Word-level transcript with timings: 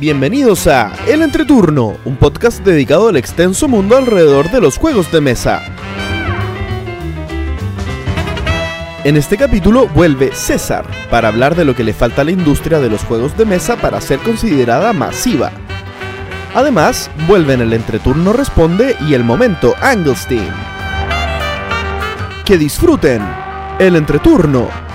Bienvenidos 0.00 0.68
a 0.68 0.92
El 1.08 1.22
Entreturno, 1.22 1.96
un 2.04 2.14
podcast 2.14 2.64
dedicado 2.64 3.08
al 3.08 3.16
extenso 3.16 3.66
mundo 3.66 3.96
alrededor 3.96 4.48
de 4.48 4.60
los 4.60 4.78
juegos 4.78 5.10
de 5.10 5.20
mesa. 5.20 5.60
En 9.02 9.16
este 9.16 9.36
capítulo 9.36 9.88
vuelve 9.88 10.32
César 10.32 10.86
para 11.10 11.26
hablar 11.26 11.56
de 11.56 11.64
lo 11.64 11.74
que 11.74 11.82
le 11.82 11.92
falta 11.92 12.22
a 12.22 12.24
la 12.24 12.30
industria 12.30 12.78
de 12.78 12.88
los 12.88 13.02
juegos 13.02 13.36
de 13.36 13.44
mesa 13.44 13.74
para 13.74 14.00
ser 14.00 14.20
considerada 14.20 14.92
masiva. 14.92 15.50
Además, 16.54 17.10
vuelven 17.26 17.60
el 17.60 17.72
Entreturno 17.72 18.32
Responde 18.32 18.94
y 19.08 19.14
el 19.14 19.24
Momento 19.24 19.74
Anglestein. 19.80 20.52
Que 22.44 22.56
disfruten 22.56 23.20
el 23.80 23.96
Entreturno. 23.96 24.87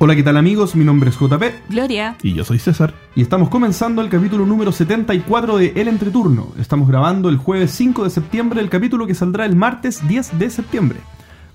Hola, 0.00 0.14
¿qué 0.14 0.22
tal 0.22 0.36
amigos? 0.36 0.76
Mi 0.76 0.84
nombre 0.84 1.10
es 1.10 1.18
JP 1.18 1.42
Gloria. 1.70 2.16
Y 2.22 2.32
yo 2.32 2.44
soy 2.44 2.60
César. 2.60 2.94
y 3.16 3.22
estamos 3.22 3.48
comenzando 3.48 4.00
el 4.00 4.08
capítulo 4.08 4.46
número 4.46 4.70
74 4.70 5.56
de 5.58 5.72
El 5.74 5.88
Entreturno. 5.88 6.52
Estamos 6.56 6.86
grabando 6.86 7.28
el 7.28 7.36
jueves 7.36 7.72
5 7.72 8.04
de 8.04 8.10
septiembre 8.10 8.60
el 8.60 8.70
capítulo 8.70 9.08
que 9.08 9.14
saldrá 9.16 9.44
el 9.44 9.56
martes 9.56 10.06
10 10.06 10.38
de 10.38 10.50
septiembre. 10.50 11.00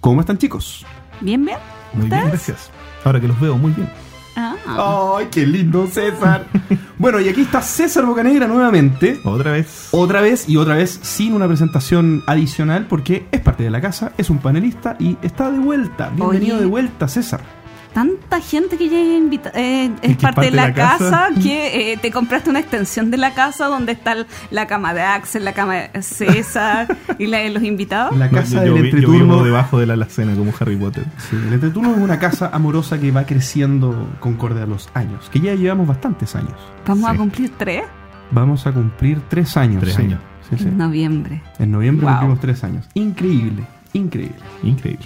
¿Cómo 0.01 0.19
están 0.19 0.37
chicos? 0.37 0.85
¿Bien, 1.21 1.45
bien? 1.45 1.57
Muy 1.93 2.09
bien, 2.09 2.27
gracias. 2.27 2.69
Ahora 3.05 3.21
que 3.21 3.29
los 3.29 3.39
veo, 3.39 3.57
muy 3.57 3.71
bien. 3.71 3.87
Ah. 4.35 5.15
¡Ay, 5.17 5.27
qué 5.31 5.47
lindo 5.47 5.87
César! 5.87 6.45
bueno, 6.97 7.21
y 7.21 7.29
aquí 7.29 7.43
está 7.43 7.61
César 7.61 8.05
Bocanegra 8.05 8.45
nuevamente. 8.45 9.21
Otra 9.23 9.53
vez. 9.53 9.87
Otra 9.91 10.19
vez 10.19 10.49
y 10.49 10.57
otra 10.57 10.75
vez 10.75 10.99
sin 11.01 11.31
una 11.31 11.47
presentación 11.47 12.23
adicional 12.27 12.87
porque 12.89 13.25
es 13.31 13.39
parte 13.39 13.63
de 13.63 13.69
la 13.69 13.79
casa, 13.79 14.11
es 14.17 14.29
un 14.29 14.39
panelista 14.39 14.97
y 14.99 15.17
está 15.21 15.49
de 15.49 15.59
vuelta. 15.59 16.09
Bienvenido 16.09 16.57
Oye. 16.57 16.65
de 16.65 16.69
vuelta, 16.69 17.07
César. 17.07 17.62
Tanta 17.93 18.41
gente 18.41 18.75
que 18.77 18.89
ya 18.89 18.97
invita, 18.99 19.51
eh, 19.53 19.91
¿Y 20.01 20.11
es 20.11 20.17
que 20.17 20.23
parte 20.23 20.41
de 20.45 20.51
la, 20.51 20.73
casa, 20.73 21.27
casa? 21.29 21.29
que 21.41 21.93
eh, 21.93 21.97
te 21.97 22.11
compraste 22.11 22.49
una 22.49 22.59
extensión 22.59 23.11
de 23.11 23.17
la 23.17 23.35
casa 23.35 23.67
donde 23.67 23.91
está 23.91 24.13
el- 24.13 24.25
la 24.49 24.65
cama 24.65 24.95
de 24.95 25.01
Axel, 25.03 25.45
la 25.45 25.53
cama 25.53 25.75
de 25.75 26.01
César 26.01 26.87
y 27.19 27.27
la 27.27 27.37
de 27.39 27.51
los 27.51 27.61
invitados. 27.61 28.17
La 28.17 28.29
No, 28.29 28.37
casa 28.39 28.65
yo, 28.65 28.73
del 28.73 28.73
yo 28.73 28.85
entreturno. 28.85 29.13
vivo 29.35 29.43
debajo 29.43 29.79
de 29.79 29.85
la 29.85 29.93
alacena 29.93 30.33
como 30.35 30.51
Harry 30.59 30.75
Potter. 30.75 31.03
Sí, 31.29 31.35
el 31.35 31.53
entreturno 31.53 31.91
es 31.95 32.01
una 32.01 32.17
casa 32.17 32.49
amorosa 32.51 32.99
que 32.99 33.11
va 33.11 33.25
creciendo 33.27 34.09
concorde 34.19 34.63
a 34.63 34.65
los 34.65 34.89
años, 34.95 35.29
que 35.29 35.39
ya 35.39 35.53
llevamos 35.53 35.87
bastantes 35.87 36.35
años. 36.35 36.55
Vamos 36.87 37.09
a 37.09 37.15
cumplir 37.15 37.51
tres 37.57 37.83
Vamos 38.31 38.65
a 38.65 38.71
cumplir 38.71 39.21
tres 39.29 39.55
años. 39.57 39.81
Tres 39.83 39.93
sí. 39.93 40.01
años. 40.01 40.19
Sí, 40.49 40.57
sí. 40.57 40.63
en 40.67 40.77
noviembre. 40.79 41.43
En 41.59 41.71
noviembre 41.71 42.05
Wow. 42.07 42.13
cumplimos 42.15 42.39
tres 42.39 42.63
años. 42.63 42.89
Increíble, 42.95 43.63
increíble. 43.93 44.35
Increíble. 44.63 45.05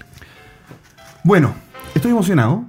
Bueno, 1.24 1.54
estoy 1.96 2.12
emocionado 2.12 2.66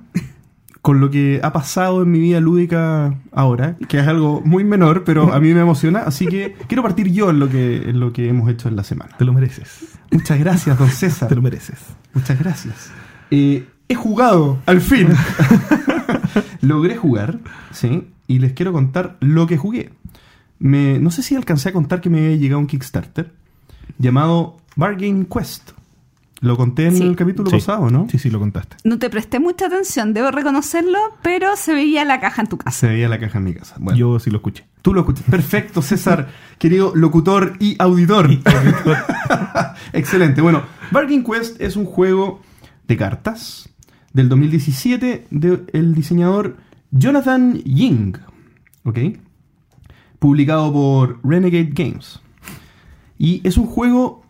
con 0.82 1.00
lo 1.00 1.10
que 1.10 1.40
ha 1.42 1.52
pasado 1.52 2.02
en 2.02 2.10
mi 2.10 2.18
vida 2.18 2.40
lúdica 2.40 3.18
ahora, 3.32 3.76
que 3.88 3.98
es 3.98 4.06
algo 4.06 4.40
muy 4.44 4.64
menor, 4.64 5.04
pero 5.04 5.32
a 5.32 5.40
mí 5.40 5.52
me 5.52 5.60
emociona, 5.60 6.00
así 6.00 6.26
que 6.26 6.56
quiero 6.66 6.82
partir 6.82 7.12
yo 7.12 7.30
en 7.30 7.40
lo 7.40 7.48
que, 7.48 7.90
en 7.90 8.00
lo 8.00 8.12
que 8.12 8.28
hemos 8.28 8.48
hecho 8.50 8.68
en 8.68 8.76
la 8.76 8.84
semana. 8.84 9.16
Te 9.18 9.24
lo 9.24 9.32
mereces. 9.32 9.98
Muchas 10.10 10.38
gracias, 10.38 10.78
don 10.78 10.88
César. 10.88 11.28
Te 11.28 11.34
lo 11.34 11.42
mereces. 11.42 11.78
Muchas 12.14 12.38
gracias. 12.38 12.90
Eh, 13.30 13.66
he 13.88 13.94
jugado, 13.94 14.60
al 14.66 14.80
fin. 14.80 15.08
Logré 16.62 16.96
jugar, 16.96 17.38
sí, 17.70 18.08
y 18.26 18.38
les 18.38 18.52
quiero 18.52 18.72
contar 18.72 19.16
lo 19.20 19.46
que 19.46 19.56
jugué. 19.56 19.92
Me, 20.58 20.98
no 20.98 21.10
sé 21.10 21.22
si 21.22 21.36
alcancé 21.36 21.68
a 21.68 21.72
contar 21.72 22.00
que 22.00 22.10
me 22.10 22.18
había 22.18 22.36
llegado 22.36 22.60
un 22.60 22.66
Kickstarter 22.66 23.32
llamado 23.98 24.56
Bargain 24.76 25.26
Quest. 25.26 25.72
Lo 26.40 26.56
conté 26.56 26.86
en 26.86 26.96
Sí. 26.96 27.02
el 27.02 27.16
capítulo 27.16 27.50
Sí. 27.50 27.56
pasado, 27.56 27.90
¿no? 27.90 28.06
Sí, 28.10 28.18
sí, 28.18 28.30
lo 28.30 28.38
contaste. 28.38 28.76
No 28.84 28.98
te 28.98 29.10
presté 29.10 29.40
mucha 29.40 29.66
atención, 29.66 30.14
debo 30.14 30.30
reconocerlo, 30.30 30.98
pero 31.22 31.56
se 31.56 31.74
veía 31.74 32.04
la 32.04 32.20
caja 32.20 32.42
en 32.42 32.48
tu 32.48 32.58
casa. 32.58 32.78
Se 32.78 32.86
veía 32.88 33.08
la 33.08 33.18
caja 33.18 33.38
en 33.38 33.44
mi 33.44 33.54
casa. 33.54 33.74
Bueno, 33.80 33.98
Yo 33.98 34.18
sí 34.20 34.30
lo 34.30 34.36
escuché. 34.36 34.64
tú 34.82 34.94
lo 34.94 35.00
escuchas. 35.00 35.24
Perfecto, 35.28 35.82
César, 35.82 36.28
querido 36.58 36.92
locutor 36.94 37.54
y 37.58 37.74
auditor. 37.80 38.30
Excelente. 39.92 40.40
Bueno, 40.40 40.62
Bargain 40.90 41.24
Quest 41.24 41.60
es 41.60 41.76
un 41.76 41.84
juego 41.86 42.40
de 42.86 42.96
cartas 42.96 43.68
del 44.12 44.28
2017 44.28 45.26
del 45.30 45.94
diseñador 45.94 46.56
Jonathan 46.90 47.54
Ying. 47.64 48.16
¿Ok? 48.84 48.98
Publicado 50.18 50.72
por 50.72 51.20
Renegade 51.22 51.70
Games. 51.72 52.20
Y 53.18 53.40
es 53.46 53.56
un 53.58 53.66
juego 53.66 54.22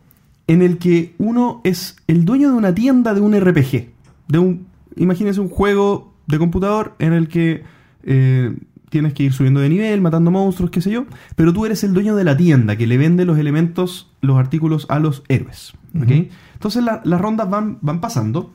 en 0.48 0.62
el 0.62 0.78
que 0.78 1.14
uno 1.18 1.60
es 1.62 1.96
el 2.08 2.24
dueño 2.24 2.50
de 2.50 2.56
una 2.56 2.74
tienda 2.74 3.14
de 3.14 3.20
un 3.20 3.38
RPG. 3.38 3.90
De 4.28 4.38
un, 4.38 4.66
imagínense 4.96 5.40
un 5.40 5.48
juego 5.48 6.12
de 6.26 6.38
computador 6.38 6.94
en 6.98 7.12
el 7.12 7.28
que 7.28 7.62
eh, 8.02 8.56
tienes 8.90 9.12
que 9.14 9.22
ir 9.24 9.32
subiendo 9.32 9.60
de 9.60 9.68
nivel, 9.68 10.00
matando 10.00 10.30
monstruos, 10.30 10.70
qué 10.70 10.80
sé 10.80 10.90
yo. 10.90 11.04
Pero 11.36 11.52
tú 11.52 11.64
eres 11.66 11.84
el 11.84 11.92
dueño 11.94 12.16
de 12.16 12.24
la 12.24 12.36
tienda 12.36 12.76
que 12.76 12.86
le 12.86 12.96
vende 12.98 13.24
los 13.24 13.38
elementos, 13.38 14.10
los 14.22 14.36
artículos 14.38 14.86
a 14.88 14.98
los 14.98 15.22
héroes. 15.28 15.72
Ujú. 15.94 16.26
Entonces 16.54 16.82
la- 16.82 17.02
las 17.04 17.20
rondas 17.20 17.48
van, 17.48 17.78
van 17.82 18.00
pasando 18.00 18.52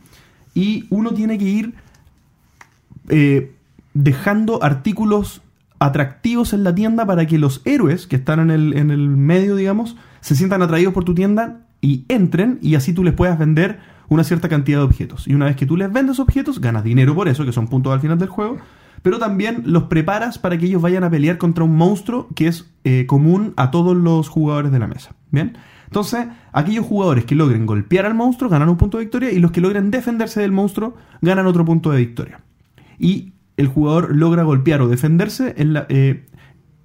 y 0.56 0.86
uno 0.90 1.12
tiene 1.14 1.38
que 1.38 1.46
ir 1.46 1.74
eh, 3.10 3.52
dejando 3.94 4.64
artículos 4.64 5.42
atractivos 5.80 6.54
en 6.54 6.64
la 6.64 6.74
tienda 6.74 7.06
para 7.06 7.28
que 7.28 7.38
los 7.38 7.62
héroes 7.66 8.08
que 8.08 8.16
están 8.16 8.40
en 8.40 8.52
el, 8.52 8.74
en 8.78 8.90
el 8.92 9.10
medio, 9.10 9.56
digamos, 9.56 9.96
se 10.22 10.36
sientan 10.36 10.62
atraídos 10.62 10.94
por 10.94 11.04
tu 11.04 11.14
tienda 11.14 11.60
y 11.84 12.06
entren 12.08 12.60
y 12.62 12.76
así 12.76 12.94
tú 12.94 13.04
les 13.04 13.14
puedas 13.14 13.38
vender 13.38 13.80
una 14.08 14.24
cierta 14.24 14.48
cantidad 14.48 14.80
de 14.80 14.86
objetos. 14.86 15.28
Y 15.28 15.34
una 15.34 15.46
vez 15.46 15.58
que 15.58 15.66
tú 15.66 15.76
les 15.76 15.92
vendes 15.92 16.18
objetos, 16.20 16.62
ganas 16.62 16.84
dinero 16.84 17.14
por 17.14 17.28
eso, 17.28 17.46
que 17.46 17.52
son 17.52 17.68
puntos 17.68 17.94
al 17.94 18.00
final 18.00 18.18
del 18.18 18.30
juego, 18.30 18.58
pero 19.02 19.20
también 19.20 19.64
los 19.66 19.84
preparas 19.84 20.40
para 20.40 20.58
que 20.58 20.66
ellos 20.66 20.82
vayan 20.82 21.04
a 21.04 21.10
pelear 21.10 21.38
contra 21.38 21.66
un 21.66 21.76
monstruo 21.76 22.30
que 22.36 22.48
es 22.48 22.72
eh, 22.86 23.06
común 23.06 23.54
a 23.58 23.70
todos 23.70 23.98
los 23.98 24.30
jugadores 24.30 24.72
de 24.72 24.80
la 24.80 24.88
mesa. 24.88 25.14
¿Bien? 25.30 25.58
Entonces, 25.88 26.28
aquellos 26.54 26.86
jugadores 26.86 27.26
que 27.26 27.36
logren 27.36 27.66
golpear 27.66 28.06
al 28.06 28.16
monstruo 28.16 28.50
ganan 28.50 28.70
un 28.70 28.78
punto 28.78 28.98
de 28.98 29.04
victoria 29.04 29.32
y 29.32 29.40
los 29.40 29.52
que 29.52 29.60
logren 29.60 29.92
defenderse 29.92 30.40
del 30.40 30.54
monstruo 30.54 30.96
ganan 31.22 31.46
otro 31.48 31.66
punto 31.66 31.92
de 31.92 31.98
victoria. 31.98 32.40
Y 32.98 33.34
el 33.58 33.68
jugador 33.68 34.16
logra 34.16 34.44
golpear 34.44 34.82
o 34.82 34.88
defenderse 34.88 35.54
eh, 35.58 36.26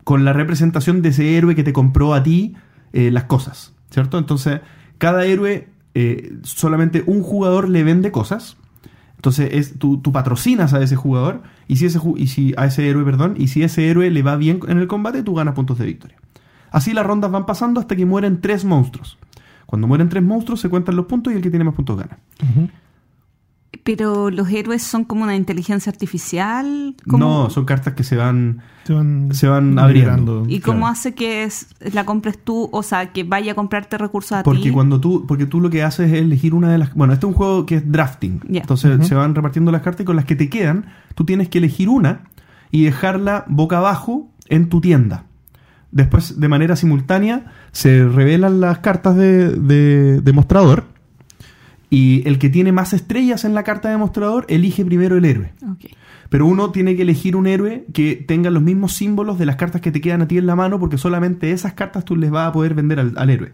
con 0.02 0.24
la 0.24 0.32
representación 0.32 1.02
de 1.02 1.10
ese 1.10 1.38
héroe 1.38 1.54
que 1.54 1.62
te 1.62 1.72
compró 1.72 2.14
a 2.14 2.24
ti 2.24 2.56
eh, 2.92 3.12
las 3.12 3.24
cosas, 3.24 3.74
¿cierto? 3.90 4.18
Entonces, 4.18 4.60
cada 4.98 5.24
héroe, 5.24 5.68
eh, 5.94 6.32
solamente 6.42 7.02
un 7.06 7.22
jugador 7.22 7.68
le 7.68 7.84
vende 7.84 8.12
cosas. 8.12 8.56
Entonces, 9.16 9.50
es, 9.52 9.78
tú, 9.78 10.00
patrocinas 10.02 10.74
a 10.74 10.82
ese 10.82 10.94
jugador 10.94 11.42
y 11.66 11.76
si 11.76 11.86
ese, 11.86 11.98
y 12.16 12.28
si, 12.28 12.54
a 12.56 12.66
ese 12.66 12.88
héroe, 12.88 13.04
perdón, 13.04 13.34
y 13.36 13.48
si 13.48 13.62
ese 13.64 13.88
héroe 13.90 14.10
le 14.10 14.22
va 14.22 14.36
bien 14.36 14.60
en 14.68 14.78
el 14.78 14.86
combate, 14.86 15.22
tú 15.22 15.34
ganas 15.34 15.54
puntos 15.54 15.78
de 15.78 15.86
victoria. 15.86 16.16
Así 16.70 16.92
las 16.92 17.04
rondas 17.04 17.30
van 17.30 17.46
pasando 17.46 17.80
hasta 17.80 17.96
que 17.96 18.06
mueren 18.06 18.40
tres 18.40 18.64
monstruos. 18.64 19.18
Cuando 19.66 19.86
mueren 19.86 20.08
tres 20.08 20.22
monstruos, 20.22 20.60
se 20.60 20.68
cuentan 20.68 20.96
los 20.96 21.06
puntos 21.06 21.32
y 21.32 21.36
el 21.36 21.42
que 21.42 21.50
tiene 21.50 21.64
más 21.64 21.74
puntos 21.74 21.98
gana. 21.98 22.18
Pero 23.88 24.28
los 24.28 24.50
héroes 24.50 24.82
son 24.82 25.04
como 25.04 25.22
una 25.22 25.34
inteligencia 25.34 25.88
artificial. 25.90 26.94
¿Cómo- 27.08 27.24
No, 27.44 27.48
son 27.48 27.64
cartas 27.64 27.94
que 27.94 28.04
se 28.04 28.16
van 28.16 28.60
Se 28.84 28.92
van, 28.92 29.30
Se 29.32 29.48
van 29.48 29.78
abriendo. 29.78 30.44
¿Y 30.46 30.60
cómo 30.60 30.80
claro. 30.80 30.92
hace 30.92 31.14
que 31.14 31.44
es- 31.44 31.68
la 31.94 32.04
compres 32.04 32.36
tú? 32.42 32.68
O 32.70 32.82
sea, 32.82 33.12
que 33.12 33.24
vaya 33.24 33.52
a 33.52 33.54
comprarte 33.54 33.96
recursos 33.96 34.32
a 34.32 34.42
Porque 34.42 34.64
ti. 34.64 34.70
cuando 34.72 35.00
tú, 35.00 35.24
porque 35.26 35.46
tú 35.46 35.60
lo 35.60 35.70
que 35.70 35.82
haces 35.82 36.12
es 36.12 36.18
elegir 36.20 36.52
una 36.52 36.70
de 36.70 36.76
las. 36.76 36.92
Bueno, 36.94 37.14
este 37.14 37.24
es 37.24 37.28
un 37.28 37.34
juego 37.34 37.64
que 37.64 37.76
es 37.76 37.90
drafting. 37.90 38.40
Entonces 38.50 39.06
se 39.08 39.14
van 39.14 39.34
repartiendo 39.34 39.72
las 39.72 39.80
cartas 39.80 40.02
y 40.02 40.04
con 40.04 40.16
las 40.16 40.26
que 40.26 40.36
te 40.36 40.50
quedan, 40.50 40.84
tú 41.14 41.24
tienes 41.24 41.48
que 41.48 41.56
elegir 41.58 41.88
una 41.88 42.24
y 42.70 42.84
dejarla 42.84 43.44
boca 43.48 43.78
abajo 43.78 44.28
en 44.50 44.68
tu 44.68 44.82
tienda. 44.82 45.24
Después, 45.92 46.38
de 46.38 46.48
manera 46.48 46.76
simultánea, 46.76 47.46
se 47.72 48.06
revelan 48.06 48.60
las 48.60 48.80
cartas 48.80 49.16
de, 49.16 49.48
de, 49.50 50.20
de 50.20 50.32
mostrador. 50.34 50.84
Y 51.90 52.26
el 52.28 52.38
que 52.38 52.50
tiene 52.50 52.72
más 52.72 52.92
estrellas 52.92 53.44
en 53.44 53.54
la 53.54 53.62
carta 53.62 53.88
de 53.88 53.96
mostrador 53.96 54.44
elige 54.48 54.84
primero 54.84 55.16
el 55.16 55.24
héroe. 55.24 55.52
Pero 56.28 56.46
uno 56.46 56.70
tiene 56.70 56.96
que 56.96 57.02
elegir 57.02 57.36
un 57.36 57.46
héroe 57.46 57.86
que 57.94 58.16
tenga 58.16 58.50
los 58.50 58.62
mismos 58.62 58.92
símbolos 58.92 59.38
de 59.38 59.46
las 59.46 59.56
cartas 59.56 59.80
que 59.80 59.90
te 59.90 60.00
quedan 60.00 60.22
a 60.22 60.28
ti 60.28 60.36
en 60.36 60.46
la 60.46 60.56
mano, 60.56 60.78
porque 60.78 60.98
solamente 60.98 61.52
esas 61.52 61.72
cartas 61.72 62.04
tú 62.04 62.16
les 62.16 62.30
vas 62.30 62.48
a 62.48 62.52
poder 62.52 62.74
vender 62.74 63.00
al, 63.00 63.14
al 63.16 63.30
héroe. 63.30 63.52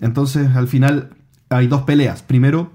Entonces, 0.00 0.56
al 0.56 0.66
final, 0.66 1.10
hay 1.48 1.68
dos 1.68 1.82
peleas. 1.82 2.22
Primero, 2.22 2.72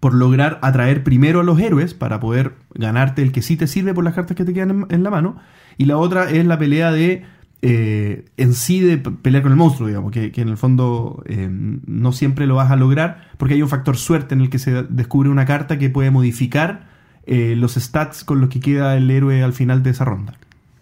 por 0.00 0.12
lograr 0.12 0.58
atraer 0.60 1.02
primero 1.02 1.40
a 1.40 1.44
los 1.44 1.58
héroes 1.58 1.94
para 1.94 2.20
poder 2.20 2.52
ganarte 2.74 3.22
el 3.22 3.32
que 3.32 3.40
sí 3.40 3.56
te 3.56 3.66
sirve 3.66 3.94
por 3.94 4.04
las 4.04 4.12
cartas 4.12 4.36
que 4.36 4.44
te 4.44 4.52
quedan 4.52 4.70
en, 4.70 4.86
en 4.90 5.02
la 5.02 5.08
mano. 5.08 5.36
Y 5.78 5.86
la 5.86 5.96
otra 5.96 6.30
es 6.30 6.44
la 6.44 6.58
pelea 6.58 6.92
de. 6.92 7.24
Eh, 7.66 8.26
en 8.36 8.52
sí 8.52 8.80
de 8.80 8.98
pelear 8.98 9.42
con 9.42 9.50
el 9.50 9.56
monstruo, 9.56 9.88
digamos, 9.88 10.12
que, 10.12 10.30
que 10.32 10.42
en 10.42 10.50
el 10.50 10.58
fondo 10.58 11.22
eh, 11.26 11.48
no 11.50 12.12
siempre 12.12 12.46
lo 12.46 12.56
vas 12.56 12.70
a 12.70 12.76
lograr, 12.76 13.28
porque 13.38 13.54
hay 13.54 13.62
un 13.62 13.70
factor 13.70 13.96
suerte 13.96 14.34
en 14.34 14.42
el 14.42 14.50
que 14.50 14.58
se 14.58 14.82
descubre 14.82 15.30
una 15.30 15.46
carta 15.46 15.78
que 15.78 15.88
puede 15.88 16.10
modificar 16.10 16.88
eh, 17.26 17.54
los 17.56 17.76
stats 17.76 18.22
con 18.22 18.42
los 18.42 18.50
que 18.50 18.60
queda 18.60 18.94
el 18.98 19.10
héroe 19.10 19.42
al 19.42 19.54
final 19.54 19.82
de 19.82 19.90
esa 19.90 20.04
ronda. 20.04 20.34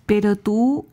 Pero 0.07 0.35
tú, 0.35 0.87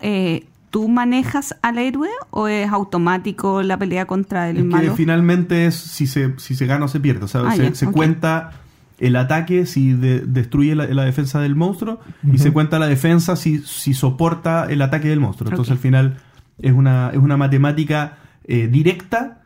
¿tú 0.70 0.88
manejas 0.90 1.56
al 1.64 1.80
héroe 1.80 2.10
o 2.30 2.48
es 2.48 2.70
automático 2.70 3.64
la 3.64 3.76
pelea 3.78 4.06
contra 4.06 4.48
el 4.52 4.58
Es 4.58 4.62
que 4.62 4.70
malo? 4.70 4.96
finalmente 4.96 5.66
es 5.66 5.74
si 5.74 6.06
se, 6.06 6.36
si 6.38 6.54
se 6.54 6.68
gana 6.68 6.86
o 6.86 6.88
se 6.88 7.00
pierde. 7.00 7.26
O 7.26 7.28
sea, 7.28 7.42
Ah, 7.48 7.56
se, 7.74 7.88
cuenta 7.88 8.52
el 9.00 9.16
ataque 9.16 9.66
si 9.66 9.94
de- 9.94 10.22
destruye 10.22 10.76
la, 10.76 10.86
la 10.88 11.04
defensa 11.06 11.40
del 11.40 11.56
monstruo 11.56 12.00
y 12.32 12.38
se 12.38 12.52
cuenta 12.52 12.80
la 12.80 12.88
defensa 12.88 13.36
si, 13.36 13.60
si 13.60 13.94
soporta 13.94 14.66
el 14.70 14.82
ataque 14.82 15.08
del 15.08 15.20
monstruo. 15.20 15.50
Entonces 15.50 15.72
al 15.72 15.78
final 15.80 16.18
es 16.58 16.74
una, 16.74 17.10
es 17.12 17.18
una 17.20 17.38
matemática 17.38 18.18
eh, 18.46 18.68
directa, 18.68 19.42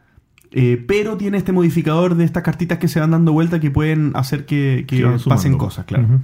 eh, 0.52 0.84
pero 0.88 1.18
tiene 1.18 1.38
este 1.38 1.52
modificador 1.52 2.16
de 2.16 2.24
estas 2.26 2.44
cartitas 2.44 2.78
que 2.80 2.88
se 2.88 3.00
van 3.00 3.12
dando 3.12 3.32
vuelta 3.34 3.60
que 3.60 3.70
pueden 3.72 4.12
hacer 4.16 4.46
que, 4.46 4.86
pasen 5.28 5.58
cosas, 5.58 5.86
claro. 5.86 6.20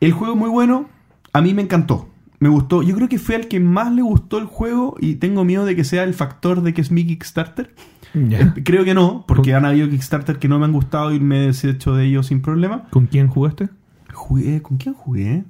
El 0.00 0.12
juego 0.12 0.34
es 0.34 0.38
muy 0.38 0.50
bueno, 0.50 0.88
a 1.32 1.40
mí 1.40 1.54
me 1.54 1.62
encantó. 1.62 2.08
Me 2.40 2.48
gustó, 2.48 2.82
yo 2.82 2.96
creo 2.96 3.08
que 3.08 3.20
fue 3.20 3.36
al 3.36 3.46
que 3.46 3.60
más 3.60 3.92
le 3.92 4.02
gustó 4.02 4.38
el 4.38 4.46
juego 4.46 4.96
y 5.00 5.14
tengo 5.14 5.44
miedo 5.44 5.64
de 5.64 5.76
que 5.76 5.84
sea 5.84 6.02
el 6.02 6.12
factor 6.12 6.62
de 6.62 6.74
que 6.74 6.80
es 6.80 6.90
mi 6.90 7.06
Kickstarter. 7.06 7.72
Eh, 8.14 8.52
Creo 8.64 8.84
que 8.84 8.94
no, 8.94 9.24
porque 9.26 9.54
han 9.54 9.64
habido 9.64 9.88
Kickstarter 9.88 10.38
que 10.38 10.48
no 10.48 10.58
me 10.58 10.64
han 10.66 10.72
gustado 10.72 11.12
y 11.12 11.20
me 11.20 11.42
he 11.42 11.46
deshecho 11.46 11.94
de 11.94 12.04
ellos 12.06 12.26
sin 12.26 12.42
problema. 12.42 12.88
¿Con 12.90 13.06
quién 13.06 13.28
jugaste? 13.28 13.68
Jugué, 14.12 14.60
¿con 14.62 14.76
quién 14.76 14.94
jugué? 14.94 15.44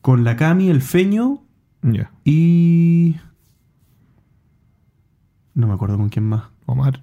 Con 0.00 0.24
la 0.24 0.36
Cami, 0.36 0.70
el 0.70 0.80
Feño 0.82 1.42
Ya. 1.82 2.10
y... 2.24 3.16
No 5.54 5.66
me 5.66 5.74
acuerdo 5.74 5.96
con 5.98 6.08
quién 6.08 6.24
más. 6.26 6.44
Omar. 6.66 7.02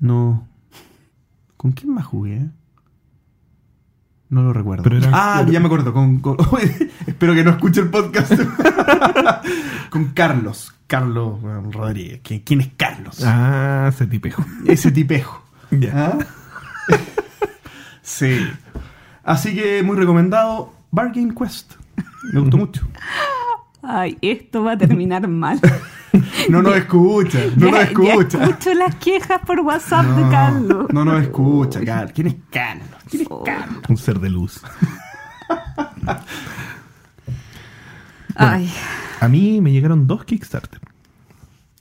No. 0.00 0.46
¿Con 1.56 1.72
quién 1.72 1.94
más 1.94 2.04
jugué? 2.04 2.50
No 4.28 4.42
lo 4.42 4.52
recuerdo. 4.52 4.82
Pero 4.82 4.98
ah, 5.12 5.46
ya 5.48 5.60
me 5.60 5.66
acuerdo. 5.66 5.92
Con, 5.92 6.18
con- 6.18 6.36
espero 7.06 7.34
que 7.34 7.44
no 7.44 7.50
escuche 7.52 7.80
el 7.80 7.90
podcast. 7.90 8.32
con 9.90 10.06
Carlos. 10.06 10.74
Carlos 10.96 11.40
Rodríguez. 11.72 12.20
¿Quién, 12.22 12.40
quién 12.40 12.60
es 12.60 12.68
Carlos? 12.76 13.24
Ah, 13.24 13.86
ese 13.88 14.06
tipejo. 14.06 14.44
Ese 14.66 14.92
tipejo. 14.92 15.42
Ya. 15.70 15.90
¿Ah? 15.94 16.18
sí. 18.02 18.46
Así 19.24 19.54
que 19.54 19.82
muy 19.82 19.96
recomendado. 19.96 20.74
Bargain 20.90 21.34
Quest. 21.34 21.76
Me 22.34 22.40
gustó 22.40 22.58
mucho. 22.58 22.86
Ay, 23.82 24.18
esto 24.20 24.64
va 24.64 24.72
a 24.72 24.76
terminar 24.78 25.26
mal. 25.28 25.58
No 26.50 26.60
nos 26.60 26.76
escucha. 26.76 27.38
No 27.56 27.70
nos 27.70 27.74
ya 27.76 27.82
escucha. 27.84 28.44
escucho 28.44 28.74
las 28.74 28.94
quejas 28.96 29.40
por 29.46 29.60
WhatsApp 29.60 30.04
de 30.04 30.22
No, 30.24 30.30
Carlos. 30.30 30.86
no 30.92 31.04
nos 31.06 31.22
escucha, 31.22 31.82
Carlos. 31.82 32.12
¿Quién 32.14 32.26
es 32.26 32.34
Carlos? 32.50 32.86
¿Quién 33.08 33.22
es 33.22 33.28
Oh. 33.30 33.42
Carlos? 33.42 33.82
Un 33.88 33.96
ser 33.96 34.20
de 34.20 34.28
luz. 34.28 34.60
Ay, 38.34 38.70
A 39.20 39.28
mí 39.28 39.60
me 39.60 39.72
llegaron 39.72 40.06
dos 40.06 40.24
Kickstarter. 40.24 40.80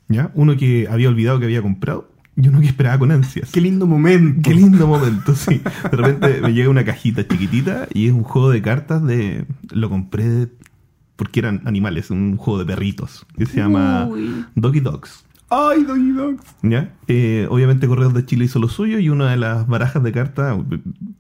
¿Ya? 0.08 0.32
Uno 0.34 0.58
que 0.58 0.88
había 0.90 1.10
olvidado 1.10 1.40
que 1.40 1.46
había 1.46 1.62
comprado 1.62 2.12
y 2.36 2.48
uno 2.48 2.60
que 2.60 2.68
esperaba 2.68 2.98
con 3.00 3.12
ansias. 3.12 3.52
Qué 3.52 3.62
lindo 3.62 3.88
momento. 3.88 4.50
Qué 4.50 4.56
lindo 4.56 4.88
momento, 4.88 5.36
sí. 5.36 5.62
De 5.92 5.98
repente 5.98 6.42
me 6.42 6.54
llega 6.54 6.70
una 6.70 6.84
cajita 6.84 7.28
chiquitita 7.28 7.88
y 7.94 8.08
es 8.08 8.14
un 8.14 8.24
juego 8.24 8.50
de 8.50 8.62
cartas 8.62 9.06
de... 9.06 9.46
Lo 9.72 9.90
compré 9.90 10.48
porque 11.16 11.40
eran 11.40 11.62
animales, 11.66 12.10
un 12.10 12.38
juego 12.38 12.60
de 12.60 12.66
perritos 12.66 13.26
que 13.38 13.46
se 13.46 13.58
llama 13.58 14.08
Uy. 14.08 14.46
Doggy 14.56 14.80
Dogs. 14.80 15.24
Ay, 15.52 15.84
Doggy 15.84 16.12
Dogs. 16.12 16.44
¿Ya? 16.64 16.94
Eh, 17.08 17.46
obviamente 17.50 17.88
Correos 17.88 18.14
de 18.14 18.26
Chile 18.26 18.46
hizo 18.46 18.58
lo 18.60 18.70
suyo 18.70 19.00
y 19.00 19.10
una 19.10 19.30
de 19.30 19.36
las 19.38 19.68
barajas 19.68 20.02
de 20.02 20.12
cartas, 20.14 20.58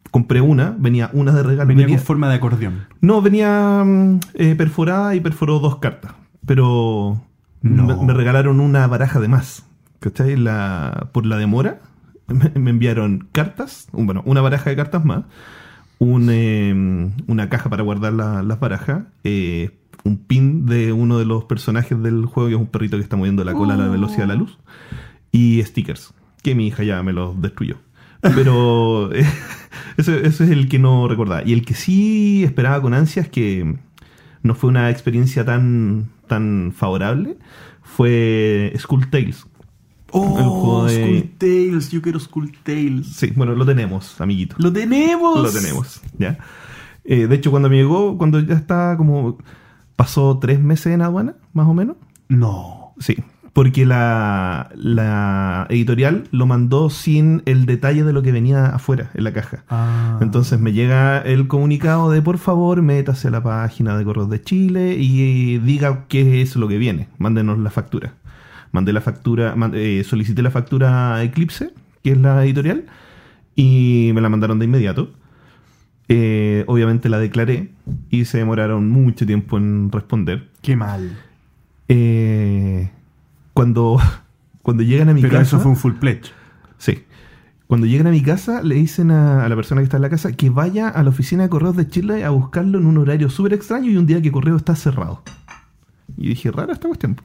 compré 0.09 0.39
una, 0.41 0.73
venía 0.79 1.09
una 1.13 1.33
de 1.33 1.43
regalo. 1.43 1.67
Venía 1.67 1.85
venía- 1.85 1.97
con 1.97 2.05
forma 2.05 2.29
de 2.29 2.35
acordeón. 2.35 2.85
no, 3.01 3.21
venía 3.21 3.83
mm, 3.85 4.19
eh, 4.35 4.55
perforada 4.55 5.15
y 5.15 5.19
perforó 5.19 5.59
dos 5.59 5.77
cartas. 5.79 6.13
Pero 6.45 7.21
No. 7.61 7.83
me, 7.85 8.05
me 8.05 8.13
regalaron 8.13 8.59
una 8.61 8.87
baraja 8.87 9.19
de 9.19 9.27
más. 9.27 9.65
¿Cachai? 9.99 10.35
La, 10.37 11.09
por 11.11 11.25
la 11.25 11.37
demora 11.37 11.81
me, 12.27 12.51
me 12.59 12.69
enviaron 12.71 13.27
cartas, 13.33 13.87
bueno, 13.91 14.23
una 14.25 14.39
baraja 14.41 14.69
de 14.69 14.75
cartas 14.77 15.03
más, 15.05 15.25
un, 15.99 16.29
eh, 16.31 17.11
una 17.27 17.49
caja 17.49 17.69
para 17.69 17.83
guardar 17.83 18.13
la- 18.13 18.41
las 18.43 18.59
barajas, 18.61 19.03
eh, 19.25 19.77
un 20.03 20.17
pin 20.17 20.65
de 20.65 20.93
uno 20.93 21.17
de 21.19 21.25
los 21.25 21.43
personajes 21.45 22.01
del 22.01 22.25
juego, 22.25 22.49
que 22.49 22.55
es 22.55 22.59
un 22.61 22.67
perrito 22.67 22.97
que 22.97 23.03
está 23.03 23.15
moviendo 23.17 23.43
la 23.43 23.53
cola 23.53 23.75
a 23.75 23.77
la 23.77 23.87
Oh. 23.87 23.91
velocidad 23.91 24.21
de 24.23 24.27
la 24.27 24.35
luz, 24.35 24.57
y 25.31 25.61
stickers, 25.63 26.13
que 26.43 26.55
mi 26.55 26.67
hija 26.67 26.83
ya 26.83 27.01
me 27.03 27.13
los 27.13 27.39
destruyó. 27.41 27.77
Pero 28.21 29.11
eh, 29.15 29.25
ese, 29.97 30.25
ese 30.27 30.43
es 30.45 30.49
el 30.51 30.67
que 30.69 30.79
no 30.79 31.07
recordaba. 31.07 31.43
Y 31.45 31.53
el 31.53 31.65
que 31.65 31.73
sí 31.73 32.43
esperaba 32.43 32.81
con 32.81 32.93
ansias 32.93 33.27
que 33.29 33.75
no 34.43 34.55
fue 34.55 34.69
una 34.69 34.89
experiencia 34.89 35.45
tan, 35.45 36.09
tan 36.27 36.73
favorable 36.75 37.37
fue 37.83 38.73
Skull 38.77 39.09
Tales. 39.09 39.45
Oh, 40.11 40.85
de- 40.85 40.93
Skull 40.95 41.31
Tales. 41.37 41.91
Yo 41.91 42.01
quiero 42.01 42.19
Skull 42.19 42.51
Tales. 42.63 43.07
Sí, 43.07 43.31
bueno, 43.35 43.55
lo 43.55 43.65
tenemos, 43.65 44.19
amiguito. 44.19 44.55
¡Lo 44.59 44.71
tenemos! 44.71 45.41
Lo 45.41 45.51
tenemos, 45.51 46.01
¿ya? 46.17 46.37
Eh, 47.03 47.27
de 47.27 47.35
hecho, 47.35 47.49
cuando 47.51 47.69
me 47.69 47.77
llegó, 47.77 48.17
cuando 48.17 48.39
ya 48.39 48.55
estaba 48.55 48.97
como... 48.97 49.37
Pasó 49.95 50.37
tres 50.39 50.59
meses 50.59 50.93
en 50.93 51.01
aduana, 51.01 51.35
más 51.53 51.67
o 51.67 51.73
menos. 51.73 51.97
No. 52.27 52.93
Sí, 52.99 53.17
porque 53.53 53.85
la, 53.85 54.69
la 54.75 55.67
editorial 55.69 56.27
lo 56.31 56.45
mandó 56.45 56.89
sin 56.89 57.41
el 57.45 57.65
detalle 57.65 58.03
de 58.03 58.13
lo 58.13 58.21
que 58.21 58.31
venía 58.31 58.67
afuera, 58.67 59.11
en 59.13 59.23
la 59.23 59.33
caja. 59.33 59.63
Ah. 59.69 60.19
Entonces 60.21 60.59
me 60.59 60.71
llega 60.71 61.19
el 61.19 61.47
comunicado 61.47 62.11
de 62.11 62.21
por 62.21 62.37
favor 62.37 62.81
métase 62.81 63.27
a 63.27 63.31
la 63.31 63.43
página 63.43 63.97
de 63.97 64.05
Correos 64.05 64.29
de 64.29 64.41
Chile 64.41 64.95
y 64.97 65.57
diga 65.59 66.05
qué 66.07 66.41
es 66.41 66.55
lo 66.55 66.67
que 66.67 66.77
viene. 66.77 67.09
Mándenos 67.17 67.59
la 67.59 67.69
factura. 67.69 68.13
Mandé 68.71 68.93
la 68.93 69.01
factura, 69.01 69.53
eh, 69.73 70.03
solicité 70.05 70.41
la 70.41 70.51
factura 70.51 71.15
a 71.15 71.23
Eclipse, 71.23 71.73
que 72.03 72.13
es 72.13 72.17
la 72.17 72.45
editorial, 72.45 72.85
y 73.53 74.11
me 74.15 74.21
la 74.21 74.29
mandaron 74.29 74.59
de 74.59 74.65
inmediato. 74.65 75.11
Eh, 76.13 76.65
obviamente 76.67 77.07
la 77.07 77.19
declaré 77.19 77.71
y 78.09 78.25
se 78.25 78.37
demoraron 78.37 78.89
mucho 78.89 79.25
tiempo 79.25 79.57
en 79.57 79.89
responder. 79.91 80.49
Qué 80.61 80.75
mal. 80.75 81.17
Eh, 81.87 82.89
cuando, 83.53 83.97
cuando 84.61 84.83
llegan 84.83 85.09
a 85.09 85.13
mi 85.13 85.21
Pero 85.21 85.33
casa. 85.33 85.43
eso 85.43 85.59
fue 85.59 85.71
un 85.71 85.77
full 85.77 85.93
pledge. 85.93 86.31
Sí. 86.77 87.03
Cuando 87.67 87.87
llegan 87.87 88.07
a 88.07 88.11
mi 88.11 88.21
casa, 88.21 88.61
le 88.61 88.75
dicen 88.75 89.11
a, 89.11 89.45
a 89.45 89.47
la 89.49 89.55
persona 89.55 89.79
que 89.79 89.85
está 89.85 89.95
en 89.97 90.03
la 90.03 90.09
casa 90.09 90.33
que 90.33 90.49
vaya 90.49 90.89
a 90.89 91.01
la 91.03 91.09
oficina 91.11 91.43
de 91.43 91.49
correos 91.49 91.77
de 91.77 91.87
Chile 91.87 92.25
a 92.25 92.31
buscarlo 92.31 92.77
en 92.79 92.85
un 92.85 92.97
horario 92.97 93.29
súper 93.29 93.53
extraño 93.53 93.89
y 93.89 93.95
un 93.95 94.05
día 94.05 94.21
que 94.21 94.31
correo 94.31 94.57
está 94.57 94.75
cerrado. 94.75 95.23
Y 96.17 96.27
dije, 96.27 96.51
rara 96.51 96.73
esta 96.73 96.89
cuestión. 96.89 97.15
po". 97.15 97.23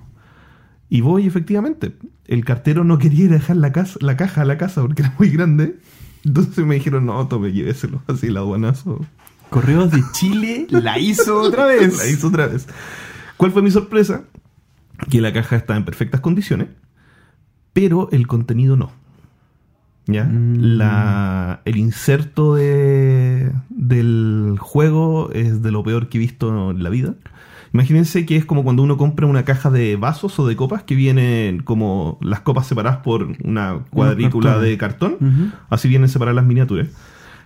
Y 0.88 1.00
voy, 1.00 1.26
efectivamente. 1.26 1.96
El 2.26 2.44
cartero 2.44 2.84
no 2.84 2.98
quería 2.98 3.28
dejar 3.28 3.56
la, 3.56 3.72
casa, 3.72 3.98
la 4.00 4.16
caja 4.16 4.42
a 4.42 4.44
la 4.44 4.56
casa 4.56 4.82
porque 4.82 5.02
era 5.02 5.12
muy 5.18 5.30
grande. 5.30 5.78
Entonces 6.26 6.66
me 6.66 6.74
dijeron, 6.74 7.06
no, 7.06 7.26
tome, 7.28 7.52
lléveselo. 7.52 8.02
Así 8.08 8.28
la 8.28 8.40
aduanazo. 8.40 9.00
Correos 9.48 9.92
de 9.92 10.02
Chile 10.12 10.66
la 10.70 10.98
hizo 10.98 11.40
otra 11.40 11.64
vez. 11.66 11.96
La 11.96 12.06
hizo 12.08 12.28
otra 12.28 12.48
vez. 12.48 12.66
¿Cuál 13.36 13.52
fue 13.52 13.62
mi 13.62 13.70
sorpresa? 13.70 14.24
Que 15.08 15.20
la 15.20 15.32
caja 15.32 15.56
está 15.56 15.76
en 15.76 15.84
perfectas 15.84 16.20
condiciones, 16.20 16.68
pero 17.72 18.08
el 18.10 18.26
contenido 18.26 18.76
no. 18.76 18.90
¿Ya? 20.06 20.24
Mm. 20.24 20.76
La, 20.78 21.60
el 21.64 21.76
inserto 21.76 22.54
de, 22.54 23.52
del 23.68 24.56
juego 24.58 25.30
es 25.32 25.62
de 25.62 25.70
lo 25.70 25.84
peor 25.84 26.08
que 26.08 26.18
he 26.18 26.20
visto 26.20 26.70
en 26.70 26.82
la 26.82 26.90
vida. 26.90 27.14
Imagínense 27.76 28.24
que 28.24 28.36
es 28.36 28.46
como 28.46 28.64
cuando 28.64 28.82
uno 28.82 28.96
compra 28.96 29.26
una 29.26 29.44
caja 29.44 29.70
de 29.70 29.96
vasos 29.96 30.38
o 30.38 30.46
de 30.46 30.56
copas 30.56 30.84
que 30.84 30.94
vienen 30.94 31.62
como 31.62 32.18
las 32.22 32.40
copas 32.40 32.66
separadas 32.66 33.00
por 33.00 33.36
una 33.44 33.80
cuadrícula 33.90 34.58
de 34.58 34.78
cartón. 34.78 35.52
Así 35.68 35.86
vienen 35.86 36.08
separadas 36.08 36.36
las 36.36 36.46
miniaturas. 36.46 36.88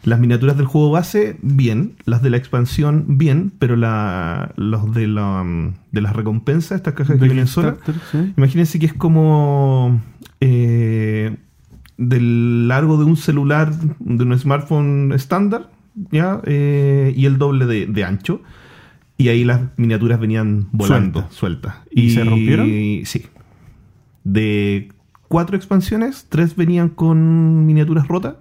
Las 0.05 0.21
miniaturas 0.21 0.57
del 0.57 0.67
juego 0.67 0.93
base, 0.93 1.37
bien. 1.43 1.97
Las 2.05 2.23
de 2.23 2.31
la 2.31 2.37
expansión, 2.37 3.19
bien. 3.19 3.53
Pero 3.59 3.75
la, 3.75 4.53
los 4.55 4.95
de, 4.95 5.09
la, 5.09 5.43
mm, 5.43 5.75
de 5.91 6.01
las 6.01 6.15
recompensas, 6.15 6.77
estas 6.77 6.95
cajas 6.95 7.19
que 7.19 7.25
vienen 7.25 7.49
solas, 7.49 7.75
sí. 8.13 8.33
imagínense 8.37 8.79
que 8.79 8.87
es 8.87 8.95
como 8.95 10.01
eh, 10.41 11.37
del 11.97 12.69
largo 12.69 12.99
de 12.99 13.05
un 13.05 13.17
celular, 13.17 13.73
de 13.99 14.25
un 14.25 14.39
smartphone 14.39 15.13
estándar, 15.13 15.73
¿ya? 16.13 16.41
Eh, 16.45 17.13
y 17.17 17.27
el 17.27 17.37
doble 17.37 17.67
de, 17.67 17.87
de 17.87 18.05
ancho. 18.05 18.43
Y 19.21 19.29
ahí 19.29 19.45
las 19.45 19.61
miniaturas 19.77 20.19
venían 20.19 20.69
volando, 20.73 21.29
sueltas. 21.31 21.75
¿Y 21.91 22.13
se 22.13 22.25
rompieron? 22.25 22.67
Sí. 23.05 23.27
De 24.25 24.89
cuatro 25.29 25.57
expansiones, 25.57 26.25
tres 26.31 26.57
venían 26.57 26.89
con 26.89 27.67
miniaturas 27.67 28.09
rotas. 28.09 28.37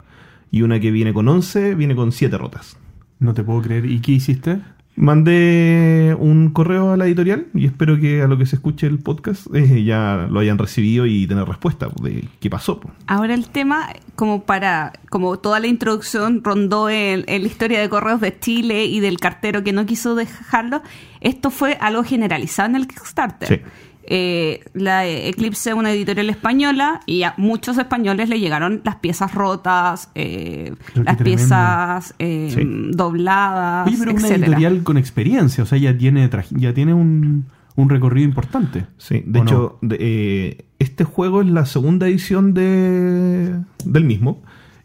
Y 0.52 0.62
una 0.62 0.80
que 0.80 0.92
viene 0.92 1.14
con 1.14 1.28
11, 1.28 1.76
viene 1.76 1.96
con 1.96 2.14
7 2.14 2.38
rotas. 2.38 2.78
No 3.20 3.34
te 3.34 3.44
puedo 3.44 3.62
creer. 3.62 3.88
¿Y 3.88 4.00
qué 4.00 4.14
hiciste? 4.14 4.62
Mandé 5.00 6.14
un 6.20 6.50
correo 6.50 6.92
a 6.92 6.98
la 6.98 7.06
editorial 7.06 7.48
y 7.54 7.66
espero 7.66 7.98
que 7.98 8.22
a 8.22 8.28
lo 8.28 8.38
que 8.38 8.46
se 8.46 8.58
escuche 8.58 8.86
el 8.86 9.00
podcast 9.00 9.48
eh, 9.56 9.86
ya 9.86 10.28
lo 10.30 10.42
hayan 10.42 10.58
recibido 10.58 11.06
y 11.06 11.26
tener 11.26 11.46
respuesta 11.48 11.88
de 12.02 12.28
qué 12.42 12.50
pasó. 12.50 12.82
po. 12.82 12.92
Ahora 13.08 13.34
el 13.34 13.48
tema, 13.48 13.88
como 14.18 14.44
para, 14.44 14.92
como 15.10 15.40
toda 15.40 15.62
la 15.62 15.68
introducción 15.68 16.44
rondó 16.44 16.90
en, 16.90 17.24
en 17.28 17.44
la 17.44 17.48
historia 17.48 17.80
de 17.80 17.88
correos 17.88 18.20
de 18.20 18.38
Chile 18.38 18.88
y 18.88 19.00
del 19.00 19.20
cartero 19.20 19.64
que 19.64 19.72
no 19.72 19.86
quiso 19.86 20.16
dejarlo, 20.16 20.82
esto 21.22 21.50
fue 21.50 21.78
algo 21.80 22.04
generalizado 22.04 22.68
en 22.68 22.76
el 22.76 22.86
Kickstarter. 22.86 23.48
Sí. 23.48 23.62
Eh, 24.10 24.62
la 24.74 25.06
Eclipse 25.06 25.70
es 25.70 25.76
una 25.76 25.92
editorial 25.92 26.30
española 26.30 27.00
y 27.06 27.24
a 27.24 27.34
muchos 27.38 27.78
españoles 27.78 28.28
le 28.28 28.40
llegaron 28.40 28.82
las 28.84 28.96
piezas 28.98 29.34
rotas, 29.36 30.10
eh, 30.16 30.74
las 30.96 31.18
piezas 31.18 32.16
eh, 32.20 32.52
Sí. 32.54 32.62
dobladas, 32.92 33.88
Oye, 33.88 33.98
pero 34.00 34.12
una 34.12 34.20
etcétera. 34.22 34.46
editorial 34.48 34.84
con 34.84 34.98
experiencia, 34.98 35.64
o 35.64 35.68
sea, 35.68 35.78
ya 35.78 35.98
tiene, 35.98 36.30
ya 36.52 36.74
tiene 36.74 36.94
un, 36.94 37.46
un 37.76 37.90
recorrido 37.90 38.28
importante. 38.28 38.88
Sí, 38.98 39.24
de 39.26 39.40
¿O 39.40 39.44
hecho, 39.44 39.80
de- 39.82 39.98
eh, 40.00 40.66
este 40.80 41.04
juego 41.04 41.42
es 41.42 41.48
la 41.48 41.66
segunda 41.66 42.08
edición 42.08 42.54
de, 42.54 43.60
del 43.86 44.04
mismo. 44.06 44.42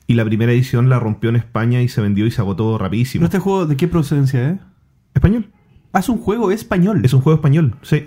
Y 0.07 0.15
la 0.15 0.25
primera 0.27 0.53
edición 0.53 0.91
la 0.91 0.99
rompió 1.01 1.31
en 1.31 1.37
España 1.37 1.81
y 1.81 1.89
se 1.89 2.03
vendió 2.03 2.27
y 2.27 2.31
se 2.31 2.43
agotó 2.43 2.77
rapidísimo. 2.77 3.21
¿Pero 3.23 3.27
este 3.29 3.39
juego 3.39 3.65
de 3.65 3.77
qué 3.79 3.89
procedencia 3.89 4.51
es? 4.51 4.59
¿Español? 5.15 5.51
Ah, 5.95 6.01
es 6.01 6.11
un 6.11 6.19
juego 6.19 6.51
español. 6.51 7.01
Es 7.05 7.15
un 7.15 7.23
juego 7.23 7.37
español, 7.39 7.77
sí. 7.81 8.05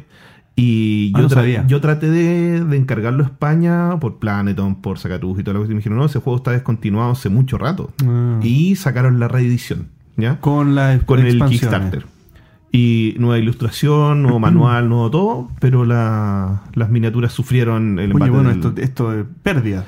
Y 0.60 1.12
Ah, 1.14 1.20
yo, 1.20 1.24
no 1.24 1.30
tra- 1.30 1.34
sabía. 1.36 1.68
yo 1.68 1.80
traté 1.82 2.10
de, 2.10 2.66
de 2.66 2.78
encargarlo 2.78 3.24
a 3.24 3.28
España 3.28 4.00
por 4.00 4.18
Planeton, 4.18 4.82
por 4.82 4.98
Sacatuz 4.98 5.40
y 5.40 5.44
todo 5.44 5.54
lo 5.54 5.62
que 5.64 5.70
me 5.70 5.76
dijeron, 5.76 6.00
no, 6.00 6.06
ese 6.06 6.20
juego 6.20 6.38
está 6.38 6.52
descontinuado 6.52 7.12
hace 7.12 7.30
mucho 7.30 7.58
rato. 7.60 7.92
Ah. 8.04 8.40
Y 8.42 8.76
sacaron 8.76 9.20
la 9.20 9.28
reedición, 9.28 9.90
¿ya? 10.18 10.40
Con 10.40 10.74
la 10.74 11.00
Con 11.06 11.20
el. 11.20 11.44
Kickstarter. 11.46 12.06
Y 12.72 13.16
nueva 13.20 13.38
ilustración, 13.38 14.24
nuevo 14.24 14.40
manual, 14.42 14.90
nuevo 14.90 15.12
todo, 15.12 15.52
pero 15.60 15.86
la- 15.86 16.64
las 16.74 16.90
miniaturas 16.90 17.32
sufrieron 17.34 18.00
el 18.00 18.06
Oye, 18.08 18.14
embate 18.14 18.32
bueno, 18.32 18.50
del- 18.50 18.58
esto, 18.60 18.74
esto 18.82 19.14
es 19.14 19.26
pérdida. 19.44 19.86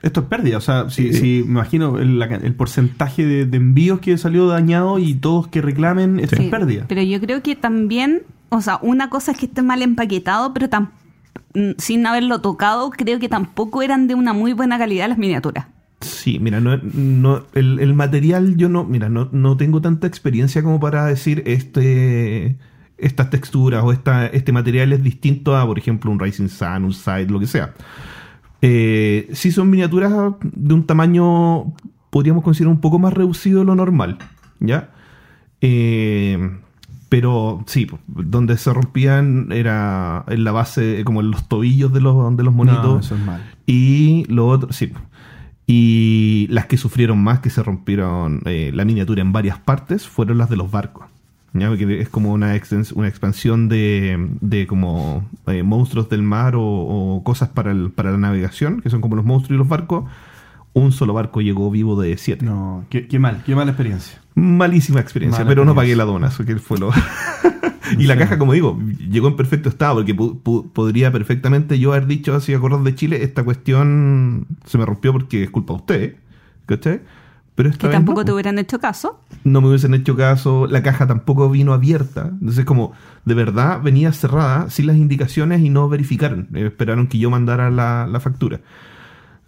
Esto 0.00 0.20
es 0.20 0.26
pérdida. 0.26 0.56
O 0.56 0.60
sea, 0.62 0.88
si, 0.90 1.08
Eh, 1.08 1.12
si 1.12 1.42
me 1.44 1.50
imagino 1.52 1.98
el, 1.98 2.18
la- 2.18 2.26
el 2.26 2.54
porcentaje 2.54 3.26
de, 3.26 3.44
de 3.46 3.56
envíos 3.58 4.00
que 4.00 4.16
salió 4.16 4.46
dañado 4.46 4.98
y 4.98 5.14
todos 5.14 5.48
que 5.48 5.60
reclamen, 5.60 6.18
esto 6.18 6.36
Sí, 6.36 6.44
es 6.44 6.50
pérdida. 6.50 6.86
Pero 6.88 7.02
yo 7.02 7.20
creo 7.20 7.42
que 7.42 7.56
también, 7.56 8.22
o 8.48 8.60
sea, 8.60 8.78
una 8.82 9.10
cosa 9.10 9.32
es 9.32 9.38
que 9.38 9.46
esté 9.46 9.62
mal 9.62 9.82
empaquetado, 9.82 10.52
pero 10.54 10.68
mm, 11.54 11.70
sin 11.78 12.06
haberlo 12.06 12.40
tocado, 12.40 12.90
creo 12.90 13.18
que 13.18 13.28
tampoco 13.28 13.82
eran 13.82 14.06
de 14.06 14.14
una 14.14 14.32
muy 14.32 14.52
buena 14.52 14.78
calidad 14.78 15.08
las 15.08 15.18
miniaturas. 15.18 15.66
Sí, 16.00 16.38
mira, 16.38 16.60
no, 16.60 16.76
no, 16.76 17.44
el, 17.54 17.80
el 17.80 17.94
material 17.94 18.56
yo 18.56 18.68
no, 18.68 18.84
mira, 18.84 19.08
no, 19.08 19.28
no 19.32 19.56
tengo 19.56 19.80
tanta 19.80 20.06
experiencia 20.06 20.62
como 20.62 20.78
para 20.78 21.06
decir 21.06 21.42
este 21.44 22.56
estas 22.98 23.30
texturas 23.30 23.82
o 23.84 23.92
esta, 23.92 24.26
este 24.26 24.52
material 24.52 24.92
es 24.92 25.02
distinto 25.02 25.56
a, 25.56 25.64
por 25.64 25.78
ejemplo, 25.78 26.10
un 26.10 26.18
Rising 26.18 26.48
Sun, 26.48 26.84
un 26.84 26.92
Side, 26.92 27.28
lo 27.28 27.38
que 27.38 27.46
sea. 27.46 27.74
Eh, 28.60 29.28
sí 29.32 29.52
son 29.52 29.70
miniaturas 29.70 30.12
de 30.42 30.74
un 30.74 30.84
tamaño, 30.84 31.72
podríamos 32.10 32.42
considerar 32.42 32.74
un 32.74 32.80
poco 32.80 32.98
más 32.98 33.12
reducido 33.12 33.60
de 33.60 33.66
lo 33.66 33.76
normal, 33.76 34.18
¿ya? 34.58 34.90
Eh, 35.60 36.58
pero 37.08 37.62
sí, 37.66 37.86
donde 38.06 38.56
se 38.58 38.72
rompían 38.72 39.48
era 39.50 40.24
en 40.28 40.44
la 40.44 40.52
base, 40.52 41.02
como 41.04 41.20
en 41.20 41.30
los 41.30 41.48
tobillos 41.48 41.92
de 41.92 42.00
los, 42.00 42.36
de 42.36 42.42
los 42.42 42.54
monitos. 42.54 42.84
No, 42.84 43.00
eso 43.00 43.14
es 43.14 43.20
mal. 43.22 43.42
Y 43.66 44.24
lo 44.28 44.46
otro, 44.48 44.72
sí. 44.72 44.92
Y 45.66 46.46
las 46.50 46.66
que 46.66 46.76
sufrieron 46.78 47.18
más, 47.22 47.40
que 47.40 47.50
se 47.50 47.62
rompieron 47.62 48.40
eh, 48.46 48.70
la 48.74 48.84
miniatura 48.84 49.20
en 49.20 49.32
varias 49.32 49.58
partes, 49.58 50.06
fueron 50.08 50.38
las 50.38 50.48
de 50.48 50.56
los 50.56 50.70
barcos. 50.70 51.06
¿ya? 51.52 51.68
Porque 51.68 52.00
es 52.00 52.08
como 52.08 52.32
una, 52.32 52.56
extens- 52.56 52.92
una 52.94 53.08
expansión 53.08 53.68
de, 53.68 54.28
de 54.40 54.66
como 54.66 55.26
eh, 55.46 55.62
monstruos 55.62 56.08
del 56.08 56.22
mar 56.22 56.56
o, 56.56 56.62
o 56.62 57.22
cosas 57.22 57.50
para, 57.50 57.70
el- 57.72 57.90
para 57.90 58.12
la 58.12 58.18
navegación, 58.18 58.80
que 58.80 58.88
son 58.90 59.00
como 59.00 59.16
los 59.16 59.24
monstruos 59.24 59.56
y 59.56 59.58
los 59.58 59.68
barcos. 59.68 60.04
Un 60.74 60.92
solo 60.92 61.12
barco 61.12 61.40
llegó 61.40 61.70
vivo 61.70 62.00
de 62.00 62.16
siete. 62.18 62.44
No, 62.44 62.84
qué, 62.90 63.08
qué 63.08 63.18
mal, 63.18 63.42
qué 63.44 63.54
mala 63.54 63.70
experiencia. 63.72 64.20
Malísima 64.34 65.00
experiencia, 65.00 65.40
Mala 65.44 65.48
pero 65.48 65.64
no 65.64 65.74
pagué 65.74 65.96
la 65.96 66.04
dona, 66.04 66.28
eso 66.28 66.44
que 66.44 66.56
fue 66.56 66.78
lo... 66.78 66.90
y 67.98 68.04
la 68.04 68.16
caja, 68.16 68.38
como 68.38 68.52
digo, 68.52 68.78
llegó 69.10 69.26
en 69.28 69.36
perfecto 69.36 69.68
estado, 69.68 69.96
porque 69.96 70.14
podría 70.14 71.10
perfectamente 71.10 71.78
yo 71.78 71.92
haber 71.92 72.06
dicho 72.06 72.34
así 72.34 72.54
a 72.54 72.60
Correos 72.60 72.84
de 72.84 72.94
Chile, 72.94 73.24
esta 73.24 73.42
cuestión 73.44 74.46
se 74.64 74.78
me 74.78 74.86
rompió 74.86 75.12
porque 75.12 75.42
es 75.44 75.50
culpa 75.50 75.72
de 75.72 75.76
usted, 75.78 76.16
¿cachai? 76.66 77.00
Pero 77.56 77.70
esta 77.70 77.88
Que 77.88 77.92
tampoco 77.92 78.20
no, 78.20 78.26
te 78.26 78.32
hubieran 78.32 78.60
hecho 78.60 78.78
caso. 78.78 79.20
no 79.42 79.60
me 79.60 79.66
hubiesen 79.68 79.92
hecho 79.94 80.14
caso, 80.14 80.68
la 80.68 80.84
caja 80.84 81.08
tampoco 81.08 81.50
vino 81.50 81.72
abierta, 81.72 82.30
entonces 82.40 82.64
como 82.64 82.92
de 83.24 83.34
verdad 83.34 83.80
venía 83.82 84.12
cerrada 84.12 84.70
sin 84.70 84.86
las 84.86 84.96
indicaciones 84.96 85.60
y 85.62 85.70
no 85.70 85.88
verificaron, 85.88 86.46
Eh, 86.54 86.66
esperaron 86.66 87.08
que 87.08 87.18
yo 87.18 87.30
mandara 87.30 87.70
la, 87.72 88.06
la 88.06 88.20
factura. 88.20 88.60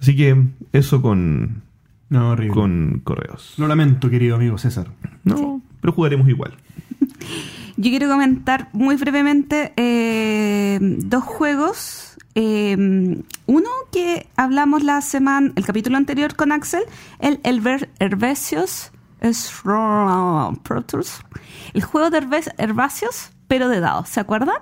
Así 0.00 0.16
que 0.16 0.36
eso 0.72 1.02
con, 1.02 1.62
No, 2.08 2.30
horrible. 2.30 2.54
con 2.54 3.00
correos. 3.04 3.54
Lo 3.58 3.66
lamento, 3.68 4.08
querido 4.10 4.36
amigo 4.36 4.58
César. 4.58 4.88
No, 5.24 5.60
pero 5.80 5.92
jugaremos 5.92 6.28
igual. 6.28 6.56
Yo 7.76 7.90
quiero 7.90 8.08
comentar 8.08 8.68
muy 8.72 8.96
brevemente 8.96 9.72
eh, 9.76 10.78
dos 10.80 11.24
juegos. 11.24 12.16
Eh, 12.34 12.76
uno 13.46 13.68
que 13.92 14.28
hablamos 14.36 14.82
la 14.84 15.00
semana, 15.00 15.52
el 15.56 15.64
capítulo 15.64 15.96
anterior 15.96 16.36
con 16.36 16.52
Axel, 16.52 16.82
el 17.20 17.60
Protoss. 20.62 21.20
El 21.74 21.82
juego 21.82 22.10
de 22.10 22.18
Herbasios, 22.58 23.30
pero 23.48 23.68
de 23.68 23.80
dados, 23.80 24.08
¿se 24.08 24.20
acuerdan? 24.20 24.56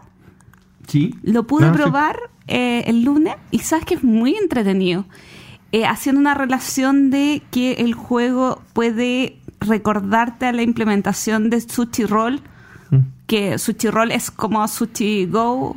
Sí. 0.87 1.15
Lo 1.23 1.47
pude 1.47 1.67
Ah, 1.67 1.73
sí. 1.75 1.75
Eh, 2.49 2.85
el 2.87 3.03
lunes 3.05 3.35
y 3.51 3.61
sabes 3.61 3.85
que 3.85 3.95
es 3.95 4.05
muy 4.05 4.35
entretenido. 4.37 5.05
Eh, 5.71 5.85
haciendo 5.85 6.21
una 6.21 6.35
relación 6.35 7.11
de 7.11 7.43
que 7.51 7.73
el 7.75 7.93
juego 7.95 8.63
puede 8.73 9.37
recordarte 9.61 10.47
a 10.47 10.53
la 10.53 10.63
implementación 10.63 11.51
de 11.51 11.61
Sushi 11.61 12.05
Roll, 12.05 12.41
Mm. 12.91 12.99
que 13.27 13.59
Sushi 13.59 13.91
Roll 13.91 14.13
es 14.13 14.31
como 14.31 14.67
Sushi 14.67 15.27
Go. 15.27 15.77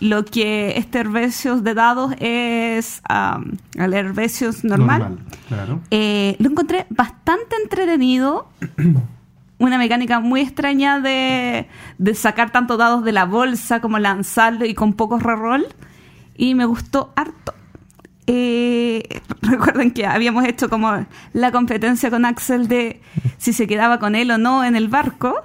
Lo 0.00 0.24
que 0.24 0.76
este 0.76 0.98
Herbesios 1.00 1.62
de 1.64 1.74
dados 1.74 2.14
es 2.18 3.02
um, 3.08 3.52
el 3.74 3.90
normal. 4.64 5.18
claro. 5.48 5.80
Eh, 5.90 6.36
lo 6.38 6.50
encontré 6.50 6.86
bastante 6.90 7.56
entretenido. 7.62 8.48
Una 9.58 9.78
mecánica 9.78 10.20
muy 10.20 10.42
extraña 10.42 11.00
de, 11.00 11.68
de 11.98 12.14
sacar 12.14 12.50
tanto 12.50 12.76
dados 12.76 13.04
de 13.04 13.12
la 13.12 13.24
bolsa 13.24 13.80
como 13.80 13.98
lanzarlo 13.98 14.66
y 14.66 14.74
con 14.74 14.92
pocos 14.92 15.22
reroll. 15.22 15.66
Y 16.36 16.54
me 16.54 16.66
gustó 16.66 17.12
harto. 17.16 17.54
Eh, 18.26 19.22
recuerden 19.42 19.92
que 19.92 20.06
habíamos 20.06 20.44
hecho 20.44 20.68
como 20.68 21.06
la 21.32 21.52
competencia 21.52 22.10
con 22.10 22.24
Axel 22.24 22.68
de 22.68 23.00
si 23.38 23.52
se 23.52 23.66
quedaba 23.66 23.98
con 23.98 24.14
él 24.14 24.30
o 24.30 24.38
no 24.38 24.64
en 24.64 24.76
el 24.76 24.88
barco. 24.88 25.42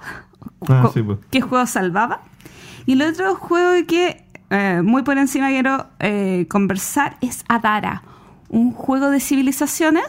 Ah, 0.68 0.90
sí, 0.94 1.02
pues. 1.02 1.20
¿Qué 1.30 1.42
juego 1.42 1.66
salvaba? 1.66 2.22
Y 2.86 2.94
el 2.94 3.04
otro 3.04 3.36
juego 3.36 3.72
que 3.88 4.26
eh, 4.50 4.82
muy 4.84 5.04
por 5.04 5.18
encima 5.18 5.48
quiero 5.48 5.88
eh, 6.00 6.46
conversar 6.50 7.18
es 7.22 7.46
Adara, 7.48 8.04
un 8.50 8.74
juego 8.74 9.10
de 9.10 9.20
civilizaciones 9.20 10.04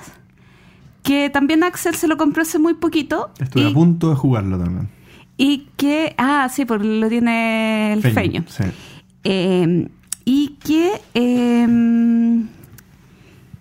que 1.02 1.30
también 1.30 1.62
Axel 1.62 1.94
se 1.94 2.08
lo 2.08 2.16
compró 2.16 2.42
hace 2.42 2.58
muy 2.58 2.74
poquito. 2.74 3.32
Estuve 3.38 3.64
y, 3.64 3.70
a 3.70 3.74
punto 3.74 4.10
de 4.10 4.16
jugarlo 4.16 4.58
también. 4.58 4.88
y 5.36 5.68
que, 5.76 6.14
ah, 6.18 6.48
sí, 6.52 6.64
porque 6.64 6.86
lo 6.86 7.08
tiene 7.08 7.92
el 7.92 8.02
feño. 8.02 8.44
Sí. 8.48 8.64
Eh, 9.24 9.88
y 10.24 10.56
que 10.64 11.00
eh, 11.14 11.66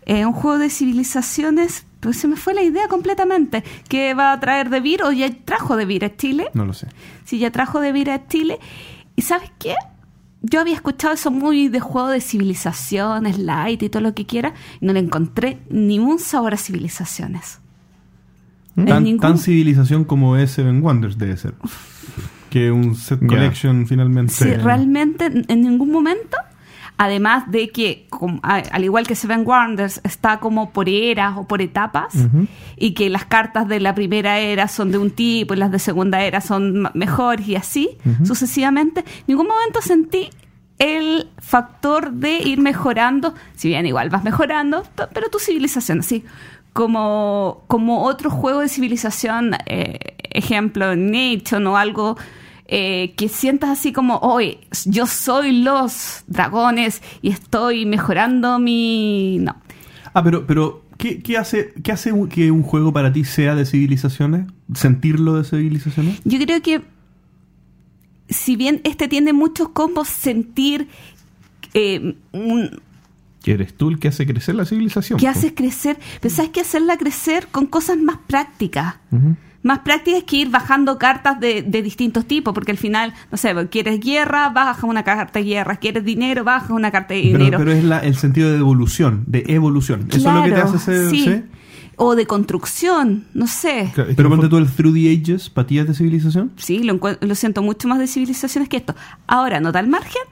eh, 0.05 0.25
un 0.25 0.33
juego 0.33 0.57
de 0.57 0.69
civilizaciones, 0.69 1.85
pues 1.99 2.17
se 2.17 2.27
me 2.27 2.35
fue 2.35 2.53
la 2.53 2.61
idea 2.61 2.87
completamente, 2.87 3.63
que 3.87 4.13
va 4.13 4.33
a 4.33 4.39
traer 4.39 4.69
de 4.69 4.79
Vir 4.79 5.03
o 5.03 5.11
ya 5.11 5.29
trajo 5.45 5.75
de 5.75 5.85
Vir 5.85 6.05
a 6.05 6.15
Chile. 6.15 6.49
No 6.53 6.65
lo 6.65 6.73
sé. 6.73 6.87
Si 7.25 7.39
ya 7.39 7.51
trajo 7.51 7.79
de 7.79 7.91
Vir 7.91 8.11
a 8.11 8.27
Chile. 8.27 8.59
¿Y 9.15 9.23
sabes 9.23 9.51
qué? 9.59 9.75
Yo 10.43 10.59
había 10.59 10.73
escuchado 10.73 11.13
eso 11.13 11.29
muy 11.31 11.67
de 11.67 11.79
juego 11.79 12.09
de 12.09 12.19
civilizaciones, 12.19 13.37
light 13.37 13.83
y 13.83 13.89
todo 13.89 14.01
lo 14.01 14.15
que 14.15 14.25
quiera, 14.25 14.53
y 14.79 14.85
no 14.85 14.93
le 14.93 14.99
encontré 14.99 15.59
ningún 15.69 16.17
sabor 16.19 16.53
a 16.53 16.57
civilizaciones. 16.57 17.59
En 18.75 18.85
Tan, 18.85 19.03
ningún- 19.03 19.19
tan 19.21 19.37
civilización 19.37 20.03
como 20.05 20.37
es 20.37 20.51
Seven 20.51 20.81
Wonders 20.83 21.17
debe 21.17 21.37
ser. 21.37 21.53
Que 22.49 22.71
un 22.71 22.95
set 22.95 23.25
collection 23.25 23.85
finalmente. 23.87 24.33
Sí, 24.33 24.53
realmente 24.55 25.25
en- 25.25 25.45
en 25.47 25.61
ningún 25.61 25.91
momento, 25.91 26.37
además 27.01 27.49
de 27.49 27.69
que, 27.69 28.05
al 28.43 28.83
igual 28.83 29.07
que 29.07 29.15
Seven 29.15 29.43
Wonders, 29.43 30.01
está 30.03 30.37
como 30.37 30.69
por 30.69 30.87
eras 30.87 31.35
o 31.35 31.47
por 31.47 31.59
etapas, 31.59 32.13
y 32.77 32.93
que 32.93 33.09
las 33.09 33.25
cartas 33.25 33.67
de 33.67 33.79
la 33.79 33.95
primera 33.95 34.37
era 34.37 34.67
son 34.67 34.91
de 34.91 34.99
un 34.99 35.09
tipo 35.09 35.55
y 35.55 35.57
las 35.57 35.71
de 35.71 35.79
segunda 35.79 36.21
era 36.21 36.41
son 36.41 36.91
mejores 36.93 37.47
y 37.47 37.55
así, 37.55 37.97
sucesivamente, 38.23 38.99
en 38.99 39.23
ningún 39.25 39.47
momento 39.47 39.81
sentí 39.81 40.29
el 40.77 41.27
factor 41.39 42.11
de 42.11 42.37
ir 42.37 42.59
mejorando, 42.59 43.33
si 43.55 43.69
bien 43.69 43.87
igual 43.87 44.11
vas 44.11 44.23
mejorando, 44.23 44.83
pero 45.11 45.27
tu 45.31 45.39
civilización, 45.39 46.01
así 46.01 46.23
como, 46.71 47.63
como 47.65 48.03
otro 48.03 48.29
juego 48.29 48.59
de 48.59 48.69
civilización, 48.69 49.55
eh, 49.65 49.97
ejemplo, 50.29 50.95
Nation 50.95 51.65
o 51.65 51.77
algo 51.77 52.15
eh, 52.73 53.13
que 53.17 53.27
sientas 53.27 53.69
así 53.69 53.91
como, 53.91 54.17
hoy 54.19 54.57
yo 54.85 55.05
soy 55.05 55.51
los 55.61 56.23
dragones 56.27 57.01
y 57.21 57.29
estoy 57.29 57.85
mejorando 57.85 58.57
mi... 58.59 59.37
No. 59.41 59.57
Ah, 60.13 60.23
pero, 60.23 60.47
pero 60.47 60.83
¿qué, 60.97 61.21
qué 61.21 61.37
hace, 61.37 61.73
¿qué 61.83 61.91
hace 61.91 62.11
un- 62.13 62.29
que 62.29 62.49
un 62.49 62.63
juego 62.63 62.93
para 62.93 63.11
ti 63.11 63.25
sea 63.25 63.55
de 63.55 63.65
civilizaciones? 63.65 64.45
¿Sentirlo 64.73 65.35
de 65.35 65.43
civilizaciones? 65.43 66.21
Yo 66.23 66.39
creo 66.39 66.61
que 66.61 66.81
si 68.29 68.55
bien 68.55 68.79
este 68.85 69.07
tiene 69.09 69.33
muchos 69.33 69.69
combos, 69.69 70.07
sentir 70.07 70.87
eh, 71.73 72.15
un, 72.31 72.79
Que 73.43 73.51
eres 73.53 73.73
tú 73.75 73.89
el 73.89 73.99
que 73.99 74.07
hace 74.07 74.25
crecer 74.25 74.55
la 74.55 74.65
civilización. 74.65 75.19
que 75.19 75.27
haces 75.27 75.51
crecer, 75.53 75.97
pero 76.21 76.33
sabes 76.33 76.51
que 76.51 76.61
hacerla 76.61 76.95
crecer 76.97 77.47
con 77.51 77.65
cosas 77.65 77.97
más 77.97 78.17
prácticas. 78.27 78.95
Ujú. 79.11 79.35
Más 79.63 79.79
prácticas 79.79 80.23
que 80.23 80.37
ir 80.37 80.49
bajando 80.49 80.97
cartas 80.97 81.39
de, 81.39 81.61
de 81.61 81.81
distintos 81.83 82.25
tipos, 82.25 82.53
porque 82.53 82.71
al 82.71 82.77
final, 82.77 83.13
no 83.31 83.37
sé, 83.37 83.53
quieres 83.69 83.99
guerra, 83.99 84.49
baja 84.49 84.87
una 84.87 85.03
carta 85.03 85.37
de 85.39 85.45
guerra, 85.45 85.75
quieres 85.75 86.03
dinero, 86.03 86.43
baja 86.43 86.73
una 86.73 86.89
carta 86.91 87.13
de 87.13 87.21
dinero. 87.21 87.57
pero 87.59 87.71
es 87.71 87.83
la- 87.83 87.99
el 87.99 88.15
sentido 88.15 88.49
de 88.51 88.57
evolución, 88.57 89.23
de 89.27 89.43
evolución. 89.47 90.07
Eso 90.09 90.17
es 90.17 90.23
lo 90.35 90.43
que 90.43 90.49
te 90.49 90.55
Claro, 90.55 90.69
hace 90.69 90.79
ser. 90.79 91.09
sí. 91.09 91.23
¿sí? 91.25 91.43
O 91.97 92.15
de 92.15 92.25
construcción, 92.25 93.25
no 93.35 93.45
sé. 93.45 93.91
Claro, 93.93 94.09
Pero 94.15 94.29
no 94.29 94.35
ponte 94.35 94.49
tú 94.49 94.57
el 94.57 94.67
Through 94.67 94.95
the 94.95 95.11
Ages, 95.21 95.49
patillas 95.51 95.85
de 95.87 95.93
civilización. 95.93 96.51
Sí, 96.55 96.79
lo, 96.83 96.99
lo 97.19 97.35
siento 97.35 97.61
mucho 97.61 97.87
más 97.87 97.99
de 97.99 98.07
civilizaciones 98.07 98.67
que 98.69 98.77
esto. 98.77 98.95
Ahora, 99.27 99.59
nota 99.59 99.77
al 99.77 99.87
margen 99.87 100.23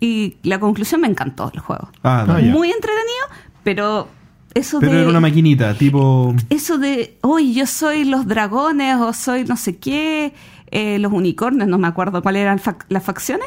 y 0.00 0.36
la 0.42 0.60
conclusión 0.60 1.00
me 1.00 1.06
encantó 1.08 1.50
el 1.54 1.60
juego. 1.60 1.90
Ah, 2.02 2.26
ya. 2.42 2.50
Muy 2.52 2.68
entretenido, 2.70 3.24
pero 3.64 4.08
eso 4.58 4.80
Pero 4.80 4.92
de... 4.92 5.00
era 5.00 5.10
una 5.10 5.20
maquinita, 5.20 5.74
tipo. 5.74 6.34
eso 6.50 6.78
de, 6.78 7.16
hoy 7.22 7.54
yo 7.54 7.66
soy 7.66 8.04
los 8.04 8.26
dragones 8.26 8.96
o 8.96 9.12
soy 9.12 9.44
no 9.44 9.56
sé 9.56 9.76
qué, 9.76 10.32
eh, 10.70 10.98
los 10.98 11.12
unicornios, 11.12 11.68
no 11.68 11.78
me 11.78 11.86
acuerdo 11.88 12.22
cuáles 12.22 12.42
eran 12.42 12.58
fac- 12.58 12.84
las 12.88 13.02
facciones, 13.04 13.46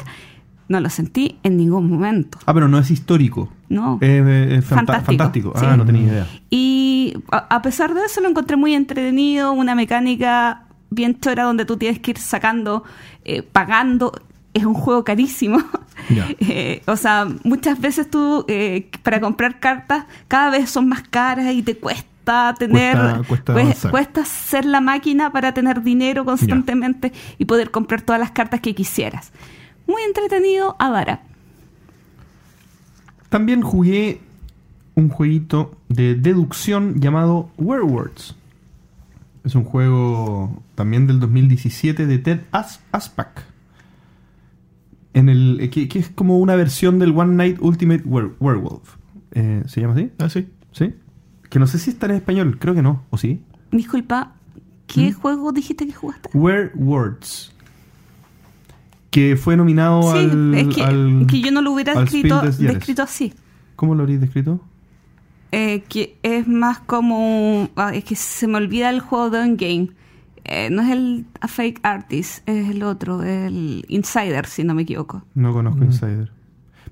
no 0.68 0.80
lo 0.80 0.88
sentí 0.88 1.38
en 1.42 1.56
ningún 1.56 1.90
momento. 1.90 2.38
Ah, 2.46 2.54
pero 2.54 2.68
no 2.68 2.78
es 2.78 2.90
histórico. 2.90 3.48
No. 3.68 3.98
Es, 4.00 4.08
es- 4.26 4.52
es 4.58 4.64
fanta- 4.64 5.00
Fantástico, 5.02 5.52
fantástico. 5.52 5.52
sí. 5.56 5.66
Ah, 5.68 5.76
no 5.76 5.84
tenía 5.84 6.02
idea. 6.02 6.26
Y 6.48 7.14
a, 7.32 7.38
a 7.56 7.62
pesar 7.62 7.92
de 7.94 8.04
eso 8.04 8.20
lo 8.20 8.28
encontré 8.28 8.56
muy 8.56 8.74
entretenido, 8.74 9.52
una 9.52 9.74
mecánica 9.74 10.64
bien 10.90 11.18
chora 11.20 11.44
donde 11.44 11.64
tú 11.64 11.76
tienes 11.76 11.98
que 12.00 12.12
ir 12.12 12.18
sacando, 12.18 12.84
eh, 13.24 13.42
pagando. 13.42 14.12
Es 14.54 14.64
un 14.64 14.74
juego 14.74 15.04
carísimo. 15.04 15.58
Eh, 16.40 16.82
o 16.86 16.96
sea, 16.96 17.28
muchas 17.44 17.78
veces 17.80 18.10
tú 18.10 18.44
eh, 18.48 18.90
para 19.02 19.20
comprar 19.20 19.60
cartas 19.60 20.06
cada 20.28 20.50
vez 20.50 20.68
son 20.70 20.88
más 20.88 21.02
caras 21.02 21.52
y 21.54 21.62
te 21.62 21.76
cuesta 21.76 22.54
tener, 22.58 22.96
Cuesta- 22.96 23.24
cuesta 23.28 23.52
pues, 23.52 23.86
cuesta 23.90 24.24
ser 24.24 24.64
la 24.64 24.80
máquina 24.80 25.30
para 25.30 25.52
tener 25.54 25.82
dinero 25.82 26.24
constantemente 26.24 27.12
y 27.38 27.44
poder 27.44 27.70
comprar 27.70 28.02
todas 28.02 28.18
las 28.18 28.30
cartas 28.32 28.60
que 28.60 28.74
quisieras. 28.74 29.30
Muy 29.86 30.02
entretenido, 30.02 30.74
Adara. 30.78 31.20
También 33.28 33.62
jugué 33.62 34.20
un 34.94 35.08
jueguito 35.10 35.76
de 35.88 36.14
deducción 36.14 37.00
llamado 37.00 37.50
Werewolves. 37.58 38.34
Es 39.44 39.54
un 39.54 39.64
juego 39.64 40.62
también 40.74 41.06
del 41.06 41.20
2017 41.20 42.06
de 42.06 42.18
Ted 42.18 42.40
As 42.52 42.80
Aspac. 42.92 43.44
En 45.14 45.28
el, 45.28 45.58
eh, 45.60 45.70
que, 45.70 45.88
que 45.88 45.98
es 45.98 46.08
como 46.10 46.38
una 46.38 46.54
versión 46.56 46.98
del 46.98 47.10
One 47.16 47.34
Night 47.34 47.58
Ultimate 47.60 48.04
Were- 48.04 48.32
Werewolf. 48.40 48.96
Eh, 49.32 49.62
¿Se 49.66 49.80
llama 49.80 49.94
así? 49.94 50.10
Ah, 50.18 50.28
sí. 50.28 50.48
¿Sí? 50.72 50.94
Que 51.48 51.58
no 51.58 51.66
sé 51.66 51.78
si 51.78 51.90
está 51.90 52.06
en 52.06 52.12
español, 52.12 52.58
creo 52.60 52.74
que 52.74 52.82
no, 52.82 53.02
¿o 53.10 53.18
sí? 53.18 53.42
Disculpa, 53.72 54.32
¿qué 54.86 55.10
¿Mm? 55.10 55.14
juego 55.14 55.52
dijiste 55.52 55.86
que 55.86 55.92
jugaste? 55.92 56.30
Werewolves. 56.34 57.52
Que 59.10 59.36
fue 59.36 59.56
nominado 59.56 60.02
Sí, 60.12 60.18
al, 60.18 60.54
es 60.54 60.74
que, 60.74 60.82
al- 60.84 61.26
que 61.28 61.40
yo 61.40 61.50
no 61.50 61.62
lo 61.62 61.72
hubiera 61.72 62.00
escrito, 62.00 62.40
descrito 62.42 63.02
así. 63.02 63.34
¿Cómo 63.74 63.94
lo 63.96 64.02
habréis 64.02 64.20
descrito? 64.20 64.60
Eh, 65.52 65.82
que 65.88 66.16
es 66.22 66.46
más 66.46 66.78
como... 66.78 67.62
un- 67.62 67.70
ah, 67.74 67.92
es 67.92 68.04
que 68.04 68.14
se 68.14 68.46
me 68.46 68.58
olvida 68.58 68.88
el 68.90 69.00
juego 69.00 69.30
de 69.30 69.40
Endgame. 69.42 69.88
Eh, 70.52 70.68
no 70.70 70.82
es 70.82 70.90
el 70.90 71.26
A 71.40 71.46
Fake 71.48 71.78
Artist, 71.84 72.46
es 72.48 72.68
el 72.70 72.82
otro, 72.82 73.22
el 73.22 73.84
Insider, 73.88 74.46
si 74.46 74.64
no 74.64 74.74
me 74.74 74.82
equivoco. 74.82 75.22
No 75.34 75.52
conozco 75.52 75.80
Mm. 75.82 75.84
Insider. 75.84 76.32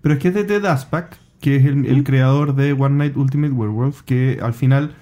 Pero 0.01 0.15
es 0.15 0.21
que 0.21 0.29
es 0.29 0.35
de 0.35 0.45
Ted 0.45 0.65
Aspac, 0.65 1.17
que 1.41 1.57
es 1.57 1.65
el, 1.65 1.85
el 1.87 2.05
creador 2.05 2.55
de 2.55 2.73
One 2.73 2.97
Night 2.97 3.17
Ultimate 3.17 3.53
Werewolf, 3.53 4.03
que 4.03 4.39
al 4.41 4.55
final 4.55 4.95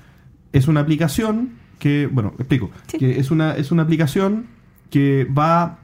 es 0.53 0.69
una 0.69 0.81
aplicación 0.81 1.51
que, 1.79 2.07
bueno, 2.11 2.33
explico, 2.39 2.71
Sí. 2.87 2.97
que 2.99 3.19
es 3.21 3.31
una, 3.31 3.55
es 3.57 3.71
una 3.73 3.83
aplicación 3.83 4.47
que 4.91 5.25
va... 5.27 5.79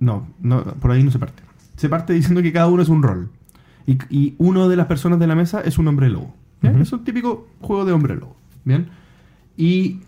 No, 0.00 0.26
no, 0.40 0.62
por 0.64 0.90
ahí 0.90 1.02
no 1.02 1.10
se 1.12 1.18
parte. 1.18 1.42
Se 1.76 1.88
parte 1.88 2.12
diciendo 2.12 2.42
que 2.42 2.52
cada 2.52 2.66
uno 2.66 2.82
es 2.82 2.88
un 2.88 3.02
rol. 3.02 3.30
Y, 3.86 3.98
y 4.10 4.34
uno 4.38 4.68
de 4.68 4.76
las 4.76 4.86
personas 4.86 5.18
de 5.20 5.26
la 5.28 5.36
mesa 5.36 5.60
es 5.60 5.78
un 5.78 5.86
hombre 5.88 6.08
lobo. 6.10 6.34
Es 6.62 6.92
un 6.92 7.04
típico 7.04 7.46
juego 7.60 7.84
de 7.84 7.92
hombre 7.92 8.16
lobo. 8.16 8.36
¿Bien? 8.64 8.88
Y 9.56 10.00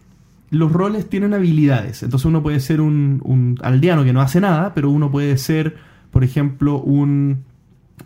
los 0.50 0.72
roles 0.72 1.08
tienen 1.08 1.34
habilidades. 1.34 2.02
Entonces 2.02 2.24
uno 2.26 2.42
puede 2.42 2.60
ser 2.60 2.80
un, 2.80 3.20
un 3.24 3.58
aldeano 3.62 4.04
que 4.04 4.12
no 4.12 4.20
hace 4.20 4.40
nada, 4.40 4.74
pero 4.74 4.90
uno 4.90 5.10
puede 5.10 5.36
ser, 5.38 5.76
por 6.10 6.24
ejemplo, 6.24 6.78
un 6.78 7.44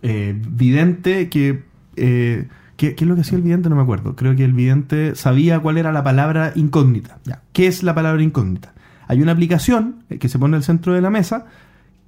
eh, 0.03 0.41
vidente 0.51 1.29
que... 1.29 1.63
eh, 1.97 2.49
¿qué, 2.77 2.97
es 2.99 3.03
lo 3.03 3.15
que 3.15 3.21
hacía 3.21 3.39
el 3.39 3.45
vidente? 3.45 3.69
No 3.69 3.77
me 3.77 3.83
acuerdo. 3.83 4.17
Creo 4.17 4.35
que 4.35 4.45
el 4.45 4.55
vidente 4.55 5.15
sabía 5.15 5.61
cuál 5.61 5.79
era 5.79 5.93
la 5.93 6.03
palabra 6.03 6.53
incógnita. 6.57 7.19
Ya. 7.25 7.43
¿Qué 7.53 7.69
es 7.69 7.85
la 7.85 7.95
palabra 7.95 8.23
incógnita? 8.23 8.73
Hay 9.07 9.23
una 9.23 9.33
aplicación 9.33 10.03
eh, 10.11 10.19
que 10.19 10.29
se 10.29 10.39
pone 10.39 10.57
al 10.57 10.65
centro 10.65 10.95
de 10.95 11.01
la 11.01 11.11
mesa 11.11 11.47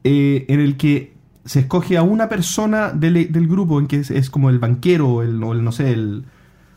eh, 0.02 0.46
en 0.48 0.58
el 0.58 0.76
que 0.76 1.14
se 1.44 1.60
escoge 1.60 1.96
a 1.96 2.02
una 2.02 2.28
persona 2.28 2.90
del, 2.90 3.30
del 3.30 3.46
grupo 3.46 3.78
en 3.78 3.86
que 3.86 3.98
es, 4.00 4.30
como 4.30 4.50
el 4.50 4.58
banquero 4.58 5.08
o 5.08 5.22
el, 5.22 5.42
o 5.44 5.52
el, 5.52 5.62
no 5.62 5.70
sé, 5.72 5.92
el 5.92 6.24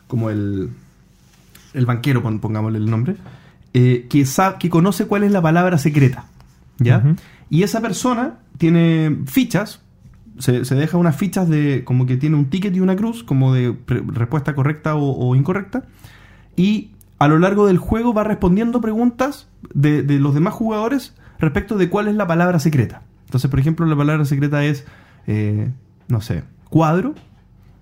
como 0.08 0.30
el 0.30 0.70
el 1.74 1.86
banquero, 1.86 2.22
pon- 2.22 2.40
pongámosle 2.40 2.78
el 2.80 2.90
nombre, 2.90 3.16
eh, 3.80 4.08
que, 4.10 4.26
sa- 4.26 4.58
que 4.58 4.70
conoce 4.70 5.06
cuál 5.06 5.24
es 5.24 5.32
la 5.32 5.42
palabra 5.42 5.78
secreta. 5.78 6.26
¿Ya? 6.80 7.04
Y 7.50 7.64
esa 7.64 7.80
persona 7.82 8.40
tiene 8.58 9.18
fichas, 9.26 9.82
se, 10.40 10.66
se 10.66 10.76
deja 10.76 10.98
unas 10.98 11.16
fichas 11.16 11.48
de 11.50 11.84
como 11.86 12.06
que 12.06 12.18
tiene 12.18 12.36
un 12.36 12.50
ticket 12.50 12.76
y 12.76 12.80
una 12.80 12.96
cruz, 12.96 13.24
como 13.24 13.54
de 13.54 13.76
respuesta 14.14 14.54
correcta 14.56 14.96
o, 14.96 15.12
o 15.30 15.36
incorrecta, 15.36 15.84
y 16.56 16.92
a 17.20 17.28
lo 17.28 17.40
largo 17.40 17.66
del 17.68 17.78
juego 17.78 18.14
va 18.14 18.24
respondiendo 18.24 18.80
preguntas 18.82 19.48
de, 19.74 20.04
de 20.04 20.20
los 20.20 20.34
demás 20.34 20.54
jugadores 20.54 21.16
respecto 21.40 21.78
de 21.78 21.90
cuál 21.90 22.08
es 22.08 22.16
la 22.16 22.28
palabra 22.28 22.60
secreta. 22.60 23.02
Entonces, 23.26 23.50
por 23.50 23.60
ejemplo, 23.60 23.86
la 23.86 23.96
palabra 23.96 24.26
secreta 24.26 24.64
es, 24.64 24.86
eh, 25.28 25.72
no 26.08 26.22
sé, 26.22 26.44
cuadro. 26.70 27.16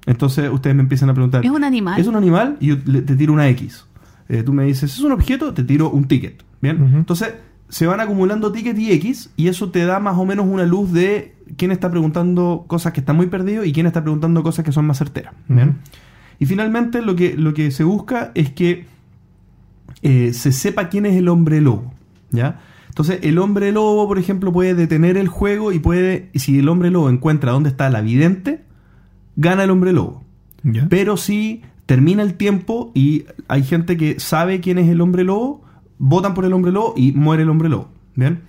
Entonces 0.06 0.50
ustedes 0.52 0.76
me 0.76 0.84
empiezan 0.84 1.10
a 1.10 1.14
preguntar, 1.14 1.44
¿Es 1.46 1.52
un 1.52 1.64
animal? 1.64 2.00
¿Es 2.00 2.08
un 2.08 2.16
animal? 2.16 2.58
Y 2.60 2.68
yo 2.68 2.76
le- 2.86 3.02
te 3.02 3.16
tiro 3.16 3.34
una 3.34 3.48
X. 3.50 3.86
Eh, 4.30 4.44
tú 4.44 4.54
me 4.54 4.66
dices, 4.66 4.94
¿es 4.94 5.00
un 5.00 5.12
objeto? 5.12 5.54
Te 5.54 5.64
tiro 5.64 5.90
un 5.90 6.06
ticket. 6.08 6.44
¿Bien? 6.62 6.94
Entonces, 6.96 7.36
se 7.70 7.88
van 7.88 8.00
acumulando 8.00 8.52
tickets 8.52 8.80
y 8.80 8.92
X, 8.94 9.32
y 9.36 9.48
eso 9.48 9.70
te 9.70 9.86
da 9.86 10.00
más 10.00 10.18
o 10.18 10.26
menos 10.26 10.48
una 10.48 10.66
luz 10.66 10.92
de 10.92 11.36
quién 11.58 11.72
está 11.72 11.92
preguntando 11.92 12.66
cosas 12.68 12.94
que 12.94 13.02
están 13.02 13.16
muy 13.16 13.28
perdidos 13.28 13.66
y 13.66 13.74
quién 13.74 13.86
está 13.86 14.02
preguntando 14.02 14.44
cosas 14.44 14.66
que 14.66 14.72
son 14.72 14.86
más 14.86 14.98
certeras. 14.98 15.34
¿Bien? 15.48 15.78
Y 16.40 16.46
finalmente 16.46 17.02
lo 17.02 17.16
que, 17.16 17.36
lo 17.36 17.54
que 17.54 17.72
se 17.72 17.84
busca 17.84 18.32
es 18.36 18.52
que 18.52 18.86
eh, 20.02 20.34
se 20.34 20.52
sepa 20.52 20.90
quién 20.90 21.06
es 21.06 21.16
el 21.16 21.28
hombre 21.28 21.62
lobo. 21.62 21.94
¿Ya? 22.32 22.62
Entonces, 22.90 23.20
el 23.24 23.38
hombre 23.40 23.72
lobo, 23.72 24.08
por 24.08 24.20
ejemplo, 24.20 24.52
puede 24.52 24.74
detener 24.74 25.18
el 25.18 25.28
juego 25.28 25.72
y 25.72 25.80
puede, 25.80 26.30
y 26.34 26.40
si 26.40 26.60
el 26.60 26.70
hombre 26.70 26.92
lobo 26.92 27.10
encuentra 27.10 27.52
dónde 27.52 27.70
está 27.70 27.90
la 27.90 28.02
vidente, 28.02 28.64
gana 29.36 29.64
el 29.64 29.70
hombre 29.70 29.94
lobo. 29.94 30.24
¿Ya? 30.64 30.88
Pero 30.90 31.18
si 31.18 31.62
termina 31.86 32.24
el 32.24 32.36
tiempo 32.36 32.92
y 32.94 33.26
hay 33.48 33.64
gente 33.64 33.98
que 33.98 34.20
sabe 34.20 34.60
quién 34.60 34.78
es 34.78 34.90
el 34.90 35.02
hombre 35.02 35.24
lobo, 35.24 35.64
votan 35.98 36.34
por 36.34 36.46
el 36.46 36.54
hombre 36.54 36.72
lobo 36.72 36.94
y 36.98 37.12
muere 37.12 37.44
el 37.44 37.50
hombre 37.50 37.70
lobo. 37.70 37.90
¿Bien? 38.16 38.42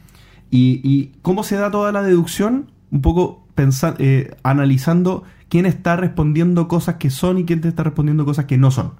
Y, 0.50 0.80
y 0.84 1.12
cómo 1.22 1.42
se 1.42 1.56
da 1.56 1.70
toda 1.70 1.92
la 1.92 2.02
deducción, 2.02 2.70
un 2.90 3.02
poco 3.02 3.44
pensa- 3.56 3.96
eh, 3.98 4.34
analizando 4.42 5.24
quién 5.48 5.66
está 5.66 5.96
respondiendo 5.96 6.68
cosas 6.68 6.96
que 6.96 7.10
son 7.10 7.38
y 7.38 7.44
quién 7.44 7.60
te 7.60 7.68
está 7.68 7.82
respondiendo 7.82 8.24
cosas 8.24 8.44
que 8.46 8.56
no 8.58 8.70
son. 8.70 8.92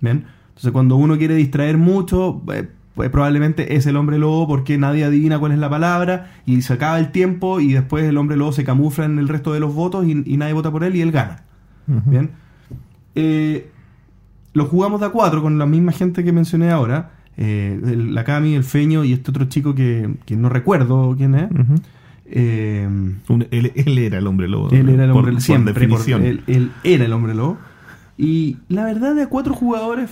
¿Bien? 0.00 0.24
Entonces 0.48 0.72
cuando 0.72 0.96
uno 0.96 1.18
quiere 1.18 1.34
distraer 1.34 1.78
mucho, 1.78 2.42
eh, 2.52 2.68
pues 2.94 3.10
probablemente 3.10 3.76
es 3.76 3.86
el 3.86 3.96
hombre 3.96 4.18
lobo 4.18 4.46
porque 4.46 4.78
nadie 4.78 5.04
adivina 5.04 5.38
cuál 5.38 5.52
es 5.52 5.58
la 5.58 5.68
palabra 5.68 6.32
y 6.46 6.62
se 6.62 6.72
acaba 6.74 6.98
el 6.98 7.10
tiempo 7.10 7.58
y 7.60 7.72
después 7.72 8.04
el 8.04 8.16
hombre 8.16 8.36
lobo 8.36 8.52
se 8.52 8.64
camufla 8.64 9.04
en 9.04 9.18
el 9.18 9.28
resto 9.28 9.52
de 9.52 9.60
los 9.60 9.74
votos 9.74 10.06
y, 10.06 10.22
y 10.24 10.36
nadie 10.36 10.52
vota 10.52 10.70
por 10.70 10.84
él 10.84 10.94
y 10.96 11.00
él 11.00 11.10
gana. 11.10 11.42
Bien. 11.86 12.30
Eh, 13.16 13.70
lo 14.54 14.64
jugamos 14.66 15.00
de 15.00 15.06
a 15.06 15.10
cuatro 15.10 15.42
con 15.42 15.58
la 15.58 15.66
misma 15.66 15.92
gente 15.92 16.24
que 16.24 16.32
mencioné 16.32 16.70
ahora. 16.70 17.10
eh, 17.36 17.80
el- 17.84 18.14
la 18.14 18.22
Cami, 18.24 18.54
el 18.54 18.62
Feño 18.64 19.02
y 19.04 19.12
este 19.12 19.30
otro 19.32 19.44
chico 19.46 19.74
que, 19.74 20.14
que 20.24 20.36
no 20.36 20.48
recuerdo 20.48 21.14
quién 21.18 21.34
es. 21.34 21.48
Eh, 22.26 22.88
Un- 23.28 23.46
él, 23.50 23.72
él 23.74 23.98
era 23.98 24.18
el 24.18 24.26
hombre 24.28 24.48
lobo. 24.48 24.70
él 24.70 24.88
era 24.88 25.04
el 25.04 25.10
hombre 25.10 25.32
por 25.32 25.40
siempre. 25.42 25.72
por- 25.74 25.82
definición. 25.82 26.24
él, 26.24 26.42
él 26.46 26.70
era 26.84 27.04
el 27.04 27.12
hombre 27.12 27.34
lobo. 27.34 27.58
Y 28.16 28.58
la 28.68 28.84
verdad, 28.84 29.14
de 29.16 29.22
a 29.22 29.28
cuatro 29.28 29.52
jugadores 29.54 30.10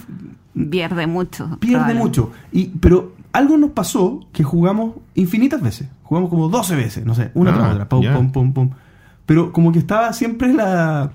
Pierde 0.71 1.07
mucho. 1.07 1.57
pierde 1.61 1.95
mucho. 1.95 2.33
Y, 2.51 2.67
pero 2.81 3.15
algo 3.33 3.57
nos 3.57 3.71
pasó 3.71 4.27
que 4.33 4.43
jugamos 4.43 4.97
infinitas 5.15 5.63
veces. 5.63 5.89
Jugamos 6.03 6.29
como 6.29 6.49
12 6.49 6.75
veces, 6.75 7.07
no 7.07 7.15
sé, 7.15 7.31
una 7.35 7.53
Ah, 7.53 7.55
tras 7.55 7.73
otra. 7.75 7.89
Pum, 7.89 8.03
ya. 8.03 8.15
pum, 8.17 8.33
pum, 8.33 8.53
pum. 8.53 8.71
Pero 9.27 9.53
como 9.53 9.71
que 9.73 9.79
estaba 9.79 10.13
siempre 10.13 10.53
la, 10.53 11.13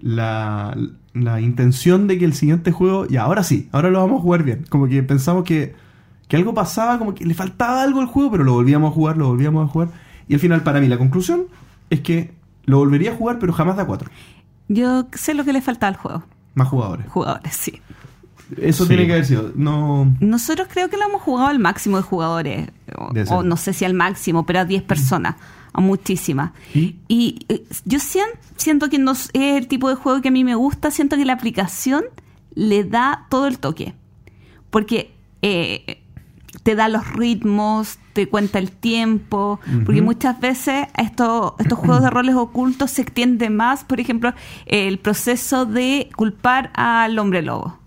la, 0.00 0.76
la 1.14 1.40
intención 1.40 2.06
de 2.06 2.18
que 2.18 2.24
el 2.24 2.32
siguiente 2.34 2.72
juego, 2.72 3.06
ya, 3.06 3.22
ahora 3.22 3.42
sí, 3.42 3.68
ahora 3.72 3.90
lo 3.90 4.00
vamos 4.00 4.18
a 4.20 4.22
jugar 4.22 4.42
bien. 4.44 4.64
Como 4.68 4.86
que 4.88 5.02
pensamos 5.02 5.44
que, 5.44 5.74
que 6.28 6.36
algo 6.36 6.54
pasaba, 6.54 6.98
como 6.98 7.14
que 7.14 7.24
le 7.26 7.34
faltaba 7.34 7.82
algo 7.82 8.00
al 8.00 8.06
juego, 8.06 8.30
pero 8.30 8.44
lo 8.44 8.54
volvíamos 8.54 8.90
a 8.90 8.94
jugar, 8.94 9.16
lo 9.16 9.28
volvíamos 9.28 9.68
a 9.68 9.72
jugar. 9.72 9.88
Y 10.28 10.34
al 10.34 10.40
final, 10.40 10.62
para 10.62 10.80
mí, 10.80 10.88
la 10.88 10.98
conclusión 10.98 11.44
es 11.90 12.00
que 12.00 12.32
lo 12.64 12.78
volvería 12.78 13.12
a 13.12 13.16
jugar, 13.16 13.38
pero 13.38 13.52
jamás 13.52 13.76
da 13.76 13.84
4. 13.86 14.10
Yo 14.68 15.06
sé 15.12 15.34
lo 15.34 15.44
que 15.44 15.52
le 15.52 15.60
falta 15.60 15.88
al 15.88 15.96
juego. 15.96 16.22
Más 16.54 16.68
jugadores. 16.68 17.06
Jugadores, 17.08 17.54
sí. 17.54 17.80
Eso 18.58 18.84
Sí. 18.84 18.88
tiene 18.88 19.06
que 19.06 19.12
haber 19.12 19.24
sido. 19.24 19.50
No. 19.54 20.14
Nosotros 20.20 20.68
creo 20.70 20.88
que 20.90 20.96
lo 20.96 21.04
hemos 21.06 21.22
jugado 21.22 21.48
al 21.48 21.58
máximo 21.58 21.96
de 21.96 22.02
jugadores. 22.02 22.70
O, 23.30 23.42
no 23.42 23.56
sé 23.56 23.72
si 23.72 23.84
al 23.84 23.94
máximo, 23.94 24.44
pero 24.46 24.60
a 24.60 24.64
10 24.64 24.82
personas. 24.82 25.36
A 25.72 25.80
muchísimas. 25.80 26.52
¿Y? 26.74 26.96
Y 27.08 27.46
eh, 27.48 27.64
yo 27.84 27.98
sien- 27.98 28.28
siento 28.56 28.88
que 28.90 28.98
no 28.98 29.12
es 29.12 29.30
el 29.32 29.66
tipo 29.68 29.88
de 29.88 29.94
juego 29.94 30.20
que 30.20 30.28
a 30.28 30.32
mí 30.32 30.44
me 30.44 30.54
gusta. 30.54 30.90
Siento 30.90 31.16
que 31.16 31.24
la 31.24 31.32
aplicación 31.32 32.04
le 32.54 32.84
da 32.84 33.26
todo 33.30 33.46
el 33.46 33.58
toque. 33.58 33.94
Porque 34.70 35.12
eh, 35.42 36.02
te 36.62 36.74
da 36.74 36.88
los 36.88 37.10
ritmos, 37.14 37.98
te 38.12 38.28
cuenta 38.28 38.58
el 38.58 38.70
tiempo. 38.70 39.60
Porque 39.86 40.02
muchas 40.02 40.38
veces 40.40 40.88
estos, 40.98 41.54
estos 41.58 41.78
juegos 41.78 42.02
de 42.02 42.10
roles 42.18 42.34
ocultos 42.34 42.90
se 42.90 43.02
extienden 43.02 43.56
más. 43.56 43.84
Por 43.84 43.98
ejemplo, 44.00 44.34
el 44.66 44.98
proceso 44.98 45.64
de 45.64 46.10
culpar 46.16 46.70
al 46.74 47.18
hombre 47.18 47.40
lobo. 47.42 47.78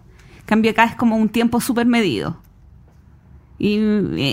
Cambio 0.47 0.71
acá 0.71 0.85
es 0.85 0.95
como 0.95 1.15
un 1.17 1.29
tiempo 1.29 1.61
súper 1.61 1.85
medido. 1.85 2.37
Y, 3.57 3.77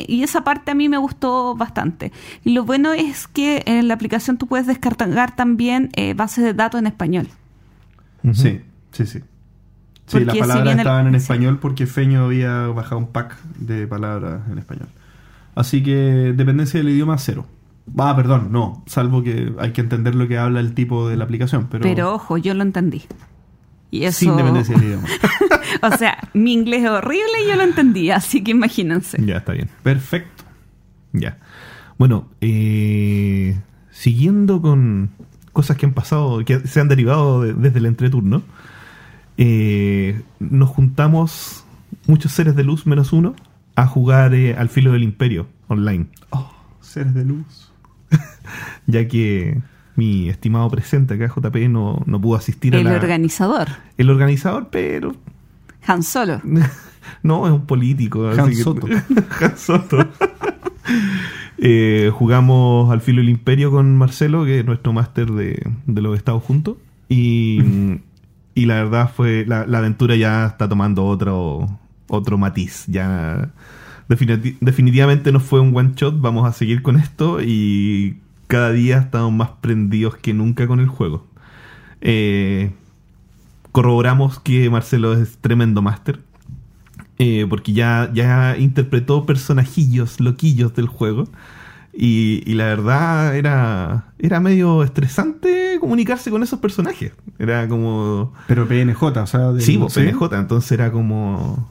y 0.08 0.22
esa 0.24 0.42
parte 0.44 0.72
a 0.72 0.74
mí 0.74 0.88
me 0.88 0.98
gustó 0.98 1.54
bastante. 1.54 2.10
Y 2.44 2.52
lo 2.54 2.64
bueno 2.64 2.92
es 2.92 3.28
que 3.28 3.62
en 3.66 3.86
la 3.88 3.94
aplicación 3.94 4.36
tú 4.38 4.46
puedes 4.48 4.66
descargar 4.66 5.36
también 5.36 5.90
eh, 5.94 6.14
bases 6.14 6.42
de 6.44 6.54
datos 6.54 6.80
en 6.80 6.86
español. 6.86 7.28
Sí, 8.32 8.60
sí, 8.92 9.06
sí. 9.06 9.18
Sí, 10.06 10.18
Porque 10.18 10.24
las 10.26 10.34
si 10.34 10.40
palabras 10.40 10.72
el- 10.74 10.78
estaban 10.80 11.06
en 11.06 11.14
español 11.14 11.58
porque 11.60 11.86
Feño 11.86 12.24
había 12.24 12.66
bajado 12.68 12.98
un 12.98 13.06
pack 13.08 13.36
de 13.58 13.86
palabras 13.86 14.42
en 14.50 14.58
español. 14.58 14.88
Así 15.54 15.82
que 15.82 16.32
dependencia 16.36 16.78
del 16.80 16.88
idioma 16.90 17.16
cero. 17.18 17.46
Ah, 17.98 18.14
perdón, 18.16 18.48
no. 18.52 18.82
Salvo 18.86 19.22
que 19.22 19.52
hay 19.58 19.72
que 19.72 19.80
entender 19.80 20.14
lo 20.14 20.26
que 20.28 20.38
habla 20.38 20.60
el 20.60 20.74
tipo 20.74 21.08
de 21.08 21.16
la 21.16 21.24
aplicación. 21.24 21.68
Pero, 21.70 21.82
Pero, 21.82 22.14
ojo, 22.14 22.38
yo 22.38 22.54
lo 22.54 22.62
entendí. 22.62 23.02
Y 23.90 24.04
eso, 24.04 24.20
sin 24.20 24.36
dependencia 24.36 24.74
del 24.76 24.84
idioma. 24.88 25.08
o 25.80 25.96
sea, 25.96 26.18
mi 26.34 26.52
inglés 26.52 26.84
es 26.84 26.90
horrible 26.90 27.24
y 27.44 27.48
yo 27.48 27.56
lo 27.56 27.62
entendí, 27.62 28.10
así 28.10 28.42
que 28.42 28.50
imagínense. 28.50 29.18
Ya, 29.24 29.38
está 29.38 29.52
bien. 29.52 29.68
Perfecto. 29.82 30.44
Ya. 31.12 31.38
Bueno, 31.98 32.28
eh, 32.40 33.58
siguiendo 33.90 34.60
con 34.60 35.10
cosas 35.52 35.76
que 35.76 35.86
han 35.86 35.92
pasado, 35.94 36.44
que 36.44 36.60
se 36.66 36.80
han 36.80 36.88
derivado 36.88 37.42
de- 37.42 37.54
desde 37.54 37.78
el 37.78 37.86
entreturno, 37.86 38.42
eh, 39.36 40.20
nos 40.40 40.68
juntamos 40.70 41.64
muchos 42.06 42.32
seres 42.32 42.56
de 42.56 42.64
luz 42.64 42.86
menos 42.86 43.12
uno 43.12 43.34
a 43.76 43.86
jugar 43.86 44.34
eh, 44.34 44.54
al 44.56 44.68
filo 44.68 44.92
del 44.92 45.02
imperio 45.02 45.46
online, 45.68 46.06
Oh, 46.30 46.50
seres 46.80 47.14
de 47.14 47.24
luz. 47.24 47.72
ya 48.86 49.08
que 49.08 49.60
mi 49.96 50.28
estimado 50.28 50.70
presente 50.70 51.14
acá, 51.14 51.28
JP, 51.34 51.68
no, 51.68 52.02
no 52.06 52.20
pudo 52.20 52.36
asistir 52.36 52.74
El 52.74 52.86
a 52.86 52.90
la... 52.92 52.96
organizador, 52.98 53.68
el 53.98 54.10
organizador, 54.10 54.68
pero 54.70 55.14
Han 55.86 56.02
Solo. 56.02 56.40
no, 57.22 57.46
es 57.46 57.52
un 57.52 57.66
político. 57.66 58.28
Han 58.28 58.40
así 58.40 58.56
que- 58.56 58.62
Soto. 58.62 58.86
Han 59.40 59.56
Soto. 59.58 59.98
Eh, 61.64 62.10
jugamos 62.12 62.90
al 62.90 63.00
filo 63.00 63.18
del 63.20 63.28
imperio 63.28 63.70
con 63.70 63.96
Marcelo, 63.96 64.44
que 64.44 64.60
es 64.60 64.66
nuestro 64.66 64.92
máster 64.92 65.30
de, 65.30 65.64
de 65.86 66.02
los 66.02 66.16
estados 66.16 66.42
juntos. 66.42 66.76
Y, 67.08 67.60
y 68.54 68.66
la 68.66 68.74
verdad 68.82 69.12
fue, 69.14 69.44
la, 69.46 69.64
la 69.66 69.78
aventura 69.78 70.16
ya 70.16 70.46
está 70.46 70.68
tomando 70.68 71.04
otro, 71.04 71.78
otro 72.08 72.36
matiz. 72.36 72.84
Ya 72.88 73.50
definiti- 74.08 74.56
definitivamente 74.60 75.30
no 75.30 75.38
fue 75.38 75.60
un 75.60 75.76
one 75.76 75.92
shot, 75.94 76.20
vamos 76.20 76.48
a 76.48 76.52
seguir 76.52 76.82
con 76.82 76.96
esto 76.96 77.38
y 77.40 78.16
cada 78.48 78.72
día 78.72 78.98
estamos 78.98 79.32
más 79.32 79.50
prendidos 79.60 80.16
que 80.16 80.34
nunca 80.34 80.66
con 80.66 80.80
el 80.80 80.88
juego. 80.88 81.26
Eh, 82.00 82.72
corroboramos 83.72 84.38
que 84.40 84.68
Marcelo 84.70 85.14
es 85.14 85.38
tremendo 85.38 85.82
máster. 85.82 86.20
eh, 87.18 87.46
porque 87.48 87.72
ya, 87.72 88.10
ya 88.14 88.56
interpretó 88.58 89.26
personajillos, 89.26 90.20
loquillos 90.20 90.74
del 90.74 90.86
juego. 90.86 91.28
Y, 91.94 92.42
y 92.50 92.54
la 92.54 92.64
verdad 92.64 93.36
era, 93.36 94.06
era 94.18 94.40
medio 94.40 94.82
estresante 94.82 95.76
comunicarse 95.78 96.30
con 96.30 96.42
esos 96.42 96.58
personajes. 96.58 97.12
Era 97.38 97.68
como... 97.68 98.32
Pero 98.48 98.66
PNJ, 98.66 99.02
o 99.02 99.26
sea. 99.26 99.52
del- 99.52 99.60
Sí, 99.62 99.76
pues, 99.78 99.92
PNJ, 99.94 100.36
entonces 100.38 100.72
era 100.72 100.90
como... 100.90 101.70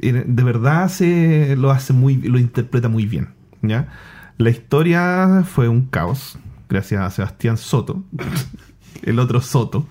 de 0.00 0.42
verdad 0.42 0.88
se 0.88 1.56
lo 1.56 1.70
hace 1.70 1.92
muy 1.92 2.16
lo 2.16 2.38
interpreta 2.38 2.88
muy 2.88 3.04
bien, 3.06 3.28
¿ya? 3.62 3.88
La 4.38 4.48
historia 4.50 5.44
fue 5.46 5.68
un 5.68 5.82
caos, 5.86 6.38
gracias 6.68 7.02
a 7.02 7.10
Sebastián 7.10 7.58
Soto, 7.58 8.02
el 9.02 9.18
otro 9.18 9.40
Soto, 9.42 9.86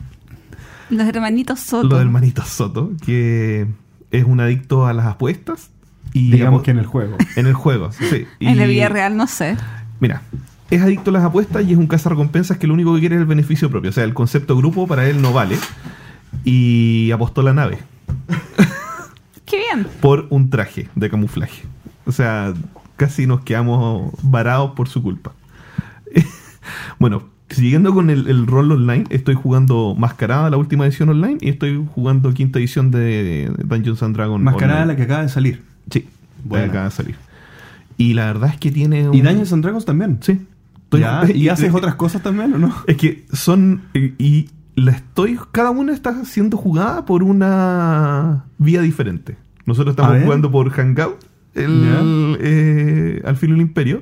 Los 0.90 1.08
hermanitos 1.08 1.60
Soto. 1.60 1.88
los 1.88 2.00
hermanitos 2.02 2.48
Soto, 2.48 2.92
que 3.06 3.68
es 4.12 4.24
un 4.26 4.40
adicto 4.40 4.88
a 4.88 4.94
las 4.94 5.06
apuestas 5.06 5.70
y 6.14 6.32
Digamos 6.32 6.64
que 6.64 6.72
en 6.72 6.80
el 6.80 6.86
juego. 6.88 7.18
en 7.36 7.46
el 7.48 7.54
juego, 7.54 7.92
sí. 7.92 8.26
En 8.40 8.58
la 8.58 8.66
Y- 8.66 8.70
vida 8.72 8.90
real 8.90 9.16
no 9.16 9.28
sé. 9.28 9.56
Mira, 10.00 10.22
es 10.72 10.82
adicto 10.82 11.12
a 11.12 11.14
las 11.14 11.24
apuestas 11.24 11.64
y 11.66 11.74
es 11.74 11.78
un 11.78 11.88
cazarrecompensas 11.88 12.58
que 12.58 12.68
lo 12.68 12.74
único 12.74 12.94
que 12.96 13.00
quiere 13.02 13.16
es 13.16 13.22
el 13.22 13.28
beneficio 13.28 13.70
propio. 13.70 13.90
O 13.90 13.94
sea, 13.94 14.04
el 14.04 14.14
concepto 14.14 14.56
grupo 14.58 14.88
para 14.88 15.08
él 15.08 15.22
no 15.22 15.34
vale. 15.34 15.58
Y 16.44 17.12
apostó 17.12 17.42
la 17.42 17.54
nave 17.54 17.80
Qué 19.46 19.58
bien. 19.58 19.88
por 20.02 20.28
un 20.30 20.50
traje 20.50 20.90
de 20.96 21.10
camuflaje. 21.10 21.64
O 22.06 22.12
sea, 22.12 22.54
casi 22.98 23.26
nos 23.28 23.42
quedamos 23.42 24.14
varados 24.24 24.72
por 24.76 24.88
su 24.90 25.02
culpa. 25.04 25.34
bueno, 27.00 27.24
siguiendo 27.50 27.94
con 27.94 28.10
el, 28.10 28.28
el 28.28 28.48
rol 28.48 28.72
online, 28.72 29.06
estoy 29.10 29.36
jugando 29.36 29.96
Mascarada, 29.98 30.50
la 30.50 30.58
última 30.58 30.86
edición 30.86 31.10
online, 31.10 31.38
y 31.42 31.50
estoy 31.50 31.84
jugando 31.94 32.34
quinta 32.34 32.60
edición 32.60 32.92
de 32.92 33.52
Dungeons 33.66 34.02
and 34.04 34.16
Dragons. 34.16 34.44
Mascarada 34.44 34.82
online. 34.84 34.94
la 34.94 34.96
que 34.98 35.04
acaba 35.04 35.22
de 35.24 35.30
salir. 35.30 35.64
Sí, 35.90 36.08
Buena. 36.44 36.66
acaba 36.68 36.86
de 36.86 36.92
salir. 36.92 37.16
Y 37.98 38.14
la 38.14 38.28
verdad 38.28 38.52
es 38.52 38.58
que 38.58 38.72
tiene 38.72 39.10
un... 39.10 39.16
Y 39.16 39.22
Dungeons 39.22 39.52
and 39.54 39.64
Dragons 39.64 39.86
también. 39.86 40.20
Sí. 40.22 40.40
Estoy- 40.84 41.02
Ya, 41.02 41.24
¿Y 41.34 41.50
haces 41.50 41.74
otras 41.74 41.96
cosas 41.96 42.22
también 42.24 42.54
o 42.54 42.58
no? 42.58 42.74
Es 42.88 42.98
que 42.98 43.26
son. 43.34 43.82
Y, 43.94 44.14
y 44.24 44.50
la 44.76 44.92
estoy. 44.92 45.38
Cada 45.52 45.70
una 45.72 45.94
está 45.94 46.24
siendo 46.26 46.56
jugada 46.58 47.06
por 47.06 47.24
una 47.24 48.46
vía 48.58 48.82
diferente. 48.82 49.36
Nosotros 49.66 49.94
estamos 49.98 50.24
jugando 50.24 50.50
por 50.50 50.70
Hangout. 50.72 51.18
El, 51.56 52.38
eh, 52.40 53.22
al 53.26 53.36
filo 53.36 53.54
del 53.54 53.62
imperio. 53.62 54.02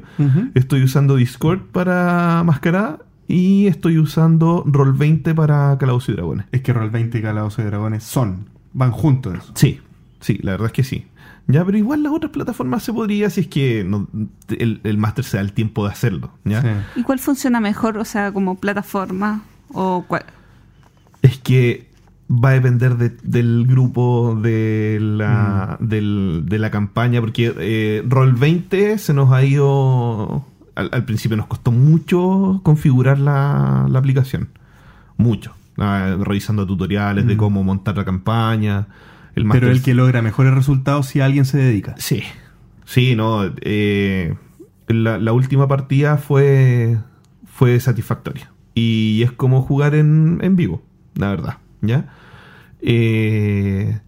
Estoy 0.54 0.84
usando 0.84 1.16
Discord 1.16 1.62
para 1.72 2.44
Mascarada. 2.46 3.00
Y 3.28 3.68
estoy 3.68 3.98
usando 4.00 4.64
Roll20 4.66 5.36
para 5.36 5.78
Calabozos 5.78 6.10
y 6.10 6.14
Dragones. 6.14 6.46
Es 6.52 6.62
que 6.62 6.74
Roll20 6.74 7.20
y 7.20 7.22
Calabozos 7.22 7.60
y 7.60 7.68
Dragones 7.68 8.04
son. 8.04 8.50
Van 8.74 8.92
juntos. 8.92 9.52
Sí, 9.56 9.82
sí, 10.22 10.40
la 10.42 10.52
verdad 10.52 10.68
es 10.68 10.74
que 10.74 10.84
sí. 10.84 11.06
Ya, 11.48 11.64
pero 11.66 11.78
igual 11.78 12.04
las 12.04 12.12
otras 12.14 12.32
plataformas 12.32 12.84
se 12.84 12.92
podría 12.94 13.30
si 13.30 13.42
es 13.42 13.48
que 13.48 13.84
no- 13.86 14.08
el, 14.50 14.82
el 14.84 14.98
máster 14.98 15.24
se 15.26 15.38
da 15.38 15.42
el 15.44 15.54
tiempo 15.54 15.86
de 15.86 15.92
hacerlo. 15.92 16.32
¿ya? 16.46 16.62
Sí. 16.62 16.68
¿Y 17.00 17.04
cuál 17.04 17.20
funciona 17.20 17.60
mejor? 17.60 17.98
O 17.98 18.06
sea, 18.06 18.32
como 18.34 18.56
plataforma 18.56 19.44
o 19.74 20.04
cuál? 20.08 20.24
Es 21.22 21.38
que 21.38 21.88
va 22.30 22.50
a 22.50 22.54
depender 22.54 22.98
de- 22.98 23.18
del 23.24 23.66
grupo, 23.66 24.38
de 24.42 25.00
la, 25.02 25.78
Mm. 25.80 25.88
del- 25.88 26.44
de 26.46 26.60
la 26.60 26.70
campaña, 26.72 27.22
porque 27.22 27.54
eh, 27.58 28.04
Roll20 28.06 28.98
se 28.98 29.14
nos 29.14 29.32
ha 29.32 29.44
ido... 29.44 30.46
Al, 30.78 30.90
al 30.94 31.04
principio 31.06 31.36
nos 31.38 31.48
costó 31.48 31.72
mucho 31.72 32.62
configurar 32.64 33.18
la, 33.20 33.88
la 33.90 34.00
aplicación. 34.00 34.50
Mucho. 35.18 35.54
Ah, 35.78 36.16
revisando 36.20 36.66
tutoriales 36.66 37.26
de 37.28 37.34
Mm. 37.36 37.38
cómo 37.38 37.64
montar 37.64 37.98
la 37.98 38.06
campaña. 38.06 38.88
El 39.36 39.44
Pero 39.48 39.68
máster- 39.68 39.72
el 39.72 39.82
que 39.84 39.94
logra 39.94 40.22
mejores 40.22 40.54
resultados 40.54 41.08
si 41.08 41.20
alguien 41.20 41.46
se 41.46 41.58
dedica. 41.58 41.96
Sí, 41.98 42.24
sí, 42.86 43.16
no. 43.16 43.42
eh, 43.62 44.36
la, 44.88 45.18
la 45.20 45.34
última 45.34 45.68
partida 45.68 46.18
fue, 46.18 46.98
fue 47.46 47.80
satisfactoria. 47.80 48.52
Y 48.74 49.22
es 49.24 49.32
como 49.32 49.62
jugar 49.64 49.96
en, 49.96 50.40
en 50.42 50.56
vivo, 50.56 50.82
la 51.16 51.30
verdad. 51.30 51.58
¿Ya? 51.82 52.08
Eh, 52.82 54.00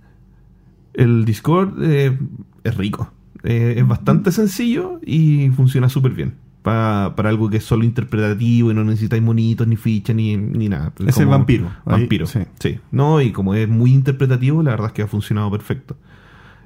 el 0.94 1.26
Discord 1.26 1.74
eh, 1.84 2.18
es 2.64 2.78
rico. 2.78 3.12
Eh, 3.44 3.76
es 3.78 3.88
bastante 3.88 4.32
sencillo 4.32 5.00
y 5.06 5.50
funciona 5.56 5.90
súper 5.90 6.12
bien. 6.14 6.36
Pa- 6.62 7.14
para 7.16 7.30
algo 7.30 7.50
que 7.50 7.58
es 7.58 7.64
solo 7.64 7.86
interpretativo 7.86 8.72
y 8.72 8.74
no 8.74 8.84
necesitáis 8.84 9.24
monitos, 9.24 9.66
ni 9.68 9.78
fichas, 9.78 10.16
ni, 10.16 10.36
ni 10.36 10.68
nada. 10.70 10.92
Es 11.06 11.18
el 11.18 11.28
vampiro. 11.28 11.68
Ahí, 11.86 12.02
Vampiro, 12.02 12.26
sí. 12.28 12.40
sí. 12.60 12.80
No, 12.92 13.22
y 13.22 13.32
como 13.32 13.54
es 13.56 13.68
muy 13.70 13.94
interpretativo, 13.94 14.62
la 14.62 14.72
verdad 14.72 14.88
es 14.88 14.94
que 14.94 15.02
ha 15.04 15.08
funcionado 15.08 15.50
perfecto. 15.52 15.96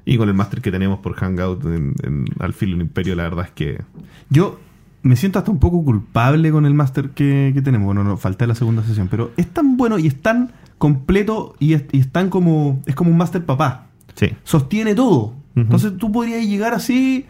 Y 0.04 0.16
con 0.18 0.28
el 0.28 0.34
máster 0.34 0.60
que 0.60 0.70
tenemos 0.72 0.98
por 0.98 1.14
Hangout 1.14 1.64
en, 1.66 1.94
en- 2.02 2.24
al 2.40 2.52
filo 2.52 2.72
del 2.72 2.82
imperio, 2.82 3.14
la 3.14 3.22
verdad 3.22 3.44
es 3.46 3.50
que... 3.52 3.82
Yo 4.30 4.58
me 5.02 5.16
siento 5.16 5.38
hasta 5.38 5.50
un 5.50 5.58
poco 5.60 5.84
culpable 5.84 6.50
con 6.50 6.66
el 6.66 6.74
máster 6.74 7.10
que, 7.10 7.52
que 7.54 7.62
tenemos. 7.62 7.86
Bueno, 7.86 8.02
no, 8.04 8.16
falta 8.16 8.46
la 8.46 8.54
segunda 8.54 8.82
sesión. 8.82 9.08
Pero 9.08 9.30
es 9.36 9.46
tan 9.48 9.76
bueno 9.76 9.98
y 9.98 10.06
es 10.08 10.20
tan 10.20 10.50
completo 10.78 11.54
y 11.60 11.74
es, 11.74 11.84
y 11.92 12.00
es 12.00 12.10
tan 12.10 12.30
como. 12.30 12.82
Es 12.86 12.94
como 12.94 13.10
un 13.10 13.16
máster 13.16 13.44
papá. 13.44 13.86
Sí. 14.14 14.30
Sostiene 14.44 14.94
todo. 14.94 15.34
Entonces 15.56 15.92
tú 15.98 16.10
podrías 16.10 16.44
llegar 16.44 16.74
así. 16.74 17.26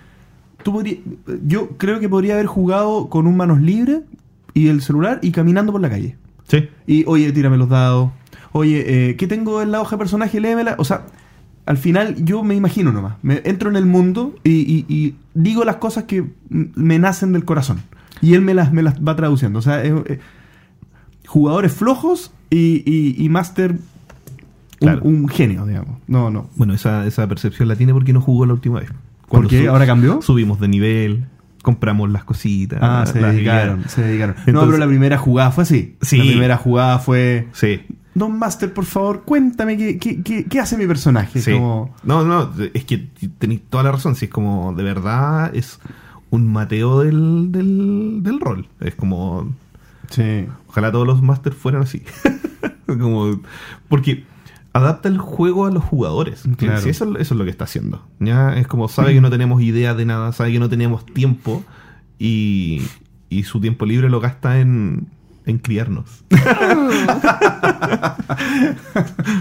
Tú 0.62 0.72
podrías, 0.72 0.98
yo 1.46 1.70
creo 1.76 2.00
que 2.00 2.08
podría 2.08 2.34
haber 2.34 2.46
jugado 2.46 3.08
con 3.08 3.26
un 3.26 3.36
manos 3.36 3.60
libres 3.60 4.00
y 4.54 4.68
el 4.68 4.80
celular 4.82 5.18
y 5.22 5.30
caminando 5.32 5.72
por 5.72 5.80
la 5.80 5.90
calle. 5.90 6.16
Sí. 6.48 6.68
Y, 6.86 7.04
oye, 7.06 7.32
tírame 7.32 7.56
los 7.56 7.68
dados. 7.68 8.10
Oye, 8.52 9.10
eh, 9.10 9.16
¿qué 9.16 9.26
tengo 9.26 9.60
en 9.62 9.72
la 9.72 9.80
hoja 9.80 9.96
de 9.96 9.98
personaje? 9.98 10.40
Léemela. 10.40 10.76
O 10.78 10.84
sea, 10.84 11.06
al 11.66 11.76
final 11.76 12.24
yo 12.24 12.42
me 12.44 12.54
imagino 12.54 12.92
nomás. 12.92 13.16
Me 13.22 13.42
entro 13.44 13.68
en 13.70 13.76
el 13.76 13.86
mundo 13.86 14.34
y, 14.44 14.50
y- 14.52 14.84
y 14.88 15.16
digo 15.34 15.64
las 15.64 15.76
cosas 15.76 16.04
que 16.04 16.24
me 16.48 16.98
nacen 16.98 17.32
del 17.32 17.44
corazón. 17.44 17.82
Y 18.22 18.34
él 18.34 18.42
me 18.42 18.54
las, 18.54 18.72
me 18.72 18.82
las 18.82 19.00
va 19.02 19.16
traduciendo. 19.16 19.58
O 19.58 19.62
sea, 19.62 19.82
es- 19.82 19.92
jugadores 21.26 21.72
flojos 21.72 22.32
y, 22.50 23.14
y, 23.24 23.28
Master 23.28 23.72
un, 23.72 23.78
Claro. 24.78 25.02
un 25.04 25.28
genio, 25.28 25.66
digamos. 25.66 25.98
No, 26.06 26.30
no. 26.30 26.48
Bueno, 26.56 26.74
esa, 26.74 27.06
esa 27.06 27.26
percepción 27.26 27.68
la 27.68 27.76
tiene 27.76 27.92
porque 27.92 28.12
no 28.12 28.20
jugó 28.20 28.44
la 28.46 28.52
última 28.52 28.80
vez. 28.80 28.90
¿Por 29.28 29.48
qué? 29.48 29.68
¿Ahora 29.68 29.86
cambió? 29.86 30.20
Subimos 30.22 30.60
de 30.60 30.68
nivel, 30.68 31.26
compramos 31.62 32.10
las 32.10 32.24
cositas. 32.24 32.78
Ah, 32.82 33.04
se 33.06 33.18
dedicaron, 33.20 33.88
se 33.88 34.02
dedicaron. 34.02 34.36
no, 34.46 34.64
pero 34.66 34.78
la 34.78 34.86
primera 34.86 35.18
jugada 35.18 35.50
fue 35.50 35.62
así. 35.62 35.96
Sí. 36.02 36.18
La 36.18 36.24
primera 36.24 36.56
jugada 36.56 36.98
fue... 36.98 37.48
Sí, 37.52 37.80
Don 38.14 38.38
Master, 38.38 38.72
por 38.72 38.84
favor, 38.84 39.22
cuéntame 39.24 39.76
qué, 39.76 39.98
qué, 39.98 40.22
qué, 40.22 40.44
qué 40.44 40.60
hace 40.60 40.76
mi 40.76 40.86
personaje. 40.86 41.40
sí. 41.40 41.52
Como... 41.52 41.94
No, 42.04 42.24
no, 42.24 42.50
es 42.72 42.84
que 42.84 43.08
tenéis 43.38 43.62
toda 43.68 43.82
la 43.82 43.92
razón. 43.92 44.14
Si 44.14 44.26
es 44.26 44.30
como, 44.30 44.72
de 44.72 44.84
verdad, 44.84 45.50
es 45.54 45.80
un 46.30 46.52
mateo 46.52 47.00
del, 47.00 47.50
del, 47.50 48.22
del 48.22 48.38
rol. 48.40 48.68
Es 48.80 48.94
como, 48.94 49.52
Sí. 50.10 50.46
ojalá 50.68 50.92
todos 50.92 51.06
los 51.08 51.22
masters 51.22 51.56
fueran 51.56 51.82
así. 51.82 52.04
como, 52.86 53.40
porque 53.88 54.24
adapta 54.74 55.08
el 55.08 55.16
juego 55.18 55.64
a 55.66 55.70
los 55.70 55.82
jugadores. 55.82 56.42
Claro. 56.58 56.80
Sí, 56.82 56.90
eso, 56.90 57.04
eso 57.16 57.34
es 57.34 57.38
lo 57.38 57.44
que 57.44 57.50
está 57.50 57.64
haciendo. 57.64 58.06
Ya 58.20 58.54
es 58.58 58.66
como 58.66 58.88
sabe 58.88 59.14
que 59.14 59.20
no 59.22 59.30
tenemos 59.30 59.62
idea 59.62 59.94
de 59.94 60.04
nada, 60.04 60.32
sabe 60.32 60.52
que 60.52 60.58
no 60.58 60.68
tenemos 60.68 61.06
tiempo 61.06 61.64
y, 62.18 62.82
y 63.30 63.44
su 63.44 63.60
tiempo 63.60 63.86
libre 63.86 64.10
lo 64.10 64.20
gasta 64.20 64.60
en, 64.60 65.06
en 65.46 65.58
criarnos. 65.58 66.24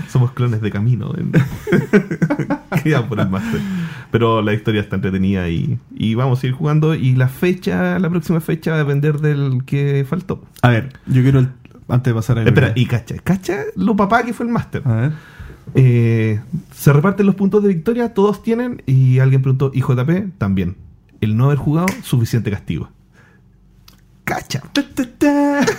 Somos 0.10 0.32
clones 0.32 0.62
de 0.62 0.72
camino. 0.72 1.12
Criados 2.84 3.08
por 3.08 3.19
el 3.19 3.30
máster. 3.30 3.60
Pero 4.12 4.41
la 4.41 4.54
historia 4.54 4.82
está 4.82 4.96
entretenida 4.96 5.50
y, 5.50 5.80
y 5.96 6.15
vamos 6.15 6.43
a 6.43 6.48
ir 6.48 6.54
jugando. 6.54 6.93
Y 6.96 7.15
la 7.15 7.28
fecha, 7.28 7.98
la 8.00 8.10
próxima 8.10 8.39
fecha 8.41 8.72
va 8.72 8.78
a 8.78 8.80
depender 8.80 9.19
del 9.19 9.63
que 9.65 10.06
faltó. 10.08 10.43
A 10.62 10.69
ver, 10.69 10.93
yo 11.08 11.22
quiero, 11.24 11.39
el- 11.39 11.50
antes 11.88 12.12
de 12.12 12.15
pasar 12.15 12.39
a... 12.39 12.43
Espera, 12.43 12.74
y 12.76 12.86
cacha, 12.86 13.15
cacha 13.24 13.63
lo 13.76 13.96
papá 13.96 14.24
que 14.24 14.34
fue 14.34 14.46
el 14.46 14.52
máster. 14.52 14.82
A 14.86 14.93
ver. 14.96 15.12
Eh, 15.76 16.39
se 16.76 16.93
reparten 16.93 17.26
los 17.26 17.36
puntos 17.36 17.63
de 17.63 17.69
victoria, 17.69 18.13
todos 18.13 18.43
tienen, 18.43 18.82
y 18.86 19.19
alguien 19.19 19.41
preguntó, 19.41 19.72
¿y 19.74 19.82
JP? 19.82 20.38
También. 20.38 20.76
El 21.22 21.38
no 21.38 21.46
haber 21.46 21.58
jugado, 21.58 21.88
suficiente 22.04 22.52
castigo. 22.52 22.89
Cacha. 24.24 24.62
Ta, 24.74 24.84
ta, 24.93 25.04
ta. 25.17 25.65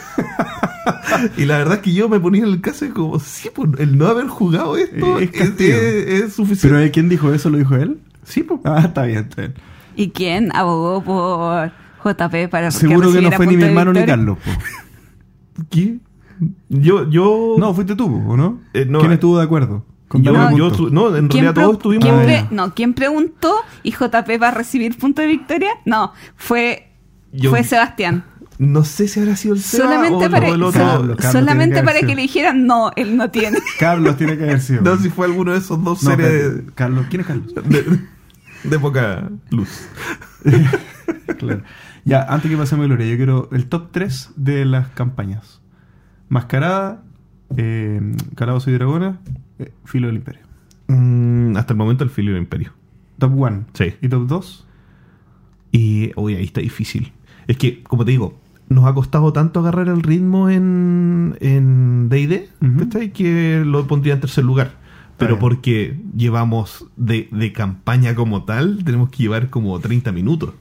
Y 1.38 1.46
la 1.46 1.58
verdad 1.58 1.76
es 1.76 1.80
que 1.80 1.94
yo 1.94 2.08
me 2.10 2.20
ponía 2.20 2.42
en 2.42 2.48
el 2.50 2.60
caso 2.60 2.84
de 2.84 2.90
como, 2.90 3.18
sí, 3.18 3.48
pues, 3.54 3.70
el 3.78 3.96
no 3.96 4.06
haber 4.06 4.26
jugado 4.26 4.76
esto 4.76 5.18
Es 5.18 5.30
es, 5.32 5.38
castigo. 5.40 5.72
es- 5.78 6.06
es 6.24 6.32
suficiente. 6.34 6.76
¿Pero 6.78 6.92
quién 6.92 7.08
dijo 7.08 7.32
eso? 7.32 7.48
¿Lo 7.50 7.56
dijo 7.58 7.74
él? 7.76 8.00
sí, 8.24 8.42
pues. 8.42 8.60
Ah, 8.64 8.82
está 8.84 9.04
bien, 9.04 9.18
está 9.20 9.42
bien. 9.42 9.54
¿Y 9.96 10.10
quién 10.10 10.50
abogó 10.54 11.02
por 11.02 11.72
JP 12.04 12.48
para 12.50 12.70
Seguro 12.70 13.12
que 13.12 13.22
no 13.22 13.32
fue 13.32 13.46
ni 13.46 13.56
mi 13.56 13.62
hermano 13.64 13.92
ni? 13.92 14.04
Carlos. 14.04 14.38
po. 14.44 14.50
¿Qué? 15.70 15.98
Yo, 16.68 17.08
yo... 17.08 17.54
No, 17.58 17.72
fuiste 17.74 17.94
tú, 17.94 18.06
¿o 18.26 18.36
no? 18.36 18.60
Eh, 18.72 18.84
no, 18.88 18.98
¿Quién 19.00 19.12
eh, 19.12 19.14
estuvo 19.14 19.38
de 19.38 19.44
acuerdo? 19.44 19.84
Yo, 20.14 20.32
yo 20.56 20.70
no, 20.90 21.16
en 21.16 21.26
¿Quién 21.28 21.44
realidad 21.44 21.54
todos 21.54 21.76
estuvimos... 21.76 22.04
quién 22.04 22.16
Ah, 22.18 22.22
pre- 22.22 22.46
no, 22.54 22.74
¿quién 22.74 22.94
preguntó 22.94 23.54
y 23.82 23.90
JP 23.90 24.40
va 24.40 24.48
a 24.48 24.50
recibir 24.52 24.96
punto 24.96 25.22
de 25.22 25.28
victoria? 25.28 25.70
No, 25.86 26.12
fue, 26.36 26.88
Yo- 27.32 27.50
fue 27.50 27.64
Sebastián. 27.64 28.24
No 28.56 28.84
sé 28.84 29.08
si 29.08 29.18
habrá 29.18 29.34
sido 29.34 29.54
el 29.54 29.60
Seba 29.60 29.84
Solamente 29.86 30.26
o 30.26 30.30
para, 30.30 30.46
el 30.48 30.62
otro. 30.62 30.80
Carlos, 30.80 31.16
Carlos 31.16 31.32
solamente 31.32 31.80
que 31.80 31.82
para 31.82 32.00
que 32.00 32.14
le 32.14 32.22
dijeran 32.22 32.64
no, 32.66 32.92
él 32.94 33.16
no 33.16 33.28
tiene. 33.28 33.58
Carlos 33.80 34.16
tiene 34.16 34.36
que 34.38 34.44
haber 34.44 34.60
sido. 34.60 34.82
No, 34.82 34.96
si 34.96 35.10
fue 35.10 35.26
alguno 35.26 35.50
de 35.52 35.58
esos 35.58 35.82
dos 35.82 36.04
No, 36.04 36.10
seres. 36.10 36.62
Carlos, 36.76 37.06
¿quién 37.10 37.22
es 37.22 37.26
Carlos? 37.26 37.52
de, 37.52 37.98
de 38.62 38.78
poca 38.78 39.28
luz. 39.50 39.88
Claro. 41.38 41.62
Ya, 42.04 42.22
antes 42.22 42.50
que 42.50 42.56
pasemos 42.56 42.84
a 42.84 42.86
Gloria, 42.86 43.06
yo 43.06 43.16
quiero 43.16 43.48
el 43.52 43.66
top 43.66 43.88
3 43.92 44.32
de 44.36 44.64
las 44.64 44.88
campañas. 44.88 45.60
Mascarada, 46.28 47.02
eh, 47.56 48.00
y 48.66 48.70
Dragona, 48.70 49.20
eh, 49.58 49.72
Filo 49.84 50.08
del 50.08 50.16
Imperio. 50.16 50.42
Mm, 50.88 51.56
hasta 51.56 51.72
el 51.72 51.78
momento 51.78 52.04
el 52.04 52.10
Filio 52.10 52.32
del 52.32 52.42
Imperio. 52.42 52.72
Top 53.18 53.32
1. 53.34 53.64
Sí. 53.72 53.94
¿Y 54.02 54.08
top 54.08 54.26
2? 54.26 54.66
Y, 55.72 56.12
uy, 56.16 56.34
ahí 56.34 56.44
está 56.44 56.60
difícil. 56.60 57.12
Es 57.46 57.56
que, 57.56 57.82
como 57.82 58.04
te 58.04 58.10
digo, 58.10 58.38
nos 58.68 58.84
ha 58.86 58.94
costado 58.94 59.32
tanto 59.32 59.60
agarrar 59.60 59.88
el 59.88 60.02
ritmo 60.02 60.48
en 60.50 61.36
en 61.40 62.08
D&D, 62.08 62.48
Ujú. 62.60 62.78
¿cachai? 62.80 63.12
Que 63.12 63.62
lo 63.64 63.86
pondría 63.86 64.14
en 64.14 64.20
tercer 64.20 64.44
lugar. 64.44 64.72
Pero 65.16 65.34
bien. 65.34 65.40
porque 65.40 66.00
llevamos 66.16 66.86
de, 66.96 67.28
de 67.30 67.52
campaña 67.52 68.14
como 68.14 68.44
tal, 68.44 68.82
tenemos 68.84 69.10
que 69.10 69.22
llevar 69.22 69.48
como 69.48 69.78
30 69.78 70.10
minutos. 70.12 70.54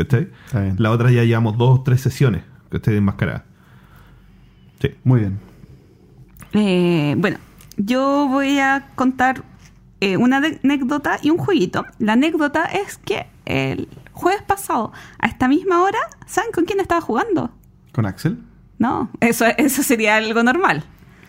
¿Cachai? 0.00 0.28
Está 0.46 0.60
bien. 0.62 0.76
La 0.78 0.90
otra 0.92 1.10
ya 1.10 1.24
llevamos 1.24 1.58
dos 1.58 1.80
o 1.80 1.82
tres 1.82 2.00
sesiones, 2.00 2.42
¿cachai? 2.70 2.96
Enmascarada. 2.96 3.44
Sí. 4.80 4.94
Muy 5.04 5.20
bien. 5.20 5.38
Eh, 6.52 7.14
bueno, 7.18 7.36
yo 7.76 8.26
voy 8.30 8.58
a 8.58 8.88
contar 8.94 9.44
eh, 10.00 10.16
una 10.16 10.40
de- 10.40 10.58
anécdota 10.64 11.18
y 11.22 11.28
un 11.30 11.36
jueguito. 11.36 11.84
La 11.98 12.14
anécdota 12.14 12.64
es 12.64 12.96
que 12.96 13.26
el 13.44 13.88
jueves 14.12 14.42
pasado, 14.42 14.92
a 15.18 15.26
esta 15.26 15.48
misma 15.48 15.82
hora, 15.82 15.98
¿saben 16.26 16.50
con 16.52 16.64
quién 16.64 16.80
estaba 16.80 17.00
jugando? 17.02 17.50
¿Con 17.92 18.06
Axel? 18.06 18.38
No, 18.78 19.10
eso, 19.20 19.44
eso 19.58 19.82
sería 19.82 20.16
algo 20.16 20.42
normal. 20.42 20.82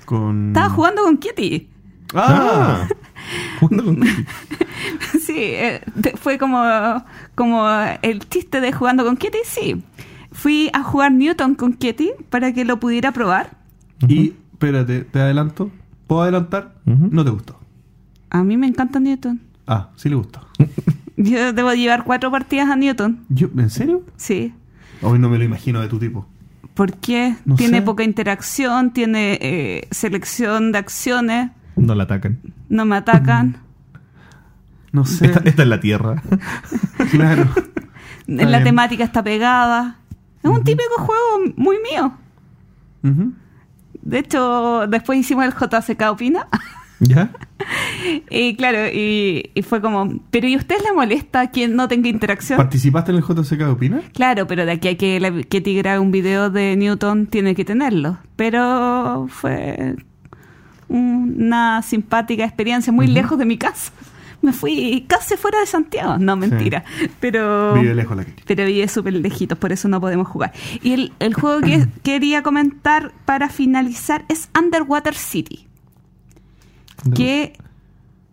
Con... 0.05 0.47
Estaba 0.49 0.69
jugando 0.69 1.03
con 1.03 1.17
Kitty. 1.17 1.69
¡Ah! 2.13 2.87
Jugando 3.59 3.85
con 3.85 3.95
Kitty. 4.01 4.25
Sí, 5.21 5.35
eh, 5.37 5.81
fue 6.15 6.37
como, 6.37 6.61
como 7.35 7.67
el 8.01 8.27
chiste 8.29 8.59
de 8.61 8.73
jugando 8.73 9.03
con 9.05 9.15
Kitty, 9.17 9.37
sí. 9.45 9.83
Fui 10.31 10.69
a 10.73 10.83
jugar 10.83 11.11
Newton 11.11 11.55
con 11.55 11.73
Kitty 11.73 12.11
para 12.29 12.53
que 12.53 12.65
lo 12.65 12.79
pudiera 12.79 13.11
probar. 13.11 13.51
Y, 14.07 14.33
espérate, 14.53 15.01
te 15.01 15.19
adelanto. 15.19 15.69
¿Puedo 16.07 16.23
adelantar? 16.23 16.75
No 16.85 17.23
te 17.23 17.29
gustó. 17.31 17.59
A 18.29 18.43
mí 18.43 18.57
me 18.57 18.67
encanta 18.67 18.99
Newton. 18.99 19.39
Ah, 19.67 19.89
sí 19.95 20.09
le 20.09 20.15
gustó. 20.15 20.45
Yo 21.17 21.53
debo 21.53 21.71
llevar 21.73 22.03
cuatro 22.03 22.31
partidas 22.31 22.69
a 22.69 22.75
Newton. 22.75 23.23
Yo, 23.29 23.49
¿En 23.57 23.69
serio? 23.69 24.03
Sí. 24.17 24.53
Hoy 25.01 25.19
no 25.19 25.29
me 25.29 25.37
lo 25.37 25.43
imagino 25.43 25.81
de 25.81 25.87
tu 25.87 25.99
tipo. 25.99 26.27
Porque 26.73 27.35
No 27.45 27.55
tiene 27.55 27.77
sé. 27.79 27.83
poca 27.83 28.03
interacción, 28.03 28.91
tiene 28.91 29.37
eh, 29.41 29.87
selección 29.91 30.71
de 30.71 30.77
acciones, 30.79 31.51
No 31.75 31.95
la 31.95 32.03
atacan. 32.03 32.39
no 32.69 32.85
me 32.85 32.95
atacan. 32.97 33.57
No 34.93 35.05
sé. 35.05 35.27
Esta, 35.27 35.39
esta 35.45 35.63
es 35.63 35.69
la 35.69 35.79
tierra. 35.79 36.21
Claro. 37.11 37.47
En 38.27 38.51
la 38.51 38.57
bien. 38.59 38.63
temática 38.65 39.03
está 39.03 39.23
pegada. 39.23 39.97
Es 40.43 40.49
un 40.49 40.63
típico 40.63 40.95
juego 40.97 41.53
muy 41.55 41.77
mío. 41.91 42.13
De 44.01 44.19
hecho, 44.19 44.85
después 44.87 45.19
hicimos 45.19 45.45
el 45.45 45.53
JCK 45.53 46.01
Opina. 46.11 46.47
¿Ya? 46.99 47.31
y 48.29 48.55
claro, 48.55 48.87
y, 48.93 49.49
y 49.55 49.61
fue 49.63 49.81
como, 49.81 50.19
¿pero 50.29 50.47
y 50.47 50.53
a 50.53 50.57
usted 50.57 50.75
le 50.85 50.93
molesta 50.93 51.47
que 51.51 51.67
no 51.67 51.87
tenga 51.87 52.09
interacción? 52.09 52.57
¿Participaste 52.57 53.11
en 53.11 53.17
el 53.17 53.23
JCK 53.23 53.61
Opina? 53.71 54.01
Claro, 54.13 54.45
pero 54.45 54.65
de 54.65 54.73
aquí 54.73 54.87
a 54.89 54.97
que, 54.97 55.19
la, 55.19 55.31
que 55.41 55.97
un 55.99 56.11
video 56.11 56.49
de 56.51 56.75
Newton 56.75 57.25
tiene 57.27 57.55
que 57.55 57.65
tenerlo. 57.65 58.17
Pero 58.35 59.25
fue 59.29 59.95
una 60.91 61.81
simpática 61.81 62.43
experiencia 62.43 62.91
muy 62.93 63.07
lejos 63.07 63.37
de 63.37 63.45
mi 63.45 63.57
casa. 63.57 63.91
Me 64.41 64.53
fui 64.53 65.05
casi 65.07 65.37
fuera 65.37 65.59
de 65.59 65.67
Santiago. 65.67 66.17
No, 66.17 66.35
mentira. 66.35 66.83
Pero 67.19 67.75
Vive 67.75 67.93
lejos 67.93 68.17
la 68.17 68.25
Kitty. 68.25 68.41
pero 68.47 68.65
vive 68.65 68.87
súper 68.87 69.13
lejitos, 69.13 69.55
por 69.57 69.71
eso 69.71 69.87
no 69.87 70.01
podemos 70.01 70.27
jugar. 70.27 70.51
Y 70.81 70.93
el, 70.93 71.13
el 71.19 71.35
juego 71.35 71.61
que 71.61 71.87
quería 72.03 72.41
comentar 72.41 73.13
para 73.25 73.49
finalizar 73.49 74.25
es 74.29 74.49
Underwater 74.59 75.13
City. 75.13 75.67
Que 77.13 77.53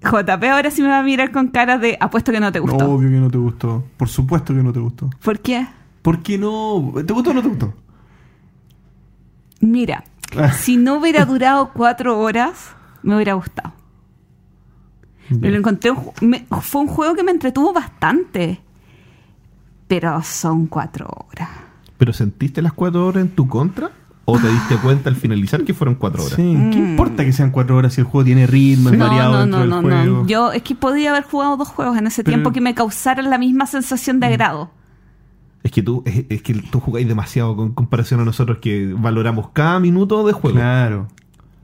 JP 0.03 0.45
ahora 0.45 0.71
sí 0.71 0.81
me 0.83 0.89
va 0.89 1.01
a 1.01 1.03
mirar 1.03 1.31
con 1.31 1.49
cara 1.49 1.77
de 1.77 1.99
apuesto 2.01 2.33
que 2.33 2.41
no 2.41 2.53
te 2.53 2.61
gustó. 2.61 2.89
Obvio 2.91 3.11
que 3.11 3.17
no 3.17 3.31
te 3.31 3.39
gustó. 3.39 3.85
Por 3.99 4.09
supuesto 4.09 4.55
que 4.55 4.63
no 4.63 4.73
te 4.73 4.81
gustó. 4.81 5.11
¿Por 5.23 5.41
qué? 5.41 5.67
¿Por 6.01 6.23
qué 6.23 6.39
no? 6.39 6.93
¿Te 7.07 7.13
gustó 7.13 7.31
o 7.31 7.35
no 7.35 7.43
te 7.43 7.49
gustó? 7.49 7.75
Mira. 9.61 10.05
si 10.59 10.77
no 10.77 10.97
hubiera 10.97 11.25
durado 11.25 11.71
cuatro 11.73 12.19
horas, 12.19 12.71
me 13.03 13.15
hubiera 13.15 13.35
gustado. 13.35 13.73
Me 15.31 15.51
lo 15.51 15.59
encontré, 15.59 15.93
me- 16.23 16.47
fue 16.63 16.81
un 16.83 16.87
juego 16.89 17.15
que 17.15 17.23
me 17.23 17.31
entretuvo 17.33 17.73
bastante. 17.73 18.61
Pero 19.87 20.23
son 20.23 20.67
cuatro 20.67 21.07
horas. 21.29 21.49
¿Pero 21.99 22.13
sentiste 22.13 22.63
las 22.63 22.73
cuatro 22.73 23.07
horas 23.07 23.23
en 23.23 23.31
tu 23.31 23.49
contra? 23.49 23.91
¿O 24.25 24.39
te 24.39 24.47
diste 24.49 24.77
cuenta 24.77 25.09
al 25.09 25.17
finalizar 25.17 25.65
que 25.65 25.73
fueron 25.73 25.95
cuatro 25.95 26.23
horas? 26.23 26.37
Sí, 26.37 26.43
¿qué 26.71 26.79
importa 26.79 27.25
que 27.25 27.33
sean 27.33 27.51
cuatro 27.51 27.77
horas 27.77 27.95
si 27.95 28.03
el 28.03 28.07
juego 28.07 28.27
tiene 28.27 28.47
ritmo, 28.47 28.91
es 28.91 28.99
No, 28.99 29.07
variado 29.07 29.33
no, 29.33 29.39
dentro 29.41 29.59
no, 29.59 29.63
del 29.65 29.71
no, 29.71 29.81
juego? 29.83 30.23
no. 30.23 30.27
Yo 30.27 30.53
es 30.53 30.63
que 30.63 30.75
podía 30.75 31.11
haber 31.11 31.25
jugado 31.25 31.57
dos 31.57 31.69
juegos 31.69 31.97
en 31.97 32.07
ese 32.07 32.23
Pero- 32.23 32.35
tiempo 32.37 32.53
que 32.53 32.61
me 32.61 32.75
causaran 32.75 33.31
la 33.31 33.39
misma 33.39 33.67
sensación 33.67 34.21
de 34.21 34.27
agrado. 34.27 34.71
Es 35.63 35.73
que 35.73 35.83
tú, 35.83 36.03
es, 36.07 36.25
es 36.29 36.43
que 36.43 36.55
tú 36.55 36.81
jugáis 36.81 37.09
demasiado 37.09 37.57
con 37.57 37.73
comparación 37.73 38.21
a 38.21 38.25
nosotros 38.25 38.59
que 38.59 38.95
valoramos 38.97 39.51
cada 39.53 39.81
minuto 39.81 40.27
de 40.27 40.33
juego. 40.33 40.57
Claro. 40.57 41.09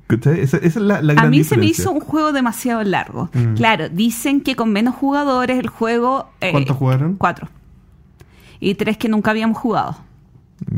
Esa, 0.09 0.33
esa 0.35 0.59
es 0.59 0.77
la, 0.77 1.01
la 1.01 1.13
A 1.15 1.17
gran 1.17 1.31
mí 1.31 1.43
se 1.45 1.57
me 1.57 1.67
hizo 1.67 1.91
un 1.91 2.01
juego 2.01 2.33
demasiado 2.33 2.85
largo. 2.85 3.31
Mm. 3.33 3.55
Claro, 3.55 3.89
dicen 3.89 4.43
que 4.43 4.55
con 4.55 4.71
menos 4.71 4.95
jugadores 4.95 5.59
el 5.59 5.69
juego... 5.69 6.29
eh, 6.41 6.53
¿Cuántos 6.53 6.77
jugaron? 6.77 7.15
Cuatro. 7.17 7.49
Y 8.61 8.75
tres 8.75 8.97
que 8.99 9.09
nunca 9.09 9.31
habíamos 9.31 9.59
jugado. 9.59 9.97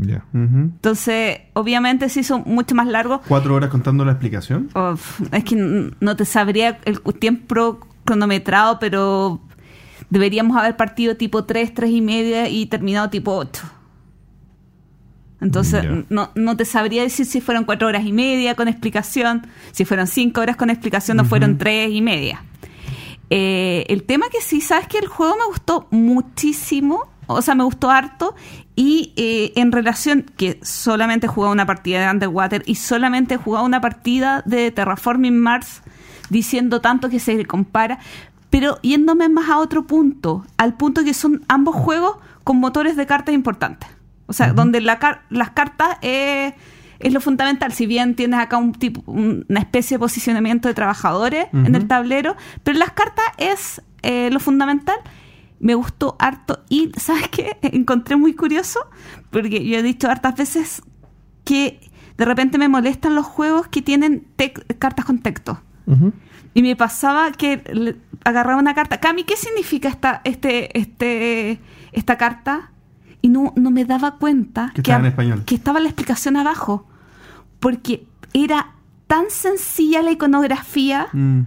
Ya. 0.01 0.23
Ujú. 0.33 0.57
Entonces, 0.57 1.39
obviamente 1.53 2.09
se 2.09 2.21
hizo 2.21 2.39
mucho 2.39 2.73
más 2.73 2.87
largo. 2.87 3.21
¿Cuatro 3.27 3.53
horas 3.53 3.69
contando 3.69 4.03
la 4.05 4.13
explicación? 4.13 4.69
Uf, 4.75 5.21
es 5.31 5.43
que 5.43 5.91
no 5.99 6.15
te 6.15 6.25
sabría 6.25 6.79
el 6.85 7.01
tiempo 7.19 7.79
cronometrado, 8.05 8.79
pero 8.79 9.41
deberíamos 10.09 10.57
haber 10.57 10.75
partido 10.75 11.15
tipo 11.15 11.45
3, 11.45 11.73
3 11.73 11.91
y 11.91 12.01
media 12.01 12.49
y 12.49 12.65
terminado 12.65 13.09
tipo 13.09 13.33
8. 13.35 13.63
Entonces, 15.39 15.85
no, 16.09 16.31
no 16.33 16.57
te 16.57 16.65
sabría 16.65 17.03
decir 17.03 17.25
si 17.25 17.41
fueron 17.41 17.65
4 17.65 17.87
horas 17.87 18.05
y 18.05 18.11
media 18.11 18.55
con 18.55 18.67
explicación, 18.67 19.45
si 19.71 19.85
fueron 19.85 20.07
5 20.07 20.41
horas 20.41 20.55
con 20.55 20.69
explicación 20.69 21.19
o 21.19 21.25
fueron 21.25 21.57
3 21.57 21.91
y 21.91 22.01
media. 22.01 22.43
Eh, 23.29 23.85
el 23.89 24.03
tema 24.03 24.29
que 24.29 24.41
sí, 24.41 24.61
sabes 24.61 24.87
que 24.87 24.97
el 24.97 25.07
juego 25.07 25.35
me 25.35 25.45
gustó 25.45 25.87
muchísimo, 25.91 27.07
o 27.27 27.41
sea, 27.41 27.55
me 27.55 27.63
gustó 27.63 27.91
harto, 27.91 28.35
y 28.75 29.13
eh, 29.15 29.53
en 29.55 29.71
relación 29.71 30.25
que 30.37 30.59
solamente 30.63 31.27
he 31.27 31.29
jugado 31.29 31.51
una 31.51 31.65
partida 31.65 31.99
de 31.99 32.09
Underwater 32.09 32.63
y 32.65 32.75
solamente 32.75 33.35
he 33.35 33.37
jugado 33.37 33.65
una 33.65 33.81
partida 33.81 34.43
de 34.45 34.71
Terraforming 34.71 35.37
Mars, 35.37 35.81
diciendo 36.29 36.81
tanto 36.81 37.09
que 37.09 37.19
se 37.19 37.45
compara, 37.45 37.99
pero 38.59 38.79
yéndome 38.81 39.29
más 39.29 39.49
a 39.49 39.57
otro 39.59 39.85
punto, 39.85 40.43
al 40.57 40.73
punto 40.77 41.03
que 41.03 41.13
son 41.13 41.43
ambos 41.47 41.75
juegos 41.75 42.17
con 42.43 42.57
motores 42.57 42.95
de 42.95 43.05
cartas 43.05 43.35
importantes. 43.35 43.87
O 44.25 44.33
sea, 44.33 44.47
donde 44.53 44.81
la 44.81 44.97
car- 44.97 45.21
las 45.29 45.51
cartas 45.51 45.97
eh, 46.01 46.55
es 46.97 47.13
lo 47.13 47.21
fundamental. 47.21 47.71
Si 47.71 47.85
bien 47.85 48.15
tienes 48.15 48.39
acá 48.39 48.57
un 48.57 48.71
tipo, 48.73 49.03
un- 49.11 49.45
una 49.47 49.59
especie 49.59 49.95
de 49.97 49.99
posicionamiento 49.99 50.67
de 50.67 50.73
trabajadores 50.73 51.47
en 51.53 51.75
el 51.75 51.87
tablero, 51.87 52.35
pero 52.63 52.79
las 52.79 52.91
cartas 52.93 53.25
es 53.37 53.81
eh, 54.01 54.29
lo 54.31 54.39
fundamental. 54.39 54.97
Me 55.59 55.75
gustó 55.75 56.15
harto 56.17 56.63
y, 56.67 56.91
¿sabes 56.97 57.27
qué? 57.29 57.57
Encontré 57.61 58.15
muy 58.15 58.33
curioso, 58.33 58.79
porque 59.29 59.63
yo 59.67 59.77
he 59.77 59.83
dicho 59.83 60.09
hartas 60.09 60.35
veces 60.35 60.81
que 61.45 61.79
de 62.17 62.25
repente 62.25 62.57
me 62.57 62.67
molestan 62.69 63.13
los 63.13 63.25
juegos 63.27 63.67
que 63.67 63.83
tienen 63.83 64.25
cartas 64.79 65.05
con 65.05 65.19
texto. 65.19 65.61
Ujú. 65.85 66.11
Y 66.57 66.63
me 66.63 66.75
pasaba 66.75 67.31
que 67.33 67.61
agarraba 68.23 68.59
una 68.59 68.73
carta. 68.73 68.99
Cami, 68.99 69.25
¿qué 69.25 69.35
significa 69.37 69.89
esta, 69.89 70.21
este, 70.23 70.75
este, 70.75 71.59
esta 71.91 72.17
carta? 72.17 72.71
Y 73.21 73.29
no, 73.29 73.53
no 73.55 73.69
me 73.69 73.85
daba 73.85 74.15
cuenta 74.15 74.71
Que 74.73 74.81
estaba 74.81 74.97
en 74.97 75.05
hab- 75.05 75.09
español. 75.09 75.43
que 75.45 75.53
estaba 75.53 75.79
la 75.79 75.87
explicación 75.89 76.35
abajo. 76.35 76.87
Porque 77.59 78.07
era 78.33 78.71
tan 79.05 79.25
sencilla 79.29 80.01
la 80.01 80.09
iconografía 80.09 81.09
Mm. 81.13 81.41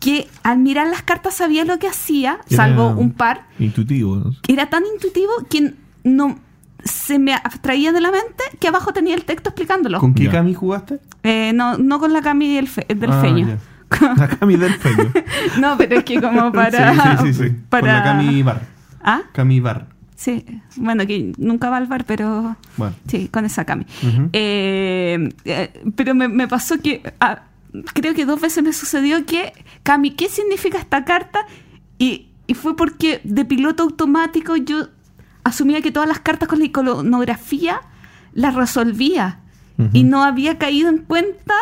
que 0.00 0.28
al 0.42 0.58
mirar 0.58 0.88
las 0.88 1.00
cartas 1.00 1.32
sabía 1.32 1.64
lo 1.64 1.78
que 1.78 1.88
hacía, 1.88 2.40
Era 2.50 2.56
salvo 2.56 2.88
un 2.90 3.12
par. 3.12 3.46
Intuitivo. 3.58 4.16
¿no? 4.16 4.32
Era 4.48 4.66
tan 4.68 4.82
intuitivo 4.92 5.30
que 5.48 5.72
no 6.04 6.38
se 6.84 7.18
me 7.18 7.32
abstraía 7.32 7.90
de 7.92 8.02
la 8.02 8.10
mente 8.10 8.44
que 8.60 8.68
abajo 8.68 8.92
tenía 8.92 9.14
el 9.14 9.24
texto 9.24 9.48
explicándolo. 9.48 9.98
¿Con 9.98 10.12
qué. 10.12 10.28
Cami 10.28 10.52
jugaste? 10.52 11.00
Eh, 11.22 11.52
no, 11.54 11.78
no 11.78 11.98
con 11.98 12.12
la 12.12 12.20
Cami 12.20 12.54
del, 12.54 12.68
fe- 12.68 12.84
del 12.94 13.10
Ah, 13.12 13.20
feño. 13.22 13.58
Acá 14.20 14.44
mi 14.46 14.56
del 14.56 14.74
feño. 14.74 15.12
no, 15.60 15.76
pero 15.78 15.98
es 15.98 16.04
que 16.04 16.20
como 16.20 16.50
para... 16.52 16.92
Sí, 16.94 17.00
sí, 17.00 17.32
sí, 17.34 17.44
sí. 17.48 17.56
para- 17.68 17.80
Con 17.82 17.88
la 17.94 18.02
Cami 18.02 18.42
Bar. 18.42 18.62
¿Ah? 19.02 19.20
Cami 19.32 19.60
Bar. 19.60 19.86
Sí, 20.16 20.44
bueno, 20.76 21.06
que 21.06 21.32
nunca 21.36 21.68
va 21.68 21.76
al 21.76 21.86
bar, 21.86 22.04
pero 22.06 22.56
Bueno. 22.78 22.96
sí, 23.06 23.28
con 23.28 23.44
esa 23.44 23.64
Cami. 23.66 23.84
Eh, 24.32 25.28
eh, 25.44 25.82
pero 25.94 26.14
me, 26.14 26.26
me 26.28 26.48
pasó 26.48 26.78
que, 26.80 27.02
ah, 27.20 27.42
creo 27.92 28.14
que 28.14 28.24
dos 28.24 28.40
veces 28.40 28.64
me 28.64 28.72
sucedió 28.72 29.26
que, 29.26 29.52
Cami, 29.82 30.12
¿qué 30.12 30.28
significa 30.30 30.78
esta 30.78 31.04
carta? 31.04 31.40
Y, 31.98 32.28
y 32.46 32.54
fue 32.54 32.74
porque 32.76 33.20
de 33.24 33.44
piloto 33.44 33.82
automático 33.82 34.56
yo 34.56 34.88
asumía 35.44 35.82
que 35.82 35.92
todas 35.92 36.08
las 36.08 36.20
cartas 36.20 36.48
con 36.48 36.60
la 36.60 36.64
iconografía 36.64 37.82
las 38.32 38.54
resolvía. 38.54 39.40
Y 39.92 40.04
no 40.04 40.24
había 40.24 40.56
caído 40.56 40.88
en 40.88 40.96
cuenta 40.96 41.52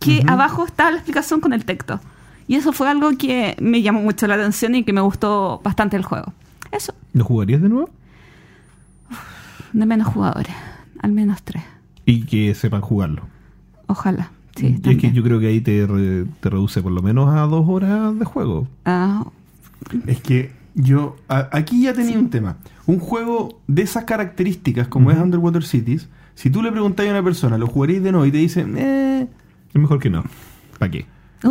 que 0.00 0.20
Ujú. 0.20 0.30
abajo 0.32 0.64
estaba 0.66 0.90
la 0.90 0.96
explicación 0.98 1.40
con 1.40 1.52
el 1.52 1.64
texto. 1.64 2.00
Y 2.46 2.54
eso 2.56 2.72
fue 2.72 2.88
algo 2.88 3.10
que 3.18 3.56
me 3.60 3.82
llamó 3.82 4.00
mucho 4.00 4.26
la 4.26 4.34
atención 4.36 4.74
y 4.74 4.82
que 4.84 4.92
me 4.92 5.00
gustó 5.02 5.60
bastante 5.62 5.96
el 5.96 6.04
juego. 6.04 6.32
Eso. 6.72 6.94
¿Lo 7.12 7.24
jugarías 7.24 7.60
de 7.60 7.68
nuevo? 7.68 7.90
De 9.72 9.84
menos 9.86 10.08
jugadores, 10.08 10.52
al 11.00 11.12
menos 11.12 11.42
tres. 11.42 11.62
Y 12.06 12.22
que 12.24 12.54
sepan 12.54 12.80
jugarlo. 12.80 13.22
Ojalá. 13.86 14.30
Sí, 14.56 14.80
y 14.82 14.90
es 14.90 14.96
que 14.98 15.12
yo 15.12 15.22
creo 15.22 15.38
que 15.38 15.46
ahí 15.48 15.60
te, 15.60 15.86
re- 15.86 16.24
te 16.40 16.50
reduce 16.50 16.82
por 16.82 16.90
lo 16.90 17.02
menos 17.02 17.32
a 17.34 17.42
dos 17.42 17.64
horas 17.68 18.18
de 18.18 18.24
juego. 18.24 18.66
Ah, 18.84 19.24
Es 20.06 20.20
que 20.20 20.52
yo 20.74 21.16
a- 21.28 21.48
aquí 21.52 21.82
ya 21.82 21.92
tenía 21.92 22.18
un 22.18 22.30
tema. 22.30 22.56
Un 22.86 22.98
juego 22.98 23.60
de 23.68 23.82
esas 23.82 24.04
características 24.04 24.88
como 24.88 25.10
es 25.10 25.18
Underwater 25.18 25.62
Cities, 25.64 26.08
si 26.34 26.50
tú 26.50 26.62
le 26.62 26.72
preguntas 26.72 27.06
a 27.06 27.10
una 27.10 27.22
persona, 27.22 27.56
¿lo 27.58 27.66
jugaréis 27.66 28.02
de 28.02 28.10
nuevo? 28.10 28.26
Y 28.26 28.32
te 28.32 28.38
dice, 28.38 28.66
eh, 28.76 29.26
Es 29.74 29.80
mejor 29.80 29.98
que 29.98 30.10
no. 30.10 30.24
¿Para 30.78 30.90
qué? 30.90 31.06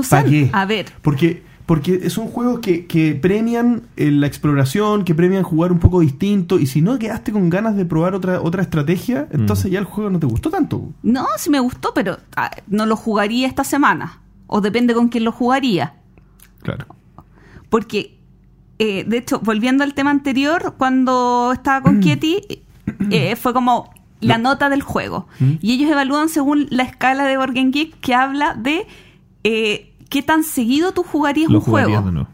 ¿para 0.10 0.24
qué? 0.24 0.50
A 0.54 0.66
ver, 0.66 0.88
Porque, 1.02 1.44
porque 1.66 2.10
son 2.10 2.28
juegos 2.28 2.60
que, 2.60 2.86
que 2.86 3.16
premian 3.16 3.84
eh, 3.96 4.12
la 4.12 4.28
exploración, 4.28 5.04
que 5.04 5.16
premian 5.16 5.44
jugar 5.44 5.72
un 5.72 5.80
poco 5.80 6.02
distinto, 6.02 6.60
y 6.60 6.68
si 6.68 6.82
no 6.82 6.98
quedaste 7.00 7.32
con 7.32 7.50
ganas 7.50 7.76
de 7.76 7.86
probar 7.86 8.16
otra, 8.16 8.42
otra 8.42 8.62
estrategia, 8.62 9.28
entonces 9.32 9.72
ya 9.72 9.80
el 9.80 9.86
juego 9.86 10.10
no 10.10 10.20
te 10.20 10.26
gustó 10.26 10.50
tanto. 10.50 10.90
no, 11.04 11.26
sí 11.38 11.50
me 11.50 11.60
gustó, 11.60 11.94
pero 11.94 12.18
ah, 12.36 12.52
no 12.68 12.86
lo 12.86 12.96
jugaría 12.96 13.48
esta 13.48 13.64
semana. 13.64 14.22
O 14.48 14.62
depende 14.62 14.94
con 14.94 15.10
quién 15.10 15.26
lo 15.26 15.34
jugaría. 15.34 15.96
Claro. 16.62 16.86
Porque, 17.70 18.18
eh, 18.80 19.04
de 19.06 19.18
hecho, 19.18 19.40
volviendo 19.40 19.84
al 19.84 19.94
tema 19.94 20.10
anterior, 20.10 20.76
cuando 20.78 21.52
estaba 21.54 21.82
con 21.82 22.00
Kieti, 22.02 22.64
eh, 23.12 23.36
fue 23.36 23.54
como 23.54 23.94
la 24.22 24.38
nota 24.38 24.70
del 24.70 24.82
juego. 24.82 25.28
¿Mm? 25.40 25.52
Y 25.62 25.74
ellos 25.74 25.92
evalúan 25.92 26.30
según 26.30 26.68
la 26.70 26.84
escala 26.84 27.26
de 27.26 27.36
Game 27.38 27.72
Geek 27.72 28.00
que 28.00 28.14
habla 28.16 28.54
de 28.56 28.88
eh, 29.44 29.94
qué 30.10 30.22
tan 30.24 30.44
seguido 30.44 30.92
tú 30.92 31.04
jugarías 31.04 31.50
Lo 31.52 31.60
un 31.60 31.64
juego. 31.66 31.98
jugarías. 32.02 32.28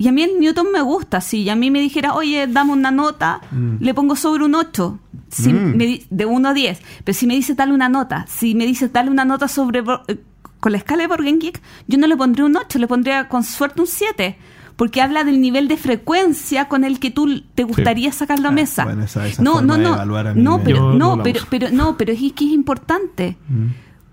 Y 0.00 0.06
a 0.06 0.12
mí 0.12 0.22
el 0.22 0.38
Newton 0.38 0.68
me 0.72 0.80
gusta. 0.80 1.20
Si 1.20 1.48
a 1.50 1.56
mí 1.56 1.70
me 1.72 1.80
dijera, 1.80 2.14
oye, 2.14 2.46
dame 2.46 2.72
una 2.72 2.90
nota, 2.92 3.40
Mm. 3.50 3.76
le 3.80 3.94
pongo 3.94 4.14
sobre 4.14 4.44
un 4.44 4.54
8. 4.54 4.98
Si 5.28 5.52
Mm. 5.52 5.76
me 5.76 6.00
de 6.08 6.24
1 6.26 6.48
a 6.48 6.54
10. 6.54 6.80
Pero 7.04 7.18
si 7.18 7.26
me 7.26 7.34
dice 7.34 7.54
dale 7.54 7.72
una 7.72 7.88
nota, 7.88 8.24
si 8.28 8.54
me 8.54 8.64
dice 8.64 8.88
dale 8.88 9.10
una 9.10 9.24
nota 9.24 9.48
sobre 9.48 9.80
eh, 9.80 10.18
con 10.60 10.72
la 10.72 10.78
escala 10.78 11.02
de 11.06 11.08
Game 11.16 11.38
Geek, 11.38 11.60
yo 11.88 11.98
no 11.98 12.06
le 12.06 12.16
pondría 12.16 12.44
un 12.46 12.56
8, 12.56 12.78
le 12.78 12.86
pondría 12.86 13.28
con 13.28 13.42
suerte 13.42 13.80
un 13.80 13.86
7. 13.88 14.38
Porque 14.78 15.02
habla 15.02 15.24
del 15.24 15.40
nivel 15.40 15.66
de 15.68 15.76
frecuencia 15.76 16.68
con 16.68 16.84
el 16.84 17.00
que 17.00 17.10
tú 17.10 17.42
te 17.54 17.64
gustaría 17.64 18.12
sacarlo 18.12 18.46
a 18.46 18.52
Ah, 18.52 18.54
mesa. 18.54 18.84
bueno, 18.84 19.02
esa- 19.02 19.26
esa 19.26 19.42
no, 19.42 19.54
forma 19.54 19.66
no, 19.66 19.76
de 19.76 19.82
no, 19.82 19.94
a 19.94 20.34
no, 20.34 20.60
pero, 20.62 20.94
no, 20.94 21.22
pero, 21.50 21.70
no, 21.72 21.96
pero 21.98 22.12
es 22.12 22.18
que 22.32 22.44
es 22.46 22.52
importante. 22.52 23.36
Mm. 23.48 23.66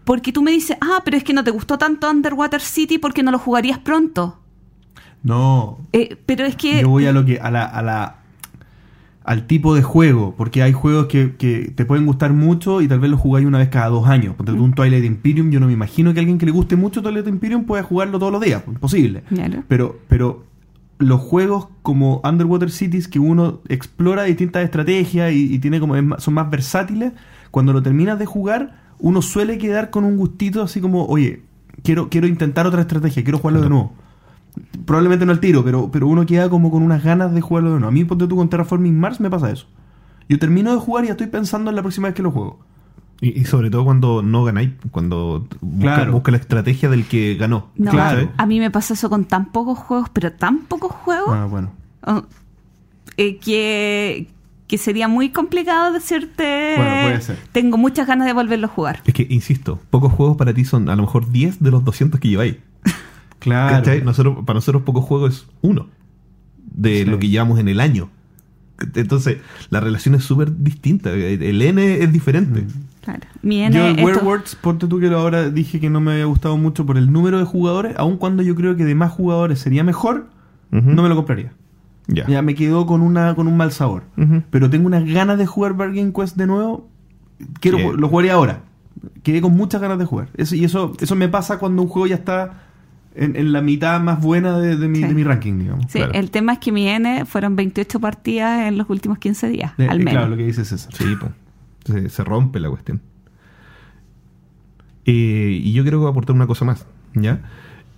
Porque 0.06 0.34
tú 0.34 0.42
me 0.42 0.50
dices, 0.52 0.76
ah, 0.82 1.02
pero 1.06 1.18
es 1.18 1.24
que 1.24 1.34
no 1.34 1.44
te 1.44 1.52
gustó 1.52 1.78
tanto 1.78 2.10
Underwater 2.10 2.62
City 2.62 2.98
porque 2.98 3.22
no 3.24 3.32
lo 3.32 3.38
jugarías 3.40 3.78
pronto. 3.78 4.40
No, 5.24 5.80
Eh, 5.94 6.18
pero 6.26 6.46
es 6.46 6.56
que... 6.56 6.82
yo 6.82 6.90
voy 6.90 7.06
a 7.06 7.12
lo 7.12 7.26
que 7.26 7.40
a 7.40 7.50
la, 7.52 7.64
a 7.66 7.82
la 7.82 8.16
al 9.24 9.48
tipo 9.48 9.74
de 9.74 9.82
juego, 9.82 10.36
porque 10.38 10.62
hay 10.62 10.72
juegos 10.72 11.08
que, 11.08 11.36
que 11.36 11.72
te 11.76 11.84
pueden 11.86 12.06
gustar 12.06 12.32
mucho 12.34 12.82
y 12.82 12.88
tal 12.88 13.00
vez 13.00 13.10
los 13.10 13.20
jugáis 13.20 13.48
una 13.48 13.58
vez 13.58 13.70
cada 13.70 13.88
dos 13.90 14.08
años. 14.08 14.36
Ponte 14.36 14.52
tú 14.52 14.64
un 14.64 14.74
Twilight 14.74 15.04
Imperium, 15.04 15.50
yo 15.50 15.60
no 15.60 15.66
me 15.66 15.74
imagino 15.74 16.14
que 16.14 16.20
alguien 16.20 16.38
que 16.38 16.46
le 16.46 16.52
guste 16.52 16.76
mucho 16.76 17.02
Twilight 17.02 17.28
Imperium 17.28 17.66
pueda 17.66 17.82
jugarlo 17.82 18.20
todos 18.20 18.32
los 18.32 18.40
días, 18.42 18.62
imposible. 18.68 19.24
Claro. 19.30 19.64
Pero, 19.68 19.98
pero 20.08 20.44
los 20.98 21.22
juegos 21.22 21.68
como 21.82 22.22
Underwater 22.24 22.72
Cities 22.72 23.08
que 23.08 23.20
uno 23.20 23.60
explora 23.68 24.24
distintas 24.24 24.64
estrategias 24.64 25.34
y, 25.34 25.54
y 25.54 25.60
tiene 25.60 25.80
como 25.80 25.96
son 26.20 26.34
más 26.34 26.50
versátiles, 26.50 27.14
cuando 27.52 27.74
lo 27.74 27.82
terminas 27.82 28.20
de 28.20 28.26
jugar, 28.26 28.80
uno 29.00 29.22
suele 29.22 29.58
quedar 29.58 29.90
con 29.90 30.04
un 30.04 30.18
gustito 30.18 30.62
así 30.62 30.82
como, 30.82 31.06
oye, 31.06 31.44
quiero, 31.84 32.10
quiero 32.10 32.28
intentar 32.28 32.68
otra 32.68 32.82
estrategia, 32.82 33.24
quiero 33.24 33.40
jugarlo 33.40 33.62
de 33.62 33.70
nuevo. 33.70 33.94
Probablemente 34.86 35.26
no 35.26 35.32
al 35.32 35.40
tiro, 35.40 35.64
pero, 35.64 35.92
pero 35.92 36.08
uno 36.08 36.26
queda 36.26 36.50
como 36.50 36.72
con 36.72 36.82
unas 36.82 37.04
ganas 37.04 37.34
de 37.34 37.42
jugarlo 37.42 37.74
de 37.74 37.80
nuevo. 37.80 37.90
A 37.90 37.92
mí, 37.92 38.06
ponte 38.06 38.28
tú 38.28 38.36
con 38.36 38.50
Terraforming 38.50 38.98
Mars, 38.98 39.20
me 39.20 39.30
pasa 39.30 39.52
eso. 39.52 39.68
Yo 40.30 40.40
termino 40.40 40.74
de 40.74 40.80
jugar 40.80 41.04
y 41.04 41.08
ya 41.08 41.14
estoy 41.14 41.28
pensando 41.28 41.70
en 41.70 41.76
la 41.76 41.82
próxima 41.82 42.08
vez 42.08 42.16
que 42.16 42.24
lo 42.24 42.32
juego. 42.32 42.60
Y, 43.22 43.40
y 43.40 43.46
sobre 43.46 43.70
todo 43.70 43.86
cuando 43.86 44.22
no 44.22 44.44
ganáis, 44.44 44.72
cuando 44.92 45.48
busca, 45.62 45.96
Claro. 45.96 46.12
busca 46.12 46.32
la 46.32 46.38
estrategia 46.38 46.90
del 46.90 47.06
que 47.06 47.36
ganó. 47.36 47.70
No, 47.76 47.92
Claro. 47.92 48.30
a 48.38 48.46
mí 48.46 48.60
me 48.60 48.70
pasa 48.72 48.94
eso 48.94 49.10
con 49.10 49.26
tan 49.26 49.52
pocos 49.52 49.80
juegos, 49.80 50.10
pero 50.12 50.34
tan 50.34 50.60
pocos 50.66 50.92
juegos, 50.92 51.30
Ah, 51.32 51.46
bueno. 51.50 51.72
oh, 52.06 52.24
eh, 53.18 53.38
que, 53.38 54.28
que 54.68 54.78
sería 54.78 55.08
muy 55.08 55.30
complicado 55.30 55.94
decirte. 55.94 56.74
Bueno, 56.76 56.92
puede 57.04 57.22
ser. 57.22 57.38
Tengo 57.54 57.78
muchas 57.78 58.06
ganas 58.08 58.28
de 58.28 58.34
volverlo 58.34 58.66
a 58.68 58.70
jugar. 58.70 59.02
Es 59.06 59.14
que, 59.14 59.26
insisto, 59.30 59.80
pocos 59.90 60.12
juegos 60.12 60.36
para 60.36 60.54
ti 60.54 60.66
son 60.66 60.90
a 60.90 60.96
lo 60.96 61.04
mejor 61.04 61.32
10 61.32 61.62
de 61.64 61.72
los 61.72 61.84
200 61.86 62.20
que 62.20 62.28
lleváis. 62.30 62.58
Claro. 63.40 63.76
¿Cachai? 63.76 64.02
Nosotros, 64.02 64.38
para 64.44 64.58
nosotros 64.58 64.82
pocos 64.84 65.06
juegos 65.06 65.34
es 65.36 65.48
uno 65.62 65.88
de 66.66 67.04
Sí. 67.04 67.06
lo 67.06 67.20
que 67.20 67.30
llevamos 67.30 67.60
en 67.60 67.68
el 67.68 67.80
año. 67.80 68.10
Entonces, 68.96 69.38
la 69.70 69.80
relación 69.82 70.16
es 70.16 70.24
súper 70.24 70.58
distinta. 70.64 71.12
El 71.12 71.62
N 71.62 72.00
es 72.04 72.12
diferente. 72.12 72.62
Mm. 72.62 72.68
Claro. 73.06 73.22
Mi 73.42 73.62
N, 73.62 73.76
Yo 73.76 73.86
el 73.86 73.92
esto- 73.92 74.04
Werewolves, 74.06 74.56
ponte 74.56 74.88
tú 74.88 75.00
que 75.00 75.08
lo 75.08 75.20
ahora 75.20 75.50
dije 75.50 75.80
que 75.80 75.90
no 75.90 76.02
me 76.02 76.12
había 76.14 76.26
gustado 76.26 76.58
mucho 76.58 76.86
por 76.86 76.98
el 76.98 77.12
número 77.14 77.38
de 77.40 77.46
jugadores, 77.46 77.94
aun 77.98 78.18
cuando 78.18 78.44
yo 78.44 78.56
creo 78.56 78.76
que 78.76 78.84
de 78.84 78.96
más 78.96 79.12
jugadores 79.12 79.60
sería 79.60 79.84
mejor, 79.84 80.28
no 80.72 81.04
me 81.04 81.08
lo 81.10 81.16
compraría. 81.16 81.54
Ya. 82.08 82.28
Ya 82.28 82.42
me 82.42 82.54
quedó 82.54 82.86
con 82.86 83.02
una 83.02 83.34
con 83.36 83.48
un 83.48 83.56
mal 83.58 83.72
sabor. 83.72 84.04
Ujú. 84.18 84.44
Pero 84.50 84.70
tengo 84.70 84.86
unas 84.88 85.06
ganas 85.06 85.38
de 85.38 85.46
jugar 85.46 85.74
Bargain 85.74 86.12
Quest 86.12 86.36
de 86.36 86.46
nuevo. 86.48 86.90
Quiero 87.62 87.78
Bien. 87.78 87.98
lo 87.98 88.10
jugaría 88.10 88.34
ahora. 88.34 88.60
Quedé 89.24 89.42
con 89.42 89.56
muchas 89.56 89.82
ganas 89.82 89.98
de 90.00 90.06
jugar. 90.06 90.28
Eso, 90.36 90.56
y 90.56 90.66
eso 90.66 90.94
eso 91.00 91.16
me 91.16 91.30
pasa 91.30 91.58
cuando 91.60 91.82
un 91.82 91.88
juego 91.88 92.08
ya 92.08 92.16
está 92.16 92.64
en, 93.16 93.36
en 93.36 93.52
la 93.54 93.62
mitad 93.62 94.00
más 94.02 94.22
buena 94.22 94.60
de, 94.60 94.76
de 94.78 94.88
mi, 94.88 94.98
Sí. 95.00 95.04
de 95.06 95.14
mi 95.14 95.24
ranking, 95.24 95.58
digamos. 95.60 95.86
Sí, 95.90 96.00
Claro. 96.00 96.14
el 96.14 96.30
tema 96.32 96.54
es 96.54 96.60
que 96.60 96.72
mi 96.72 96.88
N 96.88 97.26
fueron 97.26 97.56
28 97.56 98.00
partidas 98.00 98.68
en 98.68 98.78
los 98.78 98.90
últimos 98.90 99.18
15 99.20 99.48
días, 99.48 99.72
De- 99.78 99.88
al 99.88 99.96
eh, 100.02 100.04
menos. 100.04 100.14
Claro, 100.14 100.30
lo 100.30 100.38
que 100.38 100.46
dice 100.46 100.66
César. 100.66 100.94
Sí, 100.94 101.16
po. 101.20 101.30
Se, 101.86 102.10
se 102.10 102.24
rompe 102.24 102.60
la 102.60 102.70
cuestión. 102.70 103.02
Eh, 105.06 105.60
y 105.64 105.74
yo 105.74 105.84
quiero 105.84 106.08
aportar 106.08 106.36
una 106.36 106.48
cosa 106.48 106.66
más, 106.66 106.86
¿ya? 107.14 107.42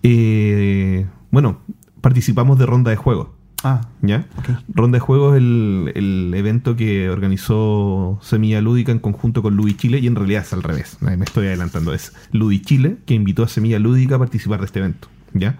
Eh, 0.03 1.05
bueno, 1.31 1.59
participamos 2.01 2.59
de 2.59 2.65
ronda 2.65 2.91
de 2.91 2.97
juegos, 2.97 3.29
Ah, 3.63 3.81
¿ya? 4.03 4.27
Ronda 4.67 4.97
de 4.97 4.99
juegos 4.99 5.33
es 5.35 5.41
el, 5.41 5.91
el 5.95 6.33
evento 6.35 6.75
que 6.75 7.09
organizó 7.09 8.19
Semilla 8.21 8.61
Lúdica 8.61 8.91
en 8.91 8.99
conjunto 8.99 9.41
con 9.41 9.55
Ludi 9.55 9.73
Chile 9.75 9.97
y 9.99 10.05
en 10.05 10.15
realidad 10.15 10.43
es 10.43 10.53
al 10.53 10.61
revés, 10.61 10.97
me 11.01 11.15
estoy 11.23 11.47
adelantando, 11.47 11.91
es 11.93 12.13
Ludi 12.31 12.61
Chile 12.61 12.97
que 13.07 13.15
invitó 13.15 13.43
a 13.43 13.47
Semilla 13.47 13.79
Lúdica 13.79 14.15
a 14.15 14.19
participar 14.19 14.59
de 14.59 14.65
este 14.67 14.79
evento, 14.79 15.07
¿ya? 15.33 15.57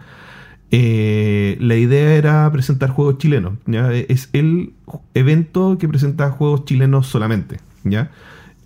Eh, 0.70 1.58
la 1.60 1.76
idea 1.76 2.14
era 2.14 2.52
presentar 2.52 2.90
juegos 2.90 3.18
chilenos, 3.18 3.54
¿ya? 3.66 3.92
Es 3.94 4.30
el 4.34 4.74
evento 5.14 5.78
que 5.80 5.88
presenta 5.88 6.30
juegos 6.30 6.66
chilenos 6.66 7.08
solamente, 7.08 7.58
¿ya? 7.92 8.12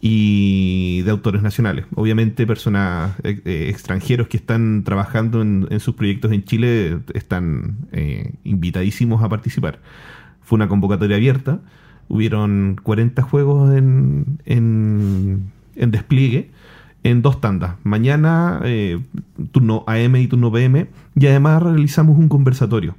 Y 0.01 1.01
de 1.03 1.11
autores 1.11 1.43
nacionales. 1.43 1.86
Obviamente 1.95 2.47
personas 2.47 3.11
eh, 3.24 3.39
eh, 3.45 3.67
extranjeros 3.69 4.28
que 4.28 4.38
están 4.38 4.84
trabajando 4.84 5.41
en, 5.41 5.80
sus 5.80 5.95
proyectos 5.95 6.32
en 6.32 6.43
Chile 6.43 6.99
están 7.13 7.78
eh, 7.91 8.34
invitadísimos 8.43 9.24
a 9.24 9.30
participar. 9.30 9.80
Fue 10.41 10.55
una 10.55 10.67
convocatoria 10.67 11.17
abierta, 11.17 11.59
hubieron 12.07 12.80
40 12.82 13.22
juegos 13.22 13.76
en, 13.76 14.39
en, 14.45 15.51
en 15.76 15.91
despliegue 15.91 16.49
en 17.03 17.22
dos 17.22 17.41
tandas. 17.41 17.76
Mañana, 17.84 18.61
eh, 18.63 18.99
turno 19.51 19.84
AM 19.88 20.15
y 20.17 20.28
turno 20.28 20.51
PM. 20.51 20.88
Y 21.15 21.28
además 21.28 21.63
realizamos 21.63 22.17
un 22.17 22.28
conversatorio 22.28 22.95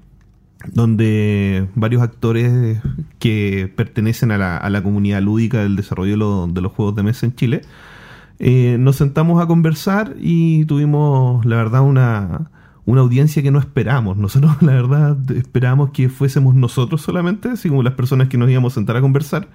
donde 0.73 1.69
varios 1.75 2.03
actores 2.03 2.79
que 3.19 3.73
pertenecen 3.77 4.31
a 4.33 4.39
la, 4.39 4.57
a 4.57 4.71
la 4.71 4.83
comunidad 4.83 5.23
lúdica 5.23 5.61
del 5.63 5.77
desarrollo 5.77 6.13
de, 6.13 6.17
lo- 6.19 6.47
de 6.47 6.61
los 6.61 6.73
juegos 6.73 6.95
de 6.97 7.03
mesa 7.03 7.27
en 7.27 7.35
Chile, 7.35 7.63
eh, 8.39 8.77
nos 8.79 8.97
sentamos 8.97 9.43
a 9.43 9.47
conversar 9.47 10.17
y 10.21 10.65
tuvimos, 10.67 11.45
la 11.47 11.57
verdad, 11.57 11.83
una, 11.83 12.51
una 12.87 13.01
audiencia 13.03 13.43
que 13.43 13.51
no 13.51 13.59
esperamos. 13.59 14.17
Nosotros, 14.17 14.57
la 14.63 14.73
verdad, 14.73 15.19
esperábamos 15.33 15.91
que 15.91 16.09
fuésemos 16.09 16.55
nosotros 16.55 17.03
solamente, 17.03 17.51
así 17.51 17.69
como 17.69 17.83
las 17.83 17.95
personas 17.95 18.29
que 18.29 18.39
nos 18.39 18.51
íbamos 18.51 18.73
a 18.73 18.77
sentar 18.77 18.97
a 18.97 19.01
conversar. 19.01 19.49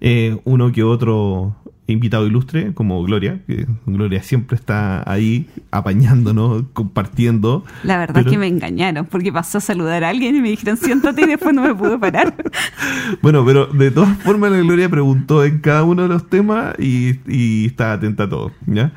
Eh, 0.00 0.38
uno 0.44 0.72
que 0.72 0.82
otro 0.82 1.56
invitado 1.86 2.26
ilustre, 2.26 2.72
como 2.72 3.02
Gloria, 3.02 3.40
que 3.46 3.66
Gloria 3.84 4.22
siempre 4.22 4.56
está 4.56 5.02
ahí 5.10 5.46
apañándonos, 5.70 6.64
compartiendo. 6.72 7.64
La 7.82 7.98
verdad 7.98 8.14
Pero- 8.14 8.26
es 8.28 8.32
que 8.32 8.38
me 8.38 8.46
engañaron, 8.48 9.04
porque 9.06 9.30
pasó 9.32 9.58
a 9.58 9.60
saludar 9.60 10.02
a 10.04 10.08
alguien 10.08 10.34
y 10.36 10.40
me 10.40 10.48
dijeron 10.48 10.76
siéntate 10.78 11.22
y 11.22 11.26
después 11.26 11.54
no 11.54 11.62
me 11.62 11.74
pude 11.74 11.98
parar. 11.98 12.34
Bueno, 13.22 13.44
pero 13.44 13.66
de 13.66 13.90
todas 13.90 14.16
formas 14.18 14.50
la 14.50 14.58
Gloria 14.58 14.88
preguntó 14.88 15.44
en 15.44 15.58
cada 15.60 15.84
uno 15.84 16.02
de 16.02 16.08
los 16.08 16.28
temas 16.28 16.74
y, 16.78 17.18
y 17.26 17.66
está 17.66 17.92
atenta 17.92 18.24
a 18.24 18.28
todo, 18.28 18.52
¿ya? 18.66 18.92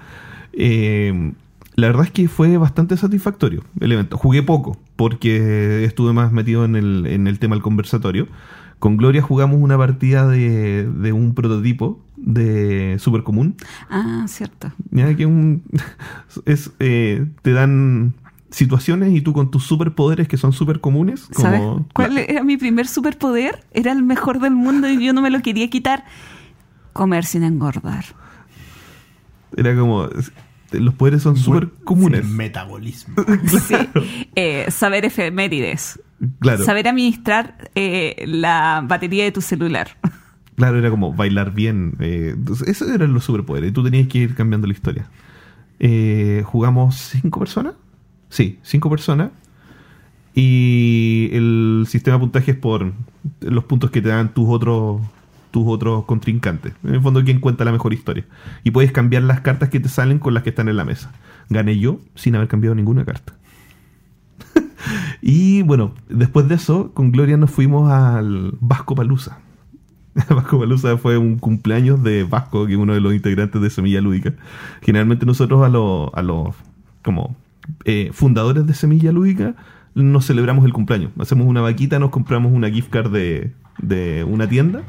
Eh, 0.53 1.33
la 1.75 1.88
verdad 1.88 2.05
es 2.05 2.11
que 2.11 2.27
fue 2.27 2.57
bastante 2.57 2.97
satisfactorio 2.97 3.63
el 3.79 3.91
evento. 3.91 4.17
Jugué 4.17 4.43
poco 4.43 4.77
porque 4.95 5.83
estuve 5.85 6.13
más 6.13 6.31
metido 6.31 6.65
en 6.65 6.75
el, 6.75 7.05
en 7.05 7.27
el 7.27 7.38
tema 7.39 7.55
del 7.55 7.61
conversatorio. 7.63 8.27
Con 8.80 8.97
Gloria 8.97 9.21
jugamos 9.21 9.57
una 9.59 9.78
partida 9.78 10.28
de, 10.28 10.86
de 10.88 11.11
un 11.11 11.34
prototipo 11.34 11.99
de 12.15 12.97
super 12.99 13.23
común. 13.23 13.55
Ah, 13.89 14.25
cierto. 14.28 14.71
¿ya? 14.91 15.15
Que 15.15 15.25
un, 15.25 15.63
es, 16.45 16.71
eh, 16.80 17.25
te 17.41 17.53
dan 17.53 18.13
situaciones 18.49 19.13
y 19.13 19.21
tú 19.21 19.34
con 19.34 19.51
tus 19.51 19.63
superpoderes 19.65 20.28
que 20.28 20.38
son 20.38 20.53
super 20.53 20.80
comunes. 20.80 21.28
¿Sabes 21.32 21.61
cuál 21.93 22.15
la- 22.15 22.21
era 22.21 22.43
mi 22.43 22.57
primer 22.57 22.88
superpoder? 22.88 23.63
Era 23.73 23.91
el 23.91 24.03
mejor 24.03 24.39
del 24.39 24.53
mundo 24.55 24.89
y 24.89 25.03
yo 25.03 25.11
no 25.13 25.21
me 25.21 25.30
lo 25.32 25.41
quería 25.41 25.69
quitar. 25.69 26.05
Comer 26.93 27.25
sin 27.25 27.43
engordar. 27.43 28.05
Era 29.55 29.75
como. 29.78 30.07
Los 30.72 30.93
poderes 30.95 31.22
son 31.24 31.38
súper 31.38 31.70
comunes. 31.84 32.26
Sí, 32.26 32.32
metabolismo. 32.34 33.15
Sí. 33.47 33.76
Eh, 34.36 34.65
saber 34.70 35.05
efemérides. 35.05 35.99
Claro, 36.39 36.63
Saber 36.65 36.88
administrar 36.88 37.70
eh, 37.76 38.24
la 38.28 38.84
batería 38.86 39.24
de 39.24 39.32
tu 39.32 39.41
celular. 39.41 39.97
claro, 40.55 40.80
era 40.80 40.89
como 40.89 41.13
bailar 41.13 41.53
bien. 41.53 41.95
eh, 41.99 42.36
esos 42.65 42.89
eran 42.89 43.13
los 43.13 43.24
superpoderes. 43.24 43.70
Y 43.70 43.74
tú 43.74 43.84
tenías 43.84 44.07
que 44.07 44.18
ir 44.20 44.36
cambiando 44.36 44.68
la 44.68 44.74
historia. 44.74 45.07
Eh, 45.80 46.41
¿Jugamos 46.45 46.95
cinco 46.97 47.39
personas? 47.39 47.76
Sí, 48.30 48.59
cinco 48.63 48.89
personas. 48.89 49.30
Y 50.34 51.30
el 51.34 51.86
sistema 51.88 52.18
de 52.18 52.22
puntaje 52.22 52.51
es 52.51 52.57
por 52.57 52.93
los 53.41 53.63
puntos 53.63 53.89
que 53.91 54.01
te 54.01 54.09
dan 54.09 54.34
tus 54.34 54.47
otros 54.49 55.01
tus 55.58 55.68
otros 55.68 56.05
contrincantes. 56.05 56.74
En 56.84 56.93
el 56.93 57.01
fondo, 57.01 57.24
quien 57.24 57.39
cuenta 57.39 57.66
la 57.66 57.72
mejor 57.72 57.91
historia. 57.91 58.26
Y 58.64 58.70
puedes 58.70 58.91
cambiar 58.91 59.24
las 59.24 59.41
cartas 59.41 59.70
que 59.70 59.80
te 59.80 59.89
salen 59.89 60.20
con 60.20 60.36
las 60.36 60.43
que 60.43 60.49
están 60.49 60.70
en 60.70 60.78
la 60.78 60.86
mesa. 60.86 61.12
Gané 61.49 61.80
yo 61.80 61.99
sin 62.14 62.36
haber 62.36 62.47
cambiado 62.47 62.76
ninguna 62.76 63.05
carta. 63.05 63.34
y 65.22 65.64
bueno, 65.64 65.93
después 66.10 66.47
de 66.47 66.55
eso, 66.55 66.91
con 66.93 67.12
Gloria 67.12 67.38
nos 67.38 67.49
fuimos 67.49 67.91
al 67.91 68.53
Vasco 68.60 68.93
Palusa. 68.93 69.39
Vasco 70.30 70.60
Palusa 70.60 70.95
fue 70.97 71.18
un 71.18 71.39
cumpleaños 71.39 72.03
de 72.03 72.24
Vasco, 72.24 72.68
que 72.68 72.74
es 72.74 72.80
uno 72.80 72.93
de 72.93 73.01
los 73.01 73.16
integrantes 73.16 73.60
de 73.60 73.72
Semilla 73.72 73.99
Lúdica. 73.99 74.34
Generalmente 74.84 75.26
nosotros 75.26 75.66
a 75.66 75.70
los, 75.70 76.12
a 76.14 76.22
los 76.22 76.55
como 77.03 77.36
eh, 77.86 78.12
fundadores 78.14 78.68
de 78.68 78.76
Semilla 78.76 79.12
Lúdica 79.12 79.55
nos 79.95 80.28
celebramos 80.28 80.66
el 80.66 80.74
cumpleaños. 80.74 81.12
Hacemos 81.18 81.47
una 81.47 81.62
vaquita, 81.62 81.97
nos 81.97 82.12
compramos 82.12 82.51
una 82.53 82.70
gift 82.70 82.91
card 82.91 83.12
de, 83.12 83.53
de 83.80 84.24
una 84.24 84.47
tienda. 84.47 84.84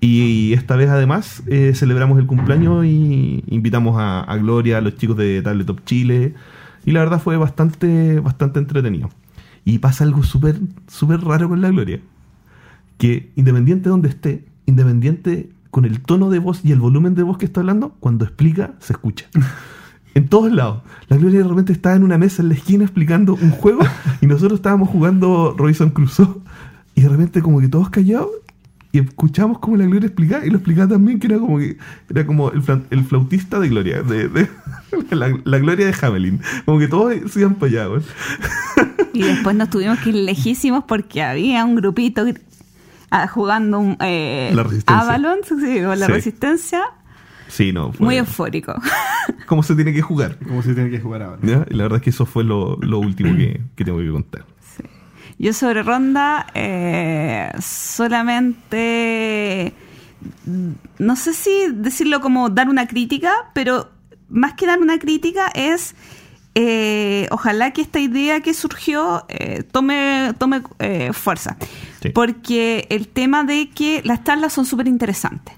Y 0.00 0.52
esta 0.52 0.76
vez 0.76 0.90
además 0.90 1.42
eh, 1.46 1.72
celebramos 1.74 2.18
el 2.18 2.26
cumpleaños 2.26 2.84
y 2.84 3.42
invitamos 3.48 3.96
a, 3.98 4.20
a 4.20 4.36
Gloria, 4.36 4.78
a 4.78 4.80
los 4.80 4.96
chicos 4.96 5.16
de 5.16 5.42
Tabletop 5.42 5.84
Chile. 5.84 6.34
Y 6.84 6.92
la 6.92 7.00
verdad 7.00 7.20
fue 7.20 7.36
bastante, 7.36 8.20
bastante 8.20 8.58
entretenido. 8.58 9.10
Y 9.64 9.78
pasa 9.78 10.04
algo 10.04 10.22
súper, 10.22 10.60
súper 10.86 11.20
raro 11.20 11.48
con 11.48 11.60
la 11.60 11.70
Gloria. 11.70 12.00
Que 12.98 13.30
independiente 13.36 13.84
de 13.84 13.90
donde 13.90 14.08
esté, 14.08 14.44
independiente 14.66 15.50
con 15.70 15.84
el 15.84 16.00
tono 16.00 16.30
de 16.30 16.38
voz 16.38 16.64
y 16.64 16.72
el 16.72 16.80
volumen 16.80 17.14
de 17.14 17.22
voz 17.22 17.38
que 17.38 17.46
está 17.46 17.60
hablando, 17.60 17.96
cuando 18.00 18.24
explica, 18.24 18.74
se 18.78 18.92
escucha. 18.92 19.26
En 20.14 20.28
todos 20.28 20.50
lados. 20.50 20.82
La 21.08 21.18
Gloria 21.18 21.40
de 21.42 21.48
repente 21.48 21.74
estaba 21.74 21.94
en 21.94 22.02
una 22.02 22.16
mesa 22.16 22.40
en 22.40 22.48
la 22.48 22.54
esquina 22.54 22.84
explicando 22.84 23.34
un 23.34 23.50
juego 23.50 23.80
y 24.22 24.26
nosotros 24.26 24.60
estábamos 24.60 24.88
jugando 24.88 25.54
Robinson 25.58 25.90
Crusoe 25.90 26.38
y 26.94 27.02
de 27.02 27.08
repente 27.10 27.42
como 27.42 27.60
que 27.60 27.68
todos 27.68 27.90
callados 27.90 28.30
y 28.92 28.98
escuchamos 29.00 29.58
como 29.58 29.76
la 29.76 29.84
Gloria 29.84 30.06
explicaba 30.06 30.46
y 30.46 30.50
lo 30.50 30.56
explicaba 30.56 30.88
también 30.88 31.18
que 31.20 31.26
era 31.26 31.38
como 31.38 31.58
que 31.58 31.76
era 32.08 32.24
como 32.26 32.50
el, 32.50 32.62
el 32.90 33.04
flautista 33.04 33.58
de 33.60 33.68
Gloria, 33.68 34.02
de, 34.02 34.28
de- 34.28 34.48
la, 35.10 35.36
la 35.44 35.58
Gloria 35.58 35.86
de 35.86 35.94
Hamelin. 36.00 36.40
Como 36.64 36.78
que 36.78 36.88
todos 36.88 37.14
se 37.30 37.40
iban 37.40 37.54
para 37.56 37.84
allá. 37.84 37.88
Y 39.12 39.22
después 39.22 39.54
nos 39.56 39.70
tuvimos 39.70 39.98
que 40.00 40.10
ir 40.10 40.14
lejísimos 40.16 40.84
porque 40.84 41.22
había 41.22 41.64
un 41.64 41.74
grupito 41.76 42.24
ah, 43.10 43.26
jugando 43.28 43.78
un, 43.80 43.96
eh, 44.00 44.50
La 44.54 44.62
Resistencia. 44.62 45.00
Avalon, 45.02 45.38
sí, 45.46 45.54
con 45.82 45.98
la 46.00 46.06
Sí. 46.06 46.12
resistencia, 46.12 46.82
Sí, 47.48 47.72
no. 47.72 47.92
Fue 47.92 48.04
muy 48.06 48.16
eufórico. 48.16 48.74
como 49.46 49.62
se 49.62 49.74
tiene 49.76 49.92
que 49.92 50.02
jugar. 50.02 50.36
Como 50.46 50.62
si 50.62 50.74
tiene 50.74 50.90
que 50.90 50.98
jugar 51.00 51.22
ahora. 51.22 51.38
¿ya? 51.42 51.64
Y 51.70 51.74
la 51.74 51.84
verdad 51.84 51.98
es 51.98 52.02
que 52.02 52.10
eso 52.10 52.26
fue 52.26 52.42
lo, 52.42 52.76
lo 52.82 52.98
último 52.98 53.36
que, 53.36 53.60
que 53.76 53.84
tengo 53.84 53.98
que 53.98 54.10
contar. 54.10 54.44
Yo 55.38 55.52
sobre 55.52 55.82
Ronda 55.82 56.46
eh, 56.54 57.52
solamente, 57.60 58.94
no 60.98 61.16
sé 61.16 61.34
si 61.34 61.50
decirlo 61.72 62.20
como 62.20 62.48
dar 62.48 62.68
una 62.68 62.86
crítica, 62.86 63.50
pero 63.52 63.90
más 64.28 64.54
que 64.54 64.66
dar 64.66 64.80
una 64.80 64.98
crítica 64.98 65.48
es 65.54 65.94
eh, 66.58 67.28
ojalá 67.32 67.72
que 67.72 67.82
esta 67.82 68.00
idea 68.00 68.40
que 68.40 68.54
surgió 68.54 69.26
eh, 69.28 69.62
tome, 69.62 70.32
tome 70.38 70.62
eh, 70.78 71.12
fuerza. 71.12 71.58
Sí. 72.00 72.08
Porque 72.08 72.86
el 72.88 73.08
tema 73.08 73.44
de 73.44 73.68
que 73.68 74.00
las 74.04 74.24
charlas 74.24 74.54
son 74.54 74.64
súper 74.64 74.88
interesantes, 74.88 75.54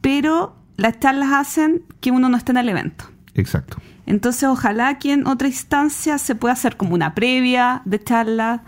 pero 0.00 0.56
las 0.78 0.98
charlas 0.98 1.28
hacen 1.34 1.82
que 2.00 2.10
uno 2.10 2.30
no 2.30 2.38
esté 2.38 2.52
en 2.52 2.56
el 2.56 2.70
evento. 2.70 3.04
Exacto. 3.34 3.76
Entonces, 4.08 4.44
ojalá 4.44 4.98
que 4.98 5.12
en 5.12 5.26
otra 5.26 5.48
instancia 5.48 6.18
se 6.18 6.34
pueda 6.34 6.54
hacer 6.54 6.76
como 6.76 6.94
una 6.94 7.14
previa 7.14 7.82
de 7.84 8.02
charlas 8.02 8.60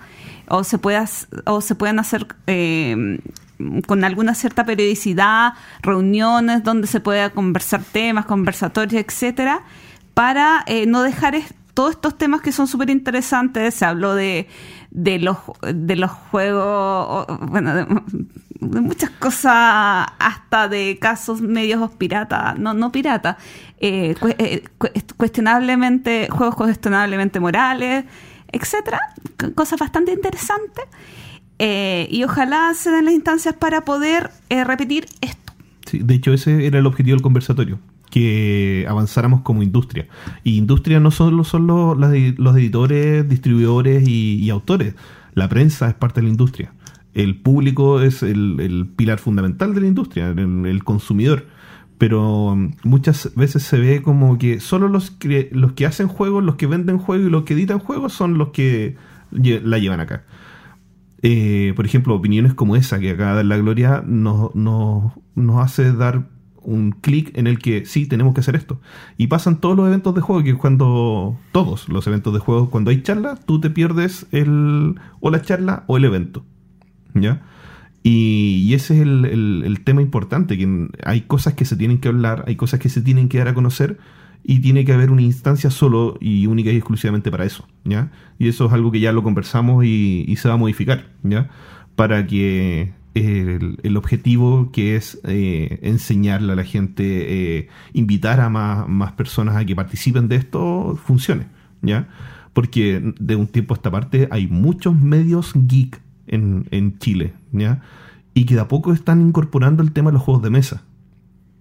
o 0.49 0.63
se 0.65 0.79
pueda 0.79 1.07
o 1.47 1.61
se 1.61 1.75
puedan 1.75 1.99
hacer 1.99 2.27
eh, 2.47 3.19
con 3.87 4.05
alguna 4.05 4.35
cierta 4.35 4.65
periodicidad 4.65 5.53
reuniones 5.83 6.63
donde 6.63 6.87
se 6.87 7.01
pueda 7.01 7.31
conversar 7.31 7.83
temas, 7.85 8.27
conversatorios, 8.27 9.03
etcétera, 9.03 9.63
para 10.15 10.63
eh, 10.67 10.87
no 10.87 11.03
dejar 11.03 11.35
es- 11.35 11.55
todos 11.75 11.93
estos 11.93 12.19
temas 12.19 12.41
que 12.43 12.53
son 12.53 12.67
súper 12.67 12.91
interesantes. 12.91 13.75
Se 13.75 13.85
habló 13.87 14.15
de, 14.15 14.47
de 14.91 15.19
los 15.19 15.39
de 15.73 15.97
los 15.97 16.11
juegos, 16.11 17.27
bueno, 17.49 17.75
de 17.75 17.87
muchas 18.61 19.11
cosas, 19.11 20.07
hasta 20.19 20.69
de 20.69 20.99
casos 21.01 21.41
medios 21.41 21.91
pirata, 21.93 22.55
no, 22.59 22.75
no 22.75 22.93
pirata, 22.93 23.39
eh, 23.79 24.15
eh, 24.39 24.63
cue- 24.79 24.93
cuestionablemente, 25.17 26.29
juegos 26.31 26.55
cuestionablemente 26.55 27.41
morales, 27.41 28.05
etcétera, 28.53 29.01
cosas 29.55 29.79
bastante 29.79 30.13
interesantes. 30.13 30.85
Eh, 31.59 32.09
y 32.11 32.25
ojalá 32.25 32.73
se 32.75 32.91
den 32.91 33.05
las 33.05 33.15
instancias 33.15 33.55
para 33.55 33.85
poder 33.85 34.31
repetir 34.49 35.07
esto. 35.21 35.53
Sí, 35.87 35.99
de 35.99 36.15
hecho, 36.15 36.33
ese 36.33 36.67
era 36.67 36.79
el 36.79 36.87
objetivo 36.87 37.17
del 37.17 37.23
conversatorio, 37.23 37.79
que 38.11 38.87
avanzáramos 38.89 39.43
como 39.43 39.63
industria. 39.63 40.07
Y 40.43 40.57
industria 40.57 41.01
no 41.01 41.11
solo 41.11 41.45
son 41.45 41.67
los, 41.67 42.13
editores, 42.57 43.29
distribuidores 43.29 44.09
y 44.09 44.49
autores. 44.49 44.95
La 45.35 45.49
prensa 45.49 45.89
es 45.89 45.95
parte 45.95 46.21
de 46.21 46.25
la 46.25 46.31
industria. 46.31 46.73
El 47.15 47.41
público 47.41 48.01
es 48.01 48.23
el, 48.23 48.61
el 48.61 48.87
pilar 48.87 49.19
fundamental 49.19 49.75
de 49.75 49.81
la 49.81 49.87
industria, 49.87 50.29
el, 50.29 50.85
consumidor. 50.85 51.47
Pero 51.99 52.55
mm, 52.57 52.73
muchas 52.85 53.33
veces 53.35 53.63
se 53.63 53.79
ve 53.79 54.03
como 54.03 54.39
que 54.39 54.61
solo 54.61 54.89
los 54.89 55.11
que, 55.11 55.51
los 55.53 55.73
que 55.73 55.87
hacen 55.87 56.09
juegos, 56.09 56.45
los 56.45 56.57
que 56.57 56.67
venden 56.67 56.99
juegos 56.99 57.27
y 57.27 57.31
los 57.31 57.45
que 57.45 57.55
editan 57.55 57.79
juegos 57.79 58.13
son 58.13 58.39
los 58.39 58.51
que 58.51 58.97
la 59.31 59.79
llevan 59.79 60.01
acá. 60.01 60.25
Eh, 61.23 61.75
por 61.77 61.85
ejemplo, 61.85 62.15
opiniones 62.15 62.55
como 62.55 62.77
esa 62.77 62.99
que 62.99 63.11
acaba 63.11 63.31
de 63.31 63.37
dar 63.37 63.45
la 63.47 63.59
Gloria 63.59 64.03
nos, 64.07 64.55
nos, 64.55 65.13
nos 65.35 65.63
hace 65.63 65.93
dar 65.93 66.29
un 66.63 66.93
clic 66.93 67.37
en 67.37 67.47
el 67.47 67.59
que 67.59 67.85
sí, 67.87 68.07
tenemos 68.07 68.35
que 68.35 68.41
hacer 68.41 68.57
esto. 68.57 68.81
Y 69.17 69.27
pasan 69.27 69.61
todos 69.61 69.77
los 69.77 69.87
eventos 69.87 70.15
de 70.15 70.21
juego, 70.21 70.43
que 70.43 70.55
cuando 70.55 71.39
todos 71.53 71.89
los 71.89 72.07
eventos 72.07 72.33
de 72.33 72.41
juego, 72.41 72.71
cuando 72.71 72.91
hay 72.91 73.03
charla, 73.03 73.37
tú 73.37 73.61
te 73.61 73.71
pierdes 73.71 74.27
el, 74.33 74.99
o 75.21 75.31
la 75.31 75.43
charla 75.43 75.85
o 75.87 75.97
el 75.97 76.05
evento. 76.05 76.45
¿Ya? 77.15 77.43
Y, 78.03 78.65
y 78.67 78.75
ese 78.75 78.95
es 78.95 79.01
el, 79.03 79.25
el- 79.27 79.81
tema 79.85 80.01
importante, 80.03 80.57
que 80.57 80.89
hay 81.05 81.23
cosas 81.23 81.55
que 81.55 81.65
se 81.65 81.77
tienen 81.77 81.99
que 81.99 82.09
hablar, 82.09 82.45
hay 82.47 82.57
cosas 82.57 82.81
que 82.81 82.89
se 82.89 83.03
tienen 83.03 83.29
que 83.29 83.39
dar 83.39 83.49
a 83.49 83.55
conocer 83.55 83.99
y 84.43 84.61
tiene 84.61 84.85
que 84.85 84.93
haber 84.93 85.11
una 85.11 85.23
instancia 85.23 85.71
solo 85.71 86.17
y 86.21 86.47
única 86.47 86.71
y 86.71 86.77
exclusivamente 86.77 87.31
para 87.31 87.45
eso, 87.45 87.69
¿ya? 87.85 88.11
Y 88.39 88.49
eso 88.49 88.67
es 88.67 88.73
algo 88.73 88.91
que 88.91 89.01
ya 89.01 89.13
lo 89.13 89.23
conversamos 89.23 89.85
y, 89.85 90.35
se 90.37 90.49
va 90.49 90.55
a 90.55 90.57
modificar, 90.57 91.11
¿ya? 91.23 91.51
Para 91.95 92.27
que 92.27 92.95
el, 93.15 93.79
el 93.83 93.97
objetivo 93.99 94.71
que 94.73 94.97
es 94.97 95.21
eh, 95.25 95.79
enseñarle 95.83 96.53
a 96.53 96.57
la 96.57 96.65
gente, 96.65 97.59
eh, 97.59 97.69
invitar 97.93 98.41
a 98.41 98.49
más, 98.49 98.89
más 98.89 99.13
personas 99.13 99.57
a 99.57 99.65
que 99.67 99.77
participen 99.77 100.29
de 100.29 100.37
esto, 100.37 100.99
funcione, 101.05 101.49
¿ya? 101.83 102.09
Porque 102.55 103.13
de 103.21 103.37
un 103.37 103.47
tiempo 103.47 103.75
a 103.75 103.77
esta 103.77 103.91
parte 103.91 104.27
hay 104.31 104.47
muchos 104.47 104.99
medios 104.99 105.53
geek 105.55 106.01
en, 106.31 106.67
en 106.71 106.99
Chile, 106.99 107.35
¿ya? 107.53 107.83
Y 108.33 108.45
que 108.47 108.55
de 108.55 108.61
a 108.63 108.69
poco 108.69 108.93
están 108.95 109.21
incorporando 109.21 109.83
el 109.83 109.93
tema 109.93 110.11
de 110.11 110.15
los 110.15 110.23
juegos 110.23 110.43
de 110.43 110.51
mesa. 110.51 110.83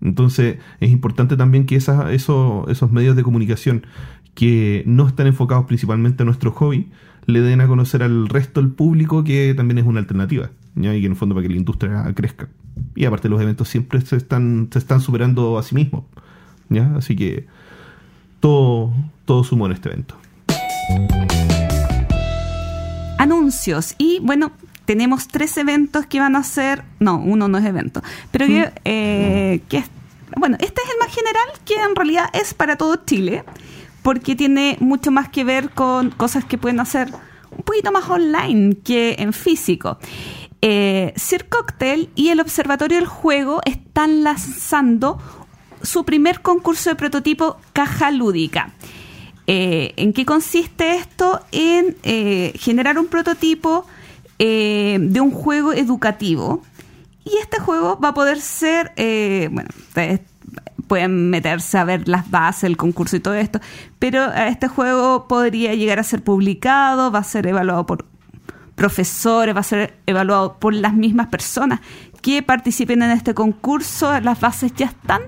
Entonces 0.02 0.60
es 0.80 0.90
importante 0.92 1.36
también 1.36 1.66
que 1.66 1.76
esas- 1.76 2.12
eso- 2.14 2.66
esos 2.70 2.92
medios 2.92 3.16
de 3.18 3.24
comunicación 3.24 3.86
que 4.34 4.84
no 4.86 5.06
están 5.08 5.28
enfocados 5.28 5.66
principalmente 5.66 6.24
a 6.24 6.26
nuestro 6.26 6.52
hobby, 6.52 6.88
le 7.26 7.42
den 7.42 7.60
a 7.62 7.68
conocer 7.68 8.02
al 8.04 8.30
resto 8.30 8.62
del 8.62 8.72
público 8.72 9.24
que 9.26 9.54
también 9.56 9.78
es 9.80 9.86
una 9.86 10.00
alternativa, 10.00 10.52
¿ya? 10.76 10.96
y 10.96 11.02
que 11.02 11.06
en 11.08 11.12
el 11.12 11.18
fondo 11.18 11.36
para 11.36 11.46
que 11.48 11.54
la 11.54 11.60
industria 11.60 12.04
crezca. 12.16 12.48
Y 12.96 13.06
aparte 13.06 13.28
los 13.28 13.42
eventos 13.42 13.68
siempre 13.68 14.00
se 14.02 14.16
están, 14.16 14.70
se 14.72 14.80
están 14.80 15.02
superando 15.02 15.58
a 15.58 15.64
sí 15.64 15.76
mismos. 15.76 16.04
¿ya? 16.70 16.96
Así 16.96 17.16
que 17.16 17.48
todo, 18.40 18.94
todo 19.26 19.44
sumó 19.44 19.66
en 19.66 19.74
este 19.74 19.90
evento. 19.90 20.16
Anuncios. 23.20 23.94
Y 24.00 24.20
bueno, 24.22 24.52
tenemos 24.86 25.28
tres 25.28 25.56
eventos 25.58 26.08
que 26.08 26.20
van 26.20 26.36
a 26.36 26.44
ser. 26.44 26.84
No, 27.00 27.18
uno 27.18 27.48
no 27.48 27.58
es 27.60 27.66
evento. 27.66 28.02
Pero 28.32 28.48
que, 28.48 28.72
eh, 28.86 29.62
que 29.70 29.78
es- 29.78 29.90
Bueno, 30.36 30.58
este 30.60 30.82
es 30.84 30.90
el 30.92 30.98
más 31.00 31.14
general, 31.14 31.48
que 31.66 31.76
en 31.76 31.96
realidad 31.96 32.26
es 32.34 32.54
para 32.54 32.76
todo 32.76 32.96
Chile. 33.06 33.44
Porque 34.04 34.36
tiene 34.36 34.78
mucho 34.80 35.12
más 35.12 35.30
que 35.30 35.44
ver 35.44 35.72
con 35.72 36.12
cosas 36.12 36.46
que 36.46 36.58
pueden 36.58 36.80
hacer 36.80 37.12
un 37.52 37.64
poquito 37.64 37.92
más 37.92 38.08
online 38.10 38.78
que 38.84 39.16
en 39.20 39.34
físico. 39.34 39.98
Eh, 40.62 41.14
Sir 41.16 41.48
Cocktail 41.50 42.10
y 42.16 42.30
el 42.30 42.40
Observatorio 42.40 42.98
del 42.98 43.08
Juego 43.08 43.62
están 43.66 44.24
lanzando 44.24 45.20
su 45.82 46.04
primer 46.06 46.42
concurso 46.42 46.90
de 46.90 46.96
prototipo 46.96 47.58
Caja 47.74 48.12
Lúdica. 48.12 48.74
Eh, 49.52 49.96
¿En 49.98 50.14
qué 50.14 50.26
consiste 50.26 50.98
esto? 50.98 51.42
En 51.52 51.98
eh, 52.04 52.54
generar 52.56 53.00
un 53.00 53.08
prototipo 53.08 53.84
eh, 54.38 55.00
de 55.02 55.22
un 55.22 55.32
juego 55.32 55.74
educativo. 55.74 56.62
Y 57.26 57.36
este 57.42 57.60
juego 57.60 58.00
va 58.00 58.10
a 58.10 58.14
poder 58.14 58.40
ser, 58.40 58.92
eh, 58.96 59.50
bueno, 59.52 59.70
ustedes 59.76 60.22
pueden 60.88 61.32
meterse 61.32 61.80
a 61.80 61.84
ver 61.84 62.08
las 62.08 62.30
bases, 62.30 62.66
el 62.66 62.78
concurso 62.78 63.16
y 63.16 63.22
todo 63.22 63.34
esto, 63.34 63.60
pero 63.98 64.32
eh, 64.32 64.50
este 64.50 64.68
juego 64.68 65.28
podría 65.28 65.74
llegar 65.74 65.98
a 65.98 66.04
ser 66.04 66.24
publicado, 66.24 67.12
va 67.12 67.20
a 67.20 67.24
ser 67.24 67.48
evaluado 67.48 67.88
por 67.88 68.06
profesores, 68.76 69.56
va 69.56 69.62
a 69.62 69.64
ser 69.64 69.98
evaluado 70.06 70.60
por 70.60 70.76
las 70.76 70.94
mismas 70.94 71.26
personas 71.26 71.80
que 72.22 72.44
participen 72.44 73.02
en 73.02 73.10
este 73.10 73.34
concurso. 73.34 74.20
Las 74.22 74.40
bases 74.40 74.76
ya 74.76 74.86
están. 74.86 75.24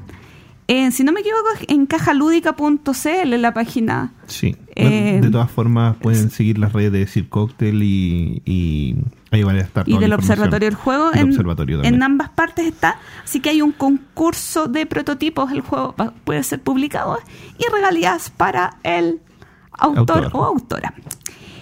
En, 0.73 0.93
si 0.93 1.03
no 1.03 1.11
me 1.11 1.19
equivoco, 1.19 1.49
en 1.67 1.85
cajalúdica.cl, 1.85 3.33
en 3.33 3.41
la 3.41 3.53
página. 3.53 4.13
Sí. 4.27 4.55
Eh, 4.75 5.19
de 5.21 5.29
todas 5.29 5.51
formas, 5.51 5.97
pueden 5.97 6.29
seguir 6.29 6.57
las 6.57 6.71
redes 6.71 6.93
de 6.93 7.07
Sir 7.07 7.27
Cocktail 7.27 7.83
y, 7.83 8.41
y 8.45 8.95
ahí 9.31 9.43
van 9.43 9.57
a 9.57 9.59
estar 9.59 9.87
y 9.89 9.97
del. 9.97 10.13
Observatorio 10.13 10.67
del 10.69 10.75
Juego. 10.75 11.11
En, 11.13 11.27
observatorio 11.29 11.77
también. 11.77 11.95
en 11.95 12.03
ambas 12.03 12.29
partes 12.29 12.65
está. 12.67 12.97
Así 13.23 13.41
que 13.41 13.49
hay 13.49 13.61
un 13.61 13.73
concurso 13.73 14.67
de 14.67 14.85
prototipos. 14.85 15.51
El 15.51 15.59
juego 15.61 15.93
puede 16.23 16.41
ser 16.43 16.61
publicado 16.61 17.19
y 17.59 17.69
regalías 17.73 18.29
para 18.29 18.77
el 18.83 19.19
autor, 19.73 20.23
Autor. 20.25 20.29
o 20.33 20.43
autora. 20.45 20.93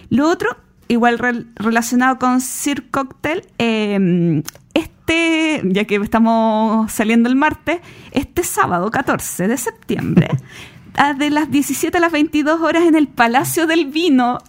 Lo 0.09 0.29
otro, 0.29 0.55
igual 0.87 1.17
rel- 1.17 1.47
relacionado 1.55 2.19
con 2.19 2.41
Sir 2.41 2.89
Cocktail, 2.91 3.41
eh, 3.57 4.43
este, 4.73 5.61
ya 5.65 5.85
que 5.85 5.95
estamos 5.95 6.91
saliendo 6.91 7.29
el 7.29 7.35
martes, 7.35 7.81
este 8.11 8.43
sábado 8.43 8.91
14 8.91 9.47
de 9.47 9.57
septiembre, 9.57 10.29
de 11.17 11.29
las 11.29 11.49
17 11.49 11.97
a 11.97 12.01
las 12.01 12.11
22 12.11 12.61
horas 12.61 12.83
en 12.83 12.95
el 12.95 13.07
Palacio 13.07 13.67
del 13.67 13.87
Vino, 13.87 14.39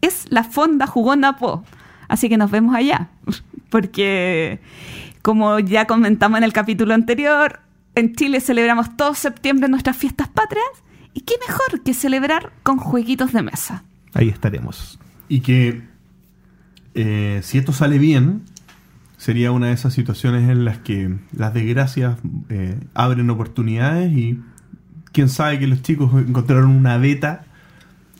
es 0.00 0.26
la 0.30 0.44
Fonda 0.44 0.86
Jugona 0.86 1.36
Po. 1.36 1.64
Así 2.08 2.28
que 2.28 2.36
nos 2.36 2.50
vemos 2.50 2.74
allá. 2.74 3.08
Porque, 3.70 4.60
como 5.22 5.58
ya 5.60 5.86
comentamos 5.86 6.38
en 6.38 6.44
el 6.44 6.52
capítulo 6.52 6.92
anterior, 6.92 7.60
en 7.94 8.14
Chile 8.14 8.40
celebramos 8.40 8.96
todo 8.96 9.14
septiembre 9.14 9.68
nuestras 9.68 9.96
fiestas 9.96 10.28
patrias. 10.28 10.64
Y 11.14 11.20
qué 11.20 11.34
mejor 11.46 11.82
que 11.82 11.94
celebrar 11.94 12.52
con 12.62 12.78
jueguitos 12.78 13.32
de 13.32 13.42
mesa. 13.42 13.84
Ahí 14.14 14.28
estaremos. 14.28 14.98
Y 15.28 15.40
que 15.40 15.82
eh, 16.94 17.40
si 17.42 17.58
esto 17.58 17.72
sale 17.72 17.98
bien, 17.98 18.42
sería 19.22 19.52
una 19.52 19.68
de 19.68 19.72
esas 19.74 19.92
situaciones 19.94 20.50
en 20.50 20.64
las 20.64 20.78
que 20.78 21.14
las 21.36 21.54
desgracias 21.54 22.18
eh, 22.48 22.74
abren 22.92 23.30
oportunidades 23.30 24.12
y 24.12 24.40
quién 25.12 25.28
sabe 25.28 25.60
que 25.60 25.68
los 25.68 25.80
chicos 25.82 26.10
encontraron 26.26 26.70
una 26.70 26.98
beta 26.98 27.44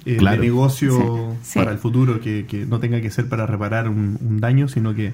eh, 0.05 0.16
Claro. 0.18 0.40
de 0.40 0.46
negocio 0.46 1.34
Sí, 1.42 1.50
sí. 1.55 1.59
para 1.59 1.72
el 1.72 1.78
futuro 1.78 2.20
que, 2.20 2.46
que 2.46 2.66
no 2.66 2.78
tenga 2.78 3.00
que 3.00 3.11
ser 3.11 3.28
para 3.28 3.46
reparar 3.46 3.88
un, 3.88 4.16
un 4.20 4.38
daño, 4.40 4.68
sino 4.68 4.94
que 4.94 5.12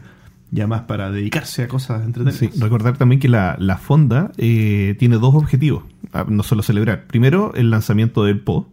ya 0.50 0.66
más 0.66 0.82
para 0.82 1.10
dedicarse 1.10 1.62
a 1.62 1.68
cosas 1.68 2.04
entretenidas. 2.04 2.38
Sí, 2.54 2.60
recordar 2.60 2.98
también 2.98 3.18
que 3.20 3.28
la, 3.28 3.56
la 3.58 3.78
fonda 3.78 4.30
eh, 4.36 4.94
tiene 4.98 5.16
dos 5.16 5.34
objetivos, 5.34 5.84
ah, 6.12 6.26
no 6.28 6.42
solo 6.42 6.62
celebrar. 6.62 7.04
Primero, 7.06 7.52
el 7.54 7.70
lanzamiento 7.70 8.24
del 8.24 8.40
PO. 8.40 8.66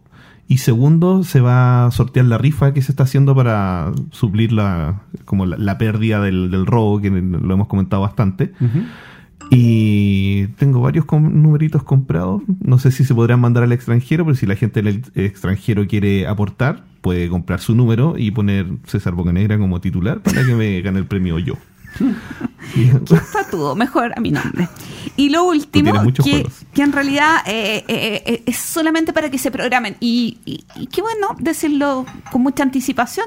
Y 0.48 0.58
segundo, 0.58 1.24
se 1.24 1.40
va 1.40 1.86
a 1.86 1.90
sortear 1.90 2.26
la 2.26 2.38
rifa 2.38 2.72
que 2.72 2.80
se 2.80 2.92
está 2.92 3.02
haciendo 3.02 3.34
para 3.34 3.90
suplir 4.10 4.52
la, 4.52 5.02
como 5.24 5.44
la, 5.44 5.56
la 5.56 5.76
pérdida 5.76 6.20
del, 6.20 6.50
del 6.52 6.66
robo, 6.66 7.00
que 7.00 7.10
lo 7.10 7.54
hemos 7.54 7.66
comentado 7.66 8.02
bastante. 8.02 8.52
Y 9.50 10.46
tengo 10.58 10.80
varios 10.80 11.04
com- 11.04 11.42
numeritos 11.42 11.82
comprados. 11.82 12.42
No 12.60 12.78
sé 12.78 12.90
si 12.90 13.04
se 13.04 13.14
podrán 13.14 13.40
mandar 13.40 13.62
al 13.62 13.72
extranjero, 13.72 14.24
pero 14.24 14.36
si 14.36 14.46
la 14.46 14.56
gente 14.56 14.82
del 14.82 15.02
extranjero 15.14 15.86
quiere 15.86 16.26
aportar, 16.26 16.84
puede 17.00 17.28
comprar 17.28 17.60
su 17.60 17.74
número 17.74 18.14
y 18.18 18.30
poner 18.32 18.66
César 18.86 19.14
Bocanegra 19.14 19.58
como 19.58 19.80
titular 19.80 20.20
para 20.20 20.44
que 20.44 20.54
me 20.54 20.80
gane 20.80 20.98
el 20.98 21.06
premio 21.06 21.38
yo. 21.38 21.54
Mejor 23.76 24.12
a 24.16 24.20
mi 24.20 24.30
nombre. 24.30 24.68
Y 25.16 25.28
lo 25.30 25.44
último, 25.44 25.92
que, 26.24 26.42
que 26.74 26.82
en 26.82 26.92
realidad 26.92 27.36
eh, 27.46 27.84
eh, 27.88 28.22
eh, 28.26 28.42
es 28.46 28.56
solamente 28.56 29.12
para 29.12 29.30
que 29.30 29.38
se 29.38 29.50
programen. 29.50 29.96
Y, 30.00 30.38
y- 30.44 30.64
y 30.76 30.86
qué 30.88 31.02
bueno 31.02 31.28
decirlo 31.38 32.04
con 32.30 32.42
mucha 32.42 32.62
anticipación, 32.62 33.26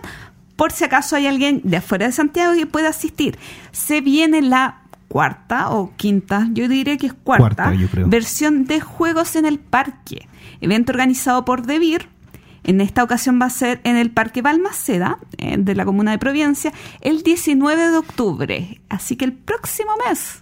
por 0.56 0.72
si 0.72 0.84
acaso 0.84 1.16
hay 1.16 1.26
alguien 1.28 1.62
de 1.64 1.78
afuera 1.78 2.06
de 2.06 2.12
Santiago 2.12 2.54
que 2.54 2.68
pueda 2.68 2.90
asistir. 2.90 3.40
Se 3.72 4.02
viene 4.02 4.42
la 4.42 4.82
cuarta 5.08 5.70
o 5.72 5.94
quinta, 5.96 6.48
yo 6.54 6.68
diría 6.68 6.98
que 6.98 7.08
es 7.08 7.14
cuarta, 7.14 7.70
versión 8.10 8.66
de 8.66 8.80
Juegos 8.82 9.36
en 9.36 9.46
el 9.46 9.58
Parque, 9.58 10.28
evento 10.62 10.92
organizado 10.92 11.46
por 11.46 11.66
DeVir. 11.66 12.10
En 12.64 12.82
esta 12.82 13.04
ocasión 13.04 13.40
va 13.42 13.46
a 13.46 13.50
ser 13.50 13.82
en 13.84 13.98
el 13.98 14.12
Parque 14.12 14.42
Balmaceda, 14.42 15.18
eh, 15.38 15.56
de 15.58 15.76
la 15.76 15.86
comuna 15.86 16.12
de 16.12 16.18
Providencia, 16.18 16.72
el 17.02 17.24
19 17.24 17.90
de 17.90 17.98
octubre. 17.98 18.82
Así 18.90 19.16
que 19.16 19.26
el 19.26 19.34
próximo 19.34 19.92
mes 20.08 20.42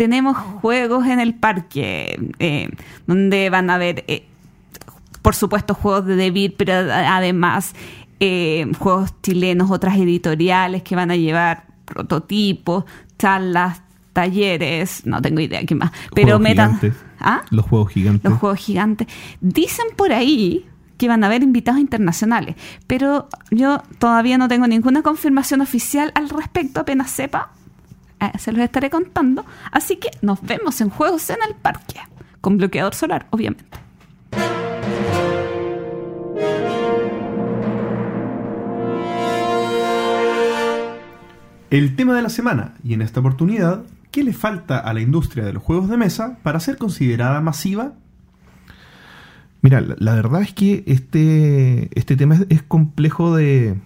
tenemos 0.00 0.34
juegos 0.34 1.06
en 1.06 1.20
el 1.20 1.34
parque, 1.34 2.18
eh, 2.38 2.70
donde 3.06 3.50
van 3.50 3.68
a 3.68 3.74
haber, 3.74 4.02
eh, 4.08 4.24
por 5.20 5.34
supuesto, 5.34 5.74
juegos 5.74 6.06
de 6.06 6.16
David, 6.16 6.52
pero 6.56 6.72
además 6.72 7.74
eh, 8.18 8.66
juegos 8.78 9.12
chilenos, 9.22 9.70
otras 9.70 9.96
editoriales 9.96 10.82
que 10.82 10.96
van 10.96 11.10
a 11.10 11.16
llevar 11.16 11.64
prototipos, 11.84 12.84
charlas, 13.18 13.82
talleres, 14.14 15.04
no 15.04 15.20
tengo 15.20 15.40
idea 15.40 15.66
qué 15.66 15.74
más, 15.74 15.92
pero 16.14 16.38
metan... 16.38 16.80
¿Ah? 17.20 17.42
Los 17.50 17.66
juegos 17.66 17.92
gigantes. 17.92 18.30
Los 18.30 18.40
juegos 18.40 18.58
gigantes. 18.58 19.06
Dicen 19.42 19.84
por 19.96 20.14
ahí 20.14 20.64
que 21.00 21.08
van 21.08 21.24
a 21.24 21.28
haber 21.28 21.42
invitados 21.42 21.80
internacionales, 21.80 22.56
pero 22.86 23.30
yo 23.50 23.82
todavía 23.98 24.36
no 24.36 24.48
tengo 24.48 24.66
ninguna 24.66 25.00
confirmación 25.00 25.62
oficial 25.62 26.12
al 26.14 26.28
respecto, 26.28 26.78
apenas 26.78 27.10
sepa, 27.10 27.52
eh, 28.20 28.30
se 28.38 28.52
los 28.52 28.60
estaré 28.60 28.90
contando. 28.90 29.46
Así 29.72 29.96
que 29.96 30.10
nos 30.20 30.42
vemos 30.42 30.78
en 30.82 30.90
Juegos 30.90 31.30
en 31.30 31.38
el 31.48 31.54
Parque, 31.54 32.00
con 32.42 32.58
bloqueador 32.58 32.94
solar, 32.94 33.26
obviamente. 33.30 33.64
El 41.70 41.96
tema 41.96 42.14
de 42.14 42.20
la 42.20 42.28
semana, 42.28 42.74
y 42.84 42.92
en 42.92 43.00
esta 43.00 43.20
oportunidad, 43.20 43.84
¿qué 44.10 44.22
le 44.22 44.34
falta 44.34 44.78
a 44.78 44.92
la 44.92 45.00
industria 45.00 45.46
de 45.46 45.54
los 45.54 45.62
juegos 45.62 45.88
de 45.88 45.96
mesa 45.96 46.36
para 46.42 46.60
ser 46.60 46.76
considerada 46.76 47.40
masiva? 47.40 47.94
Mira, 49.62 49.80
la, 49.98 50.14
verdad 50.14 50.40
es 50.42 50.52
que 50.54 50.84
este, 50.86 51.90
este 51.98 52.16
tema 52.16 52.34
es, 52.48 52.62
complejo 52.62 53.36
de, 53.36 53.76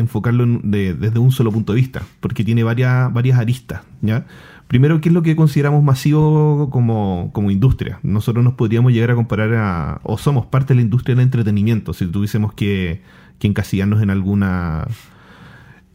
enfocarlo 0.00 0.44
en- 0.44 0.70
de- 0.70 0.94
desde 0.94 1.18
un 1.18 1.32
solo 1.32 1.52
punto 1.52 1.74
de 1.74 1.80
vista, 1.80 2.02
porque 2.20 2.44
tiene 2.44 2.62
varias, 2.64 3.12
varias 3.12 3.38
aristas. 3.38 3.82
¿ya? 4.00 4.26
Primero, 4.68 5.00
¿qué 5.02 5.10
es 5.10 5.14
lo 5.14 5.22
que 5.22 5.36
consideramos 5.36 5.82
masivo 5.84 6.70
como, 6.70 7.30
como 7.34 7.50
industria? 7.50 8.00
Nosotros 8.02 8.42
nos 8.42 8.54
podríamos 8.54 8.92
llegar 8.92 9.10
a 9.10 9.14
comparar 9.16 9.52
a, 9.54 10.00
o 10.02 10.16
somos 10.16 10.46
parte 10.46 10.68
de 10.68 10.76
la 10.76 10.82
industria 10.82 11.14
del 11.14 11.24
entretenimiento, 11.24 11.92
si 11.92 12.06
tuviésemos 12.06 12.54
que, 12.54 13.02
que 13.38 13.48
encasillarnos 13.48 14.02
en 14.02 14.08
alguna, 14.10 14.86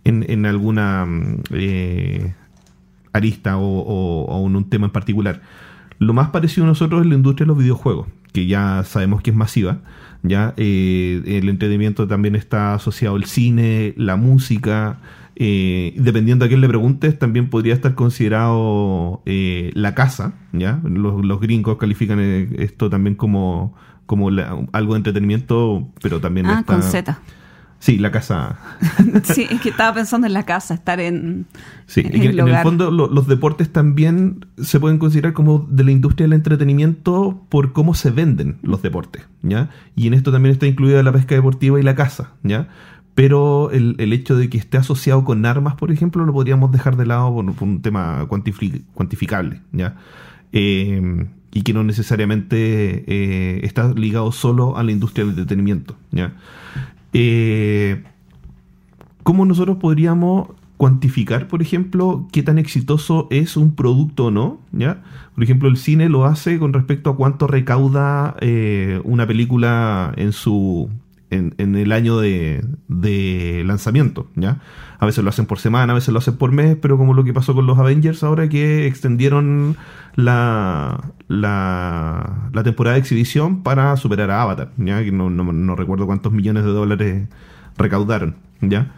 en, 0.04 0.46
alguna 0.46 1.08
eh, 1.52 2.34
arista 3.14 3.58
o, 3.58 3.64
o- 3.80 4.26
o 4.26 4.48
en 4.48 4.56
un 4.56 4.70
tema 4.70 4.86
en 4.88 4.92
particular. 4.92 5.42
Lo 6.00 6.14
más 6.14 6.30
parecido 6.30 6.66
a 6.66 6.68
nosotros 6.68 7.02
es 7.02 7.08
la 7.08 7.16
industria 7.16 7.46
de 7.46 7.48
los 7.50 7.58
videojuegos, 7.58 8.08
que 8.34 8.46
ya 8.48 8.84
sabemos 8.84 9.22
que 9.22 9.30
es 9.32 9.36
masiva. 9.38 9.78
Ya 10.24 10.54
Eh, 10.58 11.22
el 11.26 11.50
entretenimiento 11.50 12.08
también 12.08 12.36
está 12.36 12.74
asociado 12.76 13.16
al 13.16 13.26
cine, 13.26 13.94
la 13.98 14.16
música. 14.18 15.00
eh, 15.36 15.96
dependiendo 15.98 16.46
a 16.46 16.48
quién 16.48 16.62
le 16.62 16.68
preguntes, 16.68 17.18
también 17.18 17.50
podría 17.50 17.74
estar 17.74 17.96
considerado 17.96 19.22
eh, 19.26 19.72
la 19.74 19.96
casa. 19.96 20.34
¿ya? 20.54 20.80
Los, 20.84 21.26
los 21.26 21.40
gringos 21.42 21.78
califican 21.78 22.20
eh, 22.22 22.50
esto 22.60 22.90
también 22.90 23.16
como, 23.16 23.74
como 24.06 24.30
la- 24.30 24.56
algo 24.74 24.94
de 24.94 24.98
entretenimiento, 24.98 25.88
pero 26.04 26.20
también 26.22 26.46
Ah, 26.46 26.60
está- 26.60 26.74
con 26.74 26.84
Z. 26.84 27.20
Sí, 27.84 27.98
la 27.98 28.12
casa. 28.12 28.58
Sí, 29.24 29.46
es 29.50 29.60
que 29.60 29.68
estaba 29.70 29.94
pensando 29.94 30.26
en 30.26 30.32
la 30.32 30.44
casa, 30.44 30.74
estar 30.74 31.02
en, 31.02 31.46
Sí, 31.86 32.00
en 32.00 32.16
en, 32.16 32.22
en 32.22 32.40
el 32.40 32.48
el 32.56 32.58
fondo 32.64 32.92
lo- 32.92 33.10
los 33.10 33.28
deportes 33.28 33.74
también 33.74 34.46
se 34.58 34.80
pueden 34.80 35.00
considerar 35.00 35.34
como 35.34 35.68
de 35.70 35.84
la 35.84 35.92
industria 35.92 36.24
del 36.24 36.32
entretenimiento 36.34 37.42
por 37.50 37.74
cómo 37.74 37.94
se 37.94 38.10
venden 38.12 38.56
los 38.62 38.82
deportes, 38.82 39.24
¿ya? 39.42 39.70
Y 39.98 40.08
en 40.08 40.14
esto 40.14 40.32
también 40.32 40.54
está 40.54 40.66
incluida 40.66 41.04
la 41.04 41.12
pesca 41.12 41.36
deportiva 41.36 41.78
y 41.78 41.84
la 41.84 41.94
caza, 41.96 42.32
¿ya? 42.44 42.70
Pero 43.16 43.70
el, 43.72 43.96
el 44.00 44.14
hecho 44.14 44.38
de 44.38 44.50
que 44.50 44.58
esté 44.58 44.78
asociado 44.78 45.26
con 45.26 45.46
armas, 45.46 45.76
por 45.76 45.92
ejemplo, 45.92 46.24
lo 46.26 46.32
podríamos 46.32 46.72
dejar 46.72 46.96
de 46.96 47.06
lado 47.06 47.34
por, 47.34 47.54
por 47.54 47.68
un 47.68 47.82
tema 47.82 48.26
cuantifi- 48.30 48.84
cuantificable, 48.94 49.60
¿ya? 49.74 49.98
Eh, 50.54 51.28
y 51.52 51.62
que 51.64 51.74
no 51.74 51.84
necesariamente 51.84 53.04
eh, 53.08 53.60
está 53.64 53.94
ligado 53.94 54.32
solo 54.32 54.78
a 54.78 54.84
la 54.84 54.92
industria 54.94 55.26
del 55.26 55.32
entretenimiento, 55.38 55.98
¿ya? 56.12 56.34
Eh, 57.14 58.04
¿Cómo 59.24 59.46
nosotros 59.46 59.78
podríamos 59.78 60.50
cuantificar, 60.78 61.48
por 61.48 61.62
ejemplo, 61.62 62.28
qué 62.32 62.44
tan 62.44 62.58
exitoso 62.58 63.28
es 63.32 63.56
un 63.56 63.74
producto 63.76 64.26
o 64.26 64.32
no? 64.32 64.60
¿ya? 64.74 65.02
Por 65.34 65.44
ejemplo, 65.44 65.70
el 65.70 65.78
cine 65.78 66.10
lo 66.10 66.26
hace 66.26 66.60
con 66.60 66.74
respecto 66.74 67.12
a 67.12 67.16
cuánto 67.16 67.48
recauda 67.48 68.36
eh, 68.42 69.00
una 69.06 69.26
película 69.26 70.14
en 70.18 70.34
su 70.34 70.90
en, 71.34 71.76
el 71.76 71.92
año 71.92 72.18
de, 72.20 72.64
lanzamiento. 73.66 74.28
¿ya? 74.36 74.60
A 75.00 75.06
veces 75.06 75.24
lo 75.24 75.30
hacen 75.30 75.46
por 75.46 75.60
semana, 75.60 75.92
a 75.92 75.96
veces 75.96 76.10
lo 76.14 76.20
hacen 76.20 76.38
por 76.38 76.52
mes, 76.52 76.78
pero 76.82 76.98
como 76.98 77.14
lo 77.14 77.24
que 77.24 77.34
pasó 77.34 77.54
con 77.54 77.66
los 77.66 77.78
Avengers 77.78 78.24
ahora 78.24 78.48
que 78.50 78.88
extendieron 78.88 79.76
la, 80.16 81.12
la, 81.28 82.64
temporada 82.64 82.96
de 82.96 83.02
exhibición 83.02 83.64
para 83.64 83.96
superar 83.98 84.32
a 84.32 84.42
Avatar, 84.42 84.72
¿ya? 84.78 85.04
que 85.04 85.12
no- 85.12 85.30
no 85.30 85.76
recuerdo 85.76 86.06
cuántos 86.06 86.32
millones 86.32 86.64
de 86.64 86.72
dólares 86.72 87.28
recaudaron. 87.78 88.36
¿ya? 88.70 88.94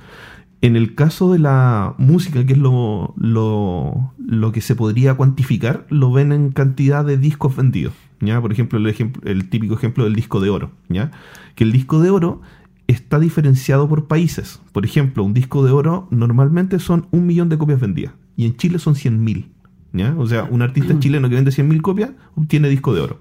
En 0.65 0.75
el 0.75 0.95
caso 0.95 1.31
de 1.31 1.37
la 1.37 1.93
música, 1.99 2.43
que 2.43 2.53
es 2.53 2.57
lo, 2.57 3.13
lo, 3.17 4.13
lo 4.17 4.51
que 4.51 4.61
se 4.61 4.73
podría 4.73 5.13
cuantificar, 5.13 5.85
lo 5.91 6.11
ven 6.11 6.31
en 6.31 6.51
cantidad 6.51 7.05
de 7.05 7.19
discos 7.19 7.55
vendidos. 7.55 7.93
¿ya? 8.19 8.41
Por 8.41 8.51
ejemplo, 8.51 8.79
el, 8.79 8.87
ejemplo, 8.87 9.21
el 9.29 9.47
típico 9.47 9.75
ejemplo 9.75 10.05
del 10.05 10.15
disco 10.15 10.39
de 10.39 10.49
oro. 10.49 10.71
¿ya? 10.89 11.11
Que 11.53 11.65
el 11.65 11.71
disco 11.71 12.01
de 12.01 12.09
oro 12.09 12.41
está 12.87 13.19
diferenciado 13.19 13.87
por 13.87 14.07
países. 14.07 14.59
Por 14.71 14.85
ejemplo, 14.85 15.23
un 15.23 15.35
disco 15.35 15.63
de 15.63 15.71
oro 15.71 16.07
normalmente 16.09 16.79
son 16.79 17.05
un 17.11 17.27
millón 17.27 17.47
de 17.49 17.59
copias 17.59 17.79
vendidas. 17.79 18.13
Y 18.35 18.47
en 18.47 18.57
Chile 18.57 18.79
son 18.79 18.95
100.000. 18.95 19.45
¿ya? 19.93 20.15
O 20.17 20.25
sea, 20.25 20.45
un 20.45 20.63
artista 20.63 20.97
chileno 20.97 21.29
que 21.29 21.35
vende 21.35 21.51
100.000 21.51 21.79
copias 21.81 22.09
obtiene 22.33 22.69
disco 22.69 22.95
de 22.95 23.01
oro. 23.01 23.19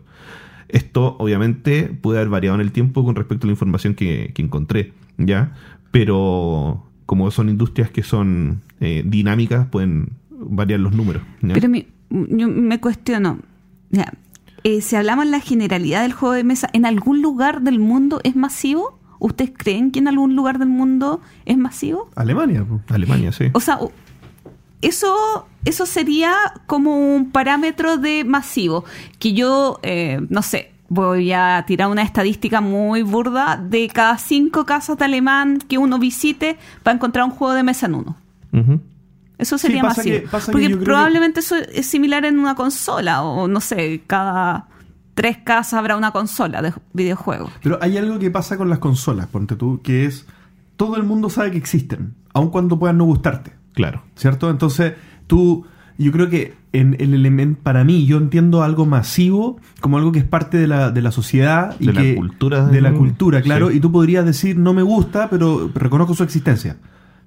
Esto 0.68 1.14
obviamente 1.18 1.88
puede 1.88 2.20
haber 2.20 2.30
variado 2.30 2.55
en 2.55 2.62
el 2.62 2.72
tiempo 2.72 3.05
con 3.05 3.16
respecto 3.16 3.45
a 3.45 3.49
la 3.49 3.53
información 3.53 3.95
que, 3.95 4.32
que 4.34 4.40
encontré, 4.40 4.95
¿ya? 5.18 5.53
Pero 5.90 6.86
como 7.07 7.30
son 7.30 7.48
industrias 7.48 7.90
que 7.90 8.02
son 8.02 8.62
eh, 8.80 9.02
dinámicas, 9.05 9.66
pueden 9.68 10.11
variar 10.30 10.80
los 10.80 10.92
números. 10.92 11.22
¿ya? 11.42 11.55
Pero 11.55 11.68
mi- 11.68 11.86
yo 12.11 12.48
me 12.48 12.80
cuestiono, 12.80 13.38
ya, 13.90 14.12
eh, 14.62 14.80
si 14.80 14.96
hablamos 14.96 15.26
la 15.26 15.40
generalidad 15.40 16.02
del 16.02 16.12
juego 16.12 16.34
de 16.34 16.44
mesa, 16.44 16.68
¿en 16.72 16.86
algún 16.86 17.20
lugar 17.22 17.62
del 17.62 17.78
mundo 17.78 18.20
es 18.24 18.34
masivo? 18.36 18.98
¿Ustedes 19.18 19.52
creen 19.57 19.90
que 19.90 19.98
en 20.00 20.09
algún 20.09 20.36
lugar 20.36 20.59
del 20.59 20.68
mundo 20.68 21.20
es 21.46 21.57
masivo? 21.57 22.11
Alemania. 22.16 22.64
Alemania, 22.88 23.32
sí. 23.32 23.46
O 23.55 23.61
sea, 23.61 23.78
eso, 24.82 25.46
eso 25.64 25.86
sería 25.86 26.34
como 26.66 27.14
un 27.16 27.30
parámetro 27.30 27.96
de 27.96 28.24
masivo. 28.24 28.84
Que 29.18 29.32
yo, 29.32 29.78
eh, 29.82 30.20
no 30.28 30.42
sé, 30.42 30.72
voy 30.89 31.32
a 31.32 31.64
tirar 31.66 31.89
una 31.89 32.03
estadística 32.03 32.61
muy 32.61 33.03
burda. 33.03 33.57
De 33.57 33.89
cada 33.89 34.18
cinco 34.18 34.64
casas 34.66 34.99
de 34.99 35.05
alemán 35.05 35.59
que 35.59 35.78
uno 35.78 35.99
visite, 35.99 36.59
va 36.87 36.93
a 36.93 36.95
encontrar 36.95 37.24
un 37.24 37.30
juego 37.32 37.55
de 37.55 37.62
mesa 37.62 37.87
en 37.87 37.95
uno. 37.95 38.16
Eso 39.37 39.59
Sí, 39.59 39.66
sería 39.66 39.82
pasa 39.82 39.97
masivo. 40.03 40.16
que- 40.30 40.53
Porque 40.53 40.76
probablemente 40.76 41.41
eso 41.41 41.57
es 41.57 41.87
similar 41.87 42.24
en 42.24 42.39
una 42.39 42.55
consola. 42.55 43.22
O 43.22 43.49
no 43.49 43.61
sé, 43.61 44.03
cada 44.07 44.68
tres 45.14 45.39
casas 45.39 45.74
habrá 45.74 45.97
una 45.97 46.12
consola 46.12 46.62
de 46.62 46.72
videojuegos. 46.93 47.51
Pero 47.62 47.78
hay 47.82 47.99
algo 47.99 48.18
que 48.18 48.30
pasa 48.30 48.57
con 48.57 48.68
las 48.70 48.78
consolas, 48.78 49.26
ponte 49.26 49.57
tú, 49.57 49.80
que 49.82 50.07
es 50.07 50.26
todo 50.76 50.97
el 50.97 51.03
mundo 51.05 51.30
sabe 51.30 51.51
que 51.53 51.59
existen, 51.59 52.14
aun 52.32 52.51
cuando 52.51 52.78
puedan 52.78 52.99
no 52.99 53.05
gustarte, 53.05 53.53
Claro. 53.74 54.03
¿cierto? 54.16 54.51
Entonces, 54.51 54.95
tú, 55.28 55.66
yo 55.99 56.11
creo 56.12 56.28
que 56.28 56.55
en 56.72 56.97
el 56.99 57.14
elemento, 57.14 57.61
para 57.62 57.84
mí, 57.84 58.05
yo 58.07 58.16
entiendo 58.18 58.62
algo 58.62 58.84
masivo 58.86 59.59
como 59.80 59.97
algo 59.99 60.11
que 60.12 60.18
es 60.18 60.24
parte 60.24 60.57
de 60.59 60.66
la, 60.66 60.90
de 60.90 61.03
la 61.03 61.11
sociedad 61.12 61.76
y 61.78 61.86
De 61.86 61.92
la 61.92 62.03
que- 62.03 62.14
cultura, 62.16 62.66
de 62.66 62.80
la 62.80 62.92
cultura, 62.92 63.42
claro, 63.42 63.70
Sí. 63.70 63.76
y 63.76 63.80
tú 63.80 63.92
podrías 63.92 64.24
decir 64.24 64.57
no 64.59 64.74
me 64.74 64.82
gusta, 64.82 65.28
pero 65.30 65.70
reconozco 65.74 66.14
su 66.14 66.22
existencia. 66.24 66.76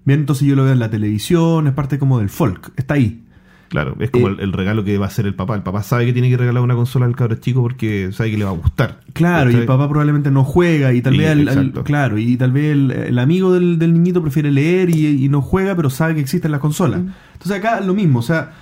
Bien, 0.04 0.22
entonces 0.22 0.48
yo 0.48 0.56
lo 0.56 0.64
veo 0.64 0.74
en 0.74 0.80
la 0.80 0.90
televisión, 0.90 1.68
es 1.68 1.74
parte 1.74 1.98
como 2.00 2.20
del 2.20 2.30
folk, 2.30 2.72
está 2.78 2.94
ahí. 2.96 3.24
Claro, 3.70 3.96
es 4.00 4.12
como 4.12 4.30
Eh, 4.30 4.32
el, 4.34 4.40
el 4.40 4.54
regalo 4.54 4.84
que 4.84 4.98
va 4.98 5.06
a 5.06 5.08
hacer 5.10 5.26
el 5.26 5.34
papá. 5.36 5.56
El 5.56 5.64
papá 5.64 5.84
sabe 5.84 6.06
que 6.06 6.14
tiene 6.14 6.30
que 6.30 6.38
regalar 6.38 6.64
una 6.64 6.76
consola 6.76 7.06
al 7.06 7.16
cabro 7.16 7.36
chico 7.36 7.62
porque 7.62 8.10
sabe 8.14 8.32
que 8.32 8.38
le 8.38 8.46
va 8.46 8.52
a 8.52 8.54
gustar. 8.54 9.02
Claro, 9.14 9.52
y 9.52 9.56
el 9.56 9.66
papá 9.66 9.88
probablemente 9.90 10.32
no 10.32 10.44
juega 10.44 10.94
y 10.94 11.02
tal 11.02 11.16
Y- 11.16 11.18
vez 11.18 11.30
el, 11.32 11.72
claro, 11.84 12.18
y 12.18 12.38
tal 12.38 12.52
vez 12.52 12.72
el, 12.74 12.92
el 12.92 13.20
amigo 13.20 13.54
del, 13.54 13.78
del 13.80 13.94
niñito 13.94 14.22
prefiere 14.22 14.52
leer 14.52 14.90
y, 14.90 15.26
y 15.26 15.30
no 15.30 15.42
juega, 15.42 15.76
pero 15.76 15.90
sabe 15.90 16.16
que 16.16 16.22
existen 16.22 16.52
las 16.52 16.62
consolas. 16.62 17.02
Entonces 17.34 17.52
acá 17.58 17.82
lo 17.82 17.94
mismo, 17.94 18.20
o 18.20 18.24
sea, 18.24 18.54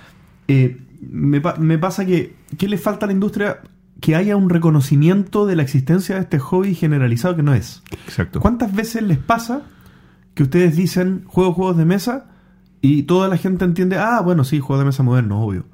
eh, 0.48 0.78
me, 1.10 1.40
me 1.58 1.78
pasa 1.78 2.04
que 2.04 2.34
¿qué 2.58 2.68
le 2.68 2.78
falta 2.78 3.06
a 3.06 3.08
la 3.08 3.12
industria? 3.12 3.58
Que 4.00 4.14
haya 4.14 4.36
un 4.36 4.50
reconocimiento 4.50 5.46
de 5.46 5.56
la 5.56 5.62
existencia 5.62 6.16
de 6.16 6.22
este 6.22 6.38
hobby 6.38 6.74
generalizado 6.74 7.34
que 7.36 7.42
no 7.42 7.54
es. 7.54 7.82
Exacto. 8.06 8.40
¿Cuántas 8.40 8.74
veces 8.74 9.02
les 9.02 9.18
pasa 9.18 9.62
que 10.34 10.42
ustedes 10.42 10.76
dicen 10.76 11.22
juego 11.26 11.52
juegos 11.54 11.76
de 11.78 11.84
mesa 11.86 12.26
y 12.80 13.04
toda 13.04 13.28
la 13.28 13.36
gente 13.36 13.64
entiende, 13.64 13.96
ah, 13.98 14.20
bueno, 14.20 14.44
sí, 14.44 14.60
juego 14.60 14.80
de 14.80 14.86
mesa 14.86 15.02
moderno, 15.02 15.42
obvio? 15.42 15.66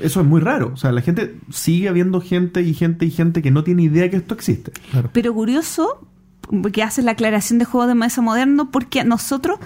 Eso 0.00 0.20
es 0.20 0.26
muy 0.26 0.40
raro. 0.40 0.70
O 0.72 0.76
sea, 0.76 0.92
la 0.92 1.00
gente 1.00 1.38
sigue 1.50 1.88
habiendo 1.88 2.20
gente 2.20 2.62
y 2.62 2.74
gente 2.74 3.06
y 3.06 3.10
gente 3.10 3.42
que 3.42 3.50
no 3.50 3.64
tiene 3.64 3.82
idea 3.82 4.08
que 4.08 4.16
esto 4.16 4.34
existe. 4.34 4.72
Pero 5.12 5.34
curioso 5.34 6.06
que 6.72 6.82
hace 6.82 7.02
la 7.02 7.12
aclaración 7.12 7.58
de 7.58 7.64
juego 7.64 7.86
de 7.86 7.94
mesa 7.94 8.22
moderno 8.22 8.70
porque 8.70 9.00
a 9.00 9.04
nosotros, 9.04 9.58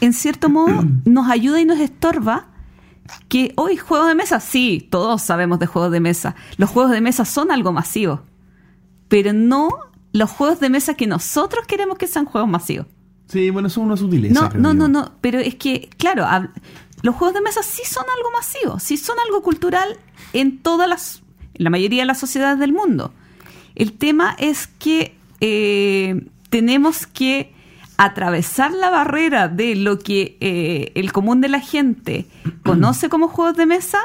en 0.00 0.12
cierto 0.12 0.48
modo, 0.48 0.84
nos 1.04 1.28
ayuda 1.30 1.60
y 1.60 1.64
nos 1.64 1.78
estorba 1.78 2.46
que 3.28 3.52
hoy 3.56 3.76
juego 3.76 4.06
de 4.06 4.14
mesa, 4.14 4.40
sí, 4.40 4.86
todos 4.90 5.22
sabemos 5.22 5.58
de 5.58 5.66
juegos 5.66 5.92
de 5.92 6.00
mesa. 6.00 6.36
Los 6.56 6.70
juegos 6.70 6.92
de 6.92 7.00
mesa 7.00 7.24
son 7.24 7.50
algo 7.50 7.72
masivo, 7.72 8.22
pero 9.08 9.32
no 9.32 9.70
los 10.12 10.30
juegos 10.30 10.60
de 10.60 10.70
mesa 10.70 10.94
que 10.94 11.06
nosotros 11.06 11.66
queremos 11.66 11.98
que 11.98 12.06
sean 12.06 12.24
juegos 12.24 12.48
masivos. 12.48 12.86
Sí, 13.30 13.50
bueno, 13.50 13.68
es 13.68 13.76
una 13.76 13.96
sutileza. 13.96 14.50
No, 14.54 14.58
no, 14.58 14.74
no, 14.74 14.88
no, 14.88 15.12
pero 15.20 15.38
es 15.38 15.54
que, 15.54 15.88
claro, 15.96 16.26
los 17.02 17.14
juegos 17.14 17.34
de 17.34 17.40
mesa 17.40 17.62
sí 17.62 17.82
son 17.84 18.04
algo 18.16 18.30
masivo, 18.32 18.80
sí 18.80 18.96
son 18.96 19.16
algo 19.24 19.42
cultural 19.42 19.98
en 20.32 20.58
todas 20.58 20.88
las, 20.88 21.22
en 21.54 21.64
la 21.64 21.70
mayoría 21.70 22.02
de 22.02 22.06
las 22.06 22.18
sociedades 22.18 22.58
del 22.58 22.72
mundo. 22.72 23.14
El 23.76 23.92
tema 23.92 24.34
es 24.38 24.66
que 24.66 25.16
eh, 25.40 26.26
tenemos 26.48 27.06
que 27.06 27.54
atravesar 27.96 28.72
la 28.72 28.90
barrera 28.90 29.46
de 29.48 29.76
lo 29.76 29.98
que 29.98 30.36
eh, 30.40 30.90
el 30.94 31.12
común 31.12 31.40
de 31.40 31.48
la 31.48 31.60
gente 31.60 32.26
conoce 32.64 33.08
como 33.08 33.28
juegos 33.28 33.56
de 33.56 33.66
mesa 33.66 33.98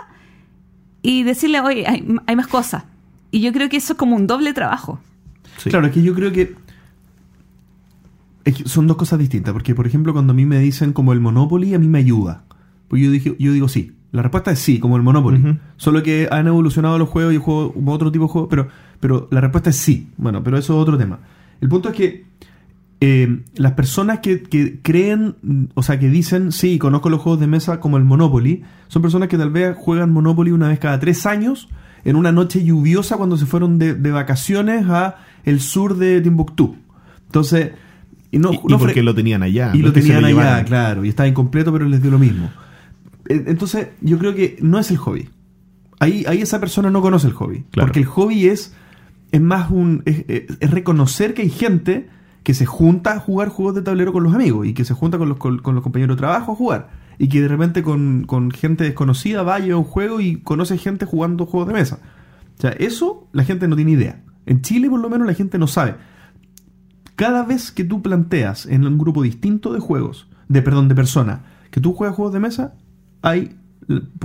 y 1.01 1.23
decirle, 1.23 1.61
oye, 1.61 1.85
hay, 1.87 2.05
hay 2.27 2.35
más 2.35 2.47
cosas. 2.47 2.83
Y 3.31 3.41
yo 3.41 3.51
creo 3.51 3.69
que 3.69 3.77
eso 3.77 3.93
es 3.93 3.99
como 3.99 4.15
un 4.15 4.27
doble 4.27 4.53
trabajo. 4.53 4.99
Sí. 5.57 5.71
Claro, 5.71 5.87
es 5.87 5.93
que 5.93 6.03
yo 6.03 6.13
creo 6.13 6.31
que, 6.31 6.55
es 8.45 8.55
que 8.55 8.69
son 8.69 8.87
dos 8.87 8.95
cosas 8.95 9.19
distintas. 9.19 9.53
Porque, 9.53 9.75
por 9.75 9.87
ejemplo, 9.87 10.13
cuando 10.13 10.31
a 10.31 10.35
mí 10.35 10.45
me 10.45 10.59
dicen 10.59 10.93
como 10.93 11.11
el 11.11 11.19
Monopoly, 11.19 11.73
a 11.73 11.79
mí 11.79 11.87
me 11.87 11.99
ayuda. 11.99 12.43
Pues 12.87 13.01
yo, 13.01 13.11
dije, 13.11 13.35
yo 13.39 13.51
digo 13.51 13.67
sí. 13.67 13.93
La 14.11 14.21
respuesta 14.21 14.51
es 14.51 14.59
sí, 14.59 14.79
como 14.79 14.95
el 14.95 15.03
Monopoly. 15.03 15.59
Solo 15.75 16.01
que 16.01 16.29
han 16.31 16.47
evolucionado 16.47 16.97
los 16.97 17.09
juegos 17.09 17.33
y 17.33 17.37
juego 17.37 17.73
otro 17.87 18.11
tipo 18.13 18.25
de 18.25 18.31
juegos, 18.31 18.49
pero, 18.49 18.67
pero 19.01 19.27
la 19.29 19.41
respuesta 19.41 19.71
es 19.71 19.75
sí. 19.75 20.07
Bueno, 20.15 20.41
pero 20.41 20.57
eso 20.57 20.73
es 20.73 20.81
otro 20.81 20.97
tema. 20.97 21.19
El 21.59 21.67
punto 21.67 21.89
es 21.89 21.95
que 21.95 22.25
eh, 23.01 23.43
las 23.55 23.73
personas 23.73 24.19
que, 24.19 24.43
que 24.43 24.79
creen, 24.81 25.69
o 25.73 25.83
sea, 25.83 25.99
que 25.99 26.07
dicen, 26.09 26.53
sí, 26.53 26.77
conozco 26.77 27.09
los 27.09 27.19
juegos 27.19 27.41
de 27.41 27.47
mesa 27.47 27.81
como 27.81 27.97
el 27.97 28.05
Monopoly, 28.05 28.63
son 28.87 29.01
personas 29.01 29.27
que 29.27 29.37
tal 29.37 29.49
vez 29.49 29.75
juegan 29.77 30.13
Monopoly 30.13 30.51
una 30.51 30.69
vez 30.69 30.79
cada 30.79 30.97
tres 30.97 31.25
años 31.25 31.67
en 32.05 32.15
una 32.15 32.31
noche 32.31 32.63
lluviosa 32.63 33.17
cuando 33.17 33.35
se 33.35 33.45
fueron 33.45 33.79
de, 33.79 33.95
de 33.95 34.11
vacaciones 34.11 34.85
a 34.87 35.17
el 35.43 35.59
sur 35.59 35.97
de 35.97 36.21
Timbuktu. 36.21 36.77
Entonces, 37.25 37.71
y 38.31 38.39
no, 38.39 38.51
y, 38.53 38.55
y 38.55 38.59
no 38.67 38.77
porque 38.79 39.03
lo 39.03 39.13
tenían 39.15 39.43
allá. 39.43 39.71
y 39.73 39.79
no 39.79 39.87
lo 39.87 39.93
tenían 39.93 40.25
allá, 40.25 40.63
claro, 40.65 41.05
y 41.05 41.09
estaba 41.09 41.27
incompleto, 41.27 41.71
pero 41.71 41.85
les 41.85 42.01
dio 42.01 42.11
lo 42.11 42.19
mismo. 42.19 42.49
Eh, 43.27 43.43
Entonces, 43.47 43.89
yo 44.01 44.17
creo 44.17 44.35
que 44.35 44.57
no 44.61 44.79
es 44.79 44.91
el 44.91 44.97
hobby. 44.97 45.29
Ahí, 45.99 46.25
ahí 46.27 46.41
esa 46.41 46.59
persona 46.59 46.89
no 46.89 47.01
conoce 47.01 47.27
el 47.27 47.33
hobby. 47.33 47.63
Claro. 47.71 47.87
Porque 47.87 47.99
el 47.99 48.05
hobby 48.05 48.47
es, 48.47 48.75
es 49.31 49.41
más 49.41 49.71
un. 49.71 50.03
Es, 50.05 50.25
es- 50.27 50.69
reconocer 50.71 51.33
que 51.33 51.43
hay 51.43 51.49
gente 51.49 52.09
que 52.43 52.53
se 52.53 52.65
junta 52.65 53.13
a 53.13 53.19
jugar 53.19 53.49
juegos 53.49 53.73
de 53.75 53.81
tablero 53.81 54.13
con 54.13 54.23
los 54.23 54.33
amigos 54.35 54.67
y 54.67 54.73
que 54.73 54.85
se 54.85 54.93
junta 54.93 55.17
con 55.17 55.29
los, 55.29 55.37
con, 55.37 55.59
con 55.59 55.73
los 55.73 55.83
compañeros 55.83 56.15
de 56.17 56.19
trabajo 56.19 56.51
a 56.51 56.55
jugar. 56.55 56.89
Y 57.17 57.29
que 57.29 57.41
de 57.41 57.47
repente 57.47 57.81
con, 57.81 58.25
con 58.27 58.51
gente 58.51 58.83
desconocida 58.83 59.41
vaya 59.41 59.73
a 59.73 59.77
un 59.77 59.85
juego 59.85 60.19
y 60.19 60.41
conoce 60.41 60.77
gente 60.77 61.05
jugando 61.05 61.45
juegos 61.45 61.69
de 61.69 61.73
mesa. 61.73 61.99
O 62.57 62.61
sea, 62.61 62.71
eso 62.71 63.27
la 63.31 63.43
gente 63.45 63.67
no 63.67 63.75
tiene 63.75 63.91
idea. 63.93 64.21
En 64.45 64.61
Chile, 64.61 64.89
por 64.89 64.99
lo 64.99 65.09
menos, 65.09 65.25
la 65.25 65.33
gente 65.33 65.57
no 65.57 65.65
sabe 65.65 65.95
cada 67.15 67.43
vez 67.43 67.71
que 67.71 67.83
tú 67.83 68.01
planteas 68.01 68.65
en 68.65 68.85
un 68.85 68.97
grupo 68.97 69.23
distinto 69.23 69.73
de 69.73 69.79
juegos, 69.79 70.27
de 70.47 70.61
perdón, 70.61 70.87
de 70.87 70.95
personas, 70.95 71.39
que 71.71 71.81
tú 71.81 71.93
juegas 71.93 72.15
juegos 72.15 72.33
de 72.33 72.39
mesa, 72.39 72.73
hay 73.21 73.55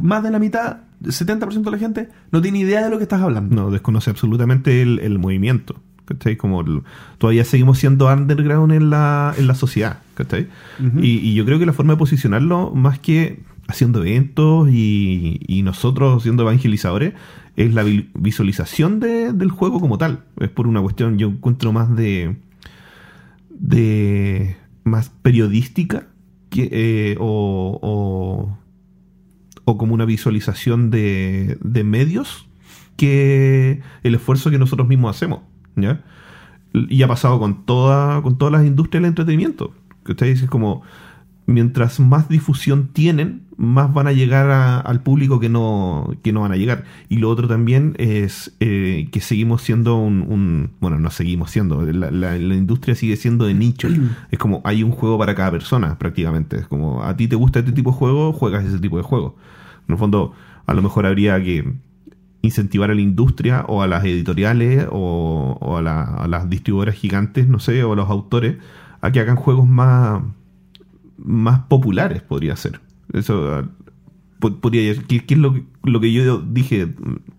más 0.02 0.22
de 0.22 0.30
la 0.30 0.38
mitad, 0.38 0.78
70% 1.02 1.62
de 1.62 1.70
la 1.70 1.78
gente 1.78 2.08
no 2.32 2.40
tiene 2.42 2.58
idea 2.60 2.82
de 2.84 2.90
lo 2.90 2.96
que 2.98 3.04
estás 3.04 3.20
hablando. 3.22 3.54
No, 3.54 3.70
desconoce 3.70 4.10
absolutamente 4.10 4.82
el, 4.82 4.98
el 5.00 5.18
movimiento. 5.18 5.76
¿Cachai? 6.04 6.36
Como 6.36 6.60
el- 6.62 6.82
todavía 7.18 7.44
seguimos 7.44 7.78
siendo 7.78 8.12
underground 8.12 8.72
en 8.72 8.90
la, 8.90 9.32
en 9.38 9.46
la 9.46 9.54
sociedad. 9.54 9.98
¿Cachai? 10.14 10.48
Y, 11.00 11.18
y 11.18 11.34
yo 11.34 11.44
creo 11.44 11.58
que 11.60 11.66
la 11.66 11.72
forma 11.72 11.92
de 11.92 11.98
posicionarlo, 11.98 12.72
más 12.74 12.98
que 12.98 13.42
haciendo 13.68 14.02
eventos 14.04 14.68
y, 14.72 15.38
y 15.46 15.62
nosotros 15.62 16.24
siendo 16.24 16.42
evangelizadores, 16.42 17.14
es 17.56 17.72
la 17.74 17.84
vi- 17.84 18.10
visualización 18.14 18.98
de- 18.98 19.32
del 19.32 19.50
juego 19.50 19.78
como 19.80 19.98
tal. 19.98 20.24
Es 20.40 20.48
por 20.48 20.66
una 20.66 20.80
cuestión, 20.82 21.16
yo 21.18 21.28
encuentro 21.28 21.72
más 21.72 21.94
de. 21.94 22.36
De. 23.60 24.56
más 24.84 25.10
periodística 25.10 26.08
que, 26.48 26.68
eh, 26.72 27.16
o, 27.20 27.78
o, 27.80 28.58
o 29.64 29.78
como 29.78 29.94
una 29.94 30.04
visualización 30.04 30.90
de, 30.90 31.58
de 31.62 31.84
medios 31.84 32.48
que 32.96 33.80
el 34.02 34.14
esfuerzo 34.14 34.50
que 34.50 34.58
nosotros 34.58 34.88
mismos 34.88 35.16
hacemos. 35.16 35.40
¿ya? 35.76 36.04
Y 36.72 37.02
ha 37.02 37.08
pasado 37.08 37.38
con, 37.38 37.64
toda, 37.64 38.20
con 38.22 38.36
todas 38.36 38.52
las 38.52 38.66
industrias 38.66 39.02
del 39.02 39.08
entretenimiento. 39.08 39.72
Que 40.04 40.12
ustedes 40.12 40.42
es 40.42 40.50
como, 40.50 40.82
mientras 41.50 42.00
más 42.00 42.28
difusión 42.28 42.88
tienen, 42.92 43.42
más 43.56 43.92
van 43.92 44.06
a 44.06 44.12
llegar 44.12 44.48
a- 44.50 44.78
al 44.80 45.02
público 45.02 45.38
que 45.40 45.48
no, 45.50 46.14
que 46.22 46.32
no 46.32 46.40
van 46.42 46.52
a 46.52 46.56
llegar. 46.56 46.84
Y 47.08 47.16
lo 47.18 47.28
otro 47.28 47.46
también 47.48 47.94
es 47.98 48.56
eh, 48.60 49.08
que 49.12 49.20
seguimos 49.20 49.60
siendo 49.62 49.96
un, 49.96 50.22
un- 50.22 50.70
Bueno, 50.80 50.98
no 50.98 51.10
seguimos 51.10 51.50
siendo. 51.50 51.82
La, 51.82 52.10
la- 52.10 52.38
la 52.38 52.54
industria 52.54 52.94
sigue 52.94 53.16
siendo 53.16 53.44
de 53.46 53.54
nicho. 53.54 53.88
es 54.30 54.38
como 54.38 54.62
hay 54.64 54.82
un 54.82 54.92
juego 54.92 55.18
para 55.18 55.34
cada 55.34 55.50
persona, 55.50 55.98
prácticamente. 55.98 56.56
Es 56.58 56.66
como, 56.66 57.02
a 57.02 57.16
ti 57.16 57.28
te 57.28 57.36
gusta 57.36 57.58
este 57.58 57.72
tipo 57.72 57.90
de 57.90 57.96
juego, 57.98 58.32
juegas 58.32 58.64
ese 58.64 58.78
tipo 58.78 58.96
de 58.96 59.02
juego. 59.02 59.36
En 59.88 59.92
el 59.94 59.98
fondo, 59.98 60.32
a 60.66 60.72
lo 60.74 60.82
mejor 60.82 61.04
habría 61.04 61.42
que 61.42 61.64
incentivar 62.42 62.90
a 62.90 62.94
la 62.94 63.00
industria 63.02 63.64
o 63.68 63.82
a 63.82 63.86
las 63.86 64.02
editoriales 64.04 64.86
o, 64.90 65.58
o 65.60 65.76
a, 65.76 65.82
la- 65.82 66.04
a 66.04 66.28
las 66.28 66.48
distribuidoras 66.48 66.94
gigantes, 66.94 67.46
no 67.48 67.58
sé, 67.58 67.84
o 67.84 67.92
a 67.92 67.96
los 67.96 68.08
autores, 68.08 68.56
a 69.02 69.10
que 69.12 69.20
hagan 69.20 69.36
juegos 69.36 69.68
más, 69.68 70.22
más 71.24 71.60
populares, 71.68 72.22
podría 72.22 72.56
ser. 72.56 72.80
Eso 73.12 73.64
po- 74.38 74.56
podría 74.56 74.94
¿qué, 75.06 75.24
qué 75.24 75.34
es 75.34 75.40
lo 75.40 75.54
que, 75.54 75.64
lo 75.84 76.00
que 76.00 76.12
yo 76.12 76.38
dije 76.40 76.88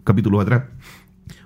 capítulos 0.04 0.42
atrás? 0.42 0.64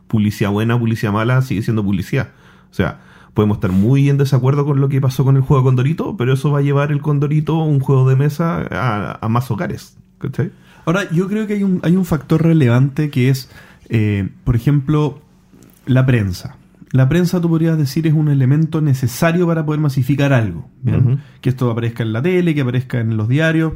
Publicidad 0.08 0.52
buena, 0.52 0.78
publicidad 0.80 1.12
mala, 1.12 1.42
sigue 1.42 1.62
siendo 1.62 1.84
publicidad. 1.84 2.30
O 2.72 2.74
sea, 2.74 3.02
podemos 3.34 3.58
estar 3.58 3.72
muy 3.72 4.10
en 4.10 4.18
desacuerdo 4.18 4.66
con 4.66 4.80
lo 4.80 4.88
que 4.90 5.02
pasó 5.02 5.24
con 5.24 5.36
el 5.36 5.42
juego 5.42 5.64
Condorito, 5.64 6.16
pero 6.18 6.34
eso 6.34 6.52
va 6.52 6.60
a 6.60 6.62
llevar 6.62 6.92
el 6.92 7.02
Condorito, 7.02 7.56
un 7.58 7.80
juego 7.80 8.08
de 8.10 8.16
mesa, 8.16 8.68
a, 8.72 9.20
a 9.26 9.30
más 9.30 9.50
hogares. 9.52 9.98
¿cachai? 10.20 10.52
Ahora, 10.86 11.10
yo 11.12 11.28
creo 11.28 11.48
que 11.48 11.54
hay 11.54 11.64
un, 11.64 11.80
hay 11.84 11.96
un 11.96 12.06
factor 12.06 12.44
relevante 12.44 13.10
que 13.10 13.30
es, 13.30 13.50
eh, 13.90 14.30
por 14.44 14.56
ejemplo, 14.56 15.22
la 15.86 16.06
prensa. 16.06 16.58
La 16.96 17.10
prensa, 17.10 17.42
tú 17.42 17.50
podrías 17.50 17.78
decir, 17.78 18.08
es 18.08 18.14
un 18.14 18.30
elemento 18.30 18.80
necesario 18.80 19.46
para 19.46 19.66
poder 19.66 19.82
masificar 19.82 20.32
algo. 20.32 20.70
Que 21.42 21.50
esto 21.50 21.70
aparezca 21.70 22.04
en 22.04 22.14
la 22.14 22.22
tele, 22.22 22.56
que 22.56 22.62
aparezca 22.62 23.02
en 23.02 23.18
los 23.18 23.28
diarios, 23.28 23.74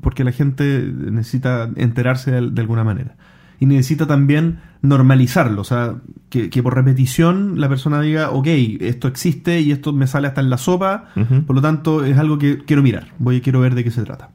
porque 0.00 0.24
la 0.24 0.32
gente 0.32 0.90
necesita 0.90 1.68
enterarse 1.76 2.30
de, 2.30 2.50
de 2.50 2.60
alguna 2.62 2.82
manera. 2.82 3.16
Y 3.60 3.66
necesita 3.66 4.06
también 4.06 4.60
normalizarlo, 4.80 5.60
o 5.60 5.64
sea, 5.64 5.96
que, 6.30 6.48
que 6.48 6.62
por 6.62 6.74
repetición 6.74 7.60
la 7.60 7.68
persona 7.68 8.00
diga, 8.00 8.30
ok, 8.30 8.46
esto 8.80 9.06
existe 9.06 9.60
y 9.60 9.70
esto 9.70 9.92
me 9.92 10.06
sale 10.06 10.28
hasta 10.28 10.40
en 10.40 10.48
la 10.48 10.56
sopa, 10.56 11.10
por 11.46 11.54
lo 11.54 11.60
tanto 11.60 12.06
es 12.06 12.16
algo 12.16 12.38
que 12.38 12.64
quiero 12.64 12.82
mirar, 12.82 13.12
voy 13.18 13.42
quiero 13.42 13.60
ver 13.60 13.74
de 13.74 13.84
qué 13.84 13.90
se 13.90 14.02
trata. 14.02 14.30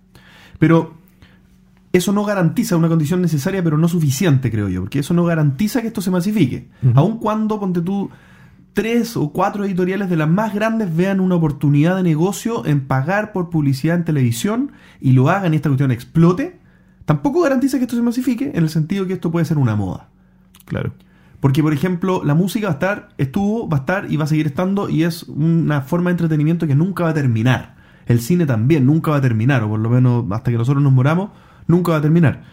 Pero 0.60 0.94
eso 1.92 2.14
no 2.14 2.24
garantiza 2.24 2.78
una 2.78 2.88
condición 2.88 3.22
necesaria, 3.22 3.64
pero 3.64 3.78
no 3.78 3.88
suficiente, 3.88 4.52
creo 4.52 4.70
yo, 4.70 4.82
porque 4.82 5.00
eso 5.00 5.14
no 5.14 5.26
garantiza 5.26 5.82
que 5.82 5.88
esto 5.88 6.02
se 6.02 6.12
masifique. 6.12 6.70
Aun 6.94 7.18
cuando, 7.18 7.60
ponte 7.60 7.82
tú, 7.82 8.10
tres 8.78 9.18
o 9.18 9.30
cuatro 9.32 9.66
editoriales 9.66 10.08
de 10.08 10.18
las 10.18 10.30
más 10.30 10.54
grandes 10.54 10.96
vean 10.96 11.20
una 11.20 11.34
oportunidad 11.34 11.96
de 11.96 12.04
negocio 12.04 12.64
en 12.64 12.86
pagar 12.86 13.32
por 13.32 13.50
publicidad 13.50 13.96
en 13.96 14.06
televisión 14.06 14.72
y 15.02 15.14
lo 15.14 15.32
hagan 15.32 15.54
y 15.54 15.56
esta 15.56 15.70
cuestión 15.70 15.90
explote, 15.90 16.60
tampoco 17.06 17.42
garantiza 17.42 17.80
que 17.80 17.86
esto 17.86 17.96
se 17.96 18.04
masifique 18.04 18.52
en 18.54 18.64
el 18.64 18.70
sentido 18.70 19.08
que 19.08 19.14
esto 19.14 19.32
puede 19.32 19.46
ser 19.46 19.58
una 19.58 19.76
moda. 19.76 20.10
Claro. 20.66 20.94
Porque, 21.40 21.64
por 21.64 21.74
ejemplo, 21.74 22.22
la 22.24 22.36
música 22.36 22.68
va 22.68 22.74
a 22.74 22.76
estar, 22.76 23.10
estuvo, 23.18 23.68
va 23.68 23.78
a 23.78 23.80
estar 23.80 24.12
y 24.12 24.18
va 24.18 24.26
a 24.26 24.28
seguir 24.28 24.46
estando 24.46 24.90
y 24.90 25.06
es 25.06 25.24
una 25.24 25.82
forma 25.82 26.12
de 26.12 26.12
entretenimiento 26.12 26.68
que 26.68 26.76
nunca 26.76 27.06
va 27.06 27.10
a 27.10 27.16
terminar. 27.16 27.78
El 28.06 28.22
cine 28.22 28.46
también 28.46 28.86
nunca 28.86 29.10
va 29.10 29.18
a 29.18 29.22
terminar, 29.22 29.64
o 29.64 29.70
por 29.70 29.80
lo 29.80 29.90
menos 29.90 30.24
hasta 30.30 30.52
que 30.52 30.58
nosotros 30.58 30.84
nos 30.84 30.94
moramos, 30.94 31.32
nunca 31.66 31.94
va 31.94 31.98
a 31.98 32.02
terminar. 32.02 32.44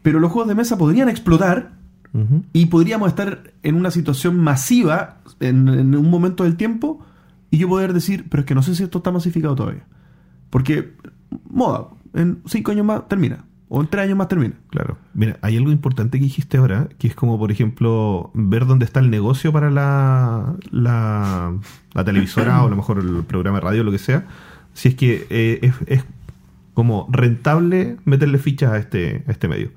Pero 0.00 0.20
los 0.20 0.32
juegos 0.32 0.48
de 0.48 0.54
mesa 0.54 0.78
podrían 0.78 1.10
explotar 1.10 1.72
Y 2.52 2.66
podríamos 2.66 3.08
estar 3.08 3.52
en 3.62 3.74
una 3.74 3.90
situación 3.90 4.38
masiva 4.38 5.18
en, 5.40 5.68
en 5.68 5.94
un 5.94 6.10
momento 6.10 6.44
del 6.44 6.56
tiempo 6.56 7.04
y 7.50 7.58
yo 7.58 7.68
poder 7.68 7.92
decir, 7.92 8.26
pero 8.28 8.40
es 8.40 8.46
que 8.46 8.54
no 8.54 8.62
sé 8.62 8.74
si 8.74 8.82
esto 8.82 8.98
está 8.98 9.10
masificado 9.10 9.54
todavía. 9.54 9.84
Porque, 10.50 10.94
moda, 11.50 11.88
en 12.14 12.40
cinco 12.46 12.70
años 12.70 12.86
más 12.86 13.08
termina, 13.08 13.44
o 13.68 13.80
en 13.80 13.88
tres 13.88 14.04
años 14.04 14.16
más 14.16 14.28
termina. 14.28 14.54
Claro. 14.70 14.96
Mira, 15.14 15.38
hay 15.42 15.56
algo 15.56 15.70
importante 15.70 16.18
que 16.18 16.24
dijiste 16.24 16.58
ahora, 16.58 16.88
que 16.98 17.08
es 17.08 17.14
como, 17.14 17.38
por 17.38 17.50
ejemplo, 17.50 18.30
ver 18.34 18.66
dónde 18.66 18.84
está 18.84 19.00
el 19.00 19.10
negocio 19.10 19.52
para 19.52 19.70
la, 19.70 20.56
la, 20.70 21.54
la 21.92 22.04
televisora 22.04 22.62
o 22.62 22.66
a 22.66 22.70
lo 22.70 22.76
mejor 22.76 22.98
el 22.98 23.24
programa 23.24 23.58
de 23.58 23.64
radio 23.64 23.84
lo 23.84 23.92
que 23.92 23.98
sea. 23.98 24.26
Si 24.72 24.88
es 24.88 24.94
que 24.94 25.26
eh, 25.30 25.58
es, 25.62 25.74
es 25.86 26.04
como 26.74 27.08
rentable 27.10 27.96
meterle 28.04 28.38
fichas 28.38 28.72
a 28.72 28.78
este, 28.78 29.24
a 29.26 29.30
este 29.30 29.48
medio. 29.48 29.70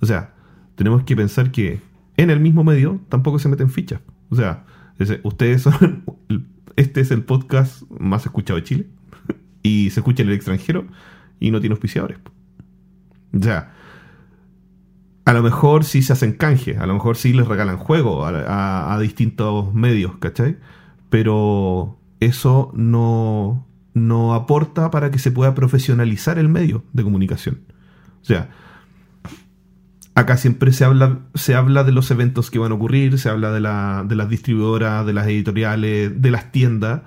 O 0.00 0.06
sea, 0.06 0.33
tenemos 0.74 1.04
que 1.04 1.16
pensar 1.16 1.50
que 1.50 1.80
en 2.16 2.30
el 2.30 2.40
mismo 2.40 2.64
medio 2.64 3.00
tampoco 3.08 3.38
se 3.38 3.48
meten 3.48 3.70
fichas. 3.70 4.00
O 4.30 4.36
sea, 4.36 4.64
ustedes 5.22 5.62
son. 5.62 6.04
Este 6.76 7.00
es 7.00 7.12
el 7.12 7.22
podcast 7.22 7.82
más 8.00 8.24
escuchado 8.26 8.58
de 8.58 8.64
Chile. 8.64 8.86
Y 9.62 9.88
se 9.90 10.00
escucha 10.00 10.22
en 10.22 10.28
el 10.28 10.34
extranjero 10.34 10.86
y 11.40 11.50
no 11.50 11.58
tiene 11.58 11.72
auspiciadores. 11.72 12.18
O 13.32 13.42
sea, 13.42 13.72
a 15.24 15.32
lo 15.32 15.42
mejor 15.42 15.84
sí 15.84 16.02
se 16.02 16.12
hacen 16.12 16.34
canje, 16.34 16.76
a 16.76 16.84
lo 16.84 16.92
mejor 16.92 17.16
sí 17.16 17.32
les 17.32 17.48
regalan 17.48 17.78
juegos 17.78 18.30
a 18.30 18.98
distintos 19.00 19.72
medios, 19.72 20.18
¿cachai? 20.18 20.58
Pero 21.08 21.98
eso 22.20 22.72
no, 22.74 23.66
no 23.94 24.34
aporta 24.34 24.90
para 24.90 25.10
que 25.10 25.18
se 25.18 25.30
pueda 25.30 25.54
profesionalizar 25.54 26.38
el 26.38 26.48
medio 26.48 26.84
de 26.92 27.04
comunicación. 27.04 27.60
O 28.20 28.24
sea, 28.24 28.50
acá 30.14 30.36
siempre 30.36 30.72
se 30.72 30.84
habla, 30.84 31.20
se 31.34 31.54
habla 31.54 31.84
de 31.84 31.92
los 31.92 32.10
eventos 32.10 32.50
que 32.50 32.58
van 32.58 32.72
a 32.72 32.76
ocurrir, 32.76 33.18
se 33.18 33.28
habla 33.28 33.50
de, 33.52 33.60
la, 33.60 34.04
de 34.06 34.14
las 34.16 34.28
distribuidoras, 34.28 35.04
de 35.06 35.12
las 35.12 35.26
editoriales, 35.26 36.20
de 36.20 36.30
las 36.30 36.52
tiendas, 36.52 37.02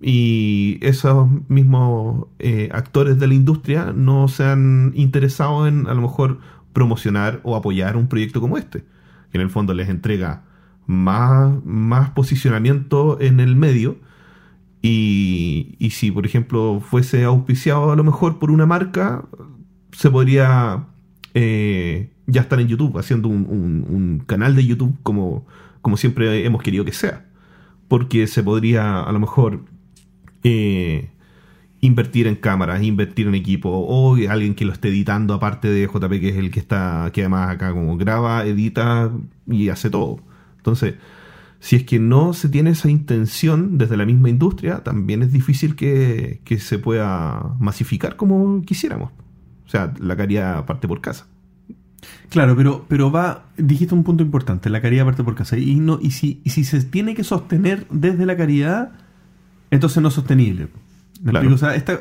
y 0.00 0.78
esos 0.82 1.28
mismos 1.48 2.26
eh, 2.38 2.68
actores 2.72 3.18
de 3.18 3.28
la 3.28 3.34
industria 3.34 3.92
no 3.94 4.28
se 4.28 4.44
han 4.44 4.92
interesado 4.96 5.66
en 5.68 5.86
a 5.86 5.94
lo 5.94 6.02
mejor 6.02 6.40
promocionar 6.72 7.40
o 7.44 7.56
apoyar 7.56 7.96
un 7.96 8.08
proyecto 8.08 8.40
como 8.40 8.58
este, 8.58 8.80
que 9.30 9.38
en 9.38 9.42
el 9.42 9.50
fondo 9.50 9.74
les 9.74 9.88
entrega 9.88 10.42
más, 10.86 11.54
más 11.64 12.10
posicionamiento 12.10 13.20
en 13.20 13.40
el 13.40 13.56
medio. 13.56 13.96
Y, 14.84 15.76
y 15.78 15.90
si, 15.90 16.10
por 16.10 16.26
ejemplo, 16.26 16.80
fuese 16.80 17.22
auspiciado 17.22 17.92
a 17.92 17.96
lo 17.96 18.02
mejor 18.02 18.40
por 18.40 18.50
una 18.50 18.66
marca, 18.66 19.24
se 19.92 20.10
podría 20.10 20.86
eh, 21.34 22.10
ya 22.32 22.42
estar 22.42 22.60
en 22.60 22.68
YouTube, 22.68 22.98
haciendo 22.98 23.28
un, 23.28 24.22
canal 24.26 24.56
de 24.56 24.66
YouTube 24.66 24.96
como, 25.02 25.46
como 25.82 25.96
siempre 25.96 26.44
hemos 26.44 26.62
querido 26.62 26.84
que 26.84 26.92
sea. 26.92 27.26
Porque 27.88 28.26
se 28.26 28.42
podría 28.42 29.02
a 29.02 29.12
lo 29.12 29.20
mejor 29.20 29.64
eh, 30.44 31.10
invertir 31.80 32.26
en 32.26 32.36
cámaras, 32.36 32.82
invertir 32.82 33.26
en 33.28 33.34
equipo, 33.34 33.68
o 33.70 34.16
alguien 34.28 34.54
que 34.54 34.64
lo 34.64 34.72
esté 34.72 34.88
editando 34.88 35.34
aparte 35.34 35.68
de 35.68 35.86
JP, 35.86 36.20
que 36.20 36.30
es 36.30 36.36
el 36.36 36.50
que 36.50 36.60
está, 36.60 37.10
que 37.12 37.22
además 37.22 37.50
acá 37.50 37.72
como 37.72 37.96
graba, 37.96 38.46
edita 38.46 39.12
y 39.46 39.68
hace 39.68 39.90
todo. 39.90 40.20
Entonces, 40.56 40.94
si 41.60 41.76
es 41.76 41.84
que 41.84 41.98
no 41.98 42.32
se 42.34 42.48
tiene 42.48 42.70
esa 42.70 42.88
intención 42.90 43.78
desde 43.78 43.96
la 43.96 44.06
misma 44.06 44.30
industria, 44.30 44.82
también 44.82 45.22
es 45.22 45.32
difícil 45.32 45.76
que, 45.76 46.40
que 46.44 46.58
se 46.58 46.78
pueda 46.78 47.54
masificar 47.58 48.16
como 48.16 48.62
quisiéramos. 48.62 49.10
O 49.66 49.68
sea, 49.68 49.92
la 50.00 50.16
caridad 50.16 50.64
parte 50.66 50.88
por 50.88 51.00
casa. 51.00 51.26
Claro, 52.28 52.56
pero, 52.56 52.84
pero 52.88 53.10
va, 53.12 53.44
dijiste 53.56 53.94
un 53.94 54.02
punto 54.04 54.22
importante, 54.22 54.70
la 54.70 54.80
caridad 54.80 55.04
parte 55.04 55.22
por 55.22 55.34
casa. 55.34 55.56
Y, 55.58 55.76
no, 55.76 55.98
y, 56.02 56.10
si, 56.12 56.40
y 56.44 56.50
si 56.50 56.64
se 56.64 56.82
tiene 56.82 57.14
que 57.14 57.24
sostener 57.24 57.86
desde 57.90 58.26
la 58.26 58.36
caridad, 58.36 58.92
entonces 59.70 60.02
no 60.02 60.08
es 60.08 60.14
sostenible. 60.14 60.68
O 61.54 61.58
sea, 61.58 61.74
esta- 61.74 62.00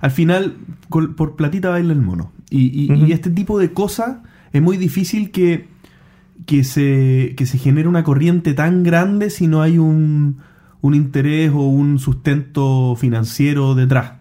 al 0.00 0.10
final, 0.10 0.56
col- 0.88 1.14
por 1.14 1.36
platita 1.36 1.70
baila 1.70 1.92
el 1.92 2.00
mono. 2.00 2.32
Y, 2.50 2.66
y- 2.84 2.88
y 3.08 3.12
este 3.12 3.30
tipo 3.30 3.58
de 3.58 3.72
cosas 3.72 4.18
es 4.52 4.62
muy 4.62 4.76
difícil 4.76 5.30
que, 5.30 5.68
que, 6.46 6.64
se, 6.64 7.34
que 7.36 7.44
se 7.46 7.58
genere 7.58 7.88
una 7.88 8.04
corriente 8.04 8.54
tan 8.54 8.82
grande 8.82 9.30
si 9.30 9.46
no 9.46 9.62
hay 9.62 9.78
un, 9.78 10.38
un 10.80 10.94
interés 10.94 11.50
o 11.52 11.62
un 11.68 11.98
sustento 11.98 12.96
financiero 12.96 13.74
detrás. 13.74 14.12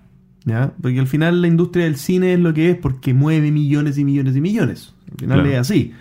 ¿Ya? 0.46 0.74
Porque 0.82 1.00
al 1.00 1.08
final 1.08 1.42
la 1.42 1.48
industria 1.48 1.86
del 1.86 1.96
cine 1.98 2.34
es 2.34 2.40
lo 2.40 2.54
que 2.54 2.70
es 2.72 2.76
porque 2.78 3.14
mueve 3.14 3.52
millones 3.52 3.98
y 3.98 4.06
millones 4.06 4.36
y 4.36 4.42
millones. 4.42 4.94
Al 5.12 5.18
final 5.18 5.38
Claro. 5.42 5.50
es 5.54 5.58
así. 5.60 5.94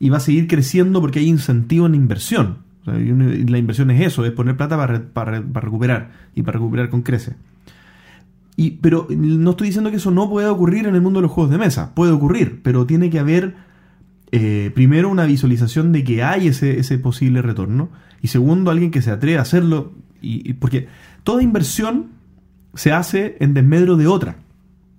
Y 0.00 0.10
va 0.10 0.16
a 0.18 0.20
seguir 0.20 0.46
creciendo 0.48 1.00
porque 1.00 1.20
hay 1.20 1.28
incentivo 1.28 1.86
en 1.86 1.94
inversión. 1.94 2.58
O 2.82 2.84
sea, 2.86 2.94
la 2.94 3.58
inversión 3.58 3.90
es 3.90 4.06
eso, 4.06 4.24
es 4.26 4.32
poner 4.32 4.56
plata 4.56 4.76
para, 4.76 5.00
para, 5.12 5.32
re- 5.32 5.40
para 5.42 5.64
recuperar. 5.64 6.10
Y 6.34 6.42
para 6.42 6.58
recuperar 6.58 6.90
con 6.90 7.02
crece. 7.02 7.34
Y, 8.56 8.72
pero 8.72 9.08
no 9.10 9.50
estoy 9.50 9.68
diciendo 9.68 9.90
que 9.90 9.96
eso 9.96 10.10
no 10.10 10.28
pueda 10.30 10.52
ocurrir 10.52 10.86
en 10.86 10.94
el 10.94 11.00
mundo 11.00 11.18
de 11.18 11.22
los 11.22 11.30
juegos 11.32 11.50
de 11.50 11.58
mesa. 11.58 11.94
Puede 11.94 12.12
ocurrir, 12.12 12.60
pero 12.62 12.86
tiene 12.86 13.10
que 13.10 13.18
haber 13.18 13.54
eh, 14.32 14.70
primero 14.74 15.08
una 15.08 15.24
visualización 15.26 15.92
de 15.92 16.04
que 16.04 16.22
hay 16.22 16.48
ese, 16.48 16.78
ese 16.78 16.98
posible 16.98 17.42
retorno. 17.42 17.88
Y 18.22 18.28
segundo, 18.28 18.70
alguien 18.70 18.90
que 18.90 19.02
se 19.02 19.10
atreva 19.10 19.40
a 19.40 19.42
hacerlo. 19.42 19.92
Y- 20.20 20.52
porque 20.54 20.88
toda 21.24 21.42
inversión 21.42 22.06
se 22.74 22.92
hace 22.92 23.36
en 23.40 23.54
desmedro 23.54 23.96
de 23.96 24.06
otra. 24.06 24.36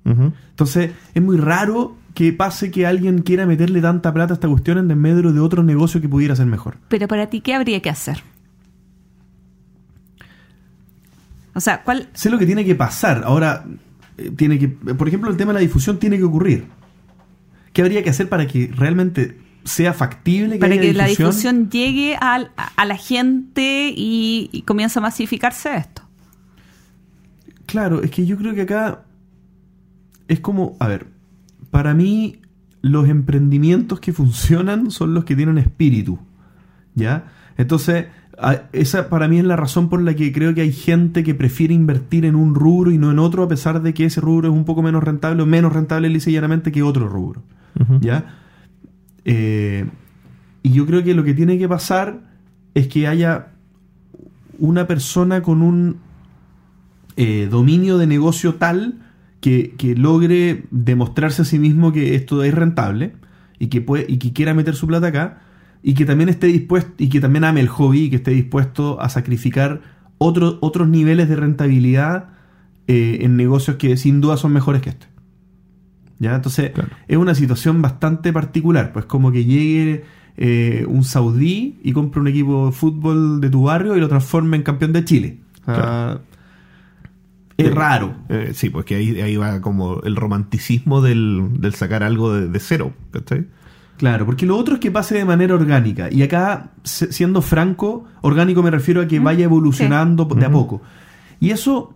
Entonces, 0.06 0.92
es 1.14 1.22
muy 1.24 1.38
raro 1.38 1.98
que 2.14 2.32
pase 2.32 2.70
que 2.72 2.86
alguien 2.86 3.24
quiera 3.24 3.46
meterle 3.46 3.82
tanta 3.82 4.14
plata 4.14 4.34
a 4.34 4.36
esta 4.36 4.48
cuestión 4.48 4.78
en 4.78 4.88
desmedro 4.88 5.34
de 5.34 5.40
otro 5.40 5.64
negocio 5.64 6.00
que 6.00 6.08
pudiera 6.08 6.36
ser 6.36 6.46
mejor. 6.46 6.78
Pero 6.90 7.08
para 7.08 7.28
ti, 7.28 7.42
¿qué 7.42 7.54
habría 7.56 7.82
que 7.82 7.90
hacer? 7.90 8.22
O 11.54 11.60
sea, 11.60 11.84
¿cuál? 11.84 12.10
Sé 12.14 12.30
lo 12.30 12.38
que 12.38 12.46
tiene 12.46 12.66
que 12.66 12.76
pasar. 12.76 13.24
Ahora, 13.26 13.66
eh, 14.18 14.32
tiene 14.36 14.60
que. 14.60 14.68
Por 14.68 15.08
ejemplo, 15.08 15.30
el 15.30 15.38
tema 15.38 15.52
de 15.52 15.56
la 15.56 15.60
difusión 15.62 15.98
tiene 16.00 16.18
que 16.18 16.24
ocurrir. 16.24 16.66
¿Qué 17.74 17.82
habría 17.82 18.04
que 18.04 18.10
hacer 18.10 18.30
para 18.30 18.46
que 18.48 18.72
realmente 18.76 19.38
sea 19.64 19.94
factible 19.94 20.54
que 20.56 20.60
Para 20.60 20.74
haya 20.74 20.82
que 20.82 20.94
la 20.94 21.08
difusión 21.08 21.70
llegue 21.70 22.16
al- 22.20 22.52
a, 22.58 22.72
a 22.76 22.86
la 22.86 22.98
gente 22.98 23.92
y, 23.96 24.50
y 24.52 24.62
comience 24.62 25.00
a 25.00 25.02
masificarse 25.02 25.76
esto. 25.76 25.95
Claro, 27.76 28.02
es 28.02 28.10
que 28.10 28.26
yo 28.26 28.38
creo 28.38 28.56
que 28.56 28.62
acá 28.62 29.04
es 30.30 30.40
como, 30.40 30.78
a 30.80 30.88
ver, 30.88 31.08
para 31.72 31.94
mí 31.94 32.40
los 32.82 33.10
emprendimientos 33.10 34.00
que 34.00 34.14
funcionan 34.14 34.92
son 34.92 35.14
los 35.14 35.26
que 35.26 35.36
tienen 35.36 35.58
espíritu, 35.58 36.18
¿ya? 36.94 37.26
Entonces, 37.58 38.06
esa 38.72 39.10
para 39.10 39.28
mí 39.28 39.40
es 39.40 39.44
la 39.44 39.58
razón 39.58 39.90
por 39.90 40.02
la 40.02 40.14
que 40.14 40.32
creo 40.32 40.54
que 40.54 40.62
hay 40.62 40.72
gente 40.72 41.22
que 41.26 41.36
prefiere 41.36 41.74
invertir 41.74 42.24
en 42.24 42.36
un 42.36 42.56
rubro 42.56 42.92
y 42.92 42.98
no 42.98 43.12
en 43.12 43.20
otro, 43.20 43.44
a 43.44 43.50
pesar 43.50 43.82
de 43.82 43.94
que 43.94 44.06
ese 44.06 44.22
rubro 44.22 44.48
es 44.48 44.54
un 44.54 44.64
poco 44.64 44.82
menos 44.82 45.04
rentable 45.04 45.44
o 45.44 45.46
menos 45.46 45.74
rentable 45.74 46.08
lisa 46.08 46.30
y 46.30 46.34
llanamente 46.34 46.72
que 46.72 46.82
otro 46.82 47.10
rubro. 47.10 47.44
¿ya? 48.00 48.38
Eh, 49.26 49.86
y 50.64 50.72
yo 50.72 50.86
creo 50.86 51.04
que 51.04 51.14
lo 51.14 51.26
que 51.26 51.34
tiene 51.34 51.58
que 51.58 51.68
pasar 51.68 52.22
es 52.74 52.88
que 52.88 53.06
haya 53.06 53.48
una 54.60 54.88
persona 54.88 55.42
con 55.42 55.62
un 55.62 56.05
eh, 57.18 57.48
dominio 57.50 57.98
de 57.98 58.08
negocio 58.08 58.56
tal 58.56 59.00
que, 59.42 59.76
que 59.78 59.96
logre 59.96 60.64
demostrarse 60.72 61.44
a 61.44 61.46
sí 61.46 61.60
mismo 61.60 61.92
que 61.92 62.16
esto 62.16 62.44
es 62.44 62.54
rentable 62.54 63.14
y 63.60 63.68
que, 63.68 63.82
puede, 63.82 64.06
y 64.08 64.18
que 64.18 64.34
quiera 64.34 64.54
meter 64.54 64.76
su 64.76 64.88
plata 64.88 65.08
acá 65.08 65.42
y 65.84 65.94
que 65.94 66.06
también 66.06 66.30
esté 66.30 66.48
dispuesto 66.48 66.92
y 66.98 67.10
que 67.10 67.20
también 67.22 67.44
ame 67.44 67.60
el 67.62 67.68
hobby 67.68 68.06
y 68.06 68.10
que 68.10 68.16
esté 68.18 68.32
dispuesto 68.32 69.00
a 69.02 69.10
sacrificar 69.10 69.82
otro- 70.18 70.58
otros 70.62 70.88
niveles 70.88 71.30
de 71.30 71.36
rentabilidad 71.36 72.30
eh, 72.88 73.20
en 73.22 73.36
negocios 73.38 73.78
que 73.78 73.96
sin 73.98 74.20
duda 74.22 74.38
son 74.38 74.52
mejores 74.54 74.82
que 74.82 74.90
este. 74.90 75.08
¿Ya? 76.20 76.36
Entonces, 76.36 76.72
Claro. 76.72 76.90
es 77.08 77.18
una 77.18 77.36
situación 77.36 77.82
bastante 77.82 78.32
particular, 78.32 78.94
pues 78.94 79.06
como 79.06 79.32
que 79.32 79.44
llegue 79.46 80.04
eh, 80.38 80.86
un 80.88 81.04
saudí 81.04 81.78
y 81.84 81.92
compre 81.92 82.20
un 82.22 82.28
equipo 82.28 82.68
de 82.68 82.72
fútbol 82.72 83.42
de 83.42 83.50
tu 83.50 83.64
barrio 83.64 83.96
y 83.96 84.00
lo 84.00 84.08
transforme 84.08 84.58
en 84.58 84.64
campeón 84.64 84.92
de 84.94 85.04
Chile. 85.06 85.40
O 85.62 85.66
sea, 85.66 85.76
Claro. 85.76 86.22
Es 87.58 87.68
Eh, 87.68 87.70
raro. 87.70 88.16
eh, 88.30 88.52
sí, 88.54 88.70
porque 88.70 88.96
ahí, 88.96 89.22
ahí 89.22 89.38
va 89.38 89.62
como 89.62 90.02
el 90.02 90.16
romanticismo 90.16 91.02
del, 91.02 91.50
del 91.60 91.74
sacar 91.74 92.04
algo 92.04 92.34
de, 92.34 92.48
de 92.50 92.60
cero, 92.60 92.94
¿cachai? 93.12 93.48
Claro, 93.98 94.26
porque 94.26 94.46
lo 94.46 94.58
otro 94.58 94.74
es 94.76 94.82
que 94.82 94.92
pase 94.92 95.16
de 95.16 95.24
manera 95.24 95.56
orgánica. 95.56 96.10
Y 96.12 96.22
acá, 96.22 96.72
siendo 96.84 97.42
franco, 97.42 98.04
orgánico 98.22 98.62
me 98.62 98.70
refiero 98.72 99.02
a 99.02 99.08
que 99.08 99.20
vaya 99.20 99.46
evolucionando 99.46 100.26
de 100.26 100.46
a 100.46 100.52
poco. 100.52 100.82
Y 101.40 101.52
eso, 101.52 101.94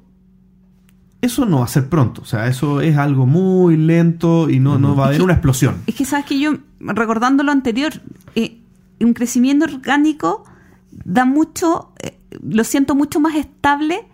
eso 1.22 1.46
no 1.46 1.60
va 1.60 1.66
a 1.66 1.68
ser 1.68 1.90
pronto. 1.90 2.22
O 2.22 2.26
sea, 2.26 2.48
eso 2.48 2.80
es 2.80 2.96
algo 2.96 3.26
muy 3.26 3.76
lento 3.76 4.50
y 4.50 4.60
no, 4.62 4.80
no 4.80 4.96
va 4.96 5.06
a 5.06 5.08
haber 5.10 5.22
una 5.22 5.34
explosión. 5.34 5.76
Es 5.88 5.96
que 5.96 6.06
sabes 6.06 6.26
que 6.26 6.40
yo, 6.40 6.54
recordando 6.80 7.44
lo 7.44 7.52
anterior, 7.52 7.92
eh, 8.36 8.60
un 9.02 9.14
crecimiento 9.14 9.66
orgánico 9.66 10.46
da 10.92 11.26
mucho, 11.26 11.92
eh, 12.02 12.18
lo 12.42 12.64
siento 12.64 12.96
mucho 12.96 13.20
más 13.20 13.36
estable 13.36 14.08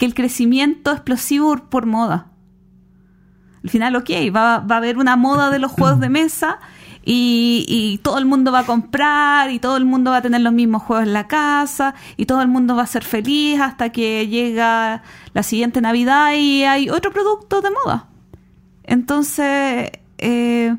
que 0.00 0.06
el 0.06 0.14
crecimiento 0.14 0.92
explosivo 0.92 1.54
por 1.68 1.84
moda. 1.84 2.28
Al 3.62 3.68
final, 3.68 3.96
ok, 3.96 4.08
va, 4.34 4.60
va 4.60 4.76
a 4.76 4.78
haber 4.78 4.96
una 4.96 5.14
moda 5.16 5.50
de 5.50 5.58
los 5.58 5.70
juegos 5.70 6.00
de 6.00 6.08
mesa 6.08 6.58
y, 7.04 7.66
y 7.68 7.98
todo 7.98 8.16
el 8.16 8.24
mundo 8.24 8.50
va 8.50 8.60
a 8.60 8.64
comprar 8.64 9.50
y 9.50 9.58
todo 9.58 9.76
el 9.76 9.84
mundo 9.84 10.12
va 10.12 10.16
a 10.16 10.22
tener 10.22 10.40
los 10.40 10.54
mismos 10.54 10.84
juegos 10.84 11.06
en 11.06 11.12
la 11.12 11.28
casa 11.28 11.94
y 12.16 12.24
todo 12.24 12.40
el 12.40 12.48
mundo 12.48 12.74
va 12.76 12.84
a 12.84 12.86
ser 12.86 13.04
feliz 13.04 13.60
hasta 13.60 13.90
que 13.90 14.26
llega 14.26 15.02
la 15.34 15.42
siguiente 15.42 15.82
Navidad 15.82 16.32
y 16.32 16.64
hay 16.64 16.88
otro 16.88 17.12
producto 17.12 17.60
de 17.60 17.68
moda. 17.70 18.08
Entonces, 18.84 19.90
eh, 20.16 20.76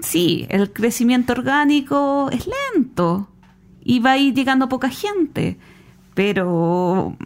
sí, 0.00 0.46
el 0.48 0.72
crecimiento 0.72 1.32
orgánico 1.32 2.28
es 2.32 2.48
lento 2.74 3.28
y 3.84 4.00
va 4.00 4.12
a 4.12 4.18
ir 4.18 4.34
llegando 4.34 4.68
poca 4.68 4.88
gente. 4.88 5.60
Pero 6.14 7.16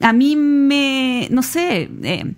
a 0.00 0.12
mí 0.12 0.36
me, 0.36 1.28
no 1.30 1.42
sé, 1.42 1.90
eh, 2.02 2.34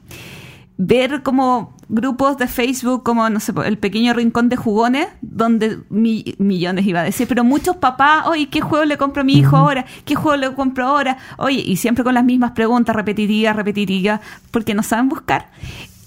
ver 0.76 1.22
como 1.22 1.74
grupos 1.88 2.36
de 2.36 2.48
Facebook 2.48 3.02
como, 3.02 3.28
no 3.30 3.40
sé, 3.40 3.52
el 3.64 3.78
pequeño 3.78 4.12
rincón 4.12 4.48
de 4.48 4.56
jugones, 4.56 5.08
donde 5.20 5.78
millones 5.88 6.86
iba 6.86 7.00
a 7.00 7.04
decir, 7.04 7.28
pero 7.28 7.44
muchos 7.44 7.76
papás, 7.76 8.26
oye, 8.26 8.48
¿qué 8.48 8.60
juego 8.60 8.84
le 8.84 8.98
compro 8.98 9.22
a 9.22 9.24
mi 9.24 9.34
hijo 9.34 9.56
ahora? 9.56 9.86
¿Qué 10.04 10.14
juego 10.14 10.36
le 10.36 10.54
compro 10.54 10.86
ahora? 10.86 11.18
Oye, 11.38 11.62
y 11.64 11.76
siempre 11.76 12.04
con 12.04 12.14
las 12.14 12.24
mismas 12.24 12.52
preguntas 12.52 12.94
repetitivas, 12.94 13.56
repetitivas, 13.56 14.20
porque 14.50 14.74
no 14.74 14.82
saben 14.82 15.08
buscar. 15.08 15.50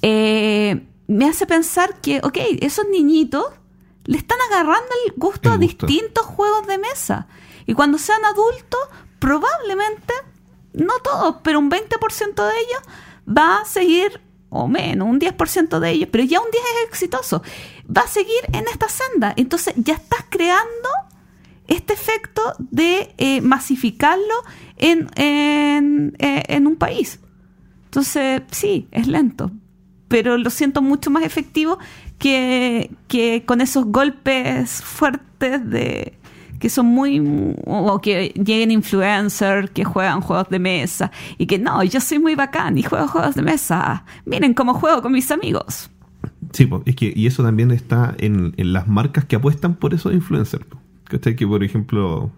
Eh, 0.02 0.86
me 1.08 1.26
hace 1.28 1.48
pensar 1.48 1.96
que, 2.02 2.20
ok, 2.24 2.38
esos 2.62 2.86
niñitos 2.92 3.46
le 4.06 4.18
están 4.18 4.38
agarrando 4.52 4.90
el 5.06 5.14
gusto, 5.16 5.52
a 5.52 5.58
distintos 5.58 6.26
juegos 6.26 6.68
de 6.68 6.78
mesa. 6.78 7.28
Y 7.66 7.74
cuando 7.74 7.98
sean 7.98 8.24
adultos, 8.26 8.80
probablemente, 9.20 10.14
no 10.74 10.94
todos, 11.04 11.38
pero 11.44 11.60
un 11.60 11.70
20% 11.70 12.36
de 12.36 12.60
ellos 12.60 12.82
va 13.28 13.58
a 13.58 13.66
seguir, 13.66 14.22
o 14.50 14.68
menos, 14.68 15.08
un 15.08 15.20
10% 15.20 15.80
de 15.80 15.90
ellos, 15.92 16.10
pero 16.12 16.24
ya 16.24 16.40
un 16.40 16.50
10 16.52 16.64
es 16.64 16.90
exitoso, 16.90 17.44
va 17.86 18.02
a 18.02 18.08
seguir 18.08 18.42
en 18.54 18.66
esta 18.68 18.88
senda. 18.90 19.34
Entonces 19.36 19.74
ya 19.78 19.96
estás 19.96 20.26
creando 20.30 20.90
este 21.68 21.94
efecto 21.94 22.42
de 22.58 23.14
eh, 23.18 23.42
masificarlo 23.42 24.44
en, 24.78 25.08
en, 25.16 26.16
eh, 26.20 26.44
en 26.48 26.68
un 26.68 26.76
país. 26.76 27.20
Entonces, 27.86 28.42
sí, 28.52 28.88
es 28.92 29.08
lento, 29.08 29.52
pero 30.08 30.38
lo 30.38 30.50
siento 30.50 30.82
mucho 30.82 31.10
más 31.10 31.24
efectivo 31.24 31.80
que, 32.18 32.92
que 33.08 33.44
con 33.46 33.62
esos 33.62 33.86
golpes 33.86 34.84
fuertes 34.84 35.68
de 35.70 36.19
que 36.60 36.70
son 36.70 36.88
muy 36.88 37.22
o 37.66 38.00
que 38.02 38.34
lleguen 38.36 38.72
influencers 38.72 39.70
que 39.72 39.84
juegan 39.84 40.22
juegos 40.22 40.50
de 40.50 40.60
mesa 40.60 41.12
y 41.38 41.46
que 41.46 41.58
no, 41.58 41.84
yo 41.84 42.00
soy 42.02 42.20
muy 42.20 42.36
bacán 42.36 42.78
y 42.78 42.84
juego 42.84 43.08
juegos 43.08 43.36
de 43.36 43.42
mesa. 43.42 44.06
Miren 44.26 44.54
cómo 44.54 44.74
juego 44.74 45.02
con 45.02 45.12
mis 45.12 45.32
amigos. 45.32 45.90
Sí, 46.52 46.70
es 46.86 46.96
que 46.96 47.14
y 47.16 47.28
eso 47.28 47.44
también 47.44 47.72
está 47.72 48.16
en, 48.18 48.54
en 48.58 48.74
las 48.74 48.88
marcas 48.88 49.26
que 49.26 49.36
apuestan 49.36 49.76
por 49.76 49.94
esos 49.94 50.14
influencers. 50.14 50.66
Que 51.08 51.36
que 51.36 51.48
por 51.48 51.64
ejemplo, 51.64 52.32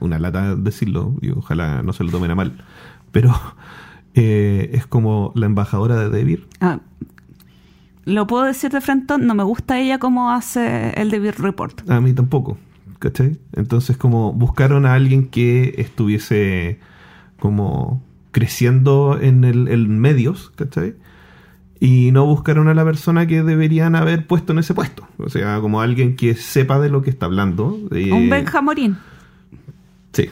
una 0.00 0.18
lata 0.18 0.56
decirlo, 0.56 1.14
y 1.20 1.30
ojalá 1.30 1.82
no 1.82 1.92
se 1.92 2.04
lo 2.04 2.10
tomen 2.10 2.30
a 2.30 2.34
mal, 2.34 2.64
pero 3.12 3.34
eh, 4.14 4.70
es 4.72 4.86
como 4.86 5.32
la 5.34 5.46
embajadora 5.46 5.96
de 5.96 6.10
David. 6.10 6.40
Ah, 6.60 6.80
lo 8.04 8.26
puedo 8.26 8.44
decir 8.44 8.70
de 8.70 8.80
frente, 8.80 9.18
no 9.18 9.34
me 9.34 9.42
gusta 9.42 9.78
ella 9.78 9.98
como 9.98 10.30
hace 10.30 10.90
el 10.90 11.10
David 11.10 11.34
Report. 11.38 11.88
A 11.90 12.00
mí 12.00 12.12
tampoco, 12.14 12.56
¿cachai? 12.98 13.38
Entonces 13.54 13.96
como 13.96 14.32
buscaron 14.32 14.86
a 14.86 14.94
alguien 14.94 15.28
que 15.28 15.74
estuviese 15.78 16.78
como 17.38 18.02
creciendo 18.32 19.18
en, 19.20 19.44
el, 19.44 19.68
en 19.68 19.98
medios, 19.98 20.52
¿cachai? 20.56 20.94
Y 21.80 22.10
no 22.10 22.26
buscaron 22.26 22.68
a 22.68 22.74
la 22.74 22.84
persona 22.84 23.26
que 23.26 23.42
deberían 23.42 23.94
haber 23.94 24.26
puesto 24.26 24.52
en 24.52 24.58
ese 24.58 24.74
puesto. 24.74 25.06
O 25.18 25.28
sea, 25.28 25.60
como 25.60 25.80
alguien 25.80 26.16
que 26.16 26.34
sepa 26.34 26.80
de 26.80 26.88
lo 26.88 27.02
que 27.02 27.10
está 27.10 27.26
hablando. 27.26 27.78
Un 27.90 28.28
Benjamorín. 28.28 28.96
Sí, 30.12 30.28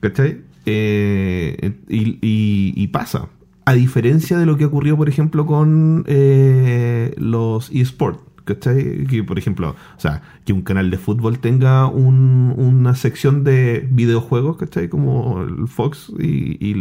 ¿cachai? 0.00 0.40
Eh, 0.66 1.72
y, 1.88 2.86
pasa. 2.88 3.28
A 3.64 3.72
diferencia 3.72 4.36
de 4.36 4.46
lo 4.46 4.56
que 4.56 4.64
ocurrió, 4.64 4.96
por 4.96 5.08
ejemplo, 5.08 5.46
con 5.46 6.04
eh, 6.06 7.14
los 7.18 7.70
eSports. 7.70 8.20
¿Cachai? 8.44 9.06
Que, 9.06 9.24
por 9.24 9.38
ejemplo, 9.38 9.70
o 9.70 10.00
sea, 10.00 10.22
que 10.44 10.52
un 10.52 10.62
canal 10.62 10.90
de 10.90 10.98
fútbol 10.98 11.38
tenga 11.38 11.86
una 11.86 12.94
sección 12.94 13.42
de 13.42 13.88
videojuegos, 13.90 14.58
¿cachai? 14.58 14.88
Como 14.88 15.42
el 15.42 15.66
Fox 15.66 16.12
y, 16.18 16.74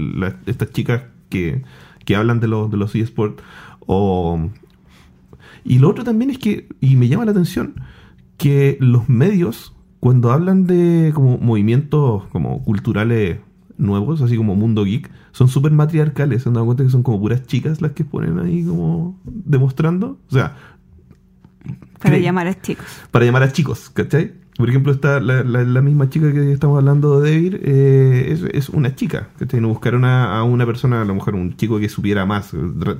estas 0.45 0.71
chicas 0.71 1.03
que, 1.29 1.63
que 2.05 2.15
hablan 2.15 2.39
de 2.39 2.47
los, 2.47 2.69
de 2.69 2.77
los 2.77 2.93
eSports. 2.95 3.41
O... 3.79 4.49
Y 5.63 5.79
lo 5.79 5.89
otro 5.89 6.03
también 6.03 6.29
es 6.31 6.37
que, 6.37 6.67
y 6.81 6.97
me 6.97 7.07
llama 7.07 7.23
la 7.25 7.31
atención, 7.31 7.75
que 8.37 8.77
los 8.81 9.07
medios, 9.07 9.73
cuando 10.01 10.31
hablan 10.31 10.67
de 10.67 11.11
como 11.15 11.37
movimientos 11.37 12.25
como 12.27 12.61
culturales 12.63 13.39
nuevos, 13.77 14.21
así 14.21 14.35
como 14.35 14.55
Mundo 14.55 14.83
Geek, 14.83 15.09
son 15.31 15.47
súper 15.47 15.71
matriarcales. 15.71 16.43
Se 16.43 16.49
han 16.49 16.53
dado 16.53 16.65
cuenta 16.65 16.83
que 16.83 16.89
son 16.89 17.03
como 17.03 17.19
puras 17.19 17.43
chicas 17.47 17.81
las 17.81 17.93
que 17.93 18.03
ponen 18.03 18.39
ahí 18.39 18.63
como 18.65 19.19
demostrando. 19.23 20.19
O 20.29 20.31
sea. 20.31 20.57
Para 21.99 22.17
llamar 22.17 22.47
a 22.47 22.61
chicos. 22.61 22.85
Para 23.11 23.25
llamar 23.25 23.43
a 23.43 23.51
chicos, 23.51 23.89
¿cachai? 23.89 24.33
Por 24.57 24.69
ejemplo, 24.69 24.91
está 24.91 25.19
la, 25.19 25.81
misma 25.81 26.09
chica 26.09 26.31
que 26.31 26.51
estamos 26.51 26.77
hablando 26.77 27.19
de 27.19 27.31
David, 27.31 27.55
eh, 27.63 28.49
es, 28.53 28.69
una 28.69 28.95
chica. 28.95 29.29
¿cachai? 29.39 29.61
No 29.61 29.69
buscaron 29.69 30.05
a, 30.05 30.43
una 30.43 30.65
persona, 30.65 31.01
a 31.01 31.05
lo 31.05 31.15
mejor 31.15 31.35
un 31.35 31.55
chico 31.57 31.79
que 31.79 31.89
supiera 31.89 32.25
más. 32.25 32.51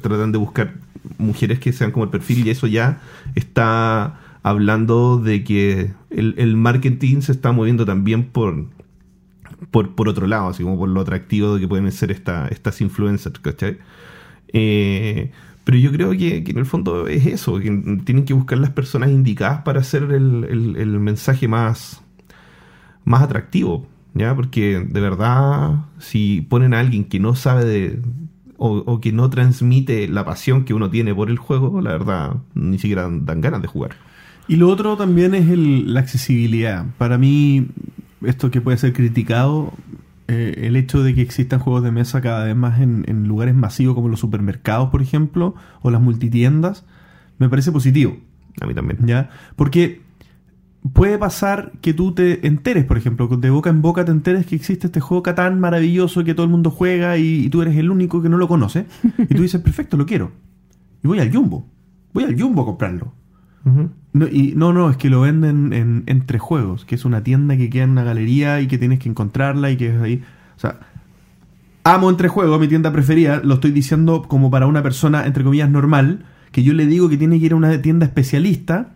Tratan 0.02 0.32
de 0.32 0.38
buscar 0.38 0.74
mujeres 1.18 1.60
que 1.60 1.72
sean 1.74 1.92
como 1.92 2.06
el 2.06 2.12
perfil 2.12 2.48
y 2.48 2.50
eso 2.50 2.66
ya 2.66 3.02
está 3.36 4.20
hablando 4.42 5.18
de 5.18 5.44
que 5.44 5.92
el, 6.10 6.36
el 6.38 6.56
marketing 6.56 7.22
se 7.22 7.32
está 7.32 7.52
moviendo 7.52 7.86
también 7.86 8.24
por, 8.26 8.66
por, 9.72 9.96
por 9.96 10.10
otro 10.10 10.28
lado, 10.28 10.50
así 10.50 10.64
como 10.64 10.78
por 10.78 10.90
lo 10.90 11.02
atractivo 11.02 11.56
de 11.56 11.62
que 11.62 11.68
pueden 11.68 11.92
ser 11.92 12.12
esta, 12.12 12.48
estas 12.48 12.82
influencers, 12.82 13.40
¿cachai? 13.40 13.78
Eh, 14.54 15.32
pero 15.64 15.78
yo 15.78 15.92
creo 15.92 16.12
que, 16.12 16.44
en 16.46 16.58
el 16.58 16.66
fondo 16.66 17.08
es 17.08 17.26
eso, 17.26 17.60
que 17.60 18.00
tienen 18.04 18.26
que 18.26 18.34
buscar 18.34 18.58
las 18.58 18.72
personas 18.72 19.10
indicadas 19.10 19.62
para 19.62 19.80
hacer 19.80 20.04
el, 20.12 21.00
mensaje 21.00 21.48
más, 21.48 22.02
más 23.06 23.22
atractivo, 23.22 23.88
¿ya? 24.14 24.36
Porque 24.36 24.80
de 24.80 25.02
verdad, 25.02 25.86
si 26.00 26.42
ponen 26.42 26.74
a 26.74 26.82
alguien 26.82 27.06
que 27.06 27.20
no 27.20 27.36
sabe 27.36 27.64
de, 27.66 28.00
o, 28.58 29.00
que 29.02 29.12
no 29.12 29.30
transmite 29.30 30.08
la 30.08 30.26
pasión 30.26 30.66
que 30.66 30.74
uno 30.74 30.90
tiene 30.90 31.16
por 31.16 31.30
el 31.30 31.38
juego, 31.38 31.82
la 31.82 31.92
verdad, 31.92 32.36
ni 32.54 32.78
siquiera 32.78 33.10
dan, 33.10 33.42
ganas 33.42 33.62
de 33.62 33.68
jugar. 33.68 33.92
Y 34.48 34.58
lo 34.58 34.70
otro 34.70 34.98
también 34.98 35.34
es 35.34 35.48
la 35.58 36.02
accesibilidad. 36.02 36.86
Para 36.98 37.18
mí, 37.18 37.68
esto 38.22 38.52
que 38.52 38.60
puede 38.60 38.78
ser 38.78 38.92
criticado, 38.92 39.74
eh, 40.28 40.62
el 40.64 40.76
hecho 40.76 41.04
de 41.04 41.14
que 41.14 41.22
existan 41.22 41.60
juegos 41.60 41.84
de 41.84 41.92
mesa 41.92 42.22
cada 42.22 42.46
vez 42.46 42.56
más 42.56 42.80
en, 42.80 43.28
lugares 43.28 43.56
masivos 43.56 43.96
como 43.96 44.08
los 44.08 44.20
supermercados, 44.20 44.90
por 44.90 45.02
ejemplo, 45.02 45.56
o 45.82 45.92
las 45.92 46.02
multitiendas, 46.02 46.86
me 47.40 47.50
parece 47.50 47.72
positivo. 47.72 48.18
A 48.62 48.66
mí 48.66 48.74
también. 48.74 49.00
¿Ya? 49.06 49.30
Porque 49.56 50.02
puede 50.94 51.18
pasar 51.18 51.72
que 51.82 51.94
tú 51.94 52.14
te 52.14 52.46
enteres, 52.48 52.86
por 52.86 52.98
ejemplo, 52.98 53.28
de 53.28 53.50
boca 53.50 53.70
en 53.70 53.82
boca 53.82 54.06
te 54.06 54.12
enteres 54.12 54.46
que 54.46 54.56
existe 54.56 54.88
este 54.88 55.00
juego 55.00 55.24
tan 55.24 55.60
maravilloso 55.60 56.24
que 56.24 56.34
todo 56.34 56.46
el 56.46 56.52
mundo 56.52 56.72
juega 56.72 57.18
y, 57.18 57.46
y 57.46 57.50
tú 57.50 57.62
eres 57.62 57.76
el 57.78 57.90
único 57.90 58.22
que 58.22 58.30
no 58.30 58.38
lo 58.38 58.48
conoce. 58.48 58.86
Y 59.18 59.34
tú 59.34 59.42
dices, 59.42 59.62
perfecto, 59.62 59.98
lo 59.98 60.06
quiero. 60.06 60.32
Y 61.04 61.08
voy 61.08 61.20
al 61.20 61.34
Jumbo. 61.34 61.68
Voy 62.14 62.24
al 62.24 62.40
Jumbo 62.40 62.62
a 62.62 62.66
comprarlo 62.66 63.14
no, 64.14 64.28
y, 64.28 64.54
no, 64.56 64.74
no, 64.74 64.90
es 64.92 64.98
que 64.98 65.10
lo 65.10 65.22
venden 65.22 65.74
en 65.74 66.04
Entre 66.06 66.38
Juegos, 66.38 66.86
que 66.86 66.96
es 66.96 67.04
una 67.04 67.24
tienda 67.24 67.58
que 67.58 67.70
queda 67.70 67.84
en 67.84 67.92
una 67.92 68.04
galería 68.04 68.62
y 68.62 68.68
que 68.68 68.78
tienes 68.78 69.00
que 69.00 69.10
encontrarla 69.10 69.72
y 69.72 69.78
que 69.78 69.96
es 69.96 70.02
ahí. 70.02 70.24
O 70.56 70.60
sea, 70.60 70.80
amo 71.84 72.12
Entre 72.12 72.28
Juegos, 72.28 72.60
mi 72.60 72.68
tienda 72.68 72.92
preferida, 72.92 73.42
lo 73.44 73.56
estoy 73.56 73.72
diciendo 73.72 74.24
como 74.28 74.52
para 74.52 74.68
una 74.68 74.84
persona, 74.84 75.26
entre 75.26 75.44
comillas, 75.44 75.70
normal, 75.70 76.26
que 76.52 76.62
yo 76.62 76.74
le 76.74 76.86
digo 76.86 77.10
que 77.10 77.18
tiene 77.18 77.40
que 77.40 77.48
ir 77.48 77.54
a 77.54 77.56
una 77.56 77.82
tienda 77.82 78.06
especialista 78.06 78.92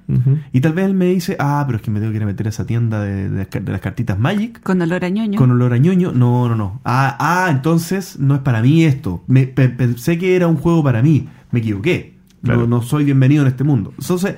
y 0.54 0.62
tal 0.62 0.74
vez 0.74 0.86
él 0.86 0.94
me 0.94 1.06
dice, 1.06 1.36
ah, 1.40 1.64
pero 1.66 1.78
es 1.78 1.82
que 1.82 1.90
me 1.90 2.00
tengo 2.00 2.12
que 2.12 2.18
ir 2.18 2.24
a 2.24 2.28
meter 2.28 2.46
a 2.46 2.50
esa 2.50 2.68
tienda 2.68 3.02
de, 3.02 3.48
las 3.66 3.82
cartitas 3.82 4.20
Magic. 4.20 4.62
Con 4.62 4.80
olor 4.80 5.04
a 5.04 5.10
ñoño. 5.10 5.40
Con 5.40 5.50
olor 5.50 5.74
a 5.74 5.80
ñoño. 5.80 6.12
No, 6.12 6.48
no, 6.48 6.56
no. 6.56 6.80
Ah, 6.86 7.18
ah 7.20 7.48
entonces 7.50 8.20
no 8.20 8.36
es 8.36 8.42
para 8.42 8.62
mí 8.62 8.86
esto. 8.86 9.24
Me, 9.26 9.48
pensé 9.48 10.20
que 10.20 10.36
era 10.36 10.48
un 10.48 10.58
juego 10.58 10.84
para 10.84 11.02
mí. 11.02 11.28
Me 11.50 11.60
equivoqué. 11.60 12.14
No, 12.44 12.68
no 12.68 12.84
soy 12.84 13.06
bienvenido 13.06 13.42
en 13.42 13.48
este 13.48 13.64
mundo. 13.64 13.92
Entonces 13.98 14.36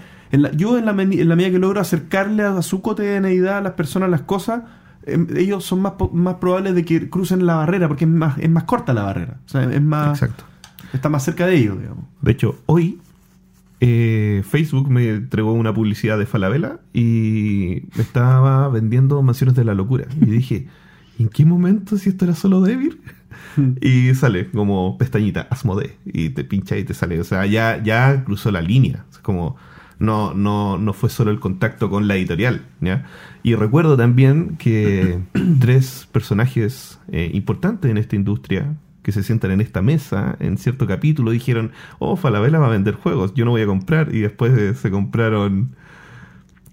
yo 0.56 0.78
en 0.78 0.86
la, 0.86 0.92
en 0.92 1.30
la 1.30 1.36
medida 1.36 1.52
que 1.52 1.60
logro 1.60 1.82
acercarle 1.82 2.44
a, 2.44 2.62
su 2.62 2.82
cotidianidad 2.82 3.58
a 3.58 3.62
las 3.62 3.74
personas, 3.74 4.10
las 4.10 4.22
cosas, 4.22 4.64
em, 5.06 5.28
ellos 5.36 5.66
son 5.66 5.82
más, 5.82 5.94
más 6.14 6.36
probables 6.36 6.76
de 6.76 6.86
que 6.86 7.10
crucen 7.10 7.46
la 7.46 7.56
barrera 7.56 7.88
porque 7.88 8.06
es 8.06 8.12
más, 8.12 8.38
es 8.38 8.50
más 8.50 8.64
corta 8.66 8.94
la 8.94 9.04
barrera. 9.04 9.38
O 9.46 9.50
sea, 9.50 9.64
es 9.64 9.82
más... 9.82 10.22
Exacto. 10.22 10.44
Está 10.94 11.10
más 11.10 11.24
cerca 11.24 11.46
de 11.46 11.56
ellos, 11.56 11.80
digamos. 11.80 12.06
De 12.22 12.32
hecho, 12.32 12.56
hoy 12.66 13.00
eh, 13.82 14.44
Facebook 14.48 14.90
me 14.90 15.10
entregó 15.10 15.54
una 15.54 15.74
publicidad 15.74 16.18
de 16.18 16.26
Falabella 16.26 16.80
y 16.94 17.84
me 17.96 18.02
estaba 18.02 18.68
vendiendo 18.70 19.22
Mansiones 19.22 19.56
de 19.56 19.64
la 19.64 19.74
Locura. 19.74 20.06
Y 20.20 20.26
dije, 20.26 20.68
¿y 21.18 21.24
en 21.24 21.30
qué 21.30 21.46
momento 21.46 21.98
si 21.98 22.10
esto 22.10 22.26
era 22.26 22.36
solo 22.36 22.62
Devir? 22.62 23.00
y 23.82 24.14
sale 24.16 24.50
como 24.50 24.98
pestañita, 24.98 25.48
Asmodee, 25.50 25.98
y 26.06 26.30
te 26.30 26.44
pincha 26.44 26.78
y 26.78 26.84
te 26.84 26.94
sale. 26.94 27.20
O 27.20 27.24
sea, 27.24 27.46
ya, 27.46 27.82
ya 27.82 28.24
cruzó 28.26 28.52
la 28.52 28.62
línea. 28.62 29.06
Es 29.12 29.20
como, 29.20 29.56
no, 30.00 30.34
no, 30.34 30.78
no 30.78 30.94
fue 30.94 31.10
solo 31.10 31.30
el 31.32 31.40
contacto 31.40 31.90
con 31.90 32.08
la 32.08 32.16
editorial. 32.16 32.66
¿ya? 32.82 33.06
Y 33.44 33.56
recuerdo 33.56 33.98
también 33.98 34.56
que 34.58 35.20
tres 35.60 36.08
personajes 36.12 37.00
eh, 37.12 37.30
importantes 37.34 37.92
en 37.92 37.98
esta 37.98 38.16
industria 38.16 38.76
que 39.04 39.12
se 39.12 39.24
sientan 39.24 39.52
en 39.52 39.62
esta 39.62 39.82
mesa 39.82 40.36
en 40.40 40.58
cierto 40.58 40.86
capítulo 40.86 41.32
dijeron, 41.32 41.72
oh, 42.00 42.16
Falabella 42.16 42.60
va 42.60 42.68
a 42.68 42.72
vender 42.72 42.96
juegos, 42.96 43.34
yo 43.34 43.46
no 43.46 43.52
voy 43.52 43.62
a 43.62 43.66
comprar. 43.66 44.14
Y 44.14 44.20
después 44.20 44.58
eh, 44.58 44.74
se 44.74 44.92
compraron 44.92 45.76